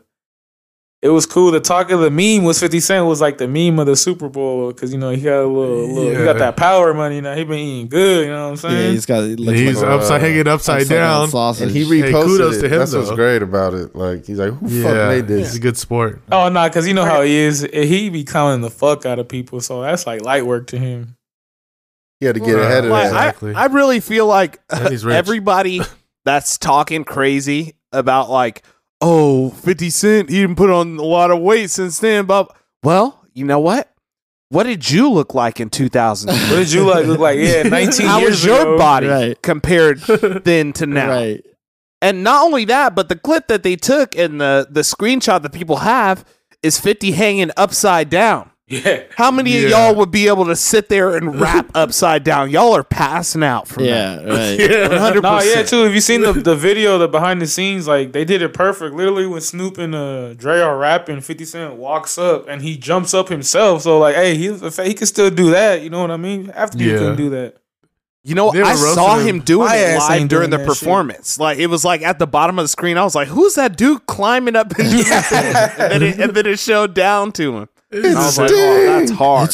it 1.01 1.09
was 1.09 1.25
cool. 1.25 1.51
The 1.51 1.59
talk 1.59 1.91
of 1.91 1.99
the 1.99 2.09
meme 2.09 2.45
was 2.45 2.57
Fifty 2.59 2.79
Cent 2.79 3.05
was 3.05 3.19
like 3.19 3.37
the 3.37 3.49
meme 3.49 3.77
of 3.79 3.85
the 3.85 3.97
Super 3.97 4.29
Bowl 4.29 4.71
because 4.71 4.93
you 4.93 4.97
know 4.97 5.09
he 5.09 5.21
got 5.21 5.41
a 5.41 5.45
little, 5.45 5.87
little 5.93 6.17
he 6.17 6.23
got 6.23 6.37
that 6.39 6.55
power 6.55 6.93
money 6.93 7.19
now. 7.19 7.35
He 7.35 7.43
been 7.43 7.59
eating 7.59 7.89
good, 7.89 8.27
you 8.27 8.31
know 8.31 8.45
what 8.45 8.49
I'm 8.51 8.55
saying? 8.57 8.85
Yeah, 8.85 8.91
he's 8.91 9.05
got. 9.05 9.23
It 9.25 9.39
He's 9.39 9.81
like 9.81 9.91
upside 9.91 10.21
hanging 10.21 10.47
upside, 10.47 10.87
down. 10.87 11.27
sausage. 11.27 11.63
and 11.67 11.71
he 11.71 11.83
Hey, 11.83 12.09
reposted 12.13 12.23
kudos 12.25 12.55
it. 12.57 12.61
to 12.61 12.69
him, 12.69 12.79
That's 12.79 12.93
what's 12.95 13.11
great 13.11 13.41
about 13.41 13.73
it. 13.73 13.93
Like 13.93 14.25
he's 14.25 14.39
like, 14.39 14.53
who 14.53 14.69
fuck 14.83 14.93
Yeah, 14.95 15.09
made 15.09 15.27
he's 15.27 15.47
this? 15.49 15.55
a 15.57 15.59
good 15.59 15.75
sport. 15.77 16.21
oh 16.31 16.47
no, 16.47 16.63
because 16.65 16.87
you 16.87 16.93
know 16.93 17.03
how 17.03 17.23
he 17.23 17.35
is. 17.35 17.67
He 17.73 18.09
be 18.09 18.23
calling 18.23 18.61
the 18.61 18.69
fuck 18.71 19.05
out 19.05 19.19
of 19.19 19.27
people, 19.27 19.59
so 19.59 19.81
that's 19.81 20.07
like 20.07 20.21
light 20.21 20.45
work 20.45 20.67
to 20.67 20.79
him. 20.79 21.16
He 22.19 22.25
had 22.25 22.35
to 22.35 22.41
get 22.41 22.57
ahead 22.57 22.85
of 22.85 22.91
Like, 22.91 23.11
that. 23.11 23.13
I, 23.15 23.25
Exactly. 23.27 23.53
I 23.55 23.65
really 23.65 23.99
feel 23.99 24.25
like 24.27 24.59
And 24.69 24.89
he's 24.89 25.05
rich. 25.05 25.15
everybody 25.15 25.81
that's 26.25 26.57
talking 26.57 27.03
crazy 27.03 27.75
about 27.91 28.29
like, 28.29 28.63
oh, 29.01 29.51
50 29.51 29.89
Cent, 29.89 30.29
he 30.29 30.41
didn't 30.41 30.55
put 30.55 30.69
on 30.69 30.97
a 30.97 31.03
lot 31.03 31.31
of 31.31 31.39
weight 31.39 31.69
since 31.69 31.99
then. 31.99 32.25
But 32.25 32.55
well, 32.83 33.23
you 33.33 33.45
know 33.45 33.59
what? 33.59 33.91
What 34.49 34.63
did 34.63 34.89
you 34.89 35.09
look 35.11 35.33
like 35.35 35.59
in 35.59 35.69
2000? 35.69 36.29
What 36.29 36.49
did 36.49 36.71
you 36.71 36.83
like 36.89 37.05
look 37.05 37.19
like? 37.19 37.37
Yeah, 37.37 37.63
19 37.63 38.05
How 38.07 38.19
years 38.19 38.29
was 38.31 38.45
your 38.45 38.61
ago. 38.61 38.77
body 38.77 39.07
Right. 39.07 39.41
compared 39.41 39.99
then 39.99 40.71
to 40.73 40.85
now? 40.87 41.09
Right. 41.09 41.45
And 42.01 42.23
not 42.23 42.45
only 42.45 42.63
that, 42.65 42.95
but 42.95 43.09
the 43.09 43.17
clip 43.17 43.47
that 43.47 43.63
they 43.63 43.75
took 43.75 44.15
and 44.15 44.39
the 44.39 44.67
the 44.69 44.81
screenshot 44.81 45.41
that 45.41 45.51
people 45.51 45.77
have 45.77 46.23
is 46.63 46.79
50 46.79 47.11
hanging 47.11 47.51
upside 47.57 48.09
down. 48.09 48.49
Yeah. 48.69 49.03
How 49.15 49.31
many 49.31 49.63
of 49.63 49.69
y'all 49.69 49.95
would 49.95 50.11
be 50.11 50.27
able 50.27 50.43
to 50.47 50.55
sit 50.55 50.89
there 50.89 51.15
and 51.15 51.39
rap 51.39 51.71
upside 51.75 52.25
down? 52.25 52.49
Y'all 52.49 52.73
are 52.75 52.83
passing 52.83 53.41
out 53.41 53.65
from 53.65 53.85
Yeah. 53.85 54.15
Right. 54.17 54.57
that. 54.57 55.15
100%. 55.15 55.21
No, 55.23 55.41
yeah, 55.41 55.63
too. 55.63 55.85
If 55.85 55.93
you 55.93 56.01
seen 56.01 56.19
the, 56.19 56.33
the 56.51 56.55
video, 56.55 56.97
the 56.97 57.07
behind 57.07 57.41
the 57.41 57.47
scenes, 57.47 57.87
like 57.87 58.11
they 58.11 58.25
did 58.25 58.41
it 58.41 58.53
perfect. 58.53 58.93
Literally, 58.93 59.25
when 59.25 59.39
Snoop 59.39 59.77
and 59.77 59.95
uh, 59.95 60.33
Dre 60.33 60.59
are 60.59 60.77
rapping, 60.77 61.21
Fifty 61.21 61.45
Cent 61.45 61.75
walks 61.75 62.17
up 62.17 62.49
and 62.49 62.61
he 62.61 62.77
jumps 62.77 63.13
up 63.13 63.29
himself. 63.29 63.83
So 63.83 63.99
like, 63.99 64.15
hey, 64.15 64.35
he 64.35 64.51
he 64.53 64.93
can 64.93 65.07
still 65.07 65.29
do 65.29 65.51
that. 65.51 65.81
You 65.81 65.89
know 65.89 66.01
what 66.01 66.11
I 66.11 66.17
mean? 66.17 66.49
After 66.49 66.77
you 66.77 66.91
Yeah. 66.91 66.97
couldn't 66.97 67.15
do 67.15 67.29
that. 67.29 67.55
You 68.23 68.35
know, 68.35 68.51
I 68.51 68.75
saw 68.75 69.17
him. 69.19 69.37
him 69.37 69.39
doing 69.45 69.69
it 69.71 69.97
live 69.97 70.11
ain't 70.19 70.29
during 70.29 70.49
the 70.49 70.57
doing 70.57 70.67
that 70.67 70.73
shit. 70.75 70.81
performance. 70.83 71.39
Like 71.39 71.57
it 71.59 71.67
was 71.67 71.85
like 71.85 72.01
at 72.01 72.19
the 72.19 72.27
bottom 72.27 72.59
of 72.59 72.65
the 72.65 72.67
screen. 72.67 72.97
I 72.97 73.05
was 73.05 73.15
like, 73.15 73.29
"Who's 73.29 73.55
that 73.55 73.77
dude 73.77 74.05
climbing 74.07 74.57
up 74.57 74.77
and 74.77 74.89
doing 74.91 75.05
and, 75.07 75.91
then 75.91 76.03
it, 76.03 76.19
and 76.19 76.33
then 76.33 76.45
it 76.45 76.59
showed 76.59 76.93
down 76.93 77.31
to 77.33 77.55
him. 77.55 77.69
And 77.89 78.05
I 78.05 78.25
was 78.25 78.37
like, 78.37 78.51
"Oh, 78.53 78.83
that's 78.99 79.11
hard." 79.11 79.53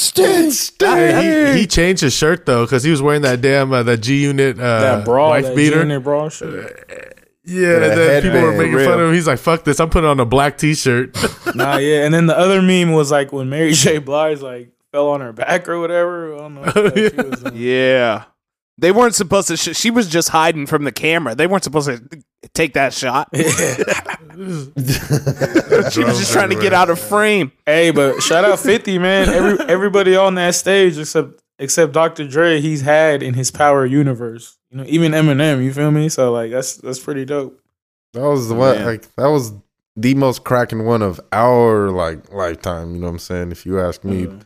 Hey, 0.79 1.53
he, 1.53 1.59
he 1.61 1.67
changed 1.67 2.01
his 2.01 2.13
shirt 2.15 2.45
though 2.47 2.65
because 2.65 2.83
he 2.83 2.89
was 2.89 3.01
wearing 3.01 3.21
that 3.21 3.41
damn 3.41 3.71
uh, 3.71 3.83
that 3.83 3.97
G 3.97 4.21
Unit 4.23 4.59
uh, 4.59 4.79
that 4.79 5.05
brawl, 5.05 5.29
wife 5.29 5.45
that 5.45 5.55
beater. 5.55 5.75
G-Unit 5.75 6.03
brawl 6.03 6.29
shit. 6.29 6.49
Yeah, 7.45 7.79
That 7.79 7.91
and 7.91 7.99
then 7.99 8.21
people 8.23 8.41
were 8.41 8.51
making 8.57 8.73
Real. 8.73 8.89
fun 8.89 8.99
of 9.01 9.07
him. 9.09 9.13
He's 9.13 9.27
like, 9.27 9.37
"Fuck 9.39 9.65
this! 9.65 9.79
I'm 9.79 9.89
putting 9.89 10.09
on 10.09 10.19
a 10.19 10.25
black 10.25 10.57
T-shirt." 10.57 11.15
Nah, 11.55 11.77
yeah. 11.77 12.03
And 12.05 12.11
then 12.13 12.25
the 12.25 12.35
other 12.37 12.61
meme 12.63 12.93
was 12.93 13.11
like 13.11 13.31
when 13.31 13.47
Mary 13.49 13.73
J. 13.73 13.99
Blige 13.99 14.41
like 14.41 14.71
fell 14.91 15.09
on 15.09 15.21
her 15.21 15.31
back 15.33 15.69
or 15.69 15.79
whatever. 15.79 16.33
I 16.33 16.37
don't 16.39 16.55
know. 16.55 16.61
what 16.61 16.73
the 16.73 17.09
fuck 17.11 17.39
she 17.39 17.43
was. 17.43 17.53
Yeah, 17.59 18.23
they 18.83 18.91
weren't 18.91 19.15
supposed 19.15 19.47
to. 19.47 19.55
Sh- 19.55 19.77
she 19.77 19.89
was 19.89 20.09
just 20.09 20.27
hiding 20.27 20.65
from 20.65 20.83
the 20.83 20.91
camera. 20.91 21.33
They 21.35 21.47
weren't 21.47 21.63
supposed 21.63 21.87
to 21.87 22.03
take 22.53 22.73
that 22.73 22.93
shot. 22.93 23.29
she 23.33 23.39
was 26.03 26.19
just 26.19 26.33
trying 26.33 26.49
to 26.49 26.59
get 26.59 26.73
out 26.73 26.89
of 26.89 26.99
frame. 26.99 27.53
Hey, 27.65 27.91
but 27.91 28.19
shout 28.19 28.43
out 28.43 28.59
Fifty 28.59 28.99
man. 28.99 29.29
Every 29.29 29.65
everybody 29.67 30.17
on 30.17 30.35
that 30.35 30.55
stage 30.55 30.97
except 30.97 31.41
except 31.59 31.93
Dr. 31.93 32.27
Dre, 32.27 32.59
he's 32.59 32.81
had 32.81 33.23
in 33.23 33.35
his 33.35 33.51
power 33.51 33.85
universe. 33.85 34.57
You 34.69 34.79
know, 34.79 34.85
even 34.87 35.13
Eminem. 35.13 35.63
You 35.63 35.71
feel 35.71 35.91
me? 35.91 36.09
So 36.09 36.33
like 36.33 36.51
that's 36.51 36.75
that's 36.75 36.99
pretty 36.99 37.23
dope. 37.23 37.61
That 38.11 38.27
was 38.27 38.49
the 38.49 38.55
one. 38.55 38.75
Man. 38.79 38.85
Like 38.85 39.15
that 39.15 39.27
was 39.27 39.53
the 39.95 40.13
most 40.15 40.43
cracking 40.43 40.83
one 40.85 41.01
of 41.01 41.21
our 41.31 41.89
like 41.89 42.33
lifetime. 42.33 42.95
You 42.95 42.99
know 42.99 43.07
what 43.07 43.13
I'm 43.13 43.19
saying? 43.19 43.53
If 43.53 43.65
you 43.65 43.79
ask 43.79 44.03
me, 44.03 44.25
mm-hmm. 44.25 44.39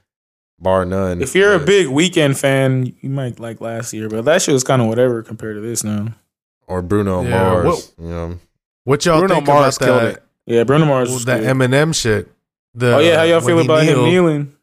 Bar 0.60 0.86
none. 0.86 1.22
If 1.22 1.36
you're 1.36 1.54
a 1.54 1.60
big 1.60 1.88
Weeknd 1.88 2.38
fan, 2.38 2.96
you 3.02 3.10
might 3.10 3.40
like 3.40 3.62
last 3.62 3.94
year, 3.94 4.10
but 4.10 4.26
that 4.26 4.42
shit 4.42 4.54
was 4.54 4.64
kind 4.64 4.82
of 4.82 4.88
whatever 4.88 5.22
compared 5.22 5.56
to 5.56 5.62
this 5.62 5.84
now. 5.84 6.08
or 6.68 6.82
Bruno 6.82 7.22
Yeah, 7.24 7.30
Mars, 7.30 7.66
what- 7.66 7.92
you 8.00 8.10
know, 8.10 8.40
what 8.84 9.06
y'all 9.06 9.20
Bruno 9.20 9.36
think 9.36 9.48
Mars 9.48 9.78
about 9.78 9.86
killed 9.86 10.02
that? 10.02 10.14
it. 10.18 10.24
Yeah, 10.48 10.64
Bruno 10.64 10.86
Mars. 10.86 11.10
Was 11.12 11.26
That. 11.26 11.42
Eminem 11.42 11.94
shit. 11.94 12.32
The, 12.74 12.96
oh 12.96 13.00
yeah, 13.00 13.18
how 13.18 13.24
y'all 13.24 13.38
when 13.40 13.46
feel 13.48 13.58
he 13.60 13.66
about 13.66 13.84
him 13.84 14.04
kneeling 14.06 14.54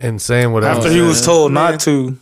and 0.00 0.20
saying 0.20 0.52
whatever? 0.52 0.78
after 0.80 0.90
he 0.90 1.00
was 1.00 1.18
man. 1.20 1.24
told 1.26 1.52
Man. 1.52 1.70
not 1.72 1.80
to? 1.80 2.18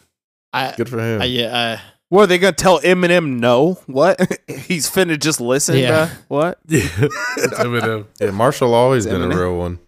I, 0.53 0.75
good 0.77 0.89
for 0.89 0.99
him. 1.01 1.23
I, 1.23 1.25
yeah. 1.27 1.81
What 2.09 2.25
are 2.25 2.27
they 2.27 2.39
gonna 2.39 2.53
tell 2.53 2.81
Eminem? 2.81 3.39
No, 3.39 3.75
what? 3.87 4.21
He's 4.49 4.91
finna 4.91 5.19
just 5.19 5.41
listen. 5.41 5.77
Yeah. 5.79 6.07
bruh? 6.09 6.11
What? 6.29 6.59
yeah, 6.69 6.81
it's 7.39 7.55
Eminem. 7.59 8.07
yeah, 8.21 8.31
Marshall 8.33 8.75
always 8.75 9.07
It's 9.07 9.13
been 9.13 9.31
a 9.31 9.37
real 9.37 9.57
one. 9.57 9.79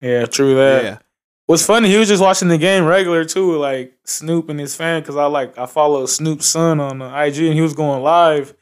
Yeah, 0.00 0.26
true 0.26 0.54
that. 0.56 0.84
yeah. 0.84 0.98
What's 1.46 1.66
funny, 1.66 1.88
he 1.88 1.96
was 1.96 2.08
just 2.08 2.22
watching 2.22 2.48
the 2.48 2.56
game 2.58 2.84
regular 2.84 3.24
too, 3.24 3.56
like 3.56 3.94
Snoop 4.04 4.48
and 4.48 4.60
his 4.60 4.76
fan, 4.76 5.02
because 5.02 5.16
I 5.16 5.26
like 5.26 5.58
I 5.58 5.66
follow 5.66 6.06
Snoop's 6.06 6.46
son 6.46 6.80
on 6.80 7.02
uh, 7.02 7.14
IG, 7.14 7.38
and 7.38 7.54
he 7.54 7.60
was 7.60 7.74
going 7.74 8.02
live, 8.02 8.54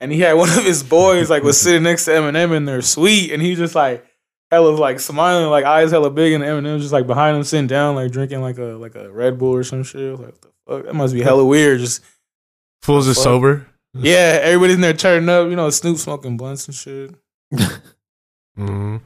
and 0.00 0.12
he 0.12 0.20
had 0.20 0.32
one 0.34 0.48
of 0.48 0.64
his 0.64 0.82
boys 0.82 1.28
like 1.28 1.42
was 1.42 1.60
sitting 1.60 1.82
next 1.82 2.04
to 2.06 2.12
Eminem 2.12 2.56
in 2.56 2.64
their 2.64 2.82
suite, 2.82 3.32
and 3.32 3.42
he 3.42 3.50
was 3.50 3.58
just 3.58 3.74
like 3.74 4.06
hella 4.50 4.70
like 4.70 5.00
smiling, 5.00 5.50
like 5.50 5.64
eyes 5.64 5.90
hella 5.90 6.10
big, 6.10 6.32
and 6.32 6.44
Eminem 6.44 6.74
was 6.74 6.82
just 6.82 6.92
like 6.92 7.06
behind 7.06 7.36
him 7.36 7.44
sitting 7.44 7.66
down, 7.66 7.94
like 7.96 8.12
drinking 8.12 8.40
like 8.40 8.58
a 8.58 8.76
like 8.76 8.94
a 8.94 9.10
Red 9.10 9.38
Bull 9.38 9.54
or 9.54 9.64
some 9.64 9.82
shit. 9.82 10.00
I 10.00 10.10
was 10.12 10.20
Like, 10.20 10.28
what 10.28 10.40
the 10.42 10.48
fuck? 10.66 10.84
That 10.86 10.94
must 10.94 11.14
be 11.14 11.22
hella 11.22 11.44
weird. 11.44 11.80
Just 11.80 12.02
Fools 12.82 13.08
are 13.08 13.14
sober. 13.14 13.66
yeah, 13.92 14.38
everybody's 14.40 14.76
in 14.76 14.80
there 14.82 14.92
turning 14.94 15.28
up, 15.28 15.50
you 15.50 15.56
know, 15.56 15.68
Snoop 15.68 15.98
smoking 15.98 16.36
blunts 16.36 16.66
and 16.68 16.74
shit. 16.74 17.14
hmm 18.56 18.98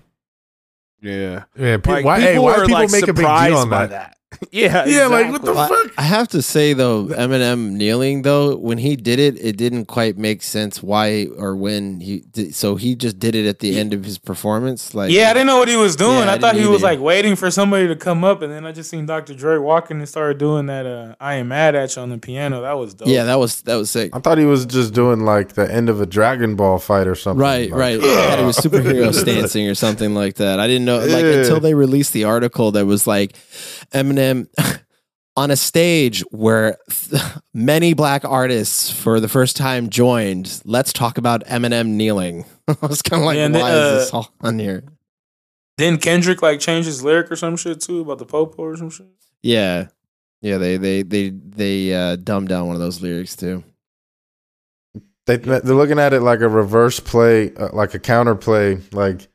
Yeah. 1.05 1.45
Yeah, 1.57 1.77
Like, 1.85 2.05
why? 2.05 2.21
Hey, 2.21 2.33
people 2.33 2.45
why 2.45 2.53
are, 2.55 2.61
people 2.67 2.75
like, 2.75 2.91
make 2.91 3.03
a 3.03 3.13
big 3.13 3.27
deal 3.27 3.57
on 3.59 3.69
by 3.69 3.87
that? 3.87 4.17
Yeah. 4.51 4.85
Yeah, 4.87 5.07
like 5.07 5.31
what 5.33 5.43
the. 5.45 5.53
Well, 5.53 5.69
fuck? 5.69 5.93
I 5.99 6.03
have 6.03 6.29
to 6.29 6.43
say 6.43 6.73
though, 6.75 7.07
Eminem 7.07 7.73
kneeling 7.73 8.23
though, 8.23 8.57
when 8.57 8.79
he 8.79 8.97
did 8.97 9.19
it, 9.19 9.37
it 9.45 9.57
didn't 9.57 9.87
quite 9.87 10.17
make 10.17 10.43
sense 10.43 10.83
why 10.83 11.27
or 11.37 11.57
when 11.57 12.01
he. 12.01 12.21
Did, 12.33 12.55
so 12.55 12.77
he 12.77 12.95
just 12.95 13.19
did 13.19 13.35
it 13.35 13.47
at 13.47 13.59
the 13.59 13.79
end 13.79 13.93
of 13.93 14.05
his 14.05 14.19
performance. 14.19 14.95
Like, 14.95 15.11
Yeah, 15.11 15.31
I 15.31 15.33
didn't 15.33 15.47
know 15.49 15.59
what 15.59 15.69
he 15.69 15.77
was 15.77 15.97
doing. 15.97 16.19
Yeah, 16.19 16.31
I 16.31 16.35
I, 16.35 16.39
thought 16.39 16.55
he 16.55 16.67
was 16.67 16.83
either. 16.85 16.95
like 16.95 17.01
waiting 17.01 17.37
for 17.37 17.51
somebody 17.51 17.89
to 17.89 17.97
come 17.97 18.25
up, 18.25 18.43
and 18.43 18.53
then 18.53 18.65
I 18.67 18.73
just 18.73 18.91
seen 18.91 19.07
Dr. 19.07 19.35
Dre 19.35 19.59
walking 19.59 19.99
and 19.99 20.09
started 20.09 20.39
doing 20.39 20.67
that. 20.67 20.87
Uh, 20.87 21.15
I 21.21 21.35
am 21.35 21.49
mad 21.49 21.75
at 21.75 21.95
you 21.97 22.03
on 22.03 22.11
the 22.11 22.19
piano. 22.19 22.63
That 22.63 22.75
was 22.79 22.95
dope. 22.95 23.09
yeah, 23.09 23.25
that 23.25 23.39
was 23.39 23.63
that 23.63 23.77
was 23.77 23.91
sick. 23.91 24.11
I 24.15 24.21
thought 24.21 24.39
he 24.39 24.45
was 24.45 24.67
just 24.67 24.95
doing 24.95 25.21
like 25.21 25.55
the 25.55 25.71
end 25.73 25.89
of 25.89 26.01
a 26.01 26.07
Dragon 26.07 26.55
Ball 26.57 26.79
fight 26.79 27.07
or 27.07 27.15
something. 27.15 27.41
Right, 27.41 27.71
Like, 27.71 27.79
right. 27.81 28.01
I 28.01 28.29
thought 28.31 28.39
it 28.39 28.45
was 28.47 28.57
superhero 28.59 29.13
stancing 29.21 29.69
or 29.69 29.75
something 29.75 30.15
like 30.15 30.37
that. 30.37 30.61
I 30.61 30.67
didn't 30.67 30.85
know, 30.85 30.99
like, 30.99 31.25
Yeah. 31.25 31.41
until 31.41 31.61
they 31.61 31.75
released 31.75 32.13
the 32.13 32.25
article 32.25 32.71
that 32.73 32.87
was 32.87 33.07
like 33.07 33.33
Eminem 33.93 34.24
on 35.37 35.51
a 35.51 35.57
stage 35.57 36.21
where 36.31 36.79
many 37.55 37.95
black 37.95 38.25
artists 38.25 38.91
for 38.91 39.21
the 39.21 39.29
first 39.29 39.57
time 39.57 39.89
joined. 39.91 40.61
Let's 40.65 40.93
talk 40.93 41.19
about 41.19 41.45
Eminem 41.47 41.89
kneeling. 41.89 42.45
I 42.69 42.87
was 42.87 43.03
kind 43.03 43.23
of 43.23 43.27
like, 43.27 43.37
Yeah, 43.37 43.47
and 43.47 43.55
why 43.55 43.71
then, 43.71 43.79
is 43.79 43.93
uh, 43.93 43.95
this 43.97 44.15
all 44.15 44.33
on 44.41 44.59
here? 44.59 44.85
Then 45.77 45.99
Kendrick 45.99 46.41
like 46.41 46.61
changed 46.61 46.87
his 46.87 47.03
lyric 47.03 47.31
or 47.33 47.37
some 47.37 47.57
shit 47.57 47.81
too 47.81 48.01
about 48.01 48.19
the 48.19 48.27
Pope 48.27 48.55
or 48.59 48.77
some 48.77 48.91
shit. 48.91 49.07
Yeah, 49.43 49.89
yeah. 50.41 50.59
They 50.59 50.77
they 50.77 51.03
they 51.03 51.31
they 51.31 51.93
uh, 51.93 52.17
dumbed 52.17 52.49
down 52.49 52.69
one 52.69 52.77
of 52.77 52.81
those 52.81 53.03
lyrics 53.03 53.35
too. 53.35 53.65
They 55.27 55.39
they're 55.39 55.61
looking 55.63 55.99
at 55.99 56.13
it 56.13 56.21
like 56.21 56.41
a 56.41 56.49
reverse 56.49 57.01
play, 57.01 57.53
uh, 57.57 57.71
like 57.73 57.93
a 57.95 57.99
counter 57.99 58.37
play, 58.37 58.79
like 58.93 59.27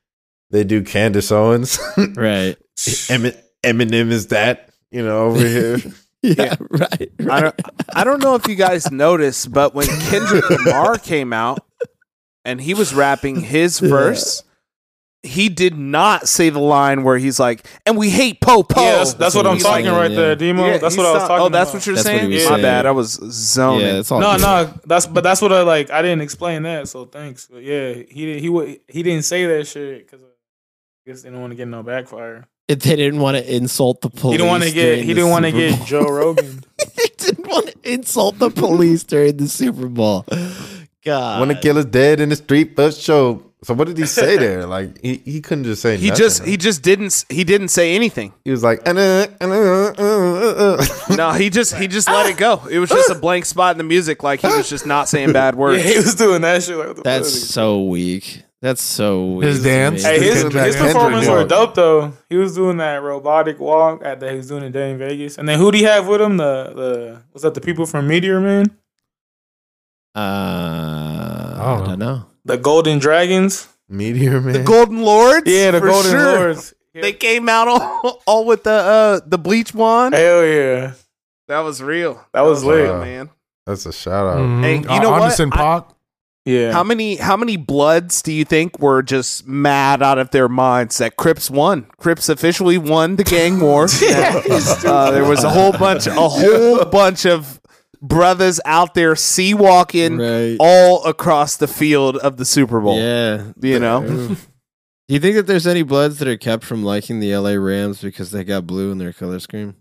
they 0.49 0.63
do 0.63 0.81
Candace 0.81 1.31
Owens. 1.31 1.77
Right. 2.15 2.55
Emin- 3.09 3.37
Eminem 3.63 4.09
is 4.09 4.27
that 4.27 4.68
you 4.91 5.03
know 5.03 5.27
over 5.27 5.39
here. 5.47 5.77
Yeah. 6.21 6.57
Right. 6.69 7.09
I 7.29 7.39
don't, 7.39 7.61
I 7.95 8.03
don't 8.03 8.21
know 8.21 8.35
if 8.35 8.45
you 8.49 8.55
guys 8.55 8.91
noticed, 8.91 9.53
but 9.53 9.73
when 9.73 9.87
Kendrick 9.87 10.49
Lamar 10.49 10.97
came 10.97 11.31
out 11.31 11.65
and 12.43 12.59
he 12.59 12.73
was 12.73 12.93
rapping 12.93 13.39
his 13.39 13.79
verse, 13.79 14.43
he 15.23 15.47
did 15.47 15.77
not 15.77 16.27
say 16.27 16.49
the 16.49 16.59
line 16.59 17.03
where 17.05 17.17
he's 17.17 17.39
like, 17.39 17.65
"And 17.85 17.97
we 17.97 18.09
hate 18.09 18.41
po 18.41 18.63
po." 18.63 18.81
yeah, 18.81 18.95
that's, 18.97 19.13
that's 19.13 19.33
what 19.33 19.47
I'm 19.47 19.59
talking 19.59 19.85
saying, 19.85 19.95
right 19.97 20.11
yeah. 20.11 20.17
there, 20.17 20.35
Demo. 20.35 20.65
Yeah, 20.65 20.77
that's 20.77 20.97
what 20.97 21.05
I 21.05 21.11
was 21.13 21.19
sound- 21.21 21.29
talking. 21.29 21.45
Oh, 21.45 21.49
that's 21.49 21.69
about. 21.69 21.73
what 21.77 21.85
you're 21.85 21.95
That's 21.95 22.05
what 22.07 22.17
saying. 22.19 22.31
he 22.31 22.37
My 22.37 22.43
saying. 22.49 22.61
bad. 22.63 22.85
I 22.85 22.91
was 22.91 23.11
zoning. 23.11 23.85
Yeah, 23.87 23.99
it's 23.99 24.11
all 24.11 24.19
No, 24.19 24.33
good. 24.33 24.41
no, 24.41 24.73
that's 24.87 25.05
but 25.07 25.23
that's 25.23 25.41
what 25.41 25.53
I 25.53 25.61
like. 25.61 25.89
I 25.89 26.01
didn't 26.01 26.19
explain 26.21 26.63
that, 26.63 26.89
so 26.89 27.05
thanks. 27.05 27.47
But 27.49 27.63
yeah, 27.63 27.93
he 27.93 28.25
didn't. 28.25 28.41
He 28.41 28.49
wa- 28.49 28.75
he 28.89 29.03
didn't 29.03 29.23
say 29.23 29.45
that 29.45 29.67
shit 29.67 30.05
because 30.05 30.21
I 30.21 30.25
guess 31.09 31.21
they 31.21 31.29
didn't 31.29 31.39
want 31.39 31.51
to 31.51 31.55
get 31.55 31.69
no 31.69 31.81
backfire. 31.81 32.45
If 32.69 32.79
they 32.83 32.95
didn't 32.95 33.19
want 33.19 33.35
to 33.35 33.55
insult 33.55 33.99
the 34.01 34.09
police. 34.09 34.33
He 34.33 34.37
didn't 34.37 34.49
want 34.49 34.63
to 34.63 34.71
get. 34.71 34.99
He 35.03 35.13
didn't 35.13 35.31
want 35.31 35.45
to 35.45 35.51
get 35.51 35.85
Joe 35.85 36.03
Rogan. 36.07 36.63
they 36.95 37.07
didn't 37.17 37.47
want 37.47 37.67
to 37.67 37.91
insult 37.93 38.37
the 38.39 38.49
police 38.51 39.03
during 39.03 39.35
the 39.37 39.47
Super 39.49 39.87
Bowl. 39.87 40.25
God. 41.03 41.39
When 41.39 41.49
the 41.49 41.55
killer's 41.55 41.85
dead 41.85 42.19
in 42.19 42.29
the 42.29 42.35
street 42.35 42.75
first 42.75 43.01
show. 43.01 43.43
So 43.63 43.73
what 43.73 43.87
did 43.87 43.97
he 43.97 44.05
say 44.05 44.37
there? 44.45 44.65
Like 44.65 45.01
he, 45.01 45.15
he 45.25 45.41
couldn't 45.41 45.65
just 45.65 45.81
say 45.81 45.97
He 45.97 46.09
nothing. 46.09 46.17
just 46.23 46.45
he 46.45 46.55
just 46.55 46.81
didn't 46.81 47.25
he 47.27 47.43
didn't 47.43 47.67
say 47.69 47.93
anything. 47.95 48.31
he 48.45 48.51
was 48.51 48.63
like 48.63 48.87
uh, 48.87 48.91
uh, 48.91 49.27
uh, 49.41 49.93
uh, 49.97 50.77
uh. 50.79 50.85
No, 51.17 51.31
he 51.33 51.49
just 51.49 51.75
he 51.75 51.87
just 51.87 52.07
let 52.07 52.29
it 52.29 52.37
go. 52.37 52.61
It 52.71 52.79
was 52.79 52.89
just 52.89 53.09
a 53.09 53.15
blank 53.15 53.43
spot 53.45 53.71
in 53.73 53.77
the 53.79 53.83
music, 53.83 54.23
like 54.23 54.39
he 54.41 54.47
was 54.47 54.69
just 54.69 54.85
not 54.85 55.09
saying 55.09 55.33
bad 55.33 55.55
yeah, 55.55 55.59
words. 55.59 55.83
he 55.83 55.97
was 55.97 56.15
doing 56.15 56.41
that 56.43 56.63
shit. 56.63 56.77
Like, 56.77 57.03
That's 57.03 57.49
so 57.49 57.83
weak. 57.83 58.43
That's 58.61 58.81
so 58.81 59.25
weak. 59.35 59.47
His 59.47 59.63
dance? 59.63 60.03
Hey, 60.03 60.19
his, 60.19 60.41
Kendrick- 60.43 60.65
his 60.65 60.75
performance 60.75 61.27
were 61.27 61.45
dope 61.45 61.75
though. 61.75 62.11
He 62.29 62.35
was 62.35 62.55
doing 62.55 62.77
that 62.77 63.01
robotic 63.01 63.57
walk 63.59 64.03
at 64.03 64.19
that 64.19 64.31
he 64.31 64.37
was 64.37 64.47
doing 64.49 64.63
it 64.63 64.71
day 64.71 64.91
in 64.91 64.97
Vegas. 64.97 65.37
And 65.37 65.47
then 65.47 65.57
who 65.57 65.71
do 65.71 65.77
he 65.77 65.85
have 65.85 66.07
with 66.07 66.19
him? 66.21 66.35
The 66.37 66.73
the 66.75 67.21
was 67.33 67.43
that 67.43 67.53
the 67.53 67.61
people 67.61 67.85
from 67.85 68.07
Meteor 68.07 68.41
Man? 68.41 68.65
Uh, 70.15 70.19
I 70.19 71.57
I 71.61 71.77
don't 71.77 71.87
don't 71.87 71.99
know. 71.99 72.25
The 72.45 72.57
Golden 72.57 72.99
Dragons? 72.99 73.67
Meteor 73.87 74.41
man. 74.41 74.53
The 74.53 74.63
Golden 74.63 75.01
Lords, 75.03 75.49
Yeah, 75.49 75.71
the 75.71 75.79
Golden 75.79 76.11
sure. 76.11 76.37
Lords. 76.39 76.73
They 76.93 77.13
came 77.13 77.47
out 77.47 77.67
all, 77.69 78.21
all 78.27 78.45
with 78.45 78.63
the 78.63 78.71
uh 78.71 79.19
the 79.25 79.37
bleach 79.37 79.73
wand. 79.73 80.13
Hell 80.15 80.45
yeah. 80.45 80.93
That 81.47 81.59
was 81.59 81.81
real. 81.81 82.23
That 82.33 82.41
was 82.41 82.63
lit. 82.63 82.83
real, 82.83 82.99
man. 82.99 83.29
That's 83.65 83.85
a 83.85 83.93
shout 83.93 84.25
out. 84.27 84.39
Mhm. 84.39 84.63
Hey, 84.63 84.75
you 84.77 84.99
know 84.99 85.11
what? 85.11 85.21
Anderson 85.23 85.49
I- 85.53 85.57
Paak. 85.57 85.85
Yeah. 86.49 86.71
How 86.71 86.83
many 86.83 87.15
how 87.17 87.37
many 87.37 87.57
bloods 87.57 88.21
do 88.21 88.31
you 88.33 88.45
think 88.45 88.79
were 88.79 89.01
just 89.03 89.47
mad 89.47 90.01
out 90.01 90.17
of 90.17 90.31
their 90.31 90.49
minds 90.49 90.97
that 90.97 91.15
Crips 91.15 91.49
won? 91.49 91.85
Crips 91.97 92.29
officially 92.29 92.77
won 92.77 93.15
the 93.17 93.23
gang 93.23 93.59
war. 93.59 93.85
uh, 94.03 95.11
there 95.11 95.25
was 95.25 95.43
a 95.43 95.49
whole 95.49 95.71
bunch 95.71 96.07
a 96.07 96.11
whole 96.15 96.83
bunch 96.85 97.25
of 97.25 97.59
brothers 98.01 98.59
out 98.65 98.93
there 98.93 99.15
C-walking 99.15 100.17
Right. 100.17 100.57
all 100.59 101.03
across 101.05 101.57
the 101.57 101.67
field 101.67 102.17
of 102.17 102.37
the 102.37 102.45
Super 102.45 102.79
Bowl. 102.79 102.97
Yeah. 102.97 103.51
You 103.61 103.79
know? 103.79 104.01
Do 104.07 105.15
you 105.15 105.19
think 105.19 105.35
that 105.35 105.47
there's 105.47 105.67
any 105.67 105.83
Bloods 105.83 106.19
that 106.19 106.27
are 106.27 106.37
kept 106.37 106.63
from 106.63 106.83
liking 106.83 107.19
the 107.19 107.35
LA 107.35 107.51
Rams 107.53 108.01
because 108.01 108.31
they 108.31 108.43
got 108.43 108.65
blue 108.67 108.91
in 108.91 108.99
their 108.99 109.11
color 109.11 109.39
scheme? 109.39 109.75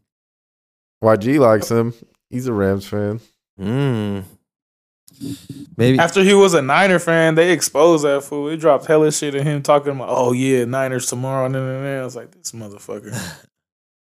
YG 1.05 1.39
likes 1.39 1.70
him. 1.70 1.95
He's 2.31 2.47
a 2.47 2.53
Rams 2.53 2.86
fan. 2.86 3.20
Mm. 3.61 4.24
Maybe. 5.77 5.99
After 5.99 6.23
he 6.23 6.35
was 6.35 6.55
a 6.55 6.62
Niner 6.62 6.99
fan, 6.99 7.35
they 7.35 7.53
exposed 7.53 8.05
that 8.05 8.23
fool. 8.24 8.47
They 8.47 8.57
dropped 8.57 8.86
hella 8.86 9.12
shit 9.12 9.35
at 9.35 9.45
him 9.45 9.62
talking 9.62 9.93
about, 9.93 10.09
oh 10.11 10.32
yeah, 10.32 10.65
Niners 10.65 11.07
tomorrow. 11.07 11.47
And 11.47 11.55
then 11.55 12.01
I 12.01 12.05
was 12.05 12.16
like, 12.16 12.32
this 12.32 12.53
motherfucker. 12.53 13.15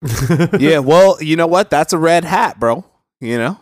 yeah, 0.60 0.78
well, 0.78 1.22
you 1.22 1.36
know 1.36 1.46
what? 1.46 1.70
That's 1.70 1.92
a 1.92 1.98
red 1.98 2.24
hat, 2.24 2.58
bro. 2.58 2.84
You 3.20 3.38
know? 3.38 3.60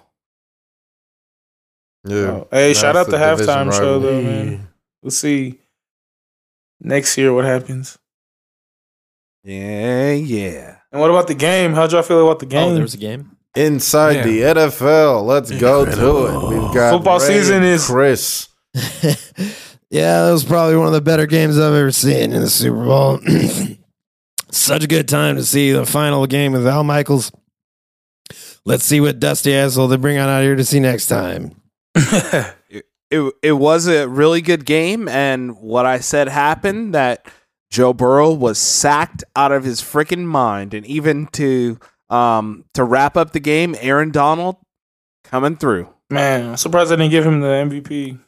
Yeah. 2.05 2.16
Oh, 2.16 2.48
hey, 2.51 2.74
shout 2.74 2.97
out 2.97 3.06
the 3.06 3.12
the 3.12 3.18
division 3.18 3.47
halftime 3.47 3.73
show 3.73 3.94
rivalry. 3.94 4.01
though, 4.01 4.23
man. 4.23 4.68
We'll 5.02 5.10
see 5.10 5.59
next 6.81 7.16
year 7.18 7.32
what 7.32 7.44
happens. 7.44 7.98
Yeah, 9.43 10.12
yeah. 10.12 10.77
And 10.93 11.01
what 11.01 11.10
about 11.10 11.27
the 11.27 11.35
game? 11.35 11.73
How'd 11.73 11.93
y'all 11.93 12.02
feel 12.02 12.24
about 12.27 12.39
the 12.39 12.47
oh, 12.47 12.48
game? 12.48 12.62
oh, 12.62 12.66
game? 12.66 12.74
there 12.74 12.82
was 12.82 12.94
a 12.94 12.98
game. 12.98 13.35
Inside 13.57 14.23
the 14.23 14.41
NFL. 14.41 15.24
Let's 15.24 15.51
go 15.51 15.85
to 15.85 15.91
it. 16.27 16.49
We've 16.49 16.74
got 16.74 16.93
Football 16.93 17.20
Ray 17.20 17.27
season 17.27 17.62
is- 17.62 17.87
Chris. 17.87 18.49
yeah, 19.91 20.24
that 20.27 20.31
was 20.33 20.45
probably 20.45 20.77
one 20.77 20.87
of 20.87 20.93
the 20.93 21.01
better 21.01 21.27
games 21.27 21.59
I've 21.59 21.73
ever 21.73 21.91
seen 21.91 22.33
in 22.33 22.43
the 22.43 22.51
Super 22.51 22.85
Bowl. 22.85 23.20
Such 24.51 24.85
a 24.85 24.87
good 24.87 25.09
time 25.09 25.37
to 25.37 25.45
see 25.45 25.73
the 25.73 25.87
final 25.87 26.27
game 26.27 26.53
with 26.53 26.66
Al 26.66 26.85
Michaels. 26.85 27.33
Let's 28.65 28.85
see 28.85 29.01
what 29.01 29.20
dusty 29.20 29.55
asshole 29.55 29.89
they 29.89 29.97
bring 29.97 30.19
on 30.19 30.28
out 30.28 30.43
here 30.43 30.57
to 30.57 30.65
see 30.65 30.81
next 30.81 31.07
time. 31.07 31.61
it 31.95 33.33
it 33.43 33.53
was 33.53 33.87
a 33.87 34.09
really 34.09 34.41
good 34.43 34.66
game, 34.66 35.09
and 35.09 35.57
what 35.59 35.87
I 35.87 36.01
said 36.01 36.28
happened 36.28 36.95
that 36.95 37.27
Joe 37.70 37.93
Burrow 37.93 38.33
was 38.33 38.59
sacked 38.59 39.24
out 39.35 39.53
of 39.53 39.65
his 39.65 39.81
freaking 39.81 40.24
mind, 40.24 40.74
and 40.74 40.85
even 40.87 41.27
to 41.28 41.78
um 42.11 42.65
to 42.74 42.85
wrap 42.85 43.16
up 43.16 43.33
the 43.33 43.41
game, 43.41 43.74
Aaron 43.81 44.11
Donald 44.11 44.57
coming 45.24 45.57
through. 45.57 45.89
Man, 46.11 46.51
I'm 46.51 46.57
surprised 46.57 46.93
I 46.93 46.97
didn't 46.97 47.11
give 47.11 47.27
him 47.27 47.41
the 47.41 47.47
MVP. 47.49 48.19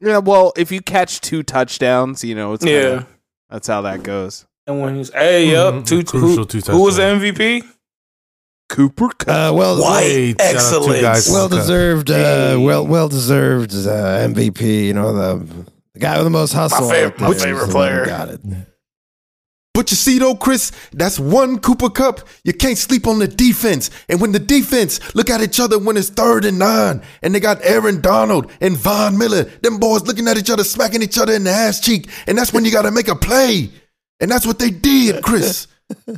Yeah, 0.00 0.18
well, 0.18 0.52
if 0.56 0.70
you 0.70 0.80
catch 0.82 1.20
two 1.22 1.42
touchdowns, 1.42 2.22
you 2.22 2.34
know 2.34 2.52
it's 2.52 2.64
kinda, 2.64 2.88
Yeah. 2.88 3.02
that's 3.48 3.66
how 3.66 3.80
that 3.82 4.02
goes. 4.02 4.44
And 4.66 4.80
when 4.80 4.96
he's 4.96 5.10
hey 5.12 5.54
up 5.56 5.74
Mhm. 5.74 5.86
two, 5.86 6.04
Crucial 6.04 6.44
who, 6.44 6.44
two 6.44 6.60
who 6.72 6.82
was 6.82 6.96
the. 6.96 7.02
MVP? 7.02 7.62
Cooper 8.68 9.08
Kupp. 9.10 9.28
Uh, 9.28 9.54
well, 9.54 9.76
Hey, 9.94 10.30
shout 10.32 10.40
out 10.40 10.54
excellence. 10.56 11.00
guys. 11.00 11.30
well 11.30 11.48
deserved, 11.48 12.10
uh, 12.10 12.56
well 12.60 12.84
well 12.86 13.08
deserved 13.08 13.72
uh, 13.74 14.18
MVP. 14.26 14.86
You 14.88 14.92
know 14.94 15.12
the 15.14 15.46
the 15.94 16.00
guy 16.00 16.16
with 16.16 16.24
the 16.26 16.30
most 16.30 16.52
hustle. 16.52 16.90
favorite- 16.90 17.20
my 17.20 17.32
favorite 17.32 17.44
the 17.44 17.54
one 17.54 17.66
who 17.66 17.72
player. 17.72 18.06
Got 18.06 18.28
it. 18.30 18.40
But 19.76 19.90
you 19.90 19.96
see 19.98 20.18
though, 20.18 20.34
Chris, 20.34 20.72
that's 20.94 21.20
one 21.20 21.58
Cooper 21.58 21.90
Kupp. 21.90 22.26
You 22.44 22.54
can't 22.54 22.78
sleep 22.78 23.06
on 23.06 23.18
the 23.18 23.28
defense. 23.28 23.90
And 24.08 24.22
when 24.22 24.32
the 24.32 24.38
defense 24.38 25.14
look 25.14 25.28
at 25.28 25.42
each 25.42 25.60
other 25.60 25.78
when 25.78 25.98
it's 25.98 26.08
third 26.08 26.46
and 26.46 26.58
nine, 26.58 27.02
and 27.20 27.34
they 27.34 27.40
got 27.40 27.62
Aaron 27.62 28.00
Donald 28.00 28.50
and 28.62 28.74
Von 28.74 29.18
Miller, 29.18 29.44
them 29.44 29.76
boys 29.76 30.06
looking 30.06 30.28
at 30.28 30.38
each 30.38 30.48
other, 30.48 30.64
smacking 30.64 31.02
each 31.02 31.18
other 31.18 31.34
in 31.34 31.44
the 31.44 31.50
ass 31.50 31.78
cheek, 31.78 32.08
and 32.26 32.38
that's 32.38 32.54
when 32.54 32.64
you 32.64 32.72
gotta 32.72 32.90
make 32.90 33.08
a 33.08 33.14
play. 33.14 33.70
And 34.18 34.30
that's 34.30 34.46
what 34.46 34.58
they 34.58 34.70
did, 34.70 35.22
Chris. 35.22 35.66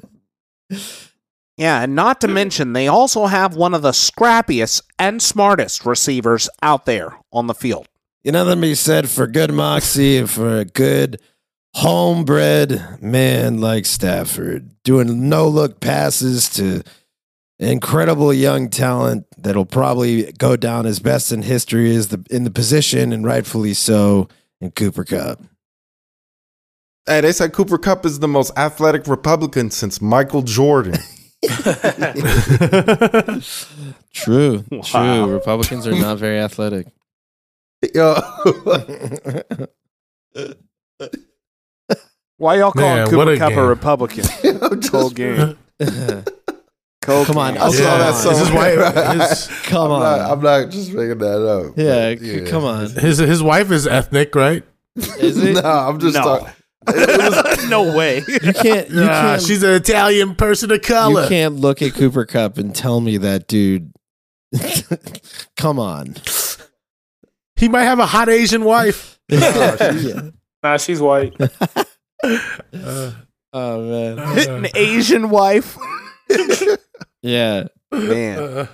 Yeah, 1.56 1.82
and 1.82 1.96
not 1.96 2.20
to 2.20 2.28
mention 2.28 2.72
they 2.72 2.86
also 2.86 3.26
have 3.26 3.56
one 3.56 3.74
of 3.74 3.82
the 3.82 3.90
scrappiest 3.90 4.82
and 4.96 5.20
smartest 5.20 5.84
receivers 5.84 6.48
out 6.62 6.86
there 6.86 7.18
on 7.32 7.48
the 7.48 7.54
field. 7.54 7.88
You 8.22 8.30
know, 8.30 8.44
that 8.44 8.60
be 8.60 8.76
said 8.76 9.10
for 9.10 9.26
good 9.26 9.52
moxie 9.52 10.18
and 10.18 10.30
for 10.30 10.58
a 10.58 10.64
good 10.64 11.20
homebred 11.78 13.00
man 13.02 13.60
like 13.60 13.86
Stafford, 13.86 14.70
doing 14.82 15.28
no 15.28 15.46
look 15.48 15.80
passes 15.80 16.48
to 16.50 16.82
incredible 17.60 18.32
young 18.32 18.68
talent 18.68 19.26
that'll 19.36 19.64
probably 19.66 20.32
go 20.32 20.56
down 20.56 20.86
as 20.86 20.98
best 21.00 21.30
in 21.32 21.42
history 21.42 21.90
is 21.90 22.08
the 22.08 22.24
in 22.30 22.44
the 22.44 22.50
position 22.50 23.12
and 23.12 23.24
rightfully 23.24 23.74
so 23.74 24.28
in 24.60 24.70
Cooper 24.72 25.04
Kupp. 25.04 25.40
hey, 27.06 27.20
they 27.20 27.32
said 27.32 27.52
Cooper 27.52 27.78
Kupp 27.78 28.04
is 28.04 28.18
the 28.18 28.28
most 28.28 28.56
athletic 28.58 29.06
Republican 29.06 29.70
since 29.70 30.00
Michael 30.00 30.42
Jordan. 30.42 30.94
True, 34.12 34.64
Wow. 34.72 34.80
true. 34.82 35.26
Republicans 35.32 35.86
are 35.86 35.92
not 35.94 36.18
very 36.18 36.38
athletic. 36.40 36.88
Yo. 37.94 38.16
Why 42.38 42.56
y'all 42.58 42.72
calling 42.72 43.04
Cooper 43.06 43.16
what 43.16 43.28
a 43.28 43.36
Cup 43.36 43.50
game. 43.50 43.58
a 43.58 43.66
Republican? 43.66 44.24
I'm 44.62 44.80
Cold 44.80 45.14
game. 45.14 45.58
Cold 47.02 47.26
Come 47.26 47.38
on, 47.38 47.54
game. 47.54 47.62
I 47.62 47.70
saw 47.70 47.82
Yeah. 47.82 47.98
that 47.98 48.10
Is 48.14 48.20
somewhere. 48.20 48.38
his 48.38 48.94
wife- 48.94 49.20
his- 49.30 49.46
Come 49.64 49.84
I'm 49.86 49.90
on, 49.92 50.00
Not, 50.00 50.30
I'm 50.30 50.40
not 50.42 50.70
just 50.70 50.92
making 50.92 51.18
that 51.18 51.46
up. 51.46 51.74
yeah, 51.76 52.14
but, 52.14 52.20
c- 52.20 52.40
come 52.50 52.64
on. 52.64 52.90
his 52.90 53.18
his 53.18 53.42
wife 53.42 53.70
is 53.70 53.86
ethnic, 53.86 54.34
right? 54.34 54.62
Is 54.96 55.36
it? 55.38 55.54
no, 55.62 55.68
I'm 55.68 55.98
just 55.98 56.14
No. 56.16 56.22
talking. 56.22 57.68
no 57.70 57.96
way. 57.96 58.18
You 58.26 58.52
can't. 58.52 58.88
You 58.90 59.00
Yeah, 59.02 59.20
can't. 59.22 59.42
she's 59.42 59.62
an 59.62 59.70
Italian 59.70 60.34
person 60.34 60.70
of 60.70 60.80
color. 60.82 61.22
You 61.24 61.28
can't 61.28 61.56
look 61.56 61.82
at 61.82 61.94
Cooper 61.94 62.24
Kupp 62.24 62.56
and 62.58 62.74
tell 62.74 63.00
me 63.00 63.16
that 63.18 63.46
dude. 63.48 63.92
Come 65.56 65.78
on. 65.78 66.16
He 67.56 67.68
might 67.68 67.84
have 67.84 67.98
a 67.98 68.06
hot 68.06 68.28
Asian 68.28 68.64
wife. 68.64 69.18
Yeah. 69.28 70.30
Nah, 70.62 70.76
she's 70.78 71.00
white. 71.00 71.34
Uh, 72.24 73.12
Oh 73.52 73.80
man. 73.82 74.18
Uh, 74.18 74.44
An 74.56 74.66
uh. 74.66 74.68
Asian 74.74 75.30
wife. 75.30 75.76
Yeah. 77.22 77.64
Man. 77.90 78.38
Uh, 78.38 78.66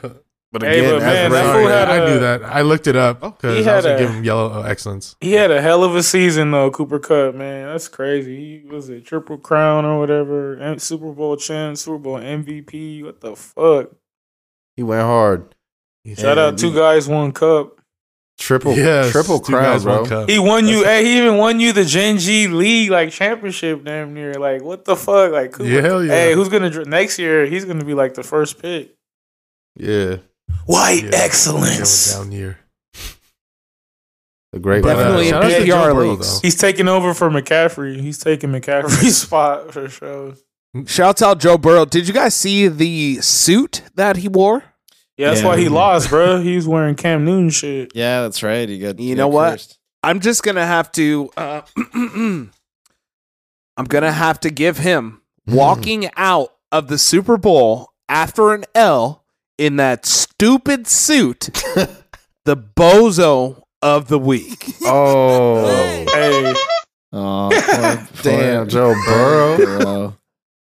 but 0.52 0.62
Hey, 0.62 0.80
again, 0.80 0.92
but 0.92 1.00
man, 1.02 1.30
that's 1.30 1.32
that 1.32 1.46
right. 1.46 1.60
fool 1.60 1.68
had 1.68 1.88
I 1.88 1.96
a- 1.96 2.06
knew 2.06 2.20
that. 2.20 2.42
I 2.44 2.60
looked 2.62 2.86
it 2.86 2.94
up 2.94 3.18
oh, 3.22 3.30
because 3.30 3.66
I 3.66 3.76
was 3.76 3.84
had 3.84 3.90
gonna 3.90 3.94
a- 3.94 3.98
give 4.06 4.10
him 4.16 4.24
yellow 4.24 4.52
oh, 4.52 4.62
excellence. 4.62 5.16
He 5.20 5.32
had 5.32 5.50
a 5.50 5.62
hell 5.62 5.82
of 5.82 5.96
a 5.96 6.02
season 6.02 6.50
though, 6.50 6.70
Cooper 6.70 6.98
Kupp, 6.98 7.34
man. 7.34 7.68
That's 7.68 7.88
crazy. 7.88 8.60
He 8.60 8.68
was 8.68 8.88
a 8.90 9.00
triple 9.00 9.38
crown 9.38 9.84
or 9.86 9.98
whatever, 9.98 10.54
and 10.54 10.80
Super 10.80 11.12
Bowl 11.12 11.36
champ, 11.36 11.78
Super 11.78 11.98
Bowl 11.98 12.18
MVP. 12.18 13.02
What 13.02 13.20
the 13.20 13.34
fuck? 13.34 13.90
he 14.76 14.82
went 14.82 15.02
hard. 15.02 15.54
Shout 16.16 16.36
out 16.38 16.58
two 16.58 16.74
guys, 16.74 17.08
one 17.08 17.32
cup. 17.32 17.80
Triple, 18.38 18.74
Yes, 18.76 19.12
triple 19.12 19.38
two 19.38 19.52
crown, 19.52 19.80
bro. 19.80 20.26
He 20.26 20.38
won 20.40 20.66
you. 20.66 20.82
Hey, 20.84 21.04
he 21.04 21.18
even 21.18 21.38
won 21.38 21.60
you 21.60 21.72
the 21.72 21.84
Gen 21.84 22.18
G 22.18 22.48
League 22.48 22.90
like 22.90 23.10
championship, 23.10 23.84
damn 23.84 24.12
near. 24.12 24.34
Like 24.34 24.60
what 24.62 24.84
the 24.84 24.96
fuck? 24.96 25.30
Like 25.32 25.52
Cooper, 25.52 25.68
Yeah, 25.70 25.80
hell 25.80 26.04
yeah. 26.04 26.12
Hey, 26.12 26.34
who's 26.34 26.48
gonna 26.48 26.84
next 26.84 27.18
year? 27.18 27.46
He's 27.46 27.64
gonna 27.64 27.84
be 27.84 27.94
like 27.94 28.14
the 28.14 28.24
first 28.24 28.60
pick. 28.60 28.94
Yeah. 29.76 30.16
White 30.66 31.04
Yeah, 31.04 31.10
excellence. 31.14 32.12
Down 32.12 32.32
year. 32.32 32.58
The 34.52 34.58
great 34.60 34.84
Definitely 34.84 35.30
Shout 35.30 35.44
in 35.44 35.50
out 35.50 35.58
to 35.58 35.66
Joe 35.66 35.74
PPR 35.76 35.94
Burrow, 35.94 36.10
leagues. 36.10 36.40
He's 36.40 36.56
taking 36.56 36.86
over 36.88 37.14
for 37.14 37.30
McCaffrey. 37.30 38.00
He's 38.00 38.18
taking 38.18 38.50
McCaffrey's 38.50 39.16
spot 39.22 39.72
for 39.72 39.88
sure. 39.88 40.34
Shouts 40.86 41.22
out 41.22 41.38
Joe 41.40 41.56
Burrow. 41.58 41.84
Did 41.84 42.06
you 42.08 42.14
guys 42.14 42.34
see 42.34 42.68
the 42.68 43.20
suit 43.20 43.82
that 43.94 44.16
he 44.18 44.28
wore? 44.28 44.64
Yeah, 45.16 45.28
that's 45.30 45.42
Yeah. 45.42 45.46
why 45.48 45.58
he 45.58 45.68
lost, 45.68 46.08
bro. 46.10 46.40
He's 46.40 46.66
wearing 46.66 46.94
Cam 46.96 47.24
Newton 47.24 47.50
shit. 47.50 47.92
Yeah, 47.94 48.22
that's 48.22 48.42
right. 48.42 48.68
You 48.68 48.80
got. 48.80 48.98
You 48.98 49.14
got 49.14 49.20
know 49.22 49.28
what? 49.28 49.50
cursed. 49.52 49.78
I'm 50.02 50.20
just 50.20 50.42
gonna 50.42 50.66
have 50.66 50.90
to. 50.92 51.30
Uh, 51.36 51.62
I'm 51.94 52.50
gonna 53.88 54.12
have 54.12 54.40
to 54.40 54.50
give 54.50 54.78
him 54.78 55.20
walking 55.46 56.10
out 56.16 56.52
of 56.72 56.88
the 56.88 56.98
Super 56.98 57.36
Bowl 57.36 57.90
after 58.08 58.52
an 58.54 58.64
L 58.74 59.24
in 59.58 59.76
that 59.76 60.04
stupid 60.06 60.86
suit, 60.86 61.40
the 62.44 62.56
bozo 62.56 63.62
of 63.82 64.08
the 64.08 64.18
week. 64.18 64.74
Oh, 64.86 66.04
Hey, 66.12 66.54
Oh, 67.12 67.48
poor, 67.52 68.08
damn, 68.22 68.56
poor 68.62 68.66
Joe 68.66 68.94
Burrow. 69.06 69.56
Burrow. 69.56 70.16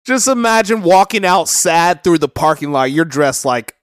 Just 0.06 0.28
imagine 0.30 0.82
walking 0.82 1.26
out 1.26 1.50
sad 1.50 2.04
through 2.04 2.20
the 2.20 2.30
parking 2.30 2.72
lot. 2.72 2.92
You're 2.92 3.04
dressed 3.06 3.44
like 3.44 3.74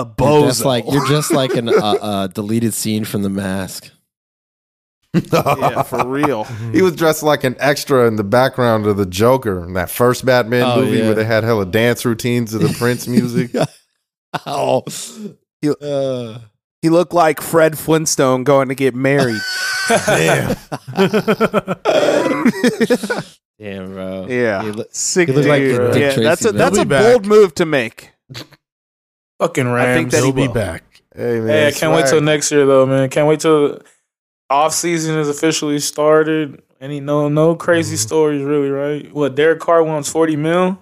a 0.00 0.06
bozo. 0.06 0.40
You're 0.40 0.46
just 0.48 0.64
like 0.64 0.84
you're 0.90 1.06
just 1.06 1.32
like 1.32 1.54
an 1.54 1.68
uh, 1.68 1.72
uh, 1.72 2.26
deleted 2.28 2.74
scene 2.74 3.04
from 3.04 3.22
The 3.22 3.30
Mask. 3.30 3.90
yeah, 5.32 5.82
for 5.84 6.06
real. 6.06 6.42
He 6.72 6.82
was 6.82 6.96
dressed 6.96 7.22
like 7.22 7.44
an 7.44 7.54
extra 7.60 8.08
in 8.08 8.16
the 8.16 8.24
background 8.24 8.86
of 8.86 8.96
the 8.96 9.06
Joker 9.06 9.62
in 9.64 9.74
that 9.74 9.88
first 9.88 10.26
Batman 10.26 10.64
Oh, 10.64 10.80
movie 10.80 10.98
yeah. 10.98 11.04
where 11.04 11.14
they 11.14 11.24
had 11.24 11.44
hella 11.44 11.66
dance 11.66 12.04
routines 12.04 12.50
to 12.50 12.58
the 12.58 12.74
Prince 12.78 13.06
music. 13.06 13.52
Oh, 14.46 14.82
He- 15.62 15.70
uh, 15.80 16.38
He 16.82 16.88
looked 16.88 17.12
like 17.14 17.40
Fred 17.40 17.78
Flintstone 17.78 18.42
going 18.42 18.68
to 18.68 18.74
get 18.74 18.92
married. 18.96 19.40
Damn. 20.06 20.56
damn, 23.58 23.92
bro. 23.92 24.26
Yeah. 24.28 24.62
He 24.64 24.70
look- 24.72 24.88
Sick 24.90 25.28
he 25.28 25.34
looked 25.34 25.46
like 25.48 25.60
dude. 25.62 25.80
a 25.80 25.92
Dick 25.92 26.16
yeah, 26.16 26.22
that's 26.24 26.44
a 26.44 26.50
that's 26.52 26.76
a 26.76 26.80
He'll 26.80 26.84
be 26.84 26.88
back. 26.88 27.12
bold 27.12 27.26
move 27.26 27.54
to 27.54 27.64
make. 27.66 28.10
Fucking 29.44 29.66
I 29.66 29.94
think 29.94 30.10
that 30.10 30.18
He'll 30.18 30.26
he 30.26 30.46
be 30.46 30.52
back. 30.52 31.02
Hey 31.14 31.38
man, 31.38 31.48
Hey, 31.48 31.68
I 31.68 31.70
can't 31.70 31.94
wait 31.94 32.06
till 32.06 32.20
next 32.20 32.50
year 32.50 32.66
though, 32.66 32.86
man. 32.86 33.08
Can't 33.08 33.28
wait 33.28 33.40
till 33.40 33.80
off 34.50 34.72
season 34.72 35.18
is 35.18 35.28
officially 35.28 35.78
started. 35.78 36.62
Any 36.80 37.00
no 37.00 37.28
no 37.28 37.54
crazy 37.54 37.96
stories 37.96 38.42
really, 38.42 38.70
right? 38.70 39.12
What 39.12 39.34
Derek 39.34 39.60
Carr 39.60 39.82
wants 39.82 40.08
forty 40.08 40.36
mil? 40.36 40.78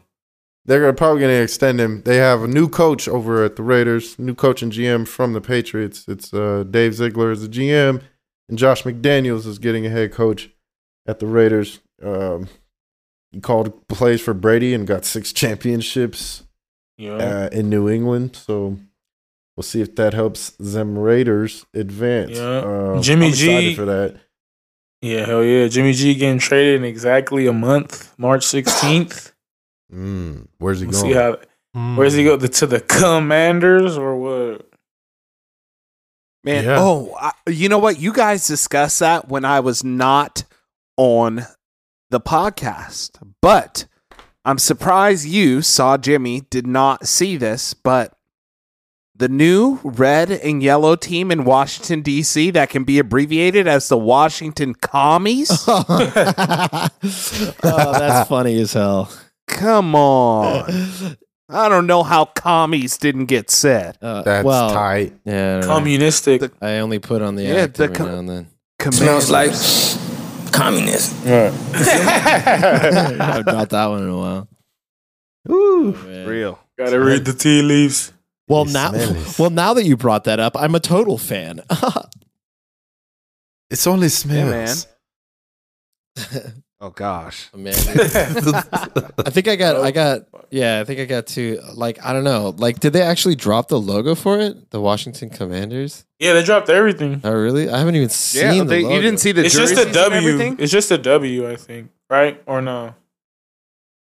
They're 0.64 0.80
gonna, 0.80 0.92
probably 0.92 1.20
going 1.20 1.36
to 1.36 1.42
extend 1.42 1.80
him. 1.80 2.02
They 2.02 2.18
have 2.18 2.44
a 2.44 2.46
new 2.46 2.68
coach 2.68 3.08
over 3.08 3.44
at 3.44 3.56
the 3.56 3.64
Raiders, 3.64 4.16
new 4.16 4.34
coach 4.34 4.62
and 4.62 4.70
GM 4.70 5.08
from 5.08 5.32
the 5.32 5.40
Patriots. 5.40 6.04
It's 6.06 6.32
uh, 6.32 6.62
Dave 6.70 6.94
Ziegler 6.94 7.32
is 7.32 7.42
the 7.42 7.48
GM, 7.48 8.00
and 8.48 8.58
Josh 8.58 8.84
McDaniels 8.84 9.44
is 9.44 9.58
getting 9.58 9.86
a 9.86 9.90
head 9.90 10.12
coach 10.12 10.50
at 11.04 11.18
the 11.18 11.26
Raiders. 11.26 11.80
Um, 12.00 12.46
he 13.32 13.40
called 13.40 13.88
plays 13.88 14.20
for 14.20 14.34
Brady 14.34 14.72
and 14.72 14.86
got 14.86 15.04
six 15.04 15.32
championships 15.32 16.44
Yeah. 16.98 17.12
uh, 17.14 17.48
in 17.52 17.68
New 17.70 17.88
England. 17.88 18.36
So 18.36 18.78
we'll 19.56 19.62
see 19.64 19.80
if 19.80 19.94
that 19.96 20.14
helps 20.14 20.50
them 20.58 20.98
Raiders 20.98 21.66
advance. 21.74 22.36
Yeah. 22.38 22.58
Um, 22.94 23.02
Jimmy 23.02 23.26
I'm 23.28 23.32
G- 23.32 23.74
for 23.74 23.84
that. 23.86 24.20
yeah, 25.00 25.26
hell 25.26 25.42
yeah. 25.44 25.68
Jimmy 25.68 25.92
G 25.92 26.14
getting 26.14 26.38
traded 26.38 26.76
in 26.76 26.84
exactly 26.84 27.46
a 27.46 27.52
month, 27.52 28.12
March 28.18 28.44
sixteenth. 28.44 29.32
Mm, 29.92 30.48
where's 30.58 30.80
he 30.80 30.86
We'll 30.86 31.00
going? 31.00 31.12
see 31.12 31.18
how 31.18 31.38
Hmm. 31.74 31.96
where's 31.96 32.12
he 32.12 32.22
go 32.24 32.36
the, 32.36 32.48
to 32.48 32.66
the 32.66 32.80
Commanders 32.80 33.96
or 33.96 34.16
what? 34.16 34.68
Man, 36.44 36.64
Yeah. 36.64 36.76
oh, 36.80 37.14
I, 37.18 37.32
you 37.48 37.68
know 37.68 37.78
what? 37.78 37.98
You 38.00 38.12
guys 38.12 38.46
discussed 38.46 39.00
that 39.00 39.28
when 39.28 39.44
I 39.44 39.60
was 39.60 39.82
not 39.84 40.44
on 40.96 41.46
the 42.10 42.20
podcast, 42.20 43.12
but 43.40 43.86
I'm 44.44 44.58
surprised 44.58 45.26
you 45.26 45.62
saw 45.62 45.96
Jimmy 45.96 46.42
did 46.50 46.66
not 46.66 47.06
see 47.06 47.36
this, 47.36 47.74
but 47.74 48.14
the 49.14 49.28
new 49.28 49.78
red 49.84 50.30
and 50.32 50.62
yellow 50.62 50.96
team 50.96 51.30
in 51.30 51.44
Washington 51.44 52.02
D.C. 52.02 52.50
that 52.50 52.70
can 52.70 52.82
be 52.82 52.98
abbreviated 52.98 53.68
as 53.68 53.88
the 53.88 53.96
Washington 53.98 54.74
Commies. 54.74 55.50
oh, 55.68 55.84
that's 57.62 58.28
funny 58.28 58.60
as 58.60 58.72
hell. 58.72 59.12
Come 59.46 59.94
on, 59.94 61.16
I 61.48 61.68
don't 61.68 61.86
know 61.86 62.02
how 62.02 62.24
commies 62.24 62.96
didn't 62.96 63.26
get 63.26 63.50
said. 63.50 63.98
Uh, 64.00 64.22
That's 64.22 64.44
well, 64.44 64.72
tight. 64.72 65.12
Yeah, 65.24 65.58
I, 65.58 65.60
don't. 65.60 65.68
Communistic. 65.68 66.50
I 66.62 66.78
only 66.78 66.98
put 66.98 67.20
on 67.22 67.34
the 67.36 67.42
Yeah, 67.44 67.54
act 67.56 67.74
the 67.74 67.84
every 67.84 67.96
com- 67.96 68.06
now 68.06 68.18
and 68.18 68.28
then. 68.28 68.46
Command- 68.78 69.28
like 69.28 69.50
communist. 70.52 71.14
I 71.26 71.50
haven't 71.50 73.44
dropped 73.46 73.70
that 73.70 73.86
one 73.86 74.02
in 74.02 74.08
a 74.08 74.16
while. 74.16 74.48
Ooh. 75.50 75.92
Man. 75.92 76.26
real. 76.28 76.58
Gotta 76.78 77.00
read 77.00 77.24
the 77.24 77.32
tea 77.32 77.62
leaves. 77.62 78.12
Well 78.48 78.64
They 78.64 78.72
now, 78.72 78.92
smell 78.92 79.34
well 79.38 79.50
now 79.50 79.74
that 79.74 79.84
you 79.84 79.96
brought 79.96 80.24
that 80.24 80.38
up, 80.40 80.56
I'm 80.56 80.74
a 80.74 80.80
total 80.80 81.18
fan. 81.18 81.62
It's 83.70 83.86
only 83.86 84.08
man. 84.26 84.68
smells. 84.68 84.86
Oh 86.82 86.90
gosh. 86.90 87.48
Man, 87.54 87.74
I 87.76 89.30
think 89.30 89.46
I 89.46 89.54
got, 89.54 89.76
I 89.76 89.92
got, 89.92 90.22
yeah, 90.50 90.80
I 90.80 90.84
think 90.84 90.98
I 90.98 91.04
got 91.04 91.28
two. 91.28 91.60
Like, 91.74 92.04
I 92.04 92.12
don't 92.12 92.24
know. 92.24 92.56
Like, 92.58 92.80
did 92.80 92.92
they 92.92 93.02
actually 93.02 93.36
drop 93.36 93.68
the 93.68 93.78
logo 93.78 94.16
for 94.16 94.40
it? 94.40 94.72
The 94.72 94.80
Washington 94.80 95.30
Commanders? 95.30 96.04
Yeah, 96.18 96.32
they 96.32 96.42
dropped 96.42 96.68
everything. 96.68 97.20
Oh, 97.22 97.34
really? 97.34 97.70
I 97.70 97.78
haven't 97.78 97.94
even 97.94 98.08
seen. 98.08 98.42
Yeah, 98.42 98.64
the 98.64 98.64
they, 98.64 98.80
you 98.80 99.00
didn't 99.00 99.20
see 99.20 99.30
the 99.30 99.44
it's 99.44 99.54
just 99.54 99.76
jerseys 99.76 99.78
a 99.78 99.86
and 99.86 99.94
W. 99.94 100.18
everything? 100.18 100.56
It's 100.58 100.72
just 100.72 100.90
a 100.90 100.98
W, 100.98 101.48
I 101.48 101.54
think. 101.54 101.92
Right 102.10 102.42
or 102.46 102.60
no? 102.60 102.96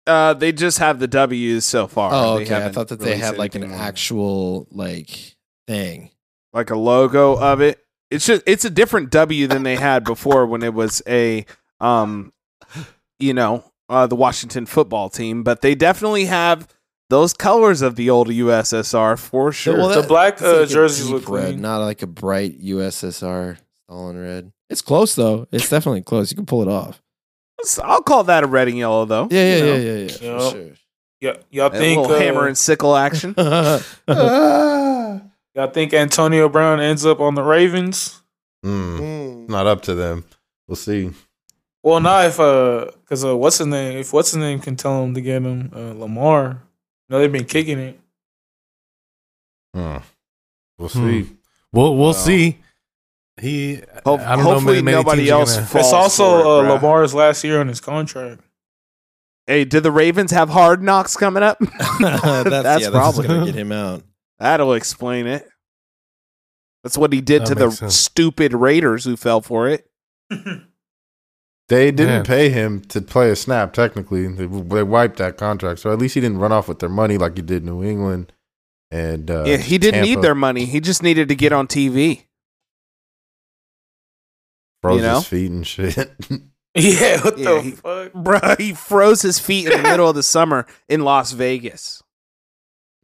Uh, 0.05 0.33
they 0.33 0.51
just 0.51 0.79
have 0.79 0.99
the 0.99 1.07
W's 1.07 1.63
so 1.63 1.87
far. 1.87 2.11
Oh, 2.13 2.39
okay. 2.39 2.65
I 2.65 2.69
thought 2.73 2.89
that 2.89 2.99
they 2.99 3.15
had 3.15 3.37
like 3.37 3.55
an 3.55 3.63
anything 3.63 3.79
actual 3.79 4.67
like 4.69 5.37
thing. 5.65 6.11
like 6.55 6.71
a 6.71 6.77
logo 6.77 7.37
of 7.37 7.61
it. 7.61 7.85
It's 8.09 8.25
just 8.25 8.41
it's 8.45 8.65
a 8.65 8.69
different 8.69 9.11
W 9.11 9.47
than 9.47 9.63
they 9.63 9.75
had 9.75 10.03
before 10.03 10.45
when 10.45 10.61
it 10.61 10.73
was 10.73 11.01
a 11.07 11.45
um, 11.79 12.31
you 13.19 13.33
know, 13.33 13.63
uh, 13.89 14.07
the 14.07 14.15
Washington 14.15 14.65
football 14.65 15.09
team. 15.09 15.43
But 15.43 15.61
they 15.61 15.75
definitely 15.75 16.25
have 16.25 16.67
those 17.09 17.33
colors 17.33 17.81
of 17.81 17.95
the 17.95 18.09
old 18.09 18.27
USSR 18.29 19.17
for 19.19 19.51
sure. 19.51 19.77
well, 19.77 20.01
The 20.01 20.07
black 20.07 20.33
It's 20.35 20.43
uh, 20.43 20.61
like 20.61 20.69
jerseys 20.69 21.09
look 21.09 21.29
red, 21.29 21.45
clean. 21.45 21.61
not 21.61 21.77
like 21.79 22.01
a 22.01 22.07
bright 22.07 22.59
USSR 22.61 23.57
Stalin 23.85 24.17
red. 24.17 24.51
It's 24.69 24.81
close 24.81 25.13
though. 25.15 25.47
It's 25.51 25.69
definitely 25.69 26.01
close. 26.01 26.31
You 26.31 26.35
can 26.37 26.45
pull 26.47 26.61
it 26.63 26.67
off. 26.67 27.01
I'll 27.83 28.01
call 28.01 28.23
that 28.25 28.43
a 28.43 28.47
red 28.47 28.67
and 28.67 28.77
yellow 28.77 29.05
though. 29.05 29.27
Yeah, 29.29 29.47
yeah, 29.49 29.55
You 29.57 29.63
know, 29.63 29.75
yeah, 29.75 29.81
yeah, 29.81 29.93
yeah. 29.93 30.01
Yup. 30.33 30.41
For 30.41 30.49
sure. 30.57 30.69
Yeah, 31.21 31.37
y'all 31.49 31.67
a 31.67 31.69
think 31.71 32.01
little 32.01 32.15
uh, 32.15 32.19
hammer 32.19 32.47
and 32.47 32.57
sickle 32.57 32.95
action. 32.95 33.33
y'all 34.07 35.21
think 35.71 35.93
Antonio 35.93 36.49
Brown 36.49 36.79
ends 36.79 37.05
up 37.05 37.19
on 37.19 37.35
the 37.35 37.43
Ravens? 37.43 38.21
Mm, 38.65 39.47
not 39.49 39.67
up 39.67 39.81
to 39.83 39.95
them. 39.95 40.25
We'll 40.67 40.75
see. 40.75 41.11
Well, 41.85 41.99
not 41.99 42.25
if 42.25 42.39
uh, 42.39 42.87
because 43.01 43.23
uh, 43.23 43.37
what's 43.37 43.59
his 43.59 43.67
name? 43.67 43.99
If 43.99 44.11
what's 44.11 44.31
his 44.31 44.37
name 44.37 44.59
can 44.59 44.75
tell 44.75 45.03
him 45.03 45.13
to 45.13 45.21
get 45.21 45.43
him 45.43 45.69
uh, 45.73 45.93
Lamar. 45.93 46.63
You 47.07 47.13
know 47.13 47.19
they've 47.19 47.31
been 47.31 47.45
kicking 47.45 47.77
it. 47.77 47.99
Hmm. 49.73 49.97
We'll 50.79 50.89
Hmm. 50.89 51.09
see. 51.09 51.29
We'll 51.71 51.95
we'll 51.95 52.07
Wow. 52.07 52.11
see. 52.13 52.57
He. 53.39 53.81
Hope- 54.05 54.21
I 54.21 54.35
don't 54.35 54.45
know. 54.45 54.51
hopefully 54.53 54.75
Many, 54.81 54.81
many 54.81 54.97
nobody 54.97 55.29
else 55.29 55.55
gonna- 55.55 55.67
falls 55.67 55.85
it's 55.85 55.93
also 55.93 56.41
for 56.43 56.65
it, 56.65 56.69
uh. 56.69 56.73
Lamar's 56.73 57.13
last 57.13 57.43
year 57.43 57.59
on 57.59 57.67
his 57.67 57.81
contract. 57.81 58.41
Hey, 59.45 59.63
did 59.63 59.83
the 59.83 59.91
Ravens 59.91 60.31
have 60.31 60.49
hard 60.49 60.81
knocks 60.81 61.15
coming 61.15 61.43
up? 61.43 61.59
that's, 61.99 62.49
That's 62.49 62.83
yeah, 62.83 62.89
probably- 62.89 63.27
that's 63.27 63.33
gonna 63.39 63.45
get 63.51 63.55
him 63.55 63.71
out. 63.71 64.03
That'll 64.39 64.73
explain 64.73 65.27
it. 65.27 65.47
That's 66.83 66.97
what 66.97 67.13
he 67.13 67.21
did 67.21 67.43
That 67.43 67.47
to 67.49 67.55
the 67.55 67.69
sense. 67.71 67.95
stupid 67.95 68.53
Raiders 68.55 69.03
who 69.05 69.15
fell 69.17 69.41
for 69.41 69.67
it. 69.69 69.87
They 71.67 71.89
didn't 71.91 72.13
Man. 72.13 72.25
pay 72.25 72.49
him 72.49 72.81
to 72.89 73.01
play 73.01 73.31
a 73.31 73.35
snap. 73.35 73.73
Technically, 73.73 74.27
they, 74.27 74.45
they 74.45 74.83
wiped 74.83 75.17
that 75.17 75.37
contract, 75.37 75.79
so 75.79 75.91
at 75.91 75.97
least 75.97 76.13
he 76.13 76.21
didn't 76.21 76.37
run 76.37 76.51
off 76.51 76.67
with 76.67 76.77
their 76.79 76.89
money 76.89 77.17
like 77.17 77.35
he 77.35 77.41
did 77.41 77.65
New 77.65 77.83
England. 77.83 78.31
And 78.91 79.31
uh, 79.31 79.45
yeah, 79.47 79.57
he 79.57 79.77
didn't 79.79 80.03
need 80.03 80.21
their 80.21 80.35
money. 80.35 80.65
He 80.65 80.79
just 80.79 81.01
needed 81.01 81.27
to 81.29 81.35
get 81.35 81.51
on 81.51 81.67
TV. 81.67 82.25
froze 84.81 84.97
you 84.97 85.01
know? 85.01 85.15
his 85.15 85.27
feet 85.27 85.51
and 85.51 85.65
shit. 85.65 85.95
yeah, 86.75 87.21
what 87.21 87.37
Yeah, 87.37 87.45
the 87.55 87.61
he- 87.61 87.71
fuck? 87.71 88.11
Bruh, 88.13 88.59
he 88.59 88.73
froze 88.73 89.23
his 89.23 89.39
feet 89.39 89.65
in 89.67 89.81
the 89.81 89.89
middle 89.89 90.07
of 90.07 90.15
the 90.15 90.23
summer 90.23 90.67
in 90.87 91.01
Las 91.03 91.31
Vegas. 91.31 92.03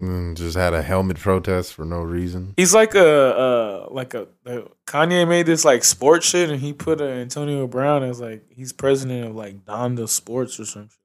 And 0.02 0.36
just 0.36 0.58
had 0.58 0.74
a 0.74 0.82
helmet 0.82 1.18
protest 1.20 1.74
for 1.74 1.86
no 1.86 2.02
reason. 2.02 2.54
He's 2.58 2.74
like 2.74 2.96
a 2.96 3.08
uh 3.38 3.88
like 3.92 4.14
a 4.14 4.28
uh, 4.46 4.62
Kanye 4.88 5.28
made 5.28 5.46
this 5.46 5.64
like 5.64 5.84
sports 5.84 6.26
shit 6.28 6.50
and 6.50 6.60
he 6.60 6.74
put 6.74 7.00
uh, 7.02 7.06
Antonio 7.06 7.68
Brown 7.68 8.04
as 8.04 8.20
like 8.20 8.44
he's 8.50 8.74
president 8.74 9.28
of 9.28 9.36
like 9.36 9.64
Donda 9.66 10.10
Sports 10.10 10.60
or 10.60 10.66
something. 10.66 10.98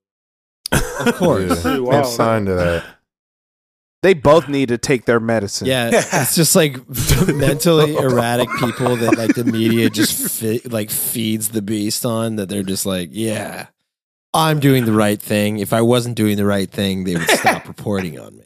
Of 0.72 1.14
course. 1.16 1.42
Yeah. 1.56 1.62
Pretty 1.62 1.76
I'm 1.78 1.84
wild. 1.84 2.06
signed 2.06 2.46
to 2.46 2.54
that. 2.54 2.84
They 4.02 4.14
both 4.14 4.48
need 4.48 4.68
to 4.68 4.78
take 4.78 5.04
their 5.04 5.18
medicine. 5.18 5.66
Yeah, 5.66 5.90
it's 5.92 6.36
just 6.36 6.54
like 6.54 6.76
mentally 7.28 7.96
erratic 7.96 8.48
people 8.60 8.94
that 8.96 9.16
like 9.18 9.34
the 9.34 9.44
media 9.44 9.90
just 9.90 10.40
fi- 10.40 10.60
like 10.64 10.90
feeds 10.90 11.48
the 11.48 11.62
beast 11.62 12.04
on 12.06 12.36
that 12.36 12.48
they're 12.48 12.62
just 12.62 12.86
like, 12.86 13.08
yeah, 13.12 13.66
I'm 14.32 14.60
doing 14.60 14.84
the 14.84 14.92
right 14.92 15.20
thing. 15.20 15.58
If 15.58 15.72
I 15.72 15.80
wasn't 15.80 16.14
doing 16.14 16.36
the 16.36 16.44
right 16.44 16.70
thing, 16.70 17.04
they 17.04 17.16
would 17.16 17.28
stop 17.30 17.66
reporting 17.68 18.18
on 18.20 18.36
me. 18.36 18.44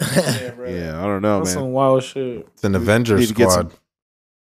Yeah, 0.00 0.50
bro. 0.56 0.68
Yeah, 0.68 0.98
I 1.00 1.06
don't 1.06 1.22
know, 1.22 1.38
That's 1.38 1.54
man. 1.54 1.62
some 1.64 1.72
wild 1.72 2.02
shit. 2.02 2.46
It's 2.54 2.64
an 2.64 2.74
Avengers 2.74 3.20
Need 3.20 3.26
to 3.28 3.34
get 3.34 3.50
squad. 3.50 3.70
some- 3.70 3.78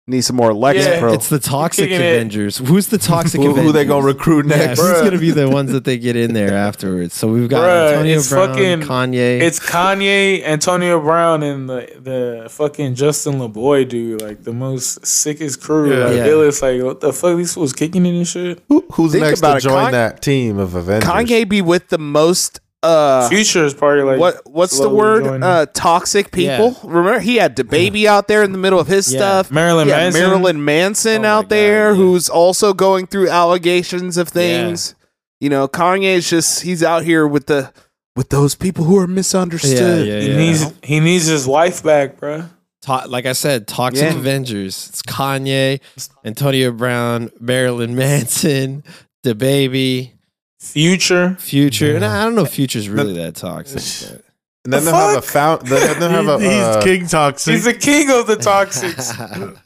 Need 0.08 0.22
some 0.22 0.34
more 0.34 0.50
Lexapro. 0.50 1.10
Yeah, 1.10 1.12
it's 1.12 1.28
the 1.28 1.38
toxic 1.38 1.88
Kicking 1.88 2.04
it. 2.04 2.16
Avengers. 2.16 2.58
Who's 2.58 2.88
the 2.88 2.98
toxic 2.98 3.40
Who, 3.40 3.50
Avengers? 3.50 3.66
who 3.66 3.72
they 3.72 3.84
gonna 3.84 4.04
recruit 4.04 4.46
Yeah, 4.48 4.56
next? 4.56 4.80
who's 4.80 4.90
Bruh. 4.90 5.04
gonna 5.04 5.18
be 5.18 5.30
the 5.30 5.48
ones 5.48 5.70
that 5.70 5.84
they 5.84 5.96
get 5.96 6.16
in 6.16 6.34
there 6.34 6.52
afterwards? 6.52 7.14
So 7.14 7.28
we've 7.28 7.48
got 7.48 7.60
Bruh, 7.62 7.92
Antonio 7.92 8.18
it's 8.18 8.28
Brown, 8.28 8.48
fucking- 8.48 8.80
Kanye. 8.80 9.40
It's 9.42 9.60
Kanye, 9.60 10.42
Antonio 10.44 10.98
Brown, 11.00 11.44
and 11.44 11.68
the 11.70 11.88
the 12.02 12.48
fucking 12.50 12.96
Justin 12.96 13.34
LaBoy 13.34 13.88
dude, 13.88 14.20
like 14.22 14.42
the 14.42 14.52
most 14.52 15.06
sickest 15.06 15.60
crew. 15.62 15.92
Yeah. 15.96 16.06
Like 16.06 16.16
Yeah. 16.16 16.26
it 16.26 16.34
was 16.34 16.60
like, 16.60 16.82
what 16.82 17.00
the 17.00 17.12
fuck? 17.12 17.36
These 17.36 17.54
fools 17.54 17.72
kicking 17.72 18.04
in 18.04 18.16
and 18.16 18.26
shit. 18.26 18.60
Who, 18.68 18.84
who's 18.94 19.12
Think 19.12 19.22
next 19.22 19.38
about 19.38 19.52
to 19.52 19.58
it, 19.58 19.70
join 19.70 19.82
Con- 19.84 19.92
that 19.92 20.20
team 20.20 20.58
of 20.58 20.74
Avengers? 20.74 21.08
Kanye 21.08 21.48
be 21.48 21.62
with 21.62 21.90
the 21.90 21.98
most 21.98 22.58
uh 22.82 23.28
Future 23.28 23.64
is 23.64 23.74
probably 23.74 24.02
like 24.02 24.18
what 24.18 24.40
what's 24.44 24.78
the 24.78 24.88
word? 24.88 25.24
joining. 25.24 25.42
Uh 25.42 25.66
toxic 25.72 26.32
people. 26.32 26.76
Remember 26.82 27.20
he 27.20 27.36
had 27.36 27.54
the 27.56 27.64
baby 27.64 28.08
out 28.08 28.26
there 28.28 28.42
in 28.42 28.52
the 28.52 28.58
middle 28.58 28.80
of 28.80 28.86
his 28.88 29.12
Yeah. 29.12 29.18
stuff. 29.18 29.50
Marilyn 29.50 29.86
He 29.88 29.92
Manson. 29.92 30.20
Marilyn 30.22 30.64
Manson 30.64 31.24
Oh 31.24 31.28
out 31.28 31.42
God, 31.42 31.48
there 31.50 31.90
yeah. 31.90 31.96
who's 31.96 32.28
also 32.28 32.72
going 32.74 33.06
through 33.06 33.28
allegations 33.28 34.16
of 34.16 34.28
things. 34.28 34.94
You 35.40 35.48
know, 35.48 35.68
Kanye 35.68 36.14
is 36.16 36.28
just 36.28 36.62
he's 36.62 36.82
out 36.82 37.04
here 37.04 37.26
with 37.26 37.46
the 37.46 37.72
with 38.16 38.28
those 38.30 38.54
people 38.54 38.84
who 38.84 38.98
are 38.98 39.02
yeah, 39.08 39.14
misunderstood. 39.14 40.06
yeah, 40.06 40.20
He 40.20 40.36
needs 40.36 40.72
he 40.82 41.00
needs 41.00 41.26
his 41.26 41.46
wife 41.46 41.82
back, 41.82 42.18
bro. 42.18 42.44
To- 42.82 43.06
like 43.06 43.26
I 43.26 43.32
said, 43.32 43.68
toxic 43.68 44.02
Yeah. 44.10 44.16
Avengers. 44.18 44.88
It's 44.88 45.02
Kanye, 45.02 45.80
Antonio 46.24 46.72
Brown, 46.72 47.30
Marilyn 47.38 47.94
Manson, 47.94 48.82
the 49.22 49.36
baby, 49.36 50.14
Future. 50.62 51.36
Future. 51.38 51.96
And 51.96 52.04
I 52.04 52.24
don't 52.24 52.34
know 52.34 52.42
if 52.44 52.50
Future's 52.52 52.88
really 52.88 53.14
that 53.14 53.34
toxic. 53.36 54.10
but- 54.10 54.24
and 54.64 54.72
then 54.72 54.84
The 54.84 54.92
they'll 54.92 55.00
have 55.08 55.18
a 55.18 55.22
fuck? 55.22 55.32
found. 55.60 55.66
Then 55.66 55.98
they'll 55.98 56.10
have 56.10 56.28
a. 56.28 56.38
He's 56.38 56.52
uh, 56.62 56.80
king 56.84 57.06
toxic. 57.08 57.54
He's 57.54 57.64
the 57.64 57.74
king 57.74 58.10
of 58.10 58.28
the 58.28 58.36
toxics. 58.36 59.58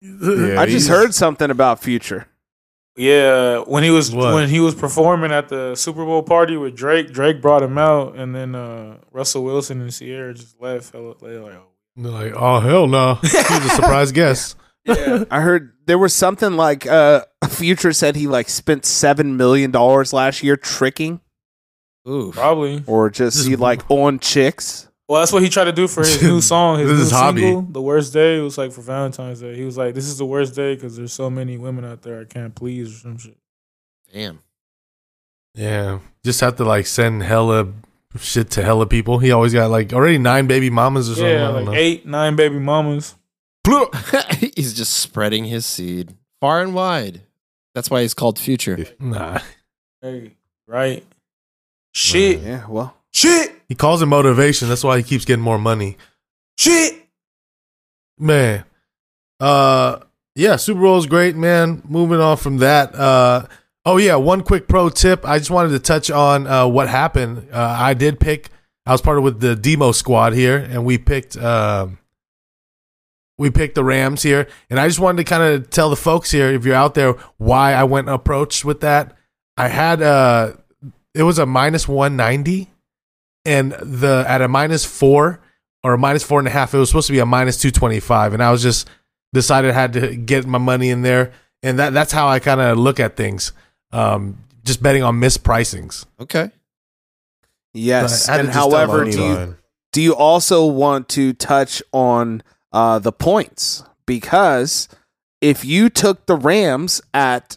yeah, 0.00 0.60
I 0.60 0.66
just 0.66 0.88
heard 0.88 1.14
something 1.14 1.50
about 1.50 1.82
Future. 1.82 2.26
Yeah, 2.96 3.58
when 3.66 3.82
he 3.82 3.90
was 3.90 4.14
What? 4.14 4.32
when 4.34 4.48
he 4.48 4.60
was 4.60 4.74
performing 4.74 5.30
at 5.32 5.48
the 5.50 5.74
Super 5.74 6.04
Bowl 6.06 6.22
party 6.22 6.56
with 6.56 6.74
Drake, 6.76 7.12
Drake 7.12 7.42
brought 7.42 7.62
him 7.62 7.76
out, 7.76 8.14
and 8.16 8.34
then 8.34 8.54
uh, 8.54 8.96
Russell 9.12 9.44
Wilson 9.44 9.80
and 9.82 9.92
Ciara 9.92 10.32
just 10.32 10.58
left. 10.60 10.92
Hell, 10.94 11.14
they 11.20 11.36
like, 11.36 11.52
oh. 11.54 11.66
They're 11.96 12.10
like, 12.10 12.32
oh 12.34 12.60
hell 12.60 12.86
no, 12.86 13.16
he's 13.16 13.34
a 13.34 13.68
surprise 13.70 14.10
guest. 14.20 14.56
yeah, 14.84 15.24
I 15.30 15.40
heard 15.42 15.73
there 15.86 15.98
was 15.98 16.14
something 16.14 16.54
like 16.56 16.86
uh 16.86 17.24
Future 17.48 17.92
said 17.92 18.16
he 18.16 18.26
like 18.26 18.48
spent 18.48 18.84
seven 18.84 19.36
million 19.36 19.70
dollars 19.70 20.12
last 20.12 20.42
year 20.42 20.56
tricking 20.56 21.20
Ooh. 22.08 22.32
probably. 22.32 22.82
or 22.86 23.10
just 23.10 23.36
Just- 23.36 23.48
he 23.48 23.56
like 23.56 23.88
on 23.90 24.18
chicks. 24.18 24.88
Well, 25.06 25.20
that's 25.20 25.32
what 25.32 25.42
he 25.42 25.50
tried 25.50 25.64
to 25.64 25.72
do 25.72 25.86
for 25.86 26.00
his 26.00 26.22
new 26.22 26.40
song, 26.52 26.78
his 26.78 26.88
This 26.88 26.96
new 26.96 27.02
is 27.02 27.10
his 27.10 27.18
hobby. 27.18 27.40
single, 27.42 27.62
"The 27.62 27.82
Worst 27.82 28.14
Day." 28.14 28.38
It 28.38 28.40
was 28.40 28.56
like 28.56 28.72
for 28.72 28.80
Valentine's 28.80 29.38
Day. 29.40 29.54
He 29.54 29.62
was 29.64 29.76
like, 29.76 29.94
"This 29.94 30.06
is 30.06 30.16
the 30.16 30.24
worst 30.24 30.54
day 30.54 30.74
because 30.74 30.96
there's 30.96 31.12
so 31.12 31.28
many 31.28 31.58
women 31.58 31.84
out 31.84 32.00
there 32.00 32.20
I 32.20 32.24
can't 32.24 32.54
please 32.54 32.90
or 32.96 32.98
some 33.00 33.18
shit." 33.18 33.36
Damn. 34.14 34.38
Yeah, 35.54 35.98
just 36.24 36.40
have 36.40 36.56
to 36.56 36.64
like 36.64 36.86
send 36.86 37.22
hella 37.22 37.68
shit 38.18 38.50
to 38.52 38.62
hella 38.62 38.86
people. 38.86 39.18
He 39.18 39.30
always 39.30 39.52
got 39.52 39.70
like 39.70 39.92
already 39.92 40.16
nine 40.16 40.46
baby 40.46 40.70
mamas 40.70 41.10
or 41.10 41.16
something. 41.16 41.30
Yeah, 41.32 41.48
I 41.50 41.52
don't 41.52 41.54
like 41.56 41.64
know. 41.66 41.72
eight, 41.74 42.06
nine 42.06 42.34
baby 42.34 42.58
mamas. 42.58 43.14
he's 44.56 44.74
just 44.74 44.92
spreading 44.94 45.44
his 45.44 45.64
seed 45.66 46.14
far 46.40 46.62
and 46.62 46.74
wide. 46.74 47.22
That's 47.74 47.90
why 47.90 48.02
he's 48.02 48.14
called 48.14 48.38
Future. 48.38 48.86
Nah, 49.00 49.40
Hey, 50.00 50.32
right? 50.66 51.04
Shit, 51.92 52.40
Yeah, 52.40 52.66
well, 52.68 52.94
shit, 53.12 53.52
he 53.68 53.74
calls 53.74 54.02
it 54.02 54.06
motivation. 54.06 54.68
That's 54.68 54.84
why 54.84 54.96
he 54.98 55.02
keeps 55.02 55.24
getting 55.24 55.42
more 55.44 55.58
money. 55.58 55.96
shit. 56.58 57.00
Man, 58.18 58.64
uh, 59.40 59.98
yeah, 60.36 60.54
Super 60.56 60.80
Bowl 60.80 60.98
is 60.98 61.06
great, 61.06 61.34
man. 61.34 61.82
Moving 61.88 62.20
on 62.20 62.36
from 62.36 62.58
that, 62.58 62.94
uh, 62.94 63.46
oh 63.84 63.96
yeah, 63.96 64.14
one 64.16 64.42
quick 64.42 64.68
pro 64.68 64.88
tip. 64.88 65.26
I 65.26 65.38
just 65.38 65.50
wanted 65.50 65.70
to 65.70 65.78
touch 65.80 66.10
on 66.12 66.46
uh, 66.46 66.66
what 66.68 66.88
happened. 66.88 67.48
Uh, 67.52 67.76
I 67.78 67.94
did 67.94 68.20
pick. 68.20 68.50
I 68.86 68.92
was 68.92 69.00
part 69.00 69.18
of 69.18 69.24
with 69.24 69.40
the 69.40 69.56
demo 69.56 69.90
squad 69.92 70.32
here, 70.34 70.56
and 70.58 70.84
we 70.84 70.96
picked. 70.98 71.36
Um, 71.36 71.98
we 73.38 73.50
picked 73.50 73.74
the 73.74 73.84
Rams 73.84 74.22
here, 74.22 74.46
and 74.70 74.78
I 74.78 74.86
just 74.86 75.00
wanted 75.00 75.18
to 75.18 75.24
kind 75.24 75.42
of 75.42 75.70
tell 75.70 75.90
the 75.90 75.96
folks 75.96 76.30
here, 76.30 76.52
if 76.52 76.64
you're 76.64 76.74
out 76.74 76.94
there, 76.94 77.12
why 77.38 77.74
I 77.74 77.84
went 77.84 78.08
approach 78.08 78.64
with 78.64 78.80
that. 78.80 79.16
I 79.56 79.68
had 79.68 80.02
uh 80.02 80.54
it 81.14 81.22
was 81.22 81.38
a 81.38 81.46
minus 81.46 81.88
one 81.88 82.16
ninety, 82.16 82.70
and 83.44 83.72
the 83.72 84.24
at 84.28 84.42
a 84.42 84.48
minus 84.48 84.84
four 84.84 85.40
or 85.82 85.94
a 85.94 85.98
minus 85.98 86.24
four 86.24 86.38
and 86.38 86.48
a 86.48 86.50
half, 86.50 86.74
it 86.74 86.78
was 86.78 86.88
supposed 86.88 87.06
to 87.08 87.12
be 87.12 87.18
a 87.18 87.26
minus 87.26 87.60
two 87.60 87.70
twenty 87.70 88.00
five, 88.00 88.34
and 88.34 88.42
I 88.42 88.50
was 88.50 88.62
just 88.62 88.88
decided 89.32 89.70
I 89.70 89.74
had 89.74 89.92
to 89.94 90.14
get 90.16 90.46
my 90.46 90.58
money 90.58 90.90
in 90.90 91.02
there, 91.02 91.32
and 91.62 91.78
that 91.78 91.92
that's 91.92 92.12
how 92.12 92.28
I 92.28 92.38
kind 92.38 92.60
of 92.60 92.78
look 92.78 92.98
at 93.00 93.16
things. 93.16 93.52
Um, 93.92 94.38
just 94.64 94.82
betting 94.82 95.02
on 95.02 95.20
mispricings. 95.20 96.06
Okay. 96.18 96.50
yes. 97.74 98.28
I 98.28 98.32
had 98.32 98.38
to 98.38 98.44
And 98.44 98.54
however, 98.54 99.04
do 99.04 99.22
you 99.22 99.56
do 99.92 100.02
you 100.02 100.14
also 100.16 100.66
want 100.66 101.08
to 101.10 101.32
touch 101.32 101.82
on 101.92 102.42
uh, 102.74 102.98
the 102.98 103.12
points 103.12 103.82
because 104.04 104.88
if 105.40 105.64
you 105.64 105.88
took 105.88 106.26
the 106.26 106.36
Rams 106.36 107.00
at 107.14 107.56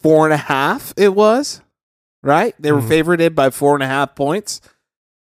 four 0.00 0.24
and 0.26 0.32
a 0.34 0.36
half, 0.38 0.92
it 0.96 1.14
was 1.14 1.60
right. 2.22 2.54
They 2.58 2.72
were 2.72 2.80
Mhm. 2.82 2.88
favorited 2.88 3.34
by 3.34 3.50
four 3.50 3.74
and 3.74 3.82
a 3.82 3.86
half 3.88 4.14
points. 4.14 4.60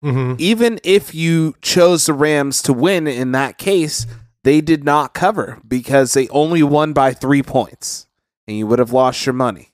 Mm-hmm. 0.05 0.37
Even 0.39 0.81
if 0.83 1.15
you 1.15 1.55
chose 1.61 2.07
the 2.07 2.15
Rams 2.15 2.63
to 2.63 2.73
win 2.73 3.07
in 3.07 3.33
that 3.33 3.59
case, 3.59 4.07
they 4.45 4.61
did 4.63 4.83
not 4.85 5.13
cover 5.13 5.61
because 5.69 6.15
they 6.15 6.27
only 6.29 6.63
won 6.63 6.93
by 6.95 7.13
three 7.13 7.43
points, 7.43 8.07
and 8.49 8.57
you 8.57 8.67
would 8.67 8.79
have 8.79 8.93
lost 8.93 9.27
your 9.27 9.35
money. 9.35 9.73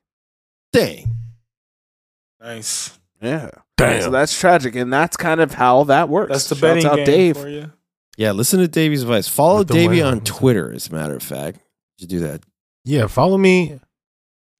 Dang. 0.72 1.14
Nice. 2.40 2.98
Yeah. 3.20 3.50
Damn. 3.76 4.02
So 4.02 4.10
that's 4.10 4.38
tragic, 4.38 4.74
and 4.74 4.92
that's 4.92 5.16
kind 5.16 5.40
of 5.40 5.52
how 5.54 5.84
that 5.84 6.08
works. 6.08 6.32
That's 6.32 6.48
the 6.48 6.54
Shouts 6.56 6.60
betting 6.60 6.86
out 6.86 6.96
game 6.96 7.04
Dave. 7.06 7.36
for 7.36 7.48
you. 7.48 7.72
Yeah, 8.16 8.32
listen 8.32 8.60
to 8.60 8.68
Davey's 8.68 9.02
advice. 9.02 9.28
Follow 9.28 9.58
With 9.58 9.68
the 9.68 9.74
Davey 9.74 9.96
win. 9.98 10.06
on 10.06 10.20
Twitter, 10.22 10.72
as 10.72 10.88
a 10.88 10.92
matter 10.92 11.14
of 11.16 11.22
fact. 11.22 11.58
You 11.98 12.06
do 12.06 12.20
that. 12.20 12.42
Yeah, 12.84 13.06
follow 13.08 13.36
me 13.36 13.78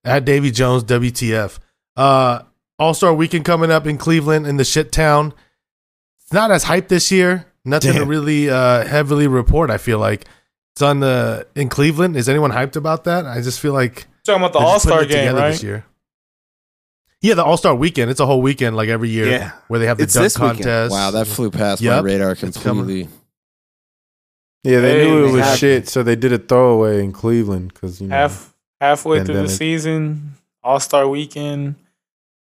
at 0.03 0.25
Davy 0.25 0.51
Jones 0.51 0.83
WTF. 0.83 1.59
Uh 1.95 2.41
All 2.79 2.93
Star 2.93 3.13
Weekend 3.13 3.45
coming 3.45 3.71
up 3.71 3.87
in 3.87 3.97
Cleveland 3.97 4.45
in 4.47 4.57
the 4.57 4.65
shit 4.65 4.91
town. 4.91 5.33
It's 6.21 6.33
not 6.33 6.51
as 6.51 6.65
hyped 6.65 6.89
this 6.89 7.11
year. 7.11 7.45
Nothing 7.65 7.93
to 7.93 8.05
really 8.05 8.49
uh, 8.49 8.85
heavily 8.85 9.27
report. 9.27 9.69
I 9.71 9.77
feel 9.77 9.97
like 9.99 10.25
it's 10.73 10.81
on 10.81 10.99
the 10.99 11.47
in 11.55 11.67
Cleveland. 11.69 12.15
Is 12.15 12.29
anyone 12.29 12.51
hyped 12.51 12.75
about 12.75 13.03
that? 13.05 13.25
I 13.25 13.41
just 13.41 13.59
feel 13.59 13.73
like 13.73 14.07
Talking 14.23 14.41
about 14.41 14.53
the 14.53 14.59
All 14.59 14.79
Star 14.79 15.01
it 15.03 15.07
game, 15.09 15.17
together 15.19 15.39
right? 15.39 15.51
This 15.51 15.63
year. 15.63 15.85
Yeah, 17.21 17.33
the 17.33 17.43
All 17.43 17.57
Star 17.57 17.73
Weekend. 17.75 18.11
It's 18.11 18.19
a 18.19 18.25
whole 18.25 18.41
weekend, 18.41 18.75
like 18.75 18.89
every 18.89 19.09
year, 19.09 19.27
Yeah. 19.29 19.51
where 19.67 19.79
they 19.79 19.87
have 19.87 19.97
the 19.97 20.03
It's 20.03 20.13
dunk 20.13 20.25
this 20.25 20.37
weekend. 20.39 20.57
contest. 20.59 20.91
Wow, 20.91 21.11
that 21.11 21.25
flew 21.27 21.49
past 21.49 21.81
Yep. 21.81 22.03
my 22.03 22.09
radar 22.11 22.31
It's 22.31 22.41
completely. 22.41 23.09
Yeah, 24.67 24.81
they 24.81 24.99
Hey, 25.03 25.09
knew 25.09 25.27
it 25.27 25.31
was 25.31 25.41
had- 25.45 25.57
shit, 25.57 25.87
so 25.87 26.03
they 26.03 26.15
did 26.15 26.33
a 26.33 26.37
throwaway 26.37 27.03
in 27.03 27.11
Cleveland 27.13 27.73
because 27.73 28.01
you 28.01 28.07
know. 28.07 28.15
Half 28.15 28.53
halfway 28.81 29.23
through 29.23 29.35
the 29.41 29.49
season, 29.49 30.33
All 30.63 30.79
Star 30.79 31.07
Weekend. 31.07 31.75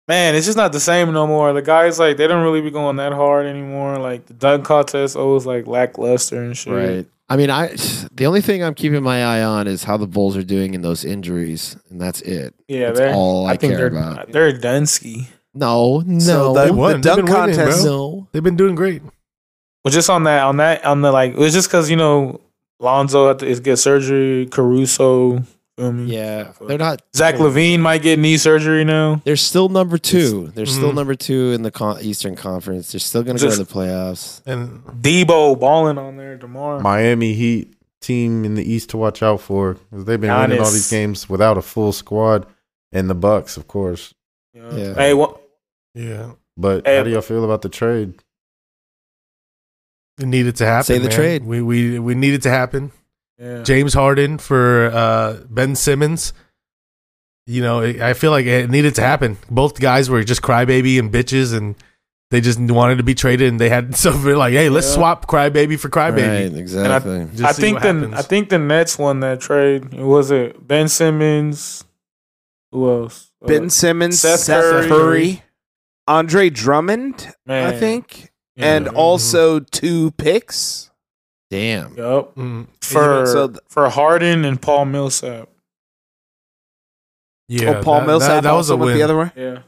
Man, 0.08 0.36
it's 0.36 0.46
just 0.46 0.58
not 0.58 0.72
the 0.74 0.80
same 0.80 1.12
no 1.14 1.26
more. 1.26 1.54
The 1.54 1.62
guys 1.62 1.98
like 2.00 2.18
they 2.18 2.28
don't 2.28 2.44
really 2.44 2.62
be 2.62 2.72
going 2.72 2.98
that 2.98 3.14
hard 3.14 3.46
anymore. 3.46 3.98
Like 3.98 4.26
the 4.26 4.34
dunk 4.34 4.66
contest 4.66 5.16
always 5.16 5.46
like 5.46 5.68
lackluster 5.68 6.42
and 6.44 6.56
shit. 6.58 6.74
Right. 6.74 7.06
I 7.30 7.38
mean, 7.38 7.50
I 7.50 7.68
the 8.14 8.26
only 8.26 8.42
thing 8.42 8.62
I'm 8.62 8.74
keeping 8.76 9.02
my 9.04 9.24
eye 9.24 9.42
on 9.44 9.68
is 9.68 9.86
how 9.86 9.96
the 9.98 10.08
Bulls 10.08 10.36
are 10.36 10.44
doing 10.44 10.74
in 10.74 10.82
those 10.82 11.06
injuries, 11.06 11.78
and 11.90 12.02
that's 12.02 12.22
it. 12.22 12.54
Yeah, 12.68 12.88
That's 12.88 13.00
they're 13.00 13.14
all 13.14 13.46
I 13.46 13.56
think 13.56 13.72
care 13.74 13.90
they're 13.90 14.00
about. 14.00 14.32
they're 14.34 14.52
Dunsky. 14.52 15.28
No, 15.54 16.00
no, 16.06 16.20
So 16.20 16.54
the, 16.54 16.66
They 16.66 16.72
won. 16.72 16.90
the 16.92 16.96
They've 16.98 17.04
dunk 17.04 17.26
been 17.28 17.58
winning, 17.58 17.84
no. 17.86 18.28
They've 18.32 18.44
been 18.44 18.56
doing 18.58 18.76
great. 18.76 19.02
Well, 19.84 19.92
just 19.92 20.10
on 20.10 20.24
that, 20.26 20.44
on 20.44 20.58
that, 20.58 20.86
on 20.86 21.02
the 21.02 21.12
like, 21.12 21.32
it 21.34 21.38
was 21.38 21.54
just 21.54 21.68
because 21.68 21.90
you 21.90 21.96
know 21.96 22.40
Lonzo 22.80 23.28
had 23.30 23.40
to 23.40 23.48
is 23.48 23.60
get 23.60 23.78
surgery. 23.78 24.46
Caruso, 24.46 25.44
feel 25.78 25.92
me? 25.92 26.14
Yeah, 26.16 26.52
they're 26.68 26.78
not. 26.78 27.02
Zach 27.16 27.36
LaVine 27.36 27.80
might 27.80 28.02
get 28.02 28.20
knee 28.20 28.38
surgery 28.38 28.84
now. 28.84 29.22
They're 29.24 29.36
still 29.36 29.70
number 29.70 29.98
two. 29.98 30.52
They're 30.54 30.66
still 30.66 30.92
Mhm. 30.92 30.96
number 30.96 31.16
two 31.16 31.52
in 31.54 31.64
the 31.64 31.72
con- 31.72 31.98
Eastern 32.02 32.36
Conference. 32.36 32.92
They're 32.92 33.00
still 33.00 33.24
going 33.24 33.38
to 33.38 33.44
go 33.46 33.52
to 33.52 33.58
the 33.64 33.66
playoffs. 33.66 34.42
And 34.46 34.84
Debo 35.02 35.60
balling 35.60 35.98
on 35.98 36.18
there 36.18 36.38
tomorrow. 36.38 36.80
Miami 36.82 37.34
Heat 37.34 37.74
team 38.02 38.46
in 38.46 38.56
the 38.56 38.64
East 38.72 38.90
to 38.92 38.98
watch 38.98 39.22
out 39.24 39.42
for 39.42 39.76
'cause 39.92 40.06
they've 40.06 40.20
been 40.22 40.32
winning 40.36 40.60
all 40.60 40.66
these 40.72 40.90
games 40.90 41.30
without 41.30 41.58
a 41.58 41.62
full 41.62 41.92
squad, 41.92 42.46
and 42.92 43.10
the 43.10 43.16
Bucks, 43.16 43.58
of 43.58 43.68
course. 43.68 44.14
You 44.54 44.62
know? 44.62 44.70
Yeah. 44.76 44.94
Hey, 44.96 45.14
what? 45.14 45.40
yeah, 45.96 46.32
But 46.58 46.86
Hey, 46.86 46.98
how 46.98 47.04
do 47.04 47.10
y'all 47.12 47.22
feel 47.22 47.44
about 47.46 47.62
the 47.62 47.70
trade? 47.70 48.14
It 50.22 50.28
needed 50.28 50.56
to 50.58 50.66
happen. 50.66 50.84
Say 50.86 50.98
the 50.98 51.10
man. 51.10 51.12
trade. 51.12 51.44
We 51.46 51.62
we 51.62 52.00
we 52.00 52.16
needed 52.16 52.42
to 52.44 52.50
happen. 52.50 52.92
Yeah. 53.38 53.64
James 53.64 53.94
Harden 53.94 54.38
for 54.38 54.92
uh, 54.94 55.38
Ben 55.50 55.76
Simmons. 55.76 56.34
You 57.48 57.62
know, 57.62 57.80
it, 57.82 58.00
I 58.02 58.14
feel 58.14 58.32
like 58.32 58.46
it 58.46 58.70
needed 58.70 58.96
to 58.96 59.02
happen. 59.02 59.38
Both 59.50 59.80
guys 59.80 60.10
were 60.10 60.24
just 60.24 60.42
crybaby 60.42 61.00
and 61.00 61.12
bitches, 61.12 61.58
and 61.58 61.76
they 62.30 62.40
just 62.40 62.60
wanted 62.60 62.98
to 62.98 63.04
be 63.04 63.16
traded. 63.16 63.50
And 63.50 63.60
they 63.60 63.68
had 63.70 63.96
so 64.04 64.12
they're 64.12 64.38
like, 64.38 64.54
hey, 64.54 64.70
let's 64.70 64.88
Yeah. 64.90 64.94
swap 64.96 65.28
crybaby 65.28 65.80
for 65.80 65.90
crybaby. 65.90 66.52
Right, 66.52 66.58
exactly. 66.58 67.26
Just 67.34 67.44
I 67.44 67.52
see 67.52 67.62
think 67.62 67.82
the 67.82 67.88
happens. 67.94 68.14
I 68.14 68.22
think 68.22 68.50
the 68.50 68.60
Nets 68.60 68.98
won 69.00 69.22
that 69.22 69.42
trade. 69.42 69.94
Was 69.96 70.30
it 70.32 70.66
Ben 70.68 70.88
Simmons. 70.88 71.84
Who 72.72 72.90
else? 72.90 73.32
Uh, 73.44 73.48
Ben 73.48 73.70
Simmons, 73.70 74.20
Seth 74.20 74.42
Seth, 74.42 74.64
Curry. 74.64 74.88
Curry, 74.88 75.44
Andre 76.08 76.50
Drummond, 76.50 77.34
man, 77.46 77.74
I 77.74 77.78
think, 77.78 78.31
Yeah. 78.56 78.76
and 78.76 78.88
also 78.90 79.60
two 79.60 80.12
picks. 80.12 80.90
Damn. 81.50 81.96
Yup. 81.98 82.36
Mm, 82.36 82.68
for 82.82 83.26
so 83.26 83.48
th- 83.50 83.60
for 83.70 83.90
Harden 83.90 84.46
and 84.46 84.62
Paul 84.62 84.86
Millsap. 84.86 85.50
yeah, 87.48 87.78
oh, 87.80 87.84
Paul 87.84 88.00
that- 88.02 88.08
Millsap 88.08 88.30
that, 88.30 88.44
that 88.44 88.52
was 88.54 88.70
also 88.70 88.76
a 88.76 88.78
went 88.78 88.88
win. 88.88 88.98
the 88.98 89.04
other 89.04 89.18
way. 89.18 89.32
Yeah. 89.36 89.60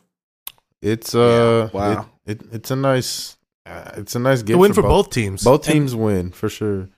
It's 0.81 1.15
uh, 1.15 1.69
wow. 1.73 2.09
It, 2.25 2.41
it 2.41 2.47
it's 2.53 2.71
a 2.71 2.75
nice, 2.75 3.37
uh, 3.65 3.91
it's 3.95 4.15
a 4.15 4.19
nice 4.19 4.39
The 4.39 4.45
gift 4.47 4.59
win 4.59 4.73
for 4.73 4.81
both 4.81 5.09
teams. 5.11 5.43
Both 5.43 5.63
teams 5.63 5.95
win 5.95 6.31
for 6.31 6.49
sure. 6.49 6.89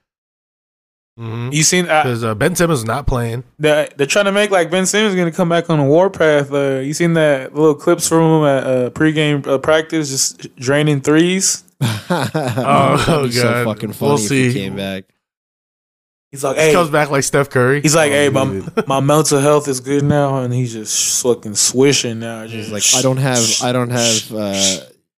You 1.18 1.64
seen 1.64 1.88
uh, 1.88 2.04
because 2.04 2.24
uh, 2.26 2.36
Ben 2.36 2.56
Simmons 2.58 2.80
is 2.80 2.86
not 2.86 3.08
playing. 3.08 3.46
they're, 3.58 3.88
they're 3.96 4.06
trying 4.06 4.26
to 4.26 4.34
make 4.34 4.52
like 4.52 4.70
Ben 4.70 4.86
Simmons 4.86 5.16
going 5.16 5.32
to 5.32 5.36
come 5.36 5.48
back 5.48 5.70
on 5.70 5.80
the 5.80 5.86
warpath. 5.86 6.52
Uh, 6.52 6.80
you 6.80 6.94
seen 6.94 7.14
that 7.14 7.56
little 7.56 7.74
clips 7.76 8.08
from 8.10 8.42
him 8.42 8.44
at 8.46 8.64
uh, 8.66 8.90
pregame 8.90 9.48
uh, 9.48 9.58
practice, 9.58 10.10
just 10.10 10.54
draining 10.58 11.00
threes. 11.00 11.64
oh, 11.82 13.06
oh, 13.08 13.30
so 13.30 13.42
God. 13.44 13.66
fucking 13.66 13.94
funny 13.94 14.10
We'll 14.10 14.20
if 14.20 14.28
see. 14.28 14.48
he 14.50 14.54
came 14.54 14.76
back. 14.76 15.06
He's 16.32 16.44
like, 16.44 16.58
He 16.58 16.64
hey, 16.64 16.74
comes 16.74 16.90
back 16.90 17.10
like 17.10 17.24
Steph 17.24 17.50
Curry. 17.50 17.80
he's 17.82 17.96
like, 17.96 18.12
Oh, 18.12 18.16
hey, 18.16 18.28
my 18.30 18.62
my 18.88 19.00
mental 19.00 19.40
health 19.40 19.70
is 19.70 19.80
good 19.80 20.04
now, 20.04 20.40
and 20.40 20.54
he's 20.54 20.74
just 20.74 21.24
fucking 21.24 21.56
swishing 21.56 22.20
now. 22.20 22.44
He's 22.44 22.68
Just 22.70 22.72
like, 22.74 22.84
I 23.00 23.02
don't 23.02 23.18
have, 23.18 23.40
I 23.64 23.72
don't 23.72 23.90
have. 23.90 24.34
uh 24.34 24.80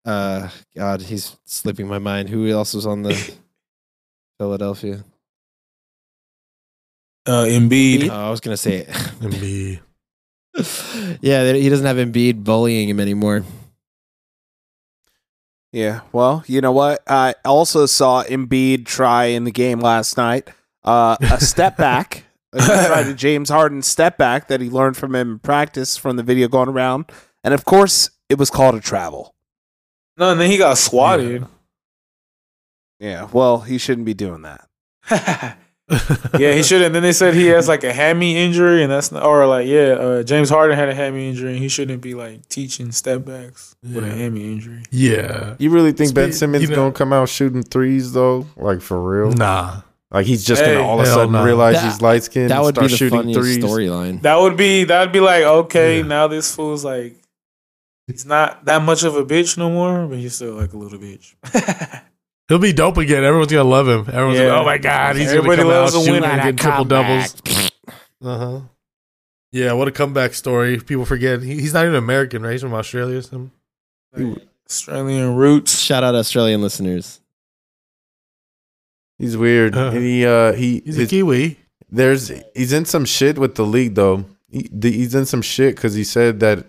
uh 0.10 0.50
God, 0.76 1.02
he's 1.04 1.38
slipping 1.46 1.88
my 1.88 2.00
mind. 2.00 2.28
Who 2.28 2.50
else 2.50 2.74
was 2.74 2.86
on 2.86 3.04
the 3.04 3.14
Philadelphia? 4.40 5.06
Uh, 7.26 7.44
Embiid. 7.46 8.10
Oh, 8.10 8.14
I 8.14 8.30
was 8.30 8.40
gonna 8.40 8.58
say, 8.58 8.86
Embiid. 9.20 9.80
yeah, 11.22 11.52
he 11.54 11.70
doesn't 11.70 11.86
have 11.86 11.98
Embiid 11.98 12.44
bullying 12.44 12.90
him 12.90 13.00
anymore. 13.00 13.44
Yeah. 15.72 16.02
Well, 16.14 16.44
you 16.48 16.62
know 16.62 16.72
what? 16.72 17.02
I 17.06 17.36
also 17.44 17.86
saw 17.86 18.24
Embiid 18.24 18.86
try 18.86 19.26
in 19.26 19.44
the 19.44 19.52
game 19.52 19.80
last 19.80 20.16
night 20.16 20.50
uh, 20.86 21.18
a 21.20 21.42
step 21.42 21.76
back. 21.78 22.24
he 22.54 22.60
tried 22.62 23.08
a 23.08 23.14
James 23.14 23.50
Harden 23.50 23.82
step 23.82 24.18
back 24.18 24.48
that 24.48 24.62
he 24.62 24.70
learned 24.70 24.96
from 24.96 25.14
him 25.14 25.32
in 25.32 25.40
practice 25.40 25.98
from 25.98 26.16
the 26.16 26.24
video 26.24 26.48
going 26.48 26.70
around, 26.70 27.06
and 27.44 27.54
of 27.54 27.66
course, 27.66 28.10
it 28.30 28.38
was 28.38 28.50
called 28.50 28.76
a 28.76 28.80
travel. 28.80 29.36
No, 30.18 30.32
and 30.32 30.40
then 30.40 30.50
he 30.50 30.58
got 30.58 30.78
swatted. 30.78 31.46
Yeah. 33.02 33.28
Well, 33.34 33.60
he 33.60 33.78
shouldn't 33.78 34.06
be 34.06 34.14
doing 34.14 34.44
that. 34.44 35.58
yeah, 36.40 36.54
he 36.54 36.64
should. 36.64 36.82
And 36.82 36.96
then 36.96 37.04
they 37.04 37.14
said 37.14 37.34
he 37.36 37.46
has 37.48 37.68
like 37.68 37.84
a 37.84 37.94
hammy 37.94 38.38
injury, 38.38 38.82
and 38.82 38.92
that's 38.92 39.12
not, 39.12 39.24
or 39.24 39.46
like 39.46 39.68
yeah, 39.68 39.94
uh, 39.94 40.24
James 40.24 40.50
Harden 40.50 40.76
had 40.76 40.90
a 40.90 40.96
hammy 40.96 41.30
injury, 41.30 41.52
and 41.52 41.60
he 41.60 41.68
shouldn't 41.70 42.02
be 42.02 42.14
like 42.16 42.48
teaching 42.50 42.92
step 42.92 43.24
backs 43.26 43.76
with 43.84 44.04
a 44.04 44.10
hammy 44.10 44.52
injury. 44.52 44.82
Yeah. 44.90 45.56
You 45.60 45.70
really 45.70 45.92
think 45.92 46.14
Ben 46.16 46.34
Simmons 46.34 46.64
you 46.64 46.70
know- 46.70 46.76
gonna 46.76 46.92
come 46.92 47.14
out 47.14 47.30
shooting 47.30 47.62
threes 47.64 48.14
though? 48.14 48.48
Like 48.58 48.82
for 48.82 49.02
real? 49.02 49.32
Nah. 49.34 49.82
Like 50.12 50.26
he's 50.26 50.44
just 50.46 50.64
Hey, 50.64 50.74
gonna 50.76 50.86
all 50.88 51.00
of 51.00 51.06
a 51.06 51.10
sudden 51.10 51.34
no. 51.34 51.44
realize 51.44 51.76
That- 51.76 51.86
he's 51.92 52.02
light 52.02 52.24
skinned 52.24 52.50
That 52.50 52.58
and 52.58 52.66
would 52.66 52.76
be 52.76 52.82
the 52.88 52.90
shooting 52.90 53.20
funniest 53.20 53.40
threes? 53.40 53.58
storyline. 53.64 54.22
That 54.22 54.40
would 54.40 54.56
be 54.58 54.86
that 54.86 55.02
would 55.02 55.12
be 55.12 55.20
like 55.20 55.44
okay, 55.44 55.98
Yeah. 55.98 56.04
now 56.08 56.28
this 56.28 56.56
fool's 56.56 56.84
like 56.86 57.16
he's 58.08 58.26
not 58.26 58.66
that 58.66 58.82
much 58.82 59.04
of 59.04 59.16
a 59.16 59.26
bitch 59.26 59.58
no 59.58 59.70
more, 59.70 60.08
but 60.08 60.18
he's 60.18 60.36
still 60.36 60.54
like 60.54 60.74
a 60.74 60.78
little 60.78 60.98
bitch. 61.00 61.34
He'll 62.48 62.60
be 62.60 62.74
dope 62.74 62.98
again. 62.98 63.24
Everyone's 63.24 63.52
gonna 63.52 63.68
love 63.68 63.88
him. 63.88 64.02
Everyone's 64.14 64.40
Yeah. 64.40 64.52
like, 64.54 64.62
oh 64.62 64.66
my 64.66 64.78
god, 64.78 65.16
he's 65.16 65.30
Everybody 65.30 65.64
gonna 65.64 65.74
come 65.74 65.82
loves 65.82 65.96
out 65.96 66.02
a 66.02 66.06
shooting 66.06 66.22
winner. 66.22 66.28
and 66.34 66.42
getting 66.42 66.58
triple 66.58 66.86
doubles. 66.86 67.36
Uh 68.24 68.38
huh. 68.38 68.60
Yeah, 69.52 69.74
what 69.74 69.88
a 69.88 69.92
comeback 69.92 70.34
story. 70.34 70.78
People 70.80 71.06
forget 71.06 71.42
he, 71.44 71.56
he's 71.60 71.74
not 71.74 71.84
even 71.86 71.96
American, 71.96 72.42
right? 72.44 72.54
He's 72.54 72.62
from 72.62 72.74
Australia 72.74 73.18
or 73.18 73.22
something. 73.22 73.52
Australian 74.68 75.36
roots. 75.36 75.80
Shout 75.80 76.04
out 76.04 76.16
Australian 76.16 76.62
listeners. 76.62 77.20
He's 79.20 79.38
weird. 79.38 79.76
Uh, 79.76 79.90
and 79.94 79.98
he 80.04 80.26
uh 80.26 80.54
he 80.54 80.82
He's 80.86 80.98
a 80.98 81.06
Kiwi. 81.08 81.58
there's 81.90 82.32
he's 82.56 82.74
in 82.74 82.86
some 82.86 83.06
shit 83.06 83.38
with 83.38 83.56
the 83.56 83.66
league 83.66 83.96
though. 83.96 84.26
He, 84.50 84.70
the- 84.72 84.92
he's 84.92 85.16
in 85.16 85.26
some 85.26 85.42
shit 85.42 85.76
because 85.76 85.94
he 85.94 86.04
said 86.04 86.40
that 86.42 86.66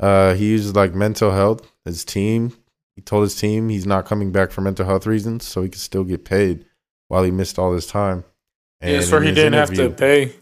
uh 0.00 0.34
he 0.34 0.50
uses 0.50 0.74
like 0.76 0.94
mental 0.94 1.30
health. 1.32 1.66
His 1.84 2.04
team, 2.04 2.52
he 2.98 3.02
told 3.02 3.22
his 3.22 3.36
team 3.36 3.68
he's 3.68 3.86
not 3.86 4.06
coming 4.06 4.32
back 4.32 4.50
for 4.50 4.60
mental 4.60 4.84
health 4.84 5.06
reasons, 5.06 5.46
so 5.46 5.62
he 5.62 5.68
could 5.68 5.78
still 5.80 6.02
get 6.02 6.24
paid 6.24 6.64
while 7.06 7.22
he 7.22 7.30
missed 7.30 7.56
all 7.56 7.72
this 7.72 7.86
time. 7.86 8.24
Yeah, 8.82 8.88
And 8.96 9.04
so 9.04 9.18
in 9.18 9.22
he 9.22 9.30
didn't 9.32 9.52
have 9.52 9.72
to 9.74 9.90
pay. 9.90 10.32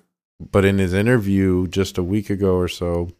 But 0.40 0.64
in 0.64 0.78
his 0.78 0.94
interview 0.94 1.66
just 1.66 1.98
a 1.98 2.02
week 2.02 2.30
ago 2.30 2.56
or 2.56 2.66
so, 2.68 3.10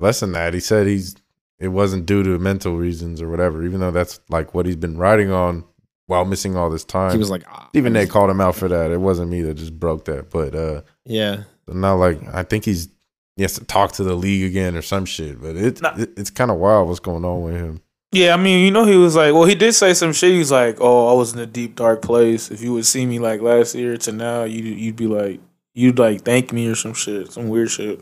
less 0.00 0.18
than 0.18 0.32
that, 0.32 0.52
he 0.52 0.58
said 0.58 0.88
he's 0.88 1.14
it 1.60 1.68
wasn't 1.68 2.06
due 2.06 2.24
to 2.24 2.36
mental 2.40 2.76
reasons 2.76 3.22
or 3.22 3.28
whatever. 3.30 3.64
Even 3.64 3.78
though 3.78 3.92
that's 3.92 4.18
like 4.30 4.52
what 4.52 4.66
he's 4.66 4.74
been 4.74 4.96
riding 4.98 5.30
on 5.30 5.62
while 6.08 6.24
missing 6.24 6.56
all 6.56 6.68
this 6.68 6.82
time. 6.82 7.12
He 7.12 7.18
was 7.18 7.30
like, 7.30 7.44
ah, 7.46 7.70
even 7.74 7.92
they 7.92 8.08
called 8.08 8.30
him 8.30 8.40
out 8.40 8.56
for 8.56 8.66
that. 8.66 8.90
It 8.90 8.98
wasn't 8.98 9.30
me 9.30 9.42
that 9.42 9.54
just 9.54 9.78
broke 9.78 10.06
that, 10.06 10.28
but 10.28 10.56
uh 10.56 10.82
yeah, 11.04 11.44
now 11.68 11.94
like 11.94 12.18
I 12.34 12.42
think 12.42 12.64
he's 12.64 12.88
he 13.36 13.42
has 13.42 13.54
to 13.54 13.64
talk 13.64 13.92
to 13.92 14.02
the 14.02 14.16
league 14.16 14.42
again 14.44 14.76
or 14.76 14.82
some 14.82 15.04
shit. 15.04 15.40
But 15.40 15.54
it, 15.54 15.80
Nah. 15.80 15.94
it 15.96 16.10
it's 16.16 16.30
kind 16.30 16.50
of 16.50 16.56
wild 16.56 16.88
what's 16.88 16.98
going 16.98 17.24
on 17.24 17.42
with 17.42 17.54
him. 17.54 17.80
Yeah, 18.12 18.34
I 18.34 18.36
mean, 18.36 18.62
you 18.64 18.70
know, 18.70 18.84
he 18.84 18.96
was 18.96 19.16
like, 19.16 19.32
well, 19.32 19.44
he 19.44 19.54
did 19.54 19.72
say 19.72 19.94
some 19.94 20.12
shit. 20.12 20.32
He 20.32 20.38
was 20.38 20.50
like, 20.52 20.76
"Oh, 20.80 21.08
I 21.08 21.14
was 21.14 21.32
in 21.32 21.38
a 21.40 21.46
deep 21.46 21.76
dark 21.76 22.02
place. 22.02 22.50
If 22.50 22.60
you 22.60 22.74
would 22.74 22.84
see 22.84 23.06
me 23.06 23.18
like 23.18 23.40
last 23.40 23.74
year 23.74 23.96
to 23.96 24.12
now, 24.12 24.44
you 24.44 24.62
you'd 24.62 24.96
be 24.96 25.06
like, 25.06 25.40
you'd 25.74 25.98
like 25.98 26.20
thank 26.22 26.52
me 26.52 26.68
or 26.68 26.74
some 26.74 26.92
shit, 26.92 27.32
some 27.32 27.48
weird 27.48 27.70
shit." 27.70 28.00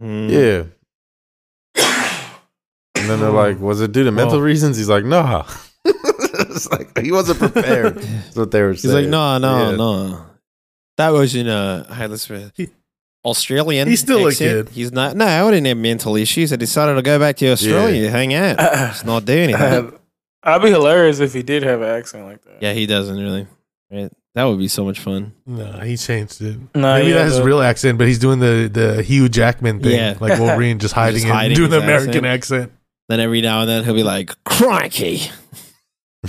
Mm. 0.00 0.30
Yeah. 0.30 0.64
And 2.94 3.08
then 3.10 3.20
they're 3.20 3.30
like, 3.30 3.58
"Was 3.60 3.80
it 3.80 3.92
due 3.92 4.04
to 4.04 4.12
mental 4.12 4.36
Well- 4.38 4.44
reasons?" 4.46 4.76
He's 4.76 4.88
like, 4.88 5.04
"No." 5.04 5.44
it's 5.84 6.70
like 6.70 6.96
he 6.98 7.10
wasn't 7.12 7.38
prepared. 7.38 7.96
That's 7.98 8.36
what 8.36 8.50
they 8.50 8.62
were 8.62 8.72
He's 8.72 8.84
like, 8.86 9.06
no, 9.06 9.38
no, 9.38 9.70
Yeah. 9.70 9.76
no. 9.76 10.26
That 10.98 11.10
was 11.10 11.34
in 11.34 11.48
a 11.48 11.86
hi, 11.88 12.06
let's 12.06 12.26
He- 12.54 12.70
Australian. 13.24 13.88
He's 13.88 14.00
still 14.00 14.26
a 14.26 14.34
kid. 14.34 14.68
He's 14.70 14.92
not. 14.92 15.16
No, 15.16 15.26
I 15.26 15.42
wouldn't 15.44 15.66
have 15.66 15.76
mental 15.76 16.16
issues. 16.16 16.52
I 16.52 16.56
decided 16.56 16.94
to 16.94 17.02
go 17.02 17.18
back 17.18 17.36
to 17.38 17.50
Australia 17.50 18.02
to 18.02 18.10
hang 18.10 18.34
out. 18.34 18.58
Just 18.58 19.04
not 19.06 19.24
do 19.24 19.32
anything. 19.38 19.92
I'd 20.42 20.62
be 20.62 20.70
hilarious 20.70 21.18
if 21.20 21.34
he 21.34 21.42
did 21.42 21.62
have 21.64 21.82
an 21.82 21.88
accent 21.88 22.24
like 22.24 22.42
that. 22.42 22.58
yeah, 22.62 22.72
he 22.72 22.86
doesn't 22.86 23.16
really. 23.18 23.46
Right? 23.90 24.10
That 24.34 24.44
would 24.44 24.58
be 24.58 24.68
so 24.68 24.84
much 24.84 25.00
fun. 25.00 25.32
No, 25.46 25.72
he 25.80 25.96
changed 25.96 26.40
it. 26.42 26.58
Nah, 26.74 26.98
Maybe 26.98 27.08
yeah, 27.08 27.24
that's 27.24 27.34
his 27.36 27.40
real 27.40 27.60
accent, 27.60 27.98
but 27.98 28.06
he's 28.06 28.18
doing 28.20 28.38
the 28.38 28.70
the 28.72 29.02
Hugh 29.02 29.28
Jackman 29.28 29.80
thing, 29.80 29.92
Yeah. 29.96 30.14
like 30.20 30.38
Wolverine, 30.38 30.78
just 30.78 30.94
hiding 31.00 31.14
Just 31.22 31.26
it, 31.26 31.32
hiding 31.32 31.56
doing 31.56 31.70
the 31.70 31.80
his 31.80 31.84
American 31.84 32.24
accent. 32.24 32.72
Then 33.08 33.18
every 33.20 33.40
now 33.40 33.62
and 33.62 33.68
then 33.68 33.84
he'll 33.84 33.94
be 33.94 34.02
like, 34.04 34.32
"Crikey!" 34.44 35.30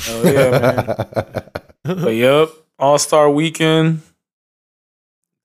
Oh, 0.08 0.24
yeah, 0.24 0.50
man. 0.50 1.44
But 1.84 2.10
yep, 2.12 2.50
All 2.80 2.98
Star 2.98 3.30
Weekend, 3.30 4.02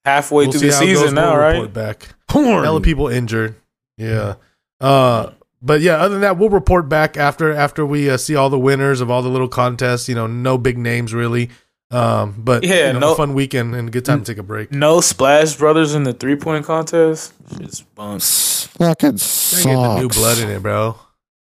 halfway 0.05 0.45
We'll 0.45 0.53
through 0.53 0.69
the 0.71 0.75
how 0.75 0.83
it 0.83 0.87
goes. 0.87 0.99
season 1.01 1.15
now, 1.15 1.33
We'll 1.33 1.41
right? 1.41 1.53
report 1.55 1.73
back. 1.73 2.09
Hella 2.31 2.81
people 2.81 3.09
injured. 3.09 3.55
Yeah. 3.97 4.35
Uh, 4.81 5.31
but 5.63 5.81
yeah, 5.81 5.95
other 5.97 6.15
than 6.15 6.21
that, 6.23 6.37
we'll 6.37 6.51
report 6.51 6.89
back 6.89 7.17
after 7.17 7.53
after 7.53 7.87
we 7.87 8.11
uh, 8.11 8.17
see 8.17 8.35
all 8.37 8.51
the 8.51 8.59
winners 8.59 9.01
of 9.01 9.11
all 9.11 9.23
the 9.23 9.29
little 9.31 9.49
contests. 9.49 10.09
You 10.09 10.15
know, 10.15 10.27
no 10.27 10.59
big 10.59 10.77
names 10.79 11.15
really. 11.15 11.51
Um, 11.91 12.35
but 12.39 12.65
Yeah, 12.65 12.89
you 12.89 12.93
know, 12.95 12.99
no- 12.99 13.15
fun 13.15 13.35
weekend 13.35 13.75
and 13.75 13.89
a 13.89 13.91
good 13.91 14.05
time 14.05 14.19
to 14.23 14.25
take 14.33 14.39
a 14.39 14.43
break. 14.43 14.73
No 14.73 15.01
Splash 15.01 15.55
Brothers 15.57 15.95
in 15.95 16.03
the 16.03 16.13
three 16.13 16.35
point 16.37 16.65
contest. 16.65 17.33
Shit's 17.57 17.83
bumps. 17.83 18.67
Fucking 18.79 19.13
Gotta 19.13 19.65
get 19.65 19.65
the 19.65 19.99
new 20.01 20.09
blood 20.09 20.39
in 20.39 20.49
it, 20.51 20.61
bro. 20.61 20.97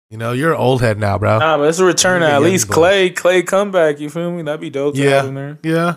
You 0.09 0.17
know, 0.17 0.31
you're 0.33 0.55
old 0.55 0.81
head 0.81 0.97
now, 0.99 1.17
bro. 1.19 1.37
Nah, 1.39 1.57
but 1.57 1.69
it's 1.69 1.79
a 1.79 1.85
return 1.85 2.23
at 2.23 2.41
least 2.41 2.67
blood. 2.67 2.75
Clay. 2.75 3.09
Clay 3.11 3.43
comeback. 3.43 3.99
You 3.99 4.09
feel 4.09 4.31
me? 4.31 4.41
That'd 4.41 4.59
be 4.59 4.69
dope. 4.71 4.95
To 4.95 5.01
Yeah. 5.01 5.09
have 5.17 5.27
in 5.27 5.35
there. 5.35 5.59
Yeah. 5.63 5.95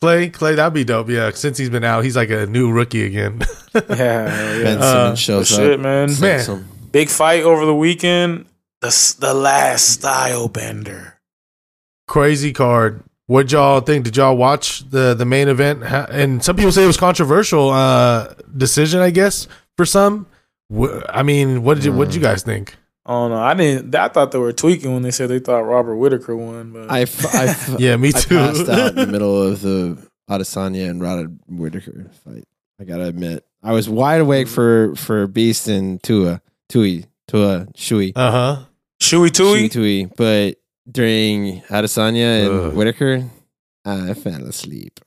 Clay, 0.00 0.28
Clay, 0.30 0.54
that'd 0.54 0.72
be 0.74 0.84
dope. 0.84 1.08
Yeah, 1.08 1.30
since 1.32 1.58
he's 1.58 1.70
been 1.70 1.84
out, 1.84 2.04
he's 2.04 2.14
like 2.16 2.30
a 2.30 2.46
new 2.46 2.70
rookie 2.70 3.04
again. 3.04 3.40
Yeah, 3.74 4.28
hell 4.28 4.62
Ben 4.62 4.78
yeah. 4.78 4.84
Uh, 4.84 4.92
Simmons 5.04 5.18
shows 5.20 5.48
Shit, 5.48 5.72
up. 5.74 5.80
man. 5.80 6.10
Man. 6.20 6.40
Some- 6.40 6.68
Big 6.90 7.08
fight 7.10 7.42
over 7.44 7.64
the 7.66 7.74
weekend. 7.74 8.46
The 8.80 9.16
the 9.20 9.34
last 9.34 10.00
Stylebender. 10.00 11.12
Crazy 12.08 12.52
card. 12.52 13.02
What 13.26 13.52
y'all 13.52 13.80
think? 13.80 14.04
Did 14.04 14.16
y'all 14.16 14.36
watch 14.36 14.88
the 14.88 15.12
the 15.14 15.26
main 15.26 15.48
event? 15.48 15.82
And 15.84 16.42
some 16.42 16.56
people 16.56 16.72
say 16.72 16.82
it 16.84 16.86
was 16.86 16.96
controversial 16.96 17.68
uh, 17.68 18.32
decision. 18.56 19.00
I 19.00 19.10
guess 19.10 19.46
for 19.76 19.84
some. 19.84 20.26
I 21.08 21.22
mean, 21.22 21.62
what 21.62 21.74
did 21.74 21.84
you 21.84 21.92
what 21.92 22.06
did 22.06 22.14
you 22.14 22.22
guys 22.22 22.42
think? 22.42 22.74
I 23.08 23.12
don't 23.12 23.30
know. 23.30 23.38
I 23.40 23.54
didn't. 23.54 23.94
I 23.94 24.08
thought 24.08 24.32
they 24.32 24.38
were 24.38 24.52
tweaking 24.52 24.92
when 24.92 25.02
they 25.02 25.10
said 25.10 25.30
they 25.30 25.38
thought 25.38 25.60
Robert 25.60 25.96
Whitaker 25.96 26.36
won, 26.36 26.72
but 26.72 26.90
I, 26.90 27.00
f- 27.02 27.34
I 27.34 27.44
f- 27.48 27.74
Yeah, 27.78 27.96
me 27.96 28.12
too. 28.12 28.38
I 28.38 28.48
passed 28.48 28.68
out 28.68 28.90
in 28.90 28.94
the 28.96 29.06
middle 29.10 29.42
of 29.42 29.62
the 29.62 29.96
Adesanya 30.30 30.90
and 30.90 31.00
Rada 31.02 31.24
Whitaker 31.48 32.10
fight. 32.24 32.44
I 32.78 32.84
gotta 32.84 33.04
admit, 33.04 33.44
I 33.62 33.72
was 33.72 33.88
wide 33.88 34.20
awake 34.20 34.46
for 34.46 34.94
for 34.94 35.26
Beast 35.26 35.68
and 35.68 36.02
Tua, 36.02 36.42
Tui, 36.68 37.06
Tua, 37.26 37.66
Shui, 37.74 38.12
Uh 38.14 38.30
huh. 38.30 38.64
Shui 39.00 39.28
Shui 39.28 39.30
Tui. 39.30 39.68
Tui. 39.70 40.04
But 40.16 40.56
during 40.90 41.62
Adesanya 41.62 42.44
and 42.46 42.50
Ugh. 42.60 42.74
Whitaker, 42.74 43.24
I 43.86 44.12
fell 44.14 44.44
asleep. 44.44 45.00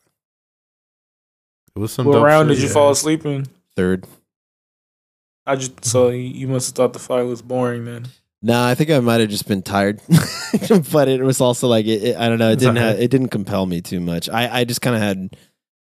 It 1.76 1.80
was 1.80 1.92
some 1.94 2.08
What 2.08 2.22
round 2.24 2.50
shit, 2.50 2.56
did 2.58 2.62
you 2.64 2.68
yeah. 2.68 2.74
fall 2.74 2.92
asleep 2.92 3.26
in? 3.26 3.46
Third. 3.76 4.06
I 5.46 5.56
just 5.56 5.84
so 5.86 6.10
you 6.10 6.20
you 6.20 6.48
must 6.48 6.70
have 6.70 6.76
thought 6.76 6.94
the 6.94 7.00
fight 7.00 7.24
was 7.24 7.42
boring 7.42 7.86
then. 7.86 8.08
No, 8.44 8.64
I 8.64 8.74
think 8.76 8.90
I 8.90 9.00
might 9.00 9.20
have 9.22 9.30
just 9.30 9.48
been 9.48 9.62
tired, 9.62 10.02
but 10.92 11.08
it 11.08 11.22
was 11.22 11.42
also 11.42 11.68
like 11.68 11.86
it, 11.86 12.04
it- 12.04 12.18
I 12.18 12.28
don't 12.28 12.40
know. 12.40 12.52
It 12.52 12.60
didn't. 12.60 12.78
alright. 12.80 12.96
Ha- 12.98 13.02
it 13.04 13.12
didn't 13.12 13.30
compel 13.30 13.66
me 13.68 13.82
too 13.82 14.00
much. 14.00 14.30
I, 14.30 14.62
I 14.62 14.64
just 14.64 14.82
kind 14.82 14.96
of 14.96 15.02
had 15.02 15.36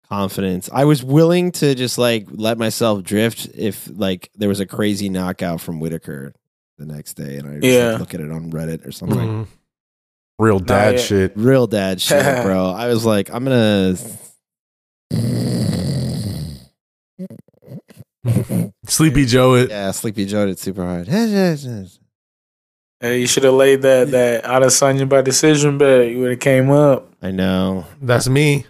confidence. 0.10 0.70
I 0.72 0.86
was 0.86 1.04
willing 1.04 1.52
to 1.54 1.76
just 1.76 1.98
like 1.98 2.26
let 2.32 2.58
myself 2.58 3.04
drift 3.04 3.50
if 3.54 3.90
like 3.94 4.30
there 4.36 4.48
was 4.48 4.62
a 4.62 4.66
crazy 4.66 5.10
knockout 5.10 5.60
from 5.60 5.82
Whitaker 5.82 6.34
the 6.78 6.86
next 6.86 7.16
day, 7.16 7.36
and 7.38 7.50
I 7.50 7.60
just 7.60 7.64
like, 7.92 8.00
look 8.00 8.14
at 8.14 8.22
it 8.22 8.32
on 8.32 8.52
Reddit 8.52 8.86
or 8.88 8.92
something. 8.94 9.18
Mhm. 9.18 9.48
Real 10.40 10.60
dad 10.60 11.00
shit. 11.02 11.34
Real 11.36 11.68
dad 11.68 12.00
shit, 12.00 12.44
bro. 12.44 12.68
I 12.78 12.88
was 12.88 13.04
like, 13.04 13.30
I'm 13.34 13.44
gonna. 13.44 13.98
Sleepy 18.86 19.26
Joe. 19.26 19.56
It. 19.56 19.70
Yeah, 19.70 19.92
Sleepy 19.92 20.26
Joe 20.26 20.46
did 20.46 20.60
super 20.60 20.84
hard. 20.86 21.08
Hey, 23.00 23.20
you 23.22 23.28
should 23.28 23.44
have 23.44 23.54
laid 23.54 23.84
that 23.84 24.10
that 24.12 24.44
Adesanya 24.44 25.08
by 25.08 25.22
decision 25.22 25.78
bet. 25.78 26.10
You 26.10 26.20
would 26.22 26.32
have 26.32 26.40
came 26.40 26.72
up. 26.72 27.08
I 27.22 27.30
know. 27.30 27.86
That's 28.02 28.28
me. 28.28 28.66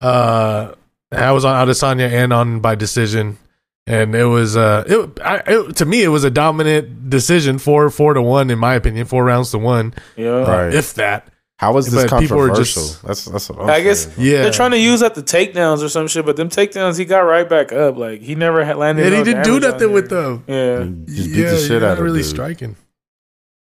Uh, 0.00 0.74
I 1.10 1.32
was 1.32 1.44
on 1.46 1.66
Adesanya 1.66 2.10
and 2.10 2.34
on 2.34 2.60
by 2.60 2.74
decision, 2.74 3.38
and 3.86 4.14
it 4.14 4.24
was 4.26 4.58
uh, 4.58 4.84
it, 4.86 5.20
I, 5.24 5.42
it 5.46 5.76
to 5.76 5.86
me 5.86 6.02
it 6.02 6.08
was 6.08 6.22
a 6.24 6.30
dominant 6.30 7.08
decision, 7.08 7.58
four 7.58 7.88
four 7.88 8.12
to 8.12 8.20
one 8.20 8.50
in 8.50 8.58
my 8.58 8.74
opinion, 8.74 9.06
four 9.06 9.24
rounds 9.24 9.50
to 9.52 9.58
one, 9.58 9.94
Yeah. 10.16 10.42
Right. 10.42 10.74
if 10.74 10.92
that. 10.94 11.28
How 11.62 11.72
was 11.72 11.86
this 11.92 12.10
But 12.10 12.20
people 12.20 12.38
are 12.40 12.48
controversial? 12.48 12.82
just- 12.82 13.02
that's 13.06 13.24
that's 13.26 13.48
what 13.48 13.60
I'm 13.60 13.70
I 13.70 13.80
guess 13.82 14.04
saying. 14.06 14.16
Yeah, 14.18 14.42
They're 14.42 14.50
trying 14.52 14.72
to 14.72 14.78
use 14.80 14.98
that 14.98 15.14
the 15.14 15.22
takedowns 15.22 15.80
or 15.80 15.88
some 15.88 16.08
shit, 16.08 16.26
but 16.26 16.34
them 16.34 16.48
takedowns 16.48 16.98
he 16.98 17.04
got 17.04 17.20
right 17.20 17.48
back 17.48 17.72
up. 17.72 17.96
Like 17.96 18.20
he 18.20 18.34
never 18.34 18.64
had 18.64 18.76
landed. 18.78 19.06
and 19.06 19.14
he 19.14 19.22
didn't 19.22 19.44
do 19.44 19.60
damage 19.60 19.64
on 19.64 19.70
nothing 19.70 19.92
with 19.92 20.10
them. 20.10 20.44
Yeah. 20.48 20.78
You 20.82 21.04
just 21.06 21.28
beat 21.30 21.36
yeah, 21.38 21.50
the 21.52 21.58
shit 21.58 21.70
you're 21.70 21.76
out 21.78 21.82
not 21.82 21.98
of 21.98 22.04
really 22.04 22.22
dude. 22.22 22.30
striking. 22.30 22.76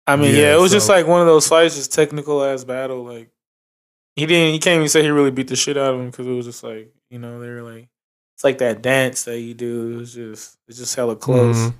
I 0.05 0.17
mean, 0.17 0.35
Yeah, 0.35 0.41
yeah, 0.41 0.55
it 0.55 0.59
was 0.59 0.71
just 0.73 0.89
like 0.89 1.07
one 1.07 1.21
of 1.21 1.27
those 1.27 1.47
fights, 1.47 1.75
just 1.77 1.93
technical 1.93 2.43
ass 2.43 2.65
battle. 2.65 3.03
Like 3.05 3.29
he 4.17 4.25
didn't, 4.25 4.53
he 4.53 4.59
can't 4.59 4.75
even 4.75 4.89
say 4.89 5.01
he 5.01 5.09
really 5.09 5.31
beat 5.31 5.47
the 5.47 5.55
shit 5.55 5.77
out 5.77 5.93
of 5.93 5.99
him 6.01 6.07
because 6.11 6.27
it 6.27 6.31
was 6.31 6.45
just 6.45 6.63
like 6.65 6.93
you 7.09 7.17
know 7.17 7.39
they 7.39 7.47
were 7.49 7.63
like 7.63 7.87
it's 8.35 8.43
like 8.43 8.57
that 8.57 8.81
dance 8.81 9.23
that 9.23 9.39
you 9.39 9.53
do. 9.53 9.93
It 9.93 9.95
was 9.99 10.13
just 10.13 10.57
it's 10.67 10.77
just 10.79 10.93
hella 10.95 11.15
close. 11.15 11.55
Mm-hmm. 11.55 11.77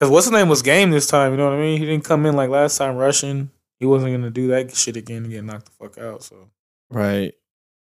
Because 0.00 0.10
what's 0.10 0.26
his 0.26 0.32
name 0.32 0.48
was 0.48 0.62
game 0.62 0.90
this 0.90 1.06
time. 1.06 1.30
You 1.30 1.38
know 1.38 1.44
what 1.44 1.54
I 1.54 1.60
mean? 1.60 1.78
He 1.78 1.86
didn't 1.86 2.02
come 2.04 2.26
in 2.26 2.34
like 2.34 2.50
last 2.50 2.76
time 2.78 2.96
rushing. 2.96 3.50
He 3.82 3.86
wasn't 3.86 4.14
gonna 4.14 4.30
do 4.30 4.46
that 4.46 4.72
shit 4.76 4.96
again 4.96 5.24
and 5.24 5.30
get 5.32 5.42
knocked 5.42 5.64
the 5.64 5.72
fuck 5.72 5.98
out. 5.98 6.22
So 6.22 6.50
Right. 6.88 7.34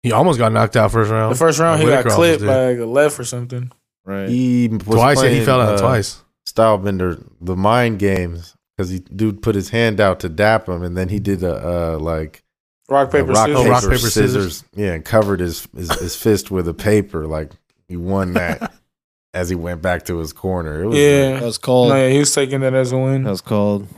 He 0.03 0.13
almost 0.13 0.39
got 0.39 0.53
knocked 0.53 0.77
out 0.77 0.89
first 0.89 1.11
round. 1.11 1.34
the 1.34 1.38
first 1.38 1.59
round 1.59 1.81
he 1.81 1.85
Whitaker 1.85 2.07
got 2.07 2.15
clipped 2.15 2.45
by 2.45 2.69
like 2.69 2.80
a 2.80 2.85
left 2.85 3.19
or 3.19 3.26
something. 3.26 3.73
Right. 4.05 4.30
He 4.30 4.69
was 4.69 4.84
twice. 4.85 5.22
Yeah, 5.22 5.31
he 5.31 5.43
fell 5.43 5.59
out 5.59 5.76
uh, 5.76 5.81
twice. 5.81 6.23
Stylebender, 6.47 7.22
the 7.41 7.57
mind 7.57 7.99
games, 7.99 8.55
because 8.77 8.89
he 8.89 8.99
dude 8.99 9.41
put 9.41 9.53
his 9.53 9.68
hand 9.68 9.99
out 9.99 10.22
to 10.22 10.30
dap 10.30 10.69
him, 10.69 10.81
and 10.81 10.95
then 10.95 11.09
he 11.09 11.19
did 11.19 11.43
a 11.43 11.95
uh, 11.95 11.99
like 11.99 12.45
Rock 12.88 13.11
paper 13.11 13.26
rock, 13.26 13.47
scissors. 13.47 13.57
paper, 13.57 13.69
rock, 13.69 13.84
paper, 13.84 13.97
scissors. 13.97 14.13
scissors. 14.13 14.63
Yeah, 14.73 14.93
and 14.93 15.03
covered 15.03 15.41
his, 15.41 15.68
his 15.76 15.91
his 15.99 16.15
fist 16.15 16.51
with 16.51 16.69
a 16.69 16.73
paper. 16.73 17.27
Like 17.27 17.51
he 17.89 17.97
won 17.97 18.31
that 18.35 18.72
as 19.34 19.49
he 19.49 19.55
went 19.55 19.81
back 19.81 20.05
to 20.05 20.19
his 20.19 20.31
corner. 20.31 20.81
It 20.84 20.88
was 20.88 20.97
Yeah. 20.97 21.34
That 21.34 21.43
was 21.43 21.57
cold. 21.57 21.89
No, 21.89 21.95
yeah, 21.97 22.09
he 22.09 22.19
was 22.19 22.34
taking 22.34 22.61
that 22.61 22.73
as 22.73 22.93
a 22.93 22.97
win. 22.97 23.23
That 23.23 23.31
was 23.31 23.41
cold. 23.41 23.89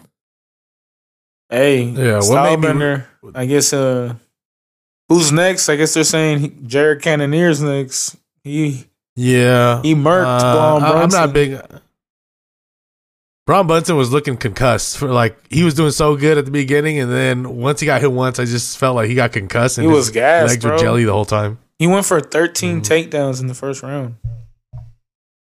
Hey, 1.54 1.84
Yeah, 1.84 2.20
what 2.22 2.60
made 2.60 2.60
me- 2.60 2.68
Stylebender. 2.68 3.06
I 3.36 3.46
guess 3.46 3.72
uh, 3.74 4.16
who's 5.08 5.32
next? 5.32 5.70
I 5.70 5.76
guess 5.76 5.94
they're 5.94 6.04
saying 6.04 6.40
he, 6.40 6.48
Jared 6.66 7.02
Cannonier's 7.04 7.62
next. 7.62 8.16
He 8.44 8.86
Yeah, 9.16 9.82
he 9.84 9.94
murked 9.94 10.26
Uh, 10.26 10.80
Braun 10.80 10.84
I- 10.84 11.02
I'm 11.04 11.10
not 11.10 11.32
big. 11.34 11.60
Braun 13.46 13.68
Brunson 13.68 13.98
was 13.98 14.12
looking 14.12 14.38
concussed 14.38 14.98
for 14.98 15.10
like 15.10 15.38
he 15.52 15.64
was 15.64 15.74
doing 15.74 15.92
so 15.92 16.16
good 16.16 16.38
at 16.38 16.46
the 16.46 16.52
beginning, 16.52 16.98
and 17.00 17.12
then 17.12 17.58
once 17.58 17.82
he 17.82 17.86
got 17.86 18.00
hit 18.02 18.12
once, 18.12 18.40
I 18.40 18.46
just 18.46 18.78
felt 18.78 18.96
like 18.96 19.10
he 19.10 19.16
got 19.16 19.34
concussed 19.34 19.78
and 19.78 19.86
He 19.88 19.94
was 19.94 20.10
gassed, 20.10 20.50
legs 20.54 20.64
bro. 20.64 20.72
were 20.72 20.78
jelly 20.78 21.04
the 21.04 21.12
whole 21.14 21.26
time. 21.26 21.60
He 21.78 21.86
went 21.86 22.06
for 22.06 22.22
13 22.22 22.82
Mhm. 22.82 23.10
takedowns 23.10 23.42
in 23.42 23.48
the 23.48 23.54
first 23.54 23.84
round. 23.84 24.16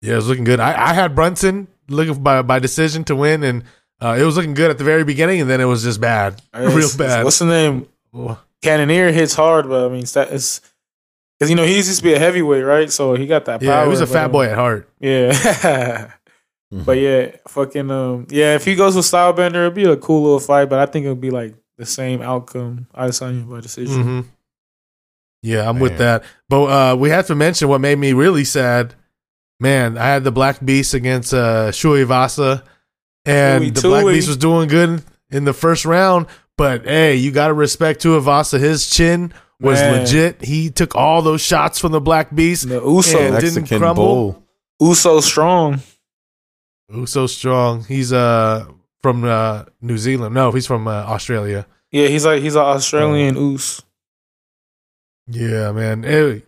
Yeah, 0.01 0.13
it 0.13 0.15
was 0.17 0.27
looking 0.27 0.43
good. 0.43 0.59
I, 0.59 0.89
I 0.89 0.93
had 0.93 1.15
Brunson 1.15 1.67
looking 1.87 2.21
by 2.21 2.41
by 2.41 2.59
decision 2.59 3.03
to 3.05 3.15
win, 3.15 3.41
and 3.43 3.63
uh, 4.01 4.15
it 4.19 4.23
was 4.23 4.35
looking 4.37 4.53
good 4.53 4.69
at 4.71 4.77
the 4.77 4.83
very 4.83 5.03
beginning, 5.03 5.41
and 5.41 5.49
then 5.49 5.59
it 5.61 5.65
was 5.65 5.83
just 5.83 5.99
bad, 6.01 6.41
real 6.53 6.89
bad. 6.97 7.23
What's 7.23 7.39
the 7.39 7.45
name? 7.45 7.87
Cannonier 8.61 9.11
hits 9.11 9.33
hard, 9.35 9.67
but 9.69 9.85
I 9.85 9.89
mean, 9.93 10.05
that 10.13 10.31
is 10.31 10.61
because 11.37 11.49
you 11.49 11.55
know 11.55 11.65
he 11.65 11.75
used 11.75 11.95
to 11.95 12.03
be 12.03 12.13
a 12.13 12.19
heavyweight, 12.19 12.63
right? 12.65 12.91
So 12.91 13.13
he 13.15 13.27
got 13.27 13.45
that 13.45 13.59
power. 13.61 13.69
yeah, 13.69 13.83
he 13.83 13.89
was 13.89 14.01
a 14.01 14.07
fat 14.07 14.25
um, 14.25 14.31
boy 14.31 14.45
at 14.47 14.55
heart. 14.55 14.89
Yeah. 14.99 15.31
Mhm. 15.31 16.11
but 16.85 16.97
yeah, 16.97 17.35
fucking 17.47 17.89
um, 17.91 18.27
yeah. 18.29 18.55
If 18.55 18.65
he 18.65 18.75
goes 18.75 18.95
with 18.95 19.05
Stylebender, 19.05 19.61
it'd 19.67 19.73
be 19.75 19.85
a 19.85 19.95
cool 19.97 20.23
little 20.23 20.39
fight, 20.39 20.65
but 20.69 20.79
I 20.79 20.85
think 20.87 21.05
it'd 21.05 21.21
be 21.21 21.29
like 21.29 21.55
the 21.77 21.85
same 21.85 22.21
outcome. 22.21 22.87
Adesanya 22.95 23.47
by 23.49 23.59
decision. 23.61 24.03
hmm 24.03 24.21
Yeah, 25.43 25.69
I'm 25.69 25.79
with 25.79 25.97
that. 25.99 26.23
But 26.49 26.63
uh, 26.65 26.95
we 26.95 27.09
have 27.11 27.27
to 27.27 27.35
mention 27.35 27.67
what 27.69 27.79
made 27.81 27.97
me 27.99 28.13
really 28.13 28.43
sad. 28.43 28.95
Man, 29.59 29.97
I 29.97 30.05
had 30.05 30.23
the 30.23 30.31
Black 30.31 30.63
Beast 30.63 30.93
against 30.93 31.33
uh, 31.33 31.69
Tuivasa, 31.71 32.63
and 33.27 33.63
Tui 33.63 33.69
the 33.71 33.81
Black 33.89 34.05
Beast 34.05 34.27
was 34.27 34.37
doing 34.37 34.67
good 34.69 35.03
in 35.29 35.45
the 35.45 35.53
first 35.53 35.85
round. 35.85 36.27
But 36.57 36.85
hey, 36.85 37.15
you 37.15 37.31
got 37.31 37.47
to 37.47 37.53
respect 37.53 38.01
Tuivasa. 38.03 38.59
His 38.59 38.89
chin 38.89 39.33
was 39.59 39.79
Man. 39.79 40.01
legit. 40.01 40.43
He 40.43 40.69
took 40.71 40.95
all 40.95 41.21
those 41.21 41.41
shots 41.41 41.77
from 41.79 41.91
the 41.91 42.01
Black 42.01 42.33
Beast. 42.33 42.67
The 42.69 42.81
Uso, 42.81 43.19
And 43.19 43.39
didn't 43.39 43.67
crumble. 43.67 44.03
bull. 44.05 44.43
Uso 44.89 45.19
strong. 45.19 45.81
Who's 46.89 47.11
so 47.11 47.27
strong? 47.27 47.83
He's 47.83 48.13
uh 48.13 48.65
from 49.01 49.23
uh, 49.23 49.65
New 49.81 49.97
Zealand. 49.97 50.33
No, 50.33 50.51
he's 50.51 50.65
from 50.65 50.87
uh, 50.87 50.91
Australia. 50.91 51.67
Yeah, 51.91 52.07
he's 52.07 52.25
like 52.25 52.41
he's 52.41 52.55
an 52.55 52.61
Australian 52.61 53.35
Us. 53.37 53.81
Yeah, 55.29 55.71
man. 55.73 56.05
Eh, 56.05 56.39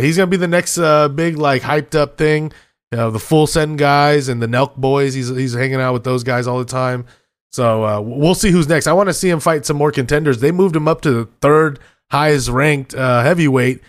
He's 0.00 0.16
gonna 0.16 0.26
be 0.28 0.36
the 0.36 0.46
next 0.48 0.78
uh, 0.78 1.08
big 1.08 1.36
like 1.36 1.62
hyped 1.62 1.94
up 1.96 2.16
thing. 2.16 2.52
You 2.92 2.98
know, 2.98 3.10
the 3.10 3.20
full 3.20 3.46
send 3.46 3.78
guys 3.78 4.28
and 4.28 4.42
the 4.42 4.46
Nelk 4.46 4.76
boys. 4.76 5.14
He's 5.14 5.28
he's 5.28 5.54
hanging 5.54 5.80
out 5.80 5.92
with 5.92 6.04
those 6.04 6.24
guys 6.24 6.46
all 6.46 6.58
the 6.58 6.64
time. 6.64 7.06
So 7.52 7.84
uh, 7.84 8.00
we'll 8.00 8.34
see 8.34 8.50
who's 8.50 8.68
next. 8.68 8.86
I 8.86 8.92
want 8.92 9.08
to 9.08 9.14
see 9.14 9.28
him 9.28 9.40
fight 9.40 9.66
some 9.66 9.76
more 9.76 9.90
contenders. 9.92 10.40
They 10.40 10.52
moved 10.52 10.74
him 10.76 10.86
up 10.88 11.00
to 11.02 11.10
the 11.10 11.24
third 11.40 11.78
highest 12.10 12.48
ranked 12.48 12.94
uh, 12.94 13.22
heavyweight 13.22 13.80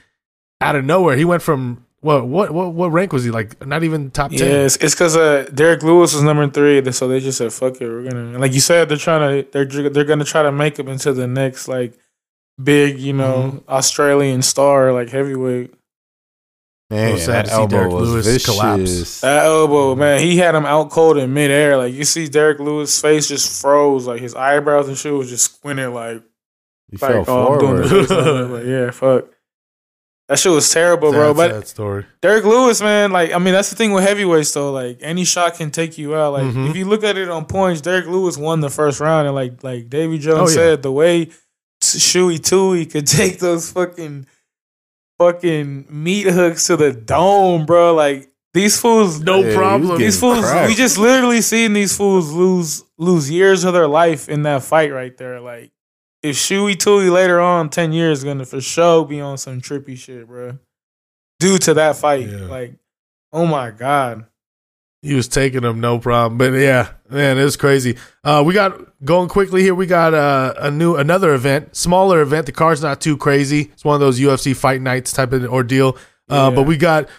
out 0.61 0.76
of 0.76 0.86
nowhere. 0.86 1.15
He 1.15 1.26
went 1.26 1.41
from 1.41 1.86
what 2.02 2.28
what 2.28 2.52
what 2.52 2.73
what 2.73 2.91
rank 2.91 3.14
was 3.14 3.23
he 3.23 3.32
like? 3.32 3.65
Not 3.65 3.84
even 3.84 4.11
top 4.11 4.32
ten. 4.32 4.40
Yeah, 4.40 4.65
it's 4.65 4.78
because 4.78 5.15
uh, 5.15 5.49
Derek 5.53 5.84
Lewis 5.84 6.14
was 6.14 6.23
number 6.23 6.48
three, 6.49 6.91
so 6.91 7.07
they 7.07 7.19
just 7.19 7.38
said, 7.38 7.53
"Fuck 7.53 7.82
it, 7.82 7.88
we're 7.88 8.03
gonna." 8.10 8.38
Like 8.40 8.53
you 8.53 8.60
said, 8.60 8.90
they're 8.90 8.98
trying 8.98 9.44
to 9.44 9.52
they're 9.52 9.90
they're 9.90 10.06
gonna 10.06 10.26
try 10.26 10.44
to 10.44 10.52
make 10.52 10.78
him 10.80 10.88
into 10.88 11.14
the 11.14 11.28
next 11.28 11.68
like 11.68 11.98
big, 12.61 12.99
you 12.99 13.14
know, 13.14 13.53
Mm-hmm. 13.53 13.69
Australian 13.72 14.41
star, 14.41 14.91
like 14.94 15.10
heavyweight. 15.10 15.73
Man, 16.91 17.13
Oh, 17.13 17.18
sad 17.18 17.34
that 17.34 17.41
to 17.45 17.47
see 17.49 17.55
elbow 17.55 17.68
Derek 17.77 17.91
was 17.93 18.09
Lewis 18.09 18.26
vicious. 18.27 18.45
collapse. 18.45 19.22
That 19.22 19.45
elbow, 19.45 19.95
man, 19.95 20.19
he 20.19 20.38
had 20.38 20.53
him 20.55 20.65
out 20.65 20.89
cold 20.91 21.18
in 21.18 21.34
midair. 21.34 21.77
Like 21.77 21.93
you 21.93 22.03
see, 22.03 22.27
Derek 22.27 22.59
Lewis' 22.59 22.99
face 22.99 23.27
just 23.27 23.61
froze, 23.61 24.05
like 24.07 24.19
his 24.22 24.35
eyebrows 24.35 24.88
and 24.89 24.97
shit 24.97 25.13
was 25.13 25.30
just 25.30 25.45
squinting, 25.55 25.93
like 25.93 26.22
He 26.91 26.97
like 26.97 27.26
fell 27.26 27.30
oh, 27.30 27.53
I'm 27.53 27.59
doing 27.59 27.81
the 27.81 28.05
forward. 28.05 28.49
like 28.51 28.65
yeah, 28.65 28.91
fuck. 28.91 29.26
That 30.27 30.39
shit 30.39 30.51
was 30.51 30.69
terrible, 30.69 31.11
bro. 31.11 31.30
Sad, 31.30 31.35
But 31.38 31.51
sad 31.51 31.68
story. 31.68 32.05
Derek 32.22 32.43
Lewis, 32.45 32.81
man, 32.81 33.11
like 33.11 33.34
I 33.34 33.38
mean, 33.38 33.53
that's 33.53 33.69
the 33.69 33.76
thing 33.77 33.93
with 33.93 34.03
heavyweights 34.05 34.51
though. 34.53 34.72
Like 34.73 34.99
any 35.01 35.23
shot 35.23 35.55
can 35.55 35.72
take 35.72 35.97
you 35.97 36.15
out. 36.15 36.34
Like 36.34 36.43
Mhm. 36.43 36.69
if 36.69 36.76
you 36.76 36.85
look 36.85 37.03
at 37.05 37.18
it 37.18 37.30
on 37.30 37.45
points, 37.45 37.81
Derek 37.81 38.05
Lewis 38.07 38.38
won 38.38 38.59
the 38.59 38.69
first 38.69 38.99
round, 38.99 39.27
and 39.27 39.35
like 39.35 39.63
like 39.63 39.89
Davy 39.89 40.18
Jones 40.19 40.39
Oh, 40.39 40.47
yeah. 40.49 40.55
said, 40.72 40.84
the 40.84 40.91
way 40.91 41.26
T- 41.26 41.99
Shui 41.99 42.38
Tui 42.38 42.85
could 42.85 43.07
take 43.19 43.39
those 43.39 43.72
fucking 43.72 44.26
fucking 45.22 45.85
meat 45.89 46.26
hooks 46.27 46.68
to 46.68 46.76
the 46.77 46.91
dome, 46.91 47.65
bro. 47.65 47.93
Like 47.93 48.30
these 48.53 48.80
fools, 48.80 49.19
No 49.22 49.41
Yeah, 49.43 49.56
problem. 49.56 49.98
these 49.98 50.19
fools, 50.19 50.41
cracked. 50.41 50.68
we 50.69 50.76
just 50.76 50.98
literally 50.98 51.41
seen 51.41 51.73
these 51.73 51.95
fools 51.95 52.31
lose 52.31 52.84
lose 52.98 53.30
years 53.30 53.64
of 53.64 53.73
their 53.73 53.88
life 53.88 54.27
in 54.30 54.43
that 54.43 54.64
fight 54.64 54.91
right 54.91 55.15
there. 55.18 55.39
Like 55.39 55.72
if 56.23 56.35
Shui 56.38 56.76
Tui 56.76 57.10
later 57.10 57.39
on 57.39 57.69
ten 57.69 57.93
years 57.93 58.19
is 58.19 58.23
gonna 58.23 58.45
for 58.45 58.61
sure 58.61 59.06
be 59.06 59.22
on 59.22 59.38
some 59.38 59.61
trippy 59.61 59.98
shit, 59.98 60.27
bro. 60.27 60.57
Due 61.39 61.57
to 61.60 61.73
that 61.76 61.95
fight, 61.95 62.27
Yeah. 62.30 62.45
like 62.48 62.76
oh 63.34 63.45
my 63.45 63.72
god, 63.72 64.26
He 65.02 65.15
was 65.15 65.28
taking 65.28 65.61
them, 65.61 65.80
no 65.80 65.98
problem. 65.98 66.38
But 66.38 66.53
yeah, 66.53 66.90
man, 67.10 67.40
it 67.40 67.44
was 67.44 67.57
crazy. 67.57 67.98
Uh, 68.23 68.44
we 68.45 68.53
got 68.53 68.80
going 69.03 69.30
quickly 69.30 69.64
here. 69.64 69.73
We 69.73 69.88
got 69.88 70.14
uh, 70.14 70.53
a 70.57 70.69
new 70.69 70.95
another 70.95 71.34
event, 71.34 71.76
smaller 71.76 72.22
event. 72.22 72.45
The 72.45 72.52
card's 72.52 72.84
not 72.84 73.02
too 73.02 73.18
crazy. 73.18 73.72
It's 73.73 73.84
one 73.84 73.95
of 73.95 73.99
those 73.99 74.19
UFC 74.19 74.56
fight 74.56 74.80
nights 74.82 75.11
type 75.11 75.34
of 75.34 75.44
ordeal. 75.45 75.98
Uh, 76.30 76.49
Yeah. 76.49 76.56
But 76.56 76.64
we 76.68 76.78
got 76.78 77.10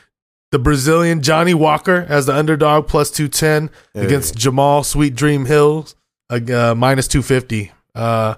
the 0.52 0.60
Brazilian 0.60 1.22
Johnny 1.22 1.54
Walker 1.54 2.06
as 2.09 2.26
the 2.26 2.34
underdog 2.36 2.86
plus 2.86 3.10
two 3.10 3.26
ten 3.28 3.68
Hey. 3.94 4.04
against 4.06 4.36
Jamal 4.36 4.84
Sweet 4.84 5.16
Dream 5.16 5.46
Hills 5.46 5.96
uh, 6.30 6.38
uh, 6.54 6.74
minus 6.76 7.09
two 7.09 7.22
fifty. 7.22 7.72
Uh, 7.96 8.34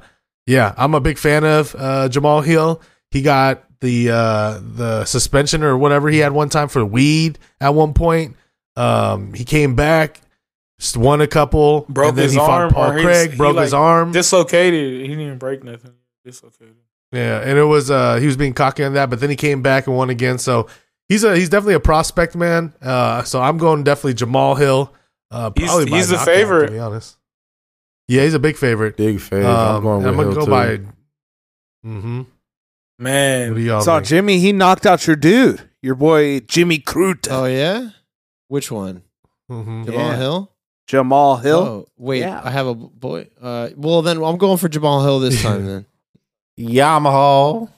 yeah, 0.47 0.75
I'm 0.79 0.95
a 0.95 1.01
big 1.01 1.19
fan 1.19 1.45
of 1.45 1.75
uh, 1.79 2.09
Jamal 2.09 2.41
Hill. 2.41 2.81
He 3.11 3.21
got 3.21 3.63
the 3.81 4.09
uh, 4.11 4.59
the 4.63 5.05
suspension 5.05 5.63
or 5.63 5.77
whatever 5.77 6.09
he 6.09 6.19
had 6.21 6.33
one 6.33 6.49
time 6.49 6.69
for 6.69 6.83
weed 6.83 7.39
at 7.61 7.75
one 7.75 7.93
point. 7.93 8.37
Um, 8.77 9.33
he 9.35 9.45
came 9.45 9.75
back, 9.77 10.21
just 10.81 10.97
won 10.97 11.21
a 11.21 11.27
couple, 11.27 11.87
Broke 11.89 12.11
and 12.11 12.19
then 12.19 12.23
his 12.25 12.33
he 12.35 12.39
arm, 12.41 12.71
fought 12.71 12.75
Paul 12.75 12.91
or 12.91 12.99
he's- 12.99 13.05
Craig, 13.05 13.31
he, 13.33 13.37
broke 13.37 13.57
like, 13.57 13.65
his 13.65 13.75
arm. 13.75 14.13
Dislocated. 14.13 15.01
He 15.03 15.09
didn't 15.09 15.21
even 15.21 15.39
break 15.39 15.63
nothing. 15.63 15.93
Dislocated. 16.25 16.75
Yeah, 17.13 17.41
and 17.41 17.57
it 17.59 17.65
was 17.65 17.91
uh 17.93 18.17
he 18.17 18.27
was 18.27 18.37
being 18.37 18.55
cocky 18.55 18.83
on 18.83 18.95
that, 18.95 19.09
but 19.11 19.21
then 19.21 19.31
he 19.31 19.37
came 19.37 19.63
back 19.63 19.87
and 19.87 19.97
won 19.97 20.11
again. 20.11 20.39
So 20.39 20.67
he's 21.09 21.23
a 21.23 21.37
he's 21.37 21.49
definitely 21.49 21.75
a 21.75 21.81
prospect 21.81 22.35
man. 22.35 22.73
Uh, 22.83 23.23
so 23.23 23.41
I'm 23.41 23.57
going 23.59 23.85
definitely 23.85 24.15
Jamal 24.15 24.57
Hill. 24.57 24.93
Uh, 25.31 25.51
He's- 25.57 25.69
probably 25.71 25.91
by 25.91 25.97
he's 25.99 26.09
the 26.09 26.17
knockout, 26.17 26.27
favorite. 26.35 26.67
To 26.67 26.73
be 26.73 26.79
honest, 26.81 27.17
yeah, 28.09 28.23
he's 28.23 28.35
a 28.35 28.39
big 28.41 28.57
favorite. 28.57 28.97
Big 28.97 29.19
fave. 29.19 29.45
I'm 29.45 29.77
Um, 29.77 29.83
going 29.83 29.99
with 29.99 30.07
I'm 30.09 30.17
gonna 30.17 30.35
go 30.35 30.45
too. 30.45 30.51
by. 30.51 30.77
Mm-hmm. 31.87 32.23
Man, 32.99 33.55
What 33.69 33.83
Saw 33.85 33.97
think? 33.99 34.07
Jimmy. 34.09 34.39
He 34.39 34.53
knocked 34.53 34.87
out 34.87 35.07
your 35.07 35.17
dude, 35.17 35.69
your 35.83 35.95
boy 35.95 36.41
Jimmy 36.41 36.79
Crute, 36.79 37.29
Oh 37.31 37.45
yeah, 37.45 37.91
which 38.55 38.71
one? 38.71 39.03
Mhm. 39.51 39.85
Jamal 39.87 40.07
Yeah. 40.11 40.17
Hill. 40.17 40.51
Jamal 40.87 41.37
Hill. 41.39 41.59
Oh 41.59 41.87
wait, 41.99 42.21
Yeah. 42.21 42.41
I 42.45 42.51
have 42.51 42.67
a 42.67 42.75
boy. 42.75 43.27
Uh, 43.43 43.71
well 43.77 44.01
then 44.03 44.23
I'm 44.23 44.37
going 44.39 44.59
for 44.59 44.69
Jamal 44.69 45.03
Hill 45.03 45.19
this 45.21 45.43
time. 45.43 45.67
Then 45.71 45.87
Yamaha. 46.59 47.69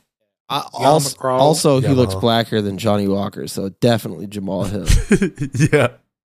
I, 0.48 0.62
also, 0.74 1.16
McCraw. 1.16 1.38
also 1.40 1.80
he 1.80 1.88
looks 1.88 2.14
blacker 2.14 2.60
than 2.62 2.78
Johnny 2.78 3.08
Walker, 3.08 3.48
so 3.48 3.70
definitely 3.80 4.26
Jamal 4.28 4.64
Hill. 4.74 4.86
yeah. 5.72 5.88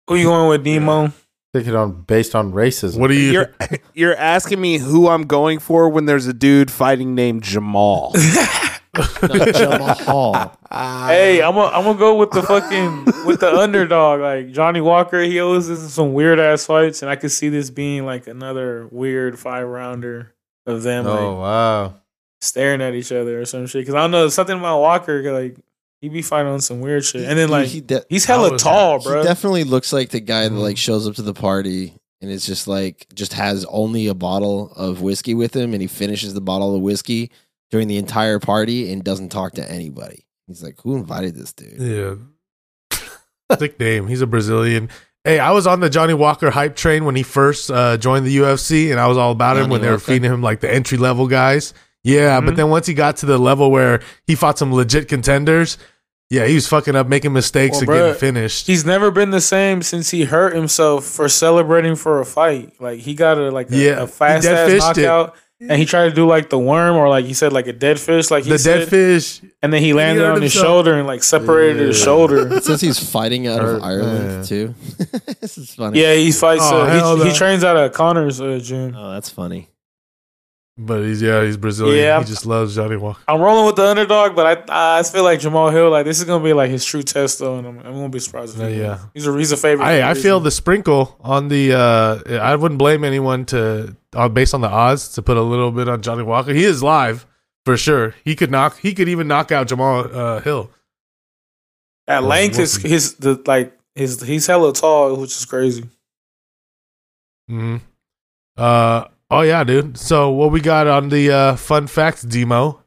who 0.09 0.17
you 0.17 0.25
going 0.25 0.49
with, 0.51 0.65
Demo? 0.65 1.13
Take 1.55 1.67
it 1.67 1.75
on 1.75 2.03
based 2.03 2.35
on 2.35 2.53
racism. 2.53 2.99
What 2.99 3.09
do 3.09 3.15
you? 3.15 3.31
You're 3.33 3.55
you're 3.95 4.17
asking 4.17 4.61
me 4.61 4.79
who 4.79 5.09
I'm 5.09 5.23
going 5.27 5.59
for 5.61 5.89
when 5.89 6.07
there's 6.07 6.27
a 6.27 6.33
dude 6.35 6.71
fighting 6.71 7.15
named 7.15 7.43
Jamal. 7.45 8.13
No, 8.97 9.45
Jamal. 9.53 10.59
Hey, 10.71 11.41
I'm 11.43 11.55
gonna 11.55 11.75
I'm 11.75 11.85
gonna 11.85 11.99
go 11.99 12.17
with 12.17 12.31
the 12.31 12.43
fucking 12.43 13.05
with 13.27 13.41
the 13.41 13.51
underdog. 13.55 14.21
Like 14.21 14.53
Johnny 14.53 14.81
Walker, 14.81 15.23
he 15.23 15.41
always 15.41 15.69
is 15.69 15.83
in 15.83 15.89
some 15.89 16.13
weird 16.13 16.39
ass 16.39 16.67
fights, 16.67 17.01
and 17.03 17.11
I 17.11 17.17
could 17.17 17.31
see 17.33 17.49
this 17.49 17.71
being 17.71 18.05
like 18.05 18.27
another 18.27 18.87
weird 18.91 19.39
five 19.39 19.67
rounder 19.67 20.35
of 20.67 20.83
them 20.83 21.07
Oh 21.07 21.11
like 21.13 21.39
wow. 21.39 21.95
staring 22.41 22.83
at 22.83 22.95
each 22.95 23.11
other 23.13 23.41
or 23.41 23.45
some 23.47 23.67
shit. 23.67 23.81
Because 23.83 23.95
I 23.95 24.01
don't 24.03 24.11
know 24.11 24.29
something 24.29 24.59
about 24.59 24.81
Walker. 24.81 25.33
Like 25.33 25.57
he 26.03 26.09
be 26.11 26.21
fighting 26.21 26.53
on 26.53 26.61
some 26.61 26.81
weird 26.81 27.05
shit, 27.05 27.27
and 27.29 27.39
then 27.39 27.49
like 27.49 27.69
he, 27.69 27.81
de- 27.81 28.05
he's 28.11 28.27
hella 28.27 28.59
tall, 28.59 28.99
he 28.99 29.05
bro. 29.05 29.23
definitely 29.23 29.65
looks 29.65 29.93
like 29.93 30.11
the 30.11 30.21
guy 30.21 30.47
that 30.49 30.55
like 30.55 30.77
shows 30.77 31.09
up 31.09 31.15
to 31.15 31.23
the 31.23 31.35
party 31.35 31.95
and 32.21 32.31
it's 32.31 32.45
just 32.47 32.69
like 32.69 33.07
just 33.15 33.33
has 33.33 33.65
only 33.71 34.07
a 34.09 34.15
bottle 34.15 34.71
of 34.77 35.01
whiskey 35.01 35.33
with 35.35 35.57
him, 35.57 35.73
and 35.73 35.81
he 35.81 35.89
finishes 35.89 36.35
the 36.35 36.41
bottle 36.43 36.75
of 36.77 36.83
whiskey 36.83 37.31
during 37.73 37.89
the 37.89 37.97
entire 37.97 38.39
party 38.39 38.93
and 38.93 39.03
doesn't 39.03 39.31
talk 39.31 39.55
to 39.55 39.69
anybody. 39.69 40.25
He's 40.47 40.63
like, 40.63 40.79
who 40.83 40.95
invited 40.95 41.35
this 41.35 41.53
dude? 41.53 41.81
Yeah. 41.81 42.99
Sick 43.59 43.81
name. 43.81 44.07
He's 44.07 44.21
a 44.21 44.27
Brazilian. 44.27 44.89
Hey, 45.25 45.39
I 45.39 45.53
was 45.53 45.67
on 45.67 45.81
the 45.81 45.89
Johnny 45.91 46.15
Walker 46.15 46.51
hype 46.51 46.75
train 46.77 47.05
when 47.05 47.15
he 47.17 47.23
first 47.23 47.71
uh, 47.71 47.97
joined 47.97 48.27
the 48.27 48.37
UFC, 48.37 48.91
and 48.91 48.99
I 49.01 49.07
was 49.07 49.17
all 49.17 49.33
about 49.33 49.57
him 49.57 49.65
Johnny 49.65 49.73
when 49.73 49.81
they 49.81 49.87
were 49.89 49.95
Walker? 49.95 50.05
feeding 50.05 50.31
him 50.31 50.43
like 50.43 50.61
the 50.61 50.73
entry 50.73 50.99
level 50.99 51.27
guys. 51.29 51.75
Yeah, 52.05 52.41
but 52.41 52.55
Mhm. 52.55 52.57
then 52.57 52.69
once 52.71 52.87
he 52.87 52.95
got 52.95 53.19
to 53.19 53.27
the 53.27 53.39
level 53.39 53.71
where 53.71 54.01
he 54.27 54.35
fought 54.35 54.59
some 54.59 54.73
legit 54.75 55.07
contenders, 55.09 55.79
yeah, 56.31 56.47
he 56.47 56.55
was 56.57 56.67
fucking 56.67 56.97
up, 56.97 57.07
making 57.09 57.33
mistakes 57.33 57.75
Well, 57.75 57.81
and 57.83 57.89
bruh, 57.89 57.95
getting 58.09 58.15
finished. 58.21 58.67
He's 58.67 58.85
never 58.85 59.11
been 59.13 59.31
the 59.31 59.41
same 59.41 59.83
since 59.83 60.11
he 60.11 60.25
hurt 60.25 60.55
himself 60.57 61.05
for 61.05 61.29
celebrating 61.29 61.95
for 61.95 62.21
a 62.21 62.27
fight. 62.27 62.73
Like 62.81 62.99
he 63.01 63.15
got 63.15 63.39
a 63.39 63.51
like 63.53 63.71
a, 63.71 63.77
Yeah, 63.77 64.03
a 64.03 64.07
fast 64.09 64.47
ass 64.47 64.97
knockout. 64.97 65.29
it. 65.29 65.35
Knockout, 65.63 65.71
and 65.73 65.79
he 65.81 65.87
tried 65.87 66.09
to 66.09 66.15
do 66.15 66.27
like 66.27 66.51
the 66.51 66.59
worm 66.59 66.97
or 66.97 67.09
like 67.09 67.25
he 67.25 67.35
said 67.35 67.53
like 67.53 67.67
a 67.67 67.73
dead 67.73 67.99
fish, 67.99 68.31
like 68.31 68.45
he 68.45 68.51
the 68.51 68.59
said, 68.59 68.79
dead 68.81 68.89
fish. 68.89 69.41
and 69.63 69.73
then 69.73 69.83
he 69.83 69.93
landed 69.93 70.23
hurt 70.23 70.37
on 70.37 70.43
his 70.43 70.53
himself. 70.53 70.67
shoulder 70.67 70.95
and 70.99 71.07
like 71.07 71.23
separated 71.23 71.87
his 71.89 71.99
shoulder. 72.01 72.61
Since 72.61 72.81
he's 72.81 72.99
fighting 72.99 73.47
out 73.47 73.65
of 73.65 73.83
Ireland 73.83 74.29
man. 74.29 74.45
too. 74.45 74.75
this 75.41 75.59
is 75.59 75.75
funny. 75.75 76.01
Yeah, 76.01 76.15
he 76.15 76.33
fights. 76.33 76.63
Oh, 76.65 76.83
uh, 76.83 77.15
he, 77.17 77.23
he 77.25 77.29
no. 77.31 77.35
trains 77.35 77.65
out 77.65 77.77
of 77.77 77.93
Connor's 77.93 78.41
uh, 78.41 78.61
gym. 78.63 78.95
Oh, 78.97 79.13
that's 79.13 79.31
funny. 79.31 79.69
But 80.79 81.03
he's 81.03 81.21
yeah, 81.21 81.45
he's 81.45 81.59
Brazilian. 81.59 81.99
Yeah. 82.03 82.19
He 82.21 82.25
just 82.25 82.47
loves 82.47 82.75
Johnny 82.75 82.97
Walker. 82.97 83.21
I'm 83.29 83.41
rolling 83.43 83.67
with 83.67 83.77
the 83.77 83.87
underdog, 83.87 84.35
but 84.35 84.67
I 84.71 84.99
I 84.99 85.03
feel 85.03 85.23
like 85.23 85.39
Jamal 85.39 85.69
Hill. 85.69 85.91
Like 85.91 86.07
this 86.07 86.19
is 86.19 86.25
gonna 86.25 86.43
be 86.43 86.55
like 86.55 86.71
his 86.71 86.83
true 86.83 87.03
test 87.03 87.41
though, 87.41 87.59
and 87.59 87.67
I'm, 87.67 87.79
I 87.81 87.91
won't 87.91 88.11
be 88.11 88.19
surprised. 88.19 88.55
If 88.57 88.63
Yeah, 88.63 88.69
he 88.71 88.81
yeah. 88.81 88.99
he's 89.13 89.27
a 89.27 89.37
he's 89.37 89.53
a 89.53 89.57
favorite. 89.59 89.85
I, 89.85 90.11
I 90.11 90.15
feel 90.15 90.41
the 90.41 90.51
sprinkle 90.51 91.17
on 91.21 91.49
the. 91.49 91.75
Uh, 91.75 92.39
I 92.41 92.57
wouldn't 92.57 92.79
blame 92.79 93.05
anyone 93.05 93.45
to 93.47 93.95
uh, 94.15 94.29
based 94.31 94.55
on 94.55 94.63
the 94.63 94.69
odds 94.71 95.11
to 95.15 95.23
put 95.23 95.37
a 95.37 95.43
little 95.43 95.73
bit 95.73 95.89
on 95.89 96.01
Johnny 96.01 96.23
Walker. 96.23 96.55
He 96.55 96.65
is 96.65 96.83
live 96.83 97.27
for 97.67 97.77
sure. 97.77 98.15
He 98.25 98.35
could 98.35 98.51
knock. 98.51 98.79
He 98.79 98.95
could 98.95 99.11
even 99.11 99.29
knock 99.29 99.53
out 99.53 99.69
Jamal 99.69 100.09
uh, 100.11 100.41
Hill. 100.41 100.71
at 102.09 102.23
length 102.25 102.55
we'll 102.55 102.63
is 102.63 102.73
see. 102.73 102.89
his 102.89 103.15
the 103.17 103.41
like 103.45 103.79
his 103.95 104.23
he's 104.23 104.47
hella 104.47 104.73
tall, 104.73 105.17
which 105.17 105.33
is 105.37 105.45
crazy. 105.45 105.85
hmm 107.47 107.77
Uh 108.57 109.05
oh 109.33 109.41
yeah, 109.43 109.65
dude. 109.65 109.99
So 109.99 110.31
what 110.31 110.53
we 110.53 110.61
got 110.61 110.87
on 110.87 111.09
the 111.09 111.31
uh, 111.31 111.57
fun 111.57 111.87
facts 111.87 112.23
demo? 112.23 112.83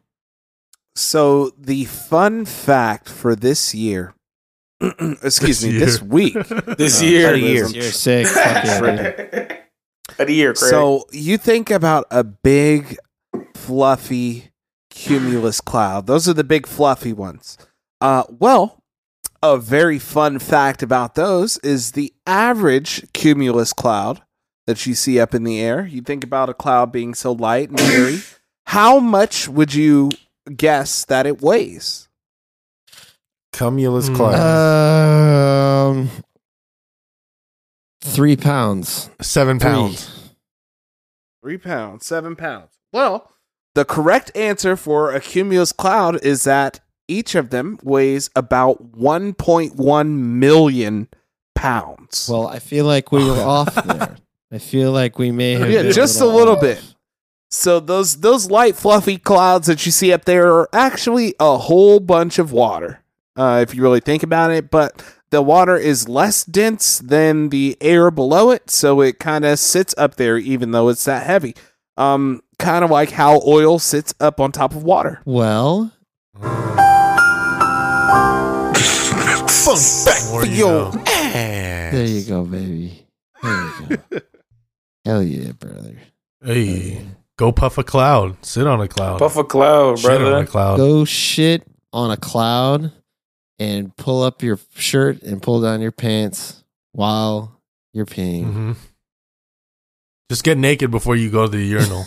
So 0.96 1.52
the 1.58 1.86
fun 1.86 2.46
fact 2.46 3.10
for 3.10 3.36
this 3.36 3.76
year, 3.76 4.14
excuse 4.82 5.62
This 5.62 5.64
me, 5.64 5.72
year. 5.72 5.80
this 5.86 6.02
week. 6.02 6.34
This 6.78 7.02
Uh, 7.02 7.06
year, 7.06 7.34
a 7.34 7.38
year. 7.38 7.68
You're 7.68 7.84
sick. 7.84 8.28
Yeah. 8.34 9.58
At 10.20 10.30
a 10.30 10.32
year, 10.32 10.54
Craig. 10.54 10.70
So 10.70 11.06
you 11.12 11.38
think 11.38 11.70
about 11.70 12.06
a 12.12 12.24
big, 12.24 12.98
fluffy 13.56 14.52
cumulus 14.90 15.60
cloud. 15.60 16.08
Those 16.08 16.30
are 16.30 16.34
the 16.34 16.44
big, 16.44 16.68
fluffy 16.68 17.12
ones. 17.12 17.58
Uh, 18.00 18.24
well, 18.30 18.82
a 19.44 19.58
very 19.58 20.00
fun 20.00 20.40
fact 20.40 20.82
about 20.82 21.16
those 21.16 21.58
is 21.60 21.92
the 21.92 22.14
average 22.26 23.12
cumulus 23.14 23.74
cloud 23.74 24.22
that 24.68 24.86
you 24.86 24.94
see 24.96 25.20
up 25.20 25.34
in 25.36 25.44
the 25.44 25.60
air. 25.62 25.86
You 25.86 26.02
think 26.02 26.24
about 26.24 26.50
a 26.50 26.54
cloud 26.54 26.92
being 26.92 27.14
so 27.14 27.32
light 27.32 27.70
and 27.70 27.80
airy. 27.80 28.20
How 28.68 29.00
much 29.00 29.48
would 29.48 29.74
you 29.74 30.10
guess 30.56 31.06
that 31.06 31.26
it 31.28 31.42
weighs? 31.42 32.08
Cumulus 33.54 34.08
Hmm. 34.08 34.16
cloud. 34.16 35.88
Um, 35.92 36.10
three 38.02 38.36
pounds. 38.36 39.10
Seven 39.22 39.60
Three. 39.60 39.70
pounds. 39.70 40.12
Three 41.44 41.58
pounds, 41.58 42.06
seven 42.06 42.36
pounds. 42.36 42.72
Well, 42.92 43.32
the 43.76 43.86
correct 43.86 44.32
answer 44.36 44.76
for 44.76 45.12
a 45.14 45.20
cumulus 45.22 45.72
cloud 45.72 46.24
is 46.26 46.44
that 46.46 46.80
each 47.08 47.36
of 47.36 47.52
them 47.52 47.78
weighs 47.84 48.32
about 48.36 48.94
1.1 48.98 50.08
million 50.10 51.08
pounds. 51.54 52.28
Well, 52.32 52.48
I 52.48 52.58
feel 52.58 52.86
like 52.86 53.12
we 53.12 53.24
were 53.24 53.42
off 53.42 53.76
there. 53.76 54.16
I 54.52 54.58
feel 54.60 54.92
like 54.92 55.18
we 55.20 55.32
may 55.32 55.54
have. 55.54 55.70
Yeah, 55.70 55.84
been 55.84 55.92
just 55.92 56.22
a 56.22 56.26
little 56.26 56.56
bit. 56.56 56.82
so 57.50 57.80
those 57.80 58.18
those 58.22 58.50
light 58.50 58.76
fluffy 58.76 59.18
clouds 59.18 59.68
that 59.68 59.86
you 59.86 59.92
see 59.92 60.14
up 60.14 60.26
there 60.26 60.54
are 60.54 60.70
actually 60.74 61.34
a 61.40 61.58
whole 61.58 62.00
bunch 62.00 62.40
of 62.40 62.52
water. 62.52 63.02
Uh, 63.36 63.60
if 63.68 63.76
you 63.76 63.82
really 63.82 64.00
think 64.00 64.24
about 64.24 64.52
it, 64.52 64.70
but 64.72 65.04
the 65.30 65.42
water 65.42 65.76
is 65.76 66.08
less 66.08 66.46
dense 66.46 67.00
than 67.00 67.50
the 67.50 67.76
air 67.82 68.10
below 68.12 68.52
it, 68.52 68.70
so 68.70 69.02
it 69.02 69.20
kind 69.20 69.44
of 69.44 69.60
sits 69.60 69.94
up 69.98 70.16
there 70.16 70.38
even 70.38 70.72
though 70.72 70.88
it's 70.90 71.04
that 71.06 71.26
heavy. 71.26 71.54
Um, 71.98 72.42
kind 72.60 72.86
of 72.86 72.92
like 72.92 73.12
how 73.12 73.42
oil 73.46 73.80
sits 73.80 74.14
up 74.20 74.40
on 74.40 74.52
top 74.54 74.74
of 74.76 74.84
water. 74.84 75.22
Well, 75.26 75.92
Fun 79.66 79.78
fact 79.78 80.26
for 80.30 80.46
yo. 80.46 80.92
there 80.92 82.06
you 82.06 82.24
go, 82.24 82.44
baby. 82.46 83.08
There 83.42 83.66
you 83.90 83.98
go. 84.12 84.20
Hell 85.06 85.22
yeah, 85.24 85.52
brother. 85.52 85.98
Hey, 86.44 87.06
go 87.38 87.52
puff 87.52 87.78
a 87.78 87.84
cloud. 87.84 88.44
Sit 88.44 88.66
on 88.68 88.82
a 88.82 88.88
cloud. 88.88 89.20
Puff 89.20 89.38
a 89.38 89.44
cloud, 89.44 90.00
Shit 90.00 90.22
on 90.22 90.42
a 90.42 90.46
cloud. 90.48 90.78
Go 90.78 91.06
shit 91.06 91.64
on 91.94 92.12
a 92.12 92.18
cloud 92.18 92.92
and 93.60 93.96
pull 93.96 94.24
up 94.24 94.42
your 94.42 94.60
shirt 94.76 95.22
and 95.22 95.42
pull 95.42 95.62
down 95.62 95.80
your 95.82 95.92
pants 95.92 96.64
while 96.92 97.62
you're 97.94 98.06
peeing. 98.06 98.44
hmm 98.46 98.72
Just 100.30 100.44
get 100.44 100.58
naked 100.58 100.92
before 100.92 101.16
you 101.16 101.30
go 101.30 101.48
to 101.48 101.52
the 101.56 101.64
urinal. 101.64 102.04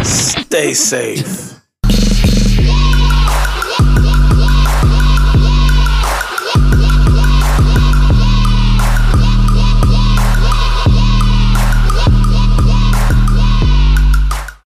Stay 0.04 0.74
safe. 0.74 1.55